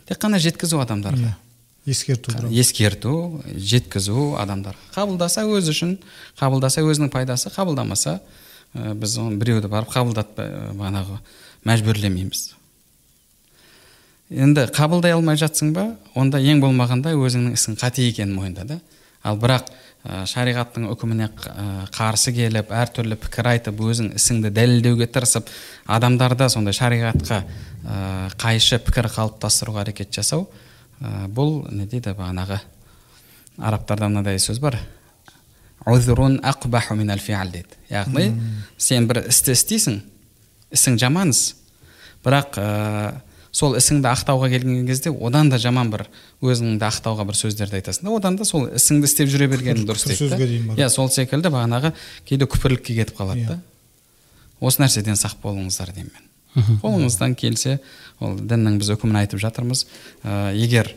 тек 0.07 0.21
қана 0.21 0.39
жеткізу 0.39 0.79
адамдарға 0.79 1.35
ескерту 1.85 2.31
ескерту 2.49 3.43
жеткізу 3.55 4.35
адамдар. 4.39 4.75
Қабылдаса 4.95 5.45
өзі 5.45 5.73
үшін 5.75 5.97
қабылдаса 6.39 6.81
өзінің 6.81 7.11
пайдасы 7.13 7.51
қабылдамаса 7.53 8.19
ә, 8.73 8.93
біз 8.93 9.17
оны 9.19 9.37
біреуді 9.37 9.67
барып 9.67 9.91
қабылдатпай 9.93 10.71
бағанағы 10.73 11.19
мәжбүрлемейміз. 11.65 12.54
Енді 14.29 14.65
қабылдай 14.73 15.13
алмай 15.13 15.37
жатсың 15.37 15.73
ба 15.75 15.87
онда 16.17 16.39
ең 16.41 16.61
болмағанда 16.63 17.13
өзіңнің 17.13 17.57
ісің 17.57 17.77
қате 17.81 18.07
екенін 18.09 18.33
мойында 18.35 18.65
да. 18.65 18.79
Ал 19.25 19.37
бірақ 19.41 19.69
ә, 20.05 20.23
шариғаттың 20.29 20.87
үкіміне 20.93 21.29
қарсы 21.93 22.33
келіп 22.33 22.71
әртүрлі 22.73 23.17
пікір 23.21 23.49
айтып 23.53 23.81
өзің 23.85 24.11
ісіңді 24.17 24.51
дәлелдеуге 24.53 25.07
тырысып 25.09 25.49
адамдарда 25.85 26.49
сондай 26.49 26.77
шариғатқа 26.77 27.41
ә, 27.41 27.97
қайшы 28.41 28.79
пікір 28.85 29.09
қалыптастыруға 29.13 29.85
әрекет 29.85 30.13
жасау 30.13 30.47
ә, 31.01 31.27
бұл 31.29 31.63
не 31.73 31.85
дейді 31.89 32.15
бағанағы 32.17 32.59
арабтарда 33.57 34.09
мынадай 34.09 34.39
сөз 34.41 34.59
бар. 34.59 34.79
Дейді. 37.53 37.77
Яғни 37.93 38.31
сен 38.77 39.05
бір 39.09 39.25
істі 39.29 39.53
істейсің 39.53 40.01
ісің 40.73 40.97
жаман 41.01 41.33
іс 41.33 41.55
бірақ 42.25 42.57
ә, 42.57 42.65
сол 43.55 43.77
ісіңді 43.79 44.09
ақтауға 44.11 44.49
келген 44.51 44.83
кезде 44.89 45.13
одан 45.15 45.49
да 45.49 45.59
жаман 45.61 45.91
бір 45.93 46.05
өзіңді 46.43 46.83
ақтауға 46.89 47.25
бір 47.29 47.39
сөздерді 47.39 47.79
айтасың 47.79 48.09
да 48.09 48.15
одан 48.17 48.35
да 48.35 48.47
сол 48.47 48.67
ісіңді 48.67 49.07
істеп 49.07 49.31
жүре 49.31 49.47
бергенің 49.53 49.87
дұрыс 49.87 50.09
дейді 50.11 50.75
иә 50.75 50.89
сол 50.91 51.07
секілді 51.13 51.53
бағанағы 51.53 51.93
кейде 52.27 52.49
күпірлікке 52.51 52.97
кетіп 52.99 53.19
қалады 53.21 53.47
да. 53.47 53.59
Осы 54.59 54.83
нәрседен 54.83 55.15
сақ 55.19 55.39
болыңыздар 55.43 55.91
деймін 55.95 56.11
мен. 56.15 56.79
Қолыңыздан 56.83 57.35
келсе 57.35 57.79
ол 58.23 58.37
діннің 58.39 58.79
біз 58.79 58.93
үкімін 58.95 59.19
айтып 59.23 59.41
жатырмыз. 59.43 59.85
Ә, 60.23 60.53
егер 60.55 60.93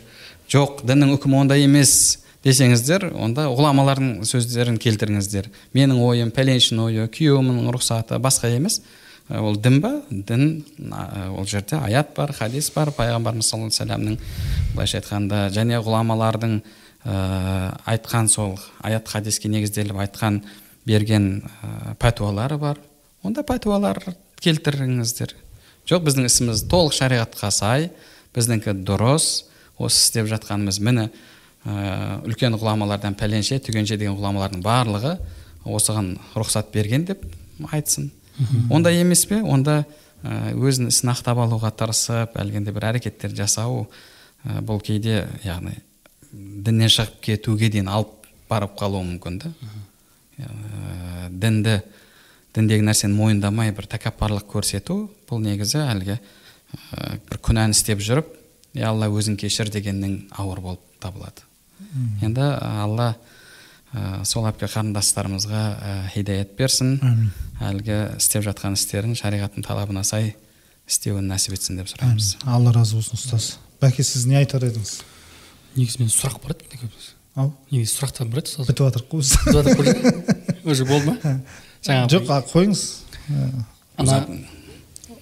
жоқ 0.51 0.85
діннің 0.87 1.17
үкімі 1.17 1.41
ондай 1.43 1.67
емес 1.67 2.23
десеңіздер 2.47 3.11
онда 3.19 3.49
ғұламалардың 3.51 4.23
сөздерін 4.29 4.79
келтіріңіздер. 4.83 5.51
Менің 5.75 5.99
ойым 6.07 6.31
пәленшінің 6.35 6.85
ойы 6.87 7.09
күйеуімнің 7.11 7.73
рұқсаты 7.75 8.21
басқа 8.23 8.53
емес. 8.55 8.81
Ол 9.29 9.57
дін 9.61 9.81
ба? 9.81 9.93
Дін 10.11 10.65
ол 11.37 11.47
жерде 11.47 11.77
аят 11.77 12.15
бар 12.17 12.33
хадис 12.33 12.71
бар. 12.75 12.91
Пайғамбарымыз 12.97 13.45
саллаллаху 13.45 13.75
алейхи 13.75 13.85
вассаламның 13.85 14.19
былайша 14.75 15.01
айтқанда 15.01 15.41
және 15.53 15.81
ғұламалардың 15.85 16.61
ә, 17.05 17.75
айтқан 17.85 18.29
сол 18.33 18.57
аят 18.81 19.09
хадиске 19.09 19.49
негізделіп 19.53 20.01
айтқан 20.01 20.41
берген 20.87 21.43
ә, 21.45 21.95
пәтуалары 22.01 22.59
бар. 22.59 22.81
Онда 23.23 23.45
пәтуалар 23.45 24.01
келтіріңіздер. 24.41 25.35
Жоқ 25.89 26.05
біздің 26.09 26.29
ісіміз 26.29 26.65
толық 26.71 26.97
шариғатқа 26.97 27.51
сай 27.53 27.91
біздікі 28.37 28.77
дұрыс. 28.85 29.45
Осы 29.79 30.09
істеп 30.09 30.27
жатқанымыз 30.33 30.81
міне 30.83 31.11
ә, 31.65 32.23
үлкен 32.27 32.57
ғұламалардан 32.57 33.15
пәленше 33.19 33.61
түгенше 33.61 33.99
деген 34.01 34.17
ғұламалардың 34.19 34.65
барлығы 34.65 35.19
осыған 35.69 36.15
рұқсат 36.35 36.73
берген 36.73 37.05
деп 37.09 37.23
айтсын. 37.71 38.11
Онда 38.71 38.93
емес 38.95 39.25
пе? 39.27 39.41
Онда 39.43 39.83
ә, 40.23 40.55
өзінің 40.55 40.93
ісін 40.93 41.13
ақтап 41.13 41.43
алуға 41.45 41.73
тырысып 41.75 42.39
әлгіндей 42.39 42.75
бір 42.77 42.89
әрекеттер 42.93 43.35
жасау 43.37 43.87
ә, 44.45 44.61
бұл 44.63 44.83
кейде 44.85 45.27
яғни 45.45 45.77
діннен 46.33 46.91
шығып 46.93 47.21
кетуге 47.25 47.71
дейін 47.73 47.91
алып 47.93 48.29
барып 48.49 48.77
қалуы 48.79 49.05
мүмкін 49.05 49.39
да. 49.45 49.53
Ә, 50.39 51.29
дінді 51.31 51.81
діндегі 52.57 52.87
нәрсені 52.89 53.15
мойындамай 53.15 53.73
бір 53.77 53.87
тәкаппарлық 53.93 54.49
көрсету 54.51 55.05
бұл 55.29 55.43
негізі 55.45 55.83
әлгі 55.85 56.17
ә, 56.17 57.19
бір 57.29 57.41
күнәні 57.45 57.77
істеп 57.77 58.03
жүріп 58.03 58.35
я 58.79 58.91
алла 58.93 59.09
өзің 59.11 59.39
кешір 59.41 59.71
дегеннің 59.73 60.29
ауыр 60.39 60.61
болып 60.65 60.85
табылады. 61.03 61.45
Енді 62.23 62.43
алла 62.59 63.13
ә, 63.95 64.25
сол 64.29 64.49
әпке 64.49 64.69
қарындастарымызға 64.71 65.63
ә, 65.79 65.93
хидаят 66.15 66.55
берсін. 66.59 66.97
Әлгі 67.61 67.99
істеп 68.19 68.45
жатқан 68.47 68.77
істерін 68.79 69.15
шариғаттың 69.19 69.67
талабына 69.67 70.05
сай 70.07 70.35
істеуін 70.89 71.29
нәсіп 71.31 71.57
етсін 71.59 71.81
деп 71.81 71.91
сұраймыз. 71.93 72.37
Алла 72.47 72.73
разы 72.77 72.99
болсын 72.99 73.19
ұстаз. 73.19 73.53
Бәке 73.83 74.05
сіз 74.07 74.27
не 74.27 74.39
айтар 74.41 74.67
едіңіз? 74.69 74.99
Негізі 75.77 76.03
менде 76.03 76.15
сұрақ 76.17 76.41
бар 76.43 76.57
еді 76.57 76.91
ау 77.39 77.53
негізі 77.71 77.95
сұрақтар 77.95 78.33
бар 78.33 78.43
еді 78.43 78.55
ұстаз? 78.55 78.73
Бітіп 78.73 78.85
жатырық 78.89 79.79
қой 79.79 80.71
уже 80.73 80.89
болды 80.89 81.13
ма? 81.13 81.39
Жаңағы 81.87 82.17
жоқ 82.17 82.51
қойыңыз. 82.51 82.85
Ана 83.99 84.21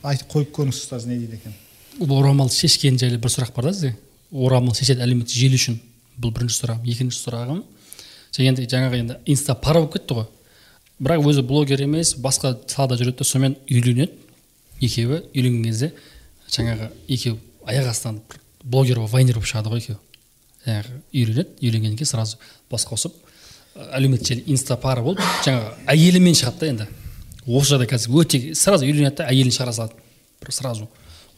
айтып 0.06 0.32
қойып 0.32 0.52
көріңіз 0.56 0.82
ұстаз 0.86 1.08
не 1.10 1.18
дейді 1.18 1.40
екен 1.42 1.56
орамал 2.00 2.50
шешкен 2.50 2.98
жайлы 3.00 3.18
бір 3.18 3.32
сұрақ 3.32 3.54
бар 3.54 3.68
да 3.68 3.72
сізде. 3.72 3.96
Орамал 4.32 4.74
шешеді 4.76 5.04
әлеуметтік 5.04 5.36
желі 5.36 5.58
үшін. 5.58 5.78
Бұл 6.20 6.32
бірінші 6.34 6.58
сұрағым 6.60 6.88
екінші 6.92 7.20
сұрағым. 7.22 7.62
Енді 8.44 8.66
жаңағы 8.66 9.00
енді 9.00 9.16
инста 9.26 9.54
пара 9.54 9.80
болып 9.80 9.96
кетті 9.96 10.18
ғой. 10.20 10.26
Бірақ 11.00 11.26
өзі 11.28 11.42
блогер 11.46 11.82
емес 11.84 12.14
басқа 12.16 12.56
салада 12.66 12.96
жүреді 13.00 13.18
да 13.18 13.24
сонымен 13.24 13.56
үйленеді. 13.70 14.12
Екеуі 14.80 15.22
үйленген 15.32 15.64
кезде 15.64 15.92
жаңағы 16.52 16.90
екеуі 17.08 17.38
аяқ 17.66 17.90
астынан 17.90 18.20
блогер 18.64 19.00
болып 19.00 19.12
вайнер 19.12 19.38
болып 19.38 19.48
шығады 19.48 19.72
ғой 19.72 19.82
екеуі. 19.84 19.98
Жаңағы 20.66 21.00
үйленеді 21.12 21.48
үйленгеннен 21.62 21.96
кейін 21.96 22.10
сразу 22.10 22.38
бас 22.70 22.86
қосып 22.88 23.14
әлеуметтік 23.76 24.32
желі 24.32 24.44
инстапара 24.52 25.02
болып 25.04 25.22
жаңағы 25.44 25.74
әйелімен 25.92 26.36
шығады 26.36 26.60
да 26.60 26.70
енді. 26.72 26.86
Осы 27.46 27.74
жағдай 27.74 27.90
қазір 27.92 28.16
өте 28.20 28.40
сразу 28.54 28.86
үйленеді 28.86 29.20
да 29.20 29.28
әйелін 29.30 29.54
шығара 29.54 29.74
салады. 29.76 30.00
Бір 30.42 30.52
сразу 30.52 30.88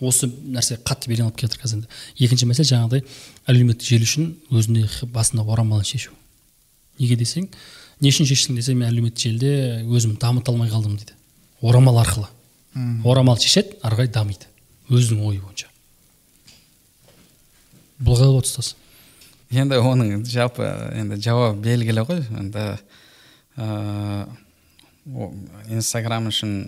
осы 0.00 0.28
нәрсе 0.28 0.78
қатты 0.78 1.10
белең 1.10 1.28
алып 1.28 1.40
келе 1.40 1.50
жатыр 1.50 1.64
қазір 1.64 1.80
енді. 1.80 1.88
Екінші 2.18 2.48
мәселе 2.48 2.70
жаңағыдай 2.70 3.04
әлеуметтік 3.50 3.90
желі 3.90 4.08
үшін 4.08 4.30
өзіне 4.54 4.86
басында 5.12 5.44
орамалын 5.44 5.84
шешу. 5.84 6.14
Неге 6.98 7.16
десең 7.18 7.48
не 8.00 8.12
үшін 8.12 8.28
шештің 8.30 8.58
десе 8.58 8.74
мен 8.74 8.88
әлеуметтік 8.90 9.24
желіде 9.24 9.52
өзімді 9.86 10.20
дамыта 10.22 10.52
алмай 10.52 10.70
қалдым 10.70 10.96
дейді. 10.98 11.14
Орамал 11.60 11.98
арқылы. 12.02 12.28
Орамал 13.04 13.38
шешеді 13.42 13.78
ары 13.82 13.98
қарай 13.98 14.12
дамиды. 14.14 14.46
Өзінің 14.88 15.24
ойы 15.26 15.40
бойынша. 15.42 15.66
Бұл 17.98 18.14
қалай 18.14 18.30
болады 18.36 18.46
ұстаз? 18.46 18.74
Енді 19.50 19.80
оның 19.82 20.22
жалпы 20.28 20.68
енді 20.94 21.18
жауап 21.24 21.58
белгілі 21.64 22.04
ғой. 22.06 22.22
Енді 22.38 22.66
ә, 23.58 24.28
инстаграм 25.72 26.28
үшін 26.30 26.60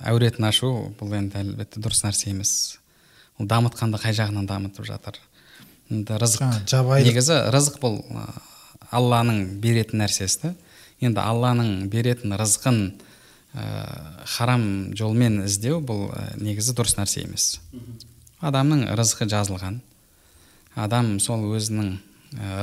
әуретін 0.00 0.48
ашу 0.48 0.72
бұл 0.98 1.14
енді 1.20 1.38
әлбетте 1.44 1.82
дұрыс 1.82 2.02
нәрсе 2.06 2.32
емес. 2.32 2.78
Ол 3.38 3.46
дамытқанда 3.46 4.00
қай 4.02 4.16
жағынан 4.16 4.48
дамытып 4.48 4.88
жатыр? 4.88 5.20
Енді 5.92 6.18
рызық. 6.18 6.64
жабайы 6.66 7.06
негізі 7.06 7.44
рызық 7.52 7.78
бұл 7.82 8.00
алланың 8.92 9.58
беретін 9.62 10.02
нәрсесі 10.02 10.42
да 10.42 10.52
енді 11.02 11.22
алланың 11.22 11.88
беретін 11.90 12.36
рызқын 12.38 12.78
ә, 13.56 13.64
харам 14.36 14.64
жолмен 14.96 15.42
іздеу 15.46 15.80
бұл 15.84 16.10
негізі 16.40 16.76
дұрыс 16.78 16.96
нәрсе 16.98 17.24
емес. 17.24 17.58
Адамның 18.42 18.86
рызқы 18.98 19.26
жазылған. 19.30 19.80
Адам 20.78 21.18
сол 21.20 21.44
өзінің 21.56 21.96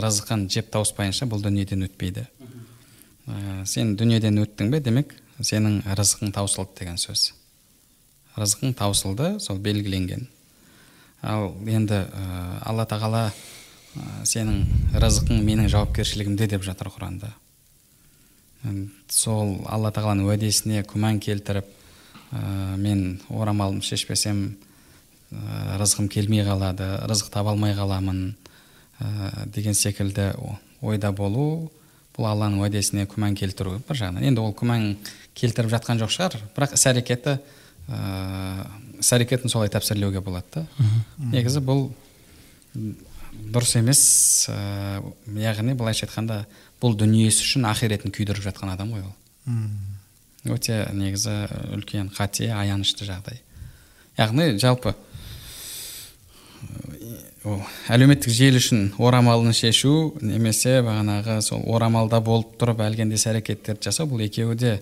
рызқын 0.03 0.47
жеп 0.49 0.71
тауыспайынша 0.73 1.27
бұл 1.29 1.43
дүниеден 1.43 1.85
өтпейді. 1.85 2.25
Ә, 3.29 3.65
сен 3.69 3.95
дүниеден 3.99 4.39
өттің 4.41 4.71
бе 4.73 4.81
демек 4.81 5.13
сенің 5.39 5.83
рызқың 5.99 6.33
таусылды 6.33 6.79
деген 6.79 6.97
сөз. 6.97 7.33
Рызқың 8.39 8.73
таусылды 8.79 9.35
сол 9.43 9.59
белгіленген. 9.61 10.27
Ал 11.21 11.51
енді 11.67 12.05
ә, 12.07 12.25
алла 12.65 12.87
тағала 12.89 13.27
ә, 13.29 13.58
сенің 14.27 14.63
рызқың 14.99 15.43
менің 15.45 15.69
жауапкершілігімде 15.71 16.47
деп 16.51 16.63
жатыр 16.65 16.91
құранда. 16.93 17.31
Сол 19.07 19.59
алла 19.71 19.91
тағаланың 19.95 20.27
уәдесіне 20.27 20.83
күмән 20.87 21.21
келтіріп 21.23 21.67
ә, 22.33 22.75
мен 22.75 23.21
орамалымды 23.31 23.87
шешпесем 23.87 24.57
ә, 25.31 25.77
рызқым 25.79 26.09
келмей 26.11 26.43
қалады 26.43 26.89
рызық 27.07 27.31
таба 27.31 27.53
алмай 27.53 27.73
қаламын 27.77 28.33
ә, 28.99 29.47
деген 29.47 29.73
секілді 29.73 30.33
ойда 30.81 31.13
болу 31.15 31.71
бұл 32.17 32.27
алланың 32.33 32.59
уәдесіне 32.65 33.07
күмән 33.07 33.37
келтіру 33.39 33.77
бір 33.87 34.01
жағынан. 34.01 34.27
Енді 34.27 34.43
ол 34.43 34.51
күмән 34.51 34.97
келтіріп 35.39 35.71
жатқан 35.77 36.01
жоқ 36.03 36.11
шығар 36.17 36.35
бірақ 36.57 36.75
іс 36.75 36.83
әрекеті 36.91 37.37
ә, 37.87 38.67
іс 38.99 39.13
әрекетін 39.15 39.51
солай 39.51 39.71
тәпсірлеуге 39.71 40.19
болады 40.19 40.59
да. 40.59 40.65
Негізі 41.31 41.63
бұл 41.63 41.87
дұрыс 43.33 43.75
емес. 43.79 44.01
Ә, 44.51 45.01
яғни 45.39 45.75
былайша 45.77 46.07
айтқанда 46.07 46.43
бұл 46.81 46.95
дүниесі 46.99 47.45
үшін 47.45 47.67
ахиретін 47.69 48.13
күйдіріп 48.15 48.45
жатқан 48.49 48.73
адам 48.73 48.93
ғой 48.95 49.05
ол. 49.05 49.15
Өте 50.49 50.85
негізі 50.95 51.35
үлкен 51.75 52.09
қате 52.15 52.49
аянышты 52.55 53.07
жағдай. 53.07 53.41
Яғни 54.17 54.53
жалпы 54.59 54.95
ол 57.47 57.61
әлеуметтік 57.91 58.33
желі 58.35 58.59
үшін 58.59 58.87
орамалын 58.99 59.55
шешу 59.55 60.13
немесе 60.21 60.79
бағанағы 60.83 61.39
сол 61.43 61.63
орамалда 61.71 62.19
болып 62.23 62.57
тұрып 62.59 62.83
әлгіндей 62.83 63.19
іс 63.19 63.27
әрекеттерді 63.31 63.87
жасау 63.87 64.09
бұл 64.11 64.25
екеуі 64.25 64.57
де 64.59 64.73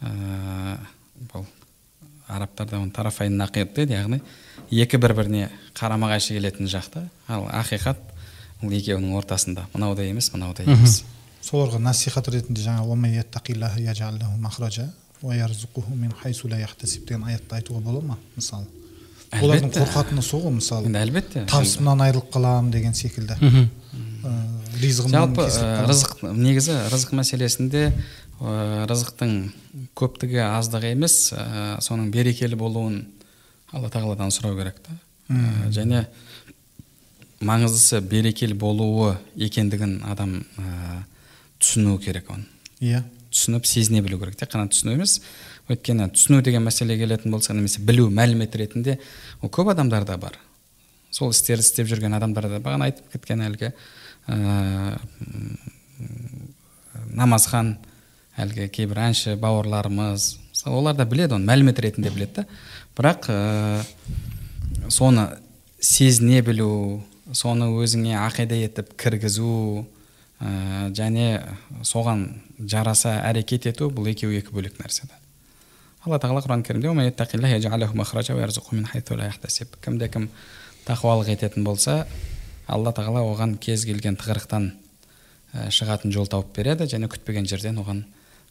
ә, 0.00 0.78
бұл 1.32 1.46
арабтарда 2.28 2.78
оны 2.78 2.94
тарафайн 2.94 3.36
нақид 3.38 3.74
дейді. 3.74 3.98
Яғни 3.98 4.20
екі 4.70 4.98
бір 5.02 5.14
біріне 5.18 5.50
қарама 5.76 6.10
қайшы 6.12 6.36
келетін 6.36 6.70
жақта. 6.70 7.06
Ал 7.28 7.46
ақиқат 7.50 8.00
ол 8.62 8.72
екеуінің 8.72 9.16
ортасында. 9.18 9.66
Мынаудай 9.74 10.10
емес 10.10 10.32
мынаудай 10.34 10.66
емес. 10.66 11.04
Соларға 11.44 11.78
насихат 11.82 12.28
ретінде 12.32 12.64
жаңа 12.64 12.86
деген 17.06 17.24
аятты 17.24 17.56
айтуға 17.56 17.80
бола 17.80 18.02
ма? 18.02 18.18
Мысалы 18.36 18.66
олардың 19.32 19.72
қорқатыны 19.74 20.22
сол 20.22 20.44
ғой 20.44 20.56
мысалы 20.58 20.90
енді 20.90 21.00
әлбетте. 21.00 21.44
Табысымнан 21.50 22.02
айырылып 22.06 22.28
қаламын 22.34 22.70
деген 22.74 22.94
секілді. 22.94 23.36
Жалпы 24.76 25.46
рызық 25.88 26.22
негізі 26.36 26.76
рызық 26.92 27.14
мәселесінде 27.16 27.88
рызықтың 28.40 29.36
көптігі 29.96 30.42
аздығы 30.44 30.92
емес 30.92 31.32
ә, 31.32 31.78
соның 31.80 32.10
берекелі 32.12 32.58
болуын 32.60 32.98
алла 33.72 33.90
тағаладан 33.90 34.32
сұрау 34.34 34.56
керек 34.58 34.78
та. 34.84 34.94
Ә, 35.30 35.70
және 35.74 36.04
маңыздысы 37.44 38.00
берекелі 38.00 38.56
болуы 38.58 39.16
екендігін 39.34 39.98
адам 40.06 40.38
ә, 40.58 41.02
түсіну 41.58 41.98
керек 42.02 42.30
оны. 42.30 42.46
Иә. 42.80 43.02
Түсініп 43.32 43.66
сезіне 43.68 44.02
білу 44.04 44.20
керек 44.22 44.38
тек 44.38 44.52
қана 44.52 44.70
түсіну 44.70 44.94
емес. 44.94 45.18
Өйткені 45.68 46.08
түсіну 46.14 46.42
деген 46.46 46.64
мәселе 46.64 46.96
келетін 46.98 47.34
болса 47.34 47.54
немесе 47.54 47.82
білу 47.82 48.08
мәлімет 48.10 48.54
ретінде 48.56 48.98
ол 49.42 49.50
көп 49.50 49.72
адамдарда 49.74 50.16
бар. 50.20 50.38
Сол 51.10 51.34
істерді 51.34 51.66
істеп 51.66 51.90
жүрген 51.90 52.14
адамдарда 52.16 52.60
бағана 52.62 52.88
айтып 52.90 53.10
кеткен 53.12 53.42
әлгі 53.48 53.72
ә, 54.28 54.96
намазхан 57.16 57.76
әлгі 58.36 58.68
кейбір 58.72 59.02
әнші 59.08 59.36
бауырларымыз 59.40 60.26
мысалы 60.52 60.76
олар 60.80 60.96
да 60.96 61.06
біледі 61.08 61.36
оны 61.36 61.48
мәлімет 61.48 61.80
ретінде 61.80 62.10
біледі 62.12 62.42
да. 62.42 62.46
Бірақ 62.96 63.28
ә, 63.28 63.82
соны 64.88 65.28
сезіне 65.80 66.40
білу 66.42 67.02
соны 67.32 67.68
өзіңе 67.76 68.16
ақида 68.22 68.56
етіп 68.66 68.94
кіргізу 69.00 69.84
ә, 70.40 70.88
және 70.96 71.42
соған 71.84 72.26
жараса 72.58 73.18
әрекет 73.28 73.68
ету 73.72 73.90
бұл 73.92 74.08
екеуі 74.12 74.40
екі 74.40 74.54
бөлек 74.56 74.80
нәрсе 74.80 75.08
да. 75.10 75.20
Алла 76.06 76.20
тағала 76.22 76.40
құран 76.44 76.62
кәрімде 76.64 76.88
кімде 79.82 80.08
кім 80.08 80.28
тақуалық 80.86 81.32
ететін 81.34 81.66
болса 81.66 82.06
алла 82.66 82.92
тағала 82.94 83.24
оған 83.26 83.56
кез 83.58 83.84
келген 83.84 84.16
тығырықтан 84.16 84.70
шығатын 85.74 86.12
жол 86.14 86.28
тауып 86.30 86.54
береді 86.56 86.86
және 86.90 87.08
күтпеген 87.10 87.46
жерден 87.50 87.80
оған 87.82 88.04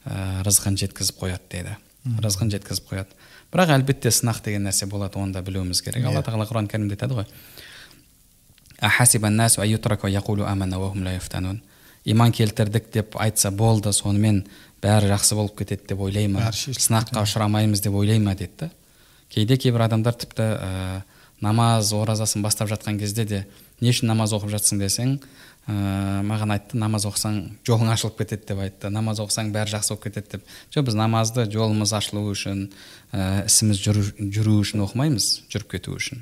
ә, 0.06 0.44
рызқын 0.46 0.78
жеткізіп 0.80 1.22
қояды 1.22 1.48
дейді. 1.52 1.76
Рызқын 2.24 2.52
жеткізіп 2.54 2.92
қояды. 2.92 3.16
Бірақ 3.56 3.72
әлбетте 3.78 4.12
сынақ 4.12 4.44
деген 4.44 4.68
нәрсе 4.68 4.86
болады 4.92 5.20
оны 5.20 5.34
да 5.34 5.42
білуіміз 5.42 5.82
керек. 5.82 6.04
Алла 6.04 6.20
иә. 6.20 6.28
тағала 6.28 6.46
құран 6.50 6.68
кәрімде 6.68 6.98
айтады 6.98 7.16
ғой. 7.16 7.26
Иман 12.06 12.32
келтірдік 12.32 12.92
деп 12.94 13.16
айтса 13.18 13.50
болды 13.50 13.90
сонымен 13.90 14.44
бәрі 14.84 15.08
жақсы 15.10 15.34
болып 15.34 15.56
кетеді 15.58 15.88
деп 15.90 16.02
ойлай 16.06 16.28
ма 16.30 16.52
сынаққа 16.54 17.24
ұшырамаймыз 17.24 17.82
деп 17.82 17.96
ойлай 17.98 18.20
ма? 18.20 18.36
деді. 18.36 18.52
Да 18.60 18.70
кейде 19.34 19.58
кейбір 19.58 19.88
адамдар 19.88 20.14
тіпті 20.14 20.44
ә, 20.44 21.02
намаз 21.42 21.92
оразасын 21.94 22.44
бастап 22.46 22.70
жатқан 22.70 23.00
кезде 23.00 23.26
де 23.26 23.42
не 23.82 23.90
үшін 23.92 24.12
намаз 24.12 24.36
оқып 24.38 24.54
жатсың? 24.54 24.80
десең 24.80 25.18
ә, 25.66 26.22
маған 26.26 26.54
айтты 26.56 26.78
намаз 26.78 27.08
оқысаң 27.10 27.40
жолың 27.66 27.90
ашылып 27.94 28.20
кетеді 28.20 28.52
деп 28.52 28.62
айтты. 28.66 28.92
Намаз 28.94 29.20
оқысаң 29.24 29.52
бәрі 29.54 29.74
жақсы 29.74 29.94
болып 29.94 30.04
кетеді 30.06 30.36
деп. 30.36 30.48
Жоқ 30.74 30.88
біз 30.90 30.98
намазды 31.00 31.46
жолымыз 31.50 31.94
ашылу 31.98 32.26
үшін 32.32 32.68
ә, 33.12 33.46
ісіміз 33.48 33.82
жүру, 33.82 34.06
жүру 34.20 34.60
үшін 34.62 34.86
оқымаймыз 34.86 35.30
жүріп 35.50 35.72
кету 35.76 35.98
үшін. 35.98 36.22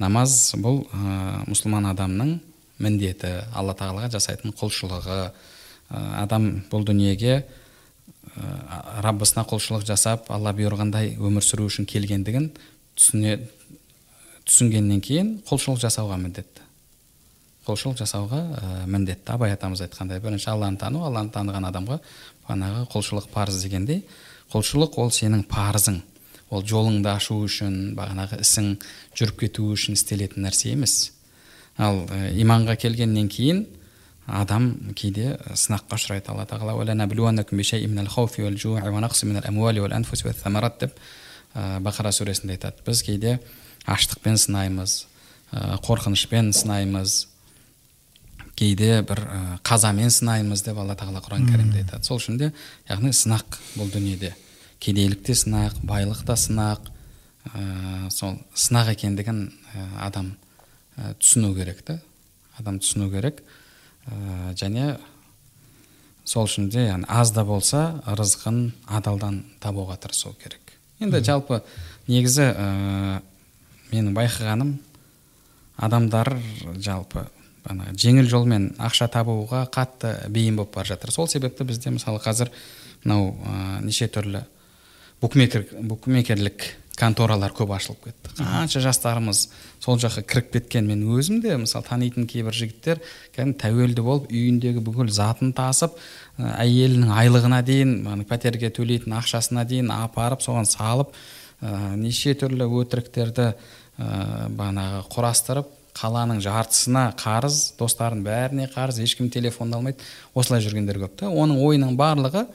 Намаз 0.00 0.54
бұл 0.56 0.86
ә, 0.88 1.42
мұсылман 1.50 1.90
адамның 1.92 2.38
міндеті 2.82 3.34
алла 3.54 3.76
тағалаға 3.76 4.12
жасайтын 4.16 4.56
құлшылығы. 4.56 5.20
Ә, 5.92 6.04
адам 6.24 6.64
бұл 6.72 6.88
дүниеге 6.88 7.42
ә, 7.42 9.04
раббысына 9.04 9.44
құлшылық 9.52 9.84
жасап 9.84 10.32
алла 10.32 10.56
бұйырғандай 10.56 11.18
өмір 11.20 11.44
сүру 11.44 11.68
үшін 11.68 11.84
келгендігін 11.84 12.48
түсіне 12.96 13.36
түсінгеннен 14.48 15.00
кейін 15.04 15.36
құлшылық 15.46 15.80
жасауға 15.84 16.16
міндетті. 16.18 16.61
Құлшылық 17.66 17.98
жасауға 18.00 18.40
ә, 18.42 18.86
міндетті. 18.90 19.32
Абай 19.34 19.52
атамыз 19.54 19.82
айтқандай 19.84 20.20
бірінші 20.22 20.50
алланы 20.50 20.78
тану 20.80 21.04
алланы 21.06 21.30
таныған 21.34 21.68
адамға 21.68 21.98
бағанағы 22.46 22.86
құлшылық 22.92 23.28
парыз 23.32 23.62
дегендей 23.62 24.02
құлшылық 24.52 24.98
ол 24.98 25.12
сенің 25.14 25.44
парызың. 25.50 26.00
Ол 26.50 26.64
жолыңды 26.66 27.08
ашу 27.12 27.38
үшін 27.46 27.94
бағанағы 27.96 28.40
ісің 28.42 28.74
жүріп 29.16 29.44
кетуі 29.44 29.76
үшін 29.76 29.94
істелетін 29.96 30.44
нәрсе 30.46 30.74
емес. 30.74 31.12
Ал 31.78 32.02
ә, 32.10 32.34
иманға 32.42 32.76
келгеннен 32.82 33.30
кейін 33.32 33.66
адам 34.26 34.92
кейде 34.98 35.38
сынаққа 35.54 35.96
ұшырайды. 35.98 36.30
Алла 36.30 36.46
тағала 36.46 36.76
деп 40.80 40.94
бақара 41.54 42.12
сүресінде 42.12 42.54
айтады. 42.56 42.80
Біз 42.86 43.02
кейде 43.04 43.40
аштықпен 43.84 44.38
сынаймыз 44.40 45.06
қорқынышпен 45.52 46.52
сынаймыз 46.56 47.26
кейде 48.62 49.00
бір 49.02 49.24
қазамен 49.66 50.12
сынаймыз 50.12 50.62
деп 50.62 50.78
алла 50.78 50.94
тағала 50.98 51.22
құран 51.24 51.48
кәрімде 51.50 51.82
айтады. 51.82 52.06
Сол 52.06 52.20
үшін 52.20 52.38
де 52.38 52.52
яғни 52.86 53.10
сынақ 53.16 53.58
бұл 53.74 53.90
дүниеде. 53.90 54.36
Кедейлік 54.82 55.24
те 55.26 55.34
сынақ 55.34 55.80
байлық 55.86 56.22
та 56.26 56.36
сынақ 56.38 56.86
ә, 57.50 58.10
сол 58.14 58.36
сынақ 58.54 58.92
екендігін 58.94 59.48
адам 59.98 60.34
ә, 60.96 61.14
түсіну 61.18 61.56
керек 61.56 61.82
та. 61.82 61.98
Адам 62.60 62.78
түсіну 62.78 63.10
керек. 63.10 63.42
Ә, 64.06 64.54
және 64.54 64.94
сол 66.24 66.46
үшін 66.46 66.70
де 66.70 66.86
яғни 66.86 67.10
аз 67.10 67.34
да 67.34 67.44
болса 67.44 67.98
рызқын 68.06 68.68
адалдан 68.86 69.42
табуға 69.58 69.98
тырысу 69.98 70.36
керек. 70.38 70.76
Енді 71.02 71.24
жалпы 71.26 71.64
негізі 72.06 72.46
ә, 72.46 73.20
менің 73.90 74.14
байқағаным 74.14 74.76
адамдар 75.82 76.36
жалпы 76.78 77.26
ана 77.68 77.92
жеңіл 77.94 78.28
жолмен 78.30 78.70
ақша 78.82 79.08
табуға 79.12 79.64
қатты 79.72 80.14
бейім 80.32 80.60
болып 80.60 80.74
бара 80.74 80.92
жатыр. 80.94 81.12
Сол 81.14 81.28
себепті 81.30 81.64
бізде 81.68 81.92
мысалы 81.94 82.22
қазір 82.22 82.50
мынау 83.04 83.32
ә, 83.34 83.80
неше 83.84 84.08
түрлі 84.10 84.44
букмекер 85.22 85.68
букмекерлік 85.80 86.64
конторалар 86.98 87.54
көп 87.56 87.72
ашылып 87.74 88.04
кетті. 88.04 88.32
Қанша 88.38 88.82
жастарымыз 88.84 89.46
сол 89.82 89.98
жаққа 90.02 90.22
кіріп 90.28 90.50
кеткен. 90.52 90.86
Мен 90.86 91.04
өзім 91.14 91.40
де 91.42 91.56
мысалы 91.56 91.86
танитын 91.88 92.26
кейбір 92.30 92.54
жігіттер 92.56 93.00
кәдімгі 93.34 93.58
тәуелді 93.62 94.04
болып 94.04 94.30
үйіндегі 94.30 94.82
бүкіл 94.84 95.10
затын 95.12 95.54
тасып 95.56 95.96
әйелінің 96.38 97.14
айлығына 97.16 97.62
дейін 97.66 98.24
пәтерге 98.28 98.70
төлейтін 98.76 99.16
ақшасына 99.18 99.64
дейін 99.68 99.90
апарып 99.94 100.44
соған 100.44 100.68
салып 100.68 101.14
ә, 101.62 101.94
неше 101.96 102.36
түрлі 102.38 102.68
өтіріктерді 102.82 103.48
ә, 103.48 103.54
бағанағы 104.52 105.06
құрастырып 105.14 105.78
қаланың 105.96 106.40
жартысына 106.44 107.04
қарыз 107.20 107.74
достарының 107.78 108.24
бәріне 108.26 108.68
қарыз 108.72 109.02
ешкім 109.04 109.28
телефонды 109.30 109.76
алмайды. 109.76 110.02
Осылай 110.34 110.64
жүргендер 110.64 111.00
көп 111.04 111.18
та. 111.20 111.28
Оның 111.28 111.60
ойының 111.62 111.96
барлығы 112.00 112.46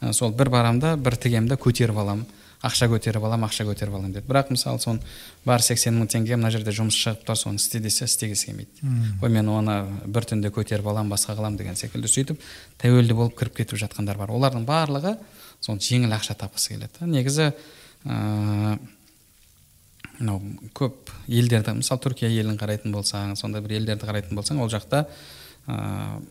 ә, 0.00 0.12
сол 0.12 0.32
бір 0.32 0.50
барамда 0.54 0.94
бір 0.96 1.18
тігемді 1.18 1.58
көтеріп 1.60 1.98
аламын 2.04 2.26
ақша 2.64 2.88
көтеріп 2.88 3.26
аламын 3.26 3.48
ақша 3.48 3.66
көтеріп 3.68 3.92
аламын 3.98 4.14
деді 4.14 4.30
бірақ 4.30 4.52
мысалы 4.54 4.80
соны 4.80 5.02
бар 5.44 5.60
сексен 5.60 5.98
мың 5.98 6.08
теңге 6.14 6.38
мына 6.38 6.48
жерде 6.54 6.72
жұмыс 6.72 6.96
шығып 6.96 7.26
тұр 7.28 7.36
соны 7.36 7.60
істе 7.60 7.80
десе 7.84 8.06
істегісі 8.08 8.48
келмейді. 8.48 8.94
Ой 9.20 9.28
мен 9.28 9.50
оны 9.52 9.76
бір 10.06 10.24
түнде 10.30 10.48
көтеріп 10.54 10.88
аламын 10.88 11.12
басқа 11.12 11.36
қыламын 11.36 11.58
деген 11.60 11.76
секілді 11.76 12.08
сөйтіп 12.08 12.40
тәуелді 12.80 13.18
болып 13.18 13.36
кіріп 13.36 13.58
кетіп 13.60 13.82
жатқандар 13.84 14.16
бар. 14.16 14.32
Олардың 14.32 14.64
барлығы 14.64 15.16
сол 15.60 15.76
жеңіл 15.76 16.16
ақша 16.16 16.38
тапқысы 16.40 16.72
келеді 16.72 17.10
негізі 17.12 17.50
ыыы 18.04 18.78
мынау 20.20 20.40
көп 20.76 21.12
елдерді 21.26 21.76
мысалы 21.80 22.02
түркия 22.04 22.30
елін 22.30 22.58
қарайтын 22.60 22.94
болсаң 22.94 23.34
сондай 23.38 23.64
бір 23.64 23.78
елдерді 23.80 24.08
қарайтын 24.08 24.38
болсаң 24.38 24.62
ол 24.62 24.72
жақта 24.72 25.04
ыыы 25.68 26.22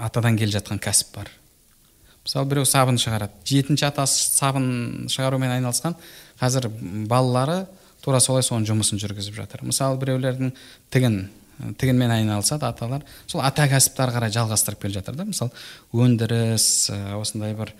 атадан 0.00 0.38
келе 0.40 0.54
жатқан 0.54 0.80
кәсіп 0.80 1.12
бар. 1.14 1.28
Мысалы 2.24 2.48
біреу 2.50 2.68
сабын 2.68 2.98
шығарады. 3.00 3.36
Жетінші 3.48 3.86
атасы 3.88 4.30
сабын 4.32 5.08
шығарумен 5.12 5.52
айналысқан 5.56 5.96
қазір 6.40 6.68
балалары 7.08 7.66
тура 8.04 8.20
солай 8.20 8.44
соның 8.46 8.68
жұмысын 8.70 9.00
жүргізіп 9.00 9.36
жатыр. 9.36 9.64
Мысалы 9.68 10.00
біреулердің 10.00 10.54
тігін 10.92 11.22
тігінмен 11.80 12.12
айналысады 12.14 12.64
аталар 12.64 13.04
сол 13.28 13.42
ата 13.44 13.66
кәсіпті 13.68 14.06
ары 14.06 14.16
қарай 14.16 14.32
жалғастырып 14.36 14.86
келе 14.86 14.96
жатыр 15.00 15.18
да. 15.18 15.26
Мысалы 15.28 15.52
өндіріс 15.92 16.68
осындай 17.20 17.56
бір 17.56 17.74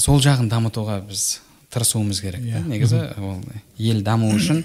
сол 0.00 0.22
жағын 0.24 0.48
дамытуға 0.48 1.02
біз 1.04 1.26
тырысуымыз 1.74 2.20
керек 2.22 2.42
yeah. 2.44 2.62
Иә. 2.62 2.68
негізі 2.70 3.00
ол 3.18 3.42
ел 3.78 4.02
даму 4.06 4.30
үшін 4.34 4.62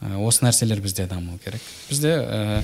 осы 0.00 0.44
нәрселер 0.44 0.80
бізде 0.80 1.06
даму 1.06 1.38
керек 1.44 1.62
бізде 1.88 2.14
ә, 2.20 2.62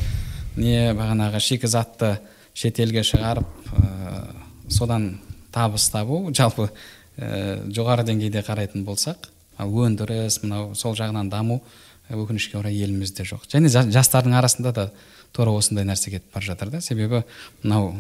не 0.57 0.93
бағанағы 0.97 1.41
шикізатты 1.41 2.17
шетелге 2.57 3.03
шығарып 3.05 3.49
ә, 3.73 4.23
содан 4.69 5.19
табыс 5.53 5.89
табу 5.93 6.23
жалпы 6.33 6.71
ә, 7.17 7.65
жоғары 7.69 8.07
деңгейде 8.09 8.45
қарайтын 8.47 8.85
болсақ 8.87 9.29
ал 9.57 9.73
өндіріс 9.87 10.43
мынау 10.45 10.75
сол 10.75 10.97
жағынан 10.97 11.31
даму 11.33 11.61
өкінішке 12.09 12.59
орай 12.61 12.77
елімізде 12.77 13.27
жоқ 13.29 13.49
және 13.53 13.69
жастардың 13.69 14.37
арасында 14.39 14.73
да 14.73 14.91
тура 15.37 15.53
осындай 15.57 15.85
нәрсе 15.89 16.13
кетіп 16.15 16.33
бара 16.35 16.47
жатыр 16.53 16.71
да 16.73 16.81
себебі 16.81 17.25
мынау 17.63 17.95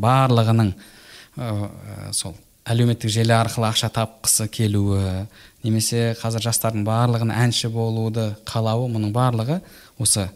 барлығының 0.00 0.72
ә, 1.36 2.12
сол 2.12 2.36
әлеуметтік 2.68 3.12
желі 3.12 3.34
арқылы 3.38 3.70
ақша 3.70 3.88
тапқысы 3.94 4.48
келуі 4.52 5.24
немесе 5.64 6.14
қазір 6.20 6.44
жастардың 6.48 6.84
барлығын 6.86 7.32
әнші 7.32 7.70
болуды 7.72 8.34
қалауы 8.48 8.90
мұның 8.92 9.14
барлығы 9.16 9.60
осы 10.00 10.28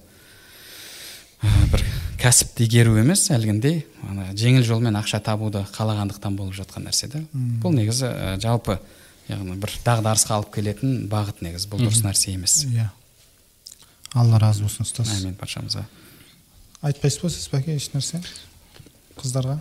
бір 1.72 1.84
кәсіпті 2.20 2.64
игеру 2.64 2.96
емес 3.00 3.26
әлгіндей 3.34 3.82
ана 4.08 4.30
жеңіл 4.38 4.64
жолмен 4.64 4.96
ақша 5.00 5.20
табуды 5.24 5.64
қалағандықтан 5.76 6.36
болып 6.38 6.56
жатқан 6.56 6.88
нәрсе 6.88 7.10
да 7.12 7.20
бұл 7.62 7.76
негізі 7.76 8.08
ә, 8.08 8.36
жалпы 8.40 8.78
яғни 9.28 9.58
бір 9.60 9.74
дағдарысқа 9.84 10.38
алып 10.38 10.54
келетін 10.56 11.04
бағыт 11.12 11.42
негізі 11.44 11.68
бұл 11.72 11.84
дұрыс 11.84 12.02
нәрсе 12.04 12.32
емес. 12.32 12.64
Иә. 12.68 12.88
алла 14.14 14.38
разы 14.38 14.64
болсын 14.64 14.86
ұстаз. 14.86 15.12
Әмин 15.20 15.36
баршамызға 15.40 15.84
айтпайсыз 16.84 17.22
ба 17.22 17.30
сіз 17.32 17.48
бәке 17.52 17.76
ешнәрсе 17.78 18.20
қыздарға 19.16 19.58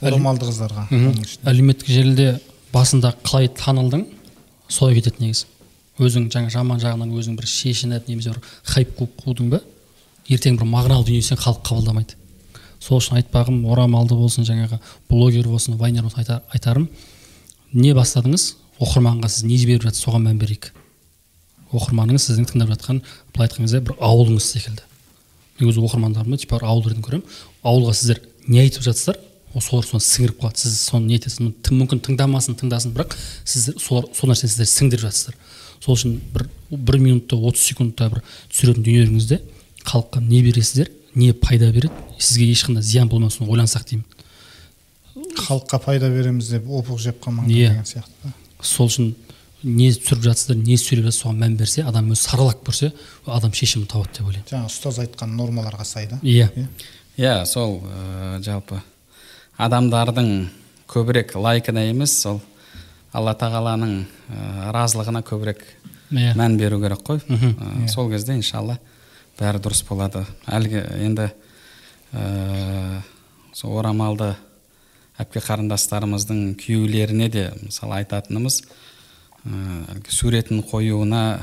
орамалды 0.00 0.48
қыздарға 0.48 0.86
әлеуметтік 1.50 1.90
желіде 1.90 2.28
басында 2.72 3.12
қалай 3.24 3.50
танылдың 3.52 4.06
солай 4.68 4.96
кетеді 4.98 5.24
негізі. 5.24 5.46
Өзің 6.00 6.30
жаңа 6.32 6.50
жаман 6.52 6.80
жағынан 6.80 7.10
өзің 7.12 7.36
бір 7.36 7.48
шешініп 7.50 8.08
немесе 8.08 8.32
бір 8.32 8.40
хайп 8.64 8.94
қуып 8.96 9.20
қудың 9.24 9.50
ба? 9.52 9.60
Ертең 10.30 10.56
бір 10.56 10.68
мағыналы 10.70 11.04
дүниесін 11.04 11.36
халық 11.36 11.60
қабылдамайды. 11.66 12.16
Сол 12.80 13.02
үшін 13.02 13.18
айтпағым 13.20 13.66
орамалды 13.68 14.16
болсын 14.16 14.46
жаңағы 14.48 14.78
блогер 15.10 15.48
болсын 15.48 15.76
вайнер 15.76 16.06
болсын 16.06 16.22
айта, 16.22 16.42
айтарым. 16.54 16.88
Не 17.72 17.92
бастадыңыз? 17.92 18.54
Оқырманға 18.80 19.28
сіз 19.28 19.44
не 19.44 19.58
жіберіп 19.60 19.84
жатсыз 19.84 20.06
соған 20.06 20.24
мән 20.30 20.40
берейік. 20.40 20.70
Оқырманыңыз 21.76 22.30
сіздің 22.30 22.48
тыңдап 22.48 22.72
жатқан 22.72 23.02
былай 23.34 23.50
айтқан 23.50 23.66
кезде 23.66 23.82
бір 23.84 23.98
ауылыңыз 24.00 24.46
секілді. 24.54 24.86
Мен 25.60 25.68
өзі 25.68 25.84
оқырмандарымды 25.84 26.40
типа 26.46 26.62
ауыл 26.64 26.88
ретінде 26.88 27.04
көремін. 27.04 27.26
Ауылға 27.60 27.92
сіздер 27.98 28.22
не 28.48 28.62
айтып 28.64 28.86
жатсыздар? 28.86 29.20
Солар 29.58 29.86
соны 29.86 30.04
сіңіріп 30.04 30.38
қалады. 30.40 30.62
Сіз 30.62 30.76
соны 30.86 31.10
не 31.10 31.18
етесіз? 31.18 31.40
Мүмкін 31.42 32.02
тыңдамасын 32.06 32.58
тыңдасын 32.60 32.94
бірақ 32.94 33.16
сіздер 33.44 33.80
солар 33.82 34.06
сол 34.14 34.30
нәрсені 34.30 34.52
сіздер 34.52 34.70
сіңдіріп 34.70 35.04
жатсыздар. 35.08 35.38
Сол 35.82 35.96
үшін 35.96 36.20
бір 36.34 36.46
бір 36.70 36.98
минутта 37.02 37.36
отыз 37.36 37.64
секундта 37.66 38.10
бір 38.12 38.22
түсіретін 38.52 38.86
дүниелеріңізде 38.86 39.40
халыққа 39.82 40.22
не 40.22 40.42
бересіздер 40.44 40.90
не 41.14 41.32
пайда 41.34 41.72
береді 41.72 41.94
сізге 42.18 42.50
ешқандай 42.52 42.82
зиян 42.86 43.08
болмасын 43.08 43.48
ойлансақ 43.48 43.88
деймін. 43.88 44.04
Халыққа 45.40 45.80
пайда 45.82 46.10
береміз 46.12 46.52
деп 46.52 46.68
опық 46.68 47.00
жеп 47.02 47.18
қалмаңдар 47.24 47.50
yeah. 47.50 47.72
Иә. 47.72 47.80
деген 47.80 47.88
сияқты. 47.90 48.32
Сол 48.62 48.86
үшін 48.86 49.14
не 49.64 49.90
түсіріп 49.92 50.22
жатсыздар 50.28 50.60
не 50.60 50.76
сөйлеп 50.78 51.08
жатсыз 51.08 51.24
соған 51.24 51.42
мән 51.42 51.56
берсе 51.58 51.82
адам 51.82 52.12
өзі 52.12 52.22
саралап 52.28 52.62
көрсе 52.66 52.92
адам 53.26 53.52
шешімін 53.52 53.88
табады 53.90 54.20
деп 54.20 54.28
ойлаймын. 54.28 54.48
Жаңа 54.52 54.70
ұстаз 54.70 55.00
айтқан 55.02 55.34
нормаларға 55.36 55.84
сай 55.84 56.06
да. 56.12 56.20
Иә. 56.22 56.48
Иә. 57.18 57.44
Сол 57.46 57.80
ә, 57.84 58.38
жалпы 58.44 58.80
адамдардың 59.60 60.30
көбірек 60.90 61.34
лайкына 61.36 61.84
емес 61.90 62.14
сол 62.22 62.40
алла 63.12 63.34
тағаланың 63.38 63.94
ә, 64.00 64.70
разылығына 64.74 65.22
көбірек 65.26 65.62
yeah. 66.10 66.30
Иә. 66.30 66.34
мән 66.38 66.56
беру 66.58 66.80
керек 66.82 67.02
қой. 67.06 67.20
Ә, 67.26 67.88
сол 67.90 68.10
кезде 68.10 68.36
иншалла 68.38 68.78
бәрі 69.38 69.60
дұрыс 69.62 69.82
болады. 69.88 70.24
Әлгі 70.46 70.82
енді 71.06 71.30
ә, 72.12 73.02
сол 73.52 73.78
орамалды 73.80 74.32
әпке 75.20 75.42
қарындастарымыздың 75.44 76.54
күйеулеріне 76.60 77.28
де 77.32 77.48
мысалы 77.62 78.00
айтатынымыз 78.00 78.62
ә, 78.64 80.00
суретін 80.08 80.62
қоюына 80.64 81.42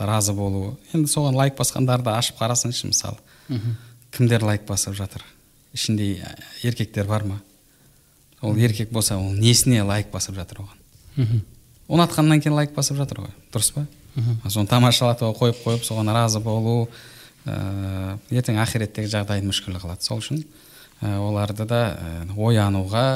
разы 0.00 0.32
болуы 0.36 0.76
енді 0.94 1.10
соған 1.10 1.36
лайк 1.36 1.56
басқандарды 1.58 2.12
ашып 2.14 2.38
қарасаңшы 2.40 2.92
мысалы. 2.92 3.18
Кімдер 4.16 4.44
лайк 4.46 4.64
басып 4.68 4.94
жатыр? 4.96 5.24
Ішінде 5.76 6.14
еркектер 6.64 7.06
бар 7.08 7.24
ма? 7.24 7.40
Ол 8.46 8.56
еркек 8.56 8.92
болса 8.94 9.18
ол 9.18 9.32
несіне 9.34 9.82
лайк 9.82 10.10
басып 10.14 10.38
жатыр 10.38 10.64
оған? 10.64 11.42
Ұнатқаннан 11.86 12.40
кейін 12.42 12.56
лайк 12.56 12.74
басып 12.74 12.98
жатыр 12.98 13.24
ғой 13.26 13.34
дұрыс 13.54 13.72
па? 13.74 13.86
Соны 14.48 14.70
тамашалатуға 14.70 15.36
қойып 15.36 15.62
қойып 15.64 15.84
соған 15.84 16.10
разы 16.14 16.40
болу 16.40 16.88
ә, 17.44 18.16
ертең 18.32 18.58
ақиреттегі 18.62 19.10
жағдайын 19.12 19.46
мүшкіл 19.50 19.76
қылады. 19.76 20.02
Сол 20.02 20.22
үшін 20.22 20.40
ә, 21.02 21.18
оларды 21.20 21.66
да 21.68 21.80
ә, 21.94 22.26
оянуға 22.32 23.06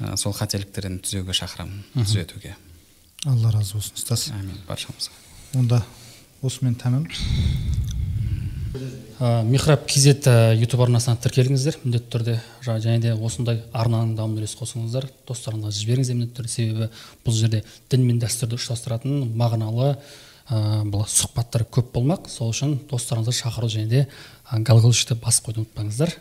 ә, 0.00 0.16
сол 0.16 0.34
қателіктерден 0.34 1.02
түзеуге 1.04 1.36
шақырамын 1.36 1.84
түзетуге. 2.00 2.56
алла 3.26 3.52
разы 3.52 3.76
болсын 3.76 3.98
ұстаз. 4.00 4.30
Әмин 4.34 4.58
баршамызға. 4.66 5.14
Онда 5.60 5.82
осымен 6.42 6.74
тәмам. 6.74 7.06
Ә, 9.22 9.44
михраб 9.46 9.84
kz 9.86 10.26
ютуб 10.58 10.82
арнасына 10.82 11.14
тіркеліңіздер 11.22 11.78
міндетті 11.84 12.10
түрде 12.10 12.34
және 12.66 12.98
де 13.04 13.12
осындай 13.14 13.60
арнаның 13.70 14.16
дамуына 14.18 14.42
үлес 14.42 14.56
қосыңыздар. 14.58 15.06
Достарыңызға 15.28 15.70
жіберіңіздер 15.78 16.18
міндетті 16.18 16.38
түрде. 16.40 16.52
Себебі 16.56 16.88
бұл 17.22 17.38
жерде 17.38 17.62
дін 17.92 18.06
мен 18.08 18.18
дәстүрді 18.22 18.58
ұштастыратын 18.58 19.30
мағыналы 19.38 19.94
ә, 19.94 20.82
бұл 20.90 21.06
сұхбаттар 21.06 21.68
көп 21.70 21.94
болмақ. 21.94 22.26
Сол 22.32 22.50
үшін 22.50 22.80
достарыңызды 22.90 23.38
шақыру 23.38 23.70
және 23.70 23.88
де 23.92 24.04
глаголщикті 24.50 25.20
басып 25.22 25.52
қоюды 25.52 25.66
ұмытпаңыздар. 25.66 26.18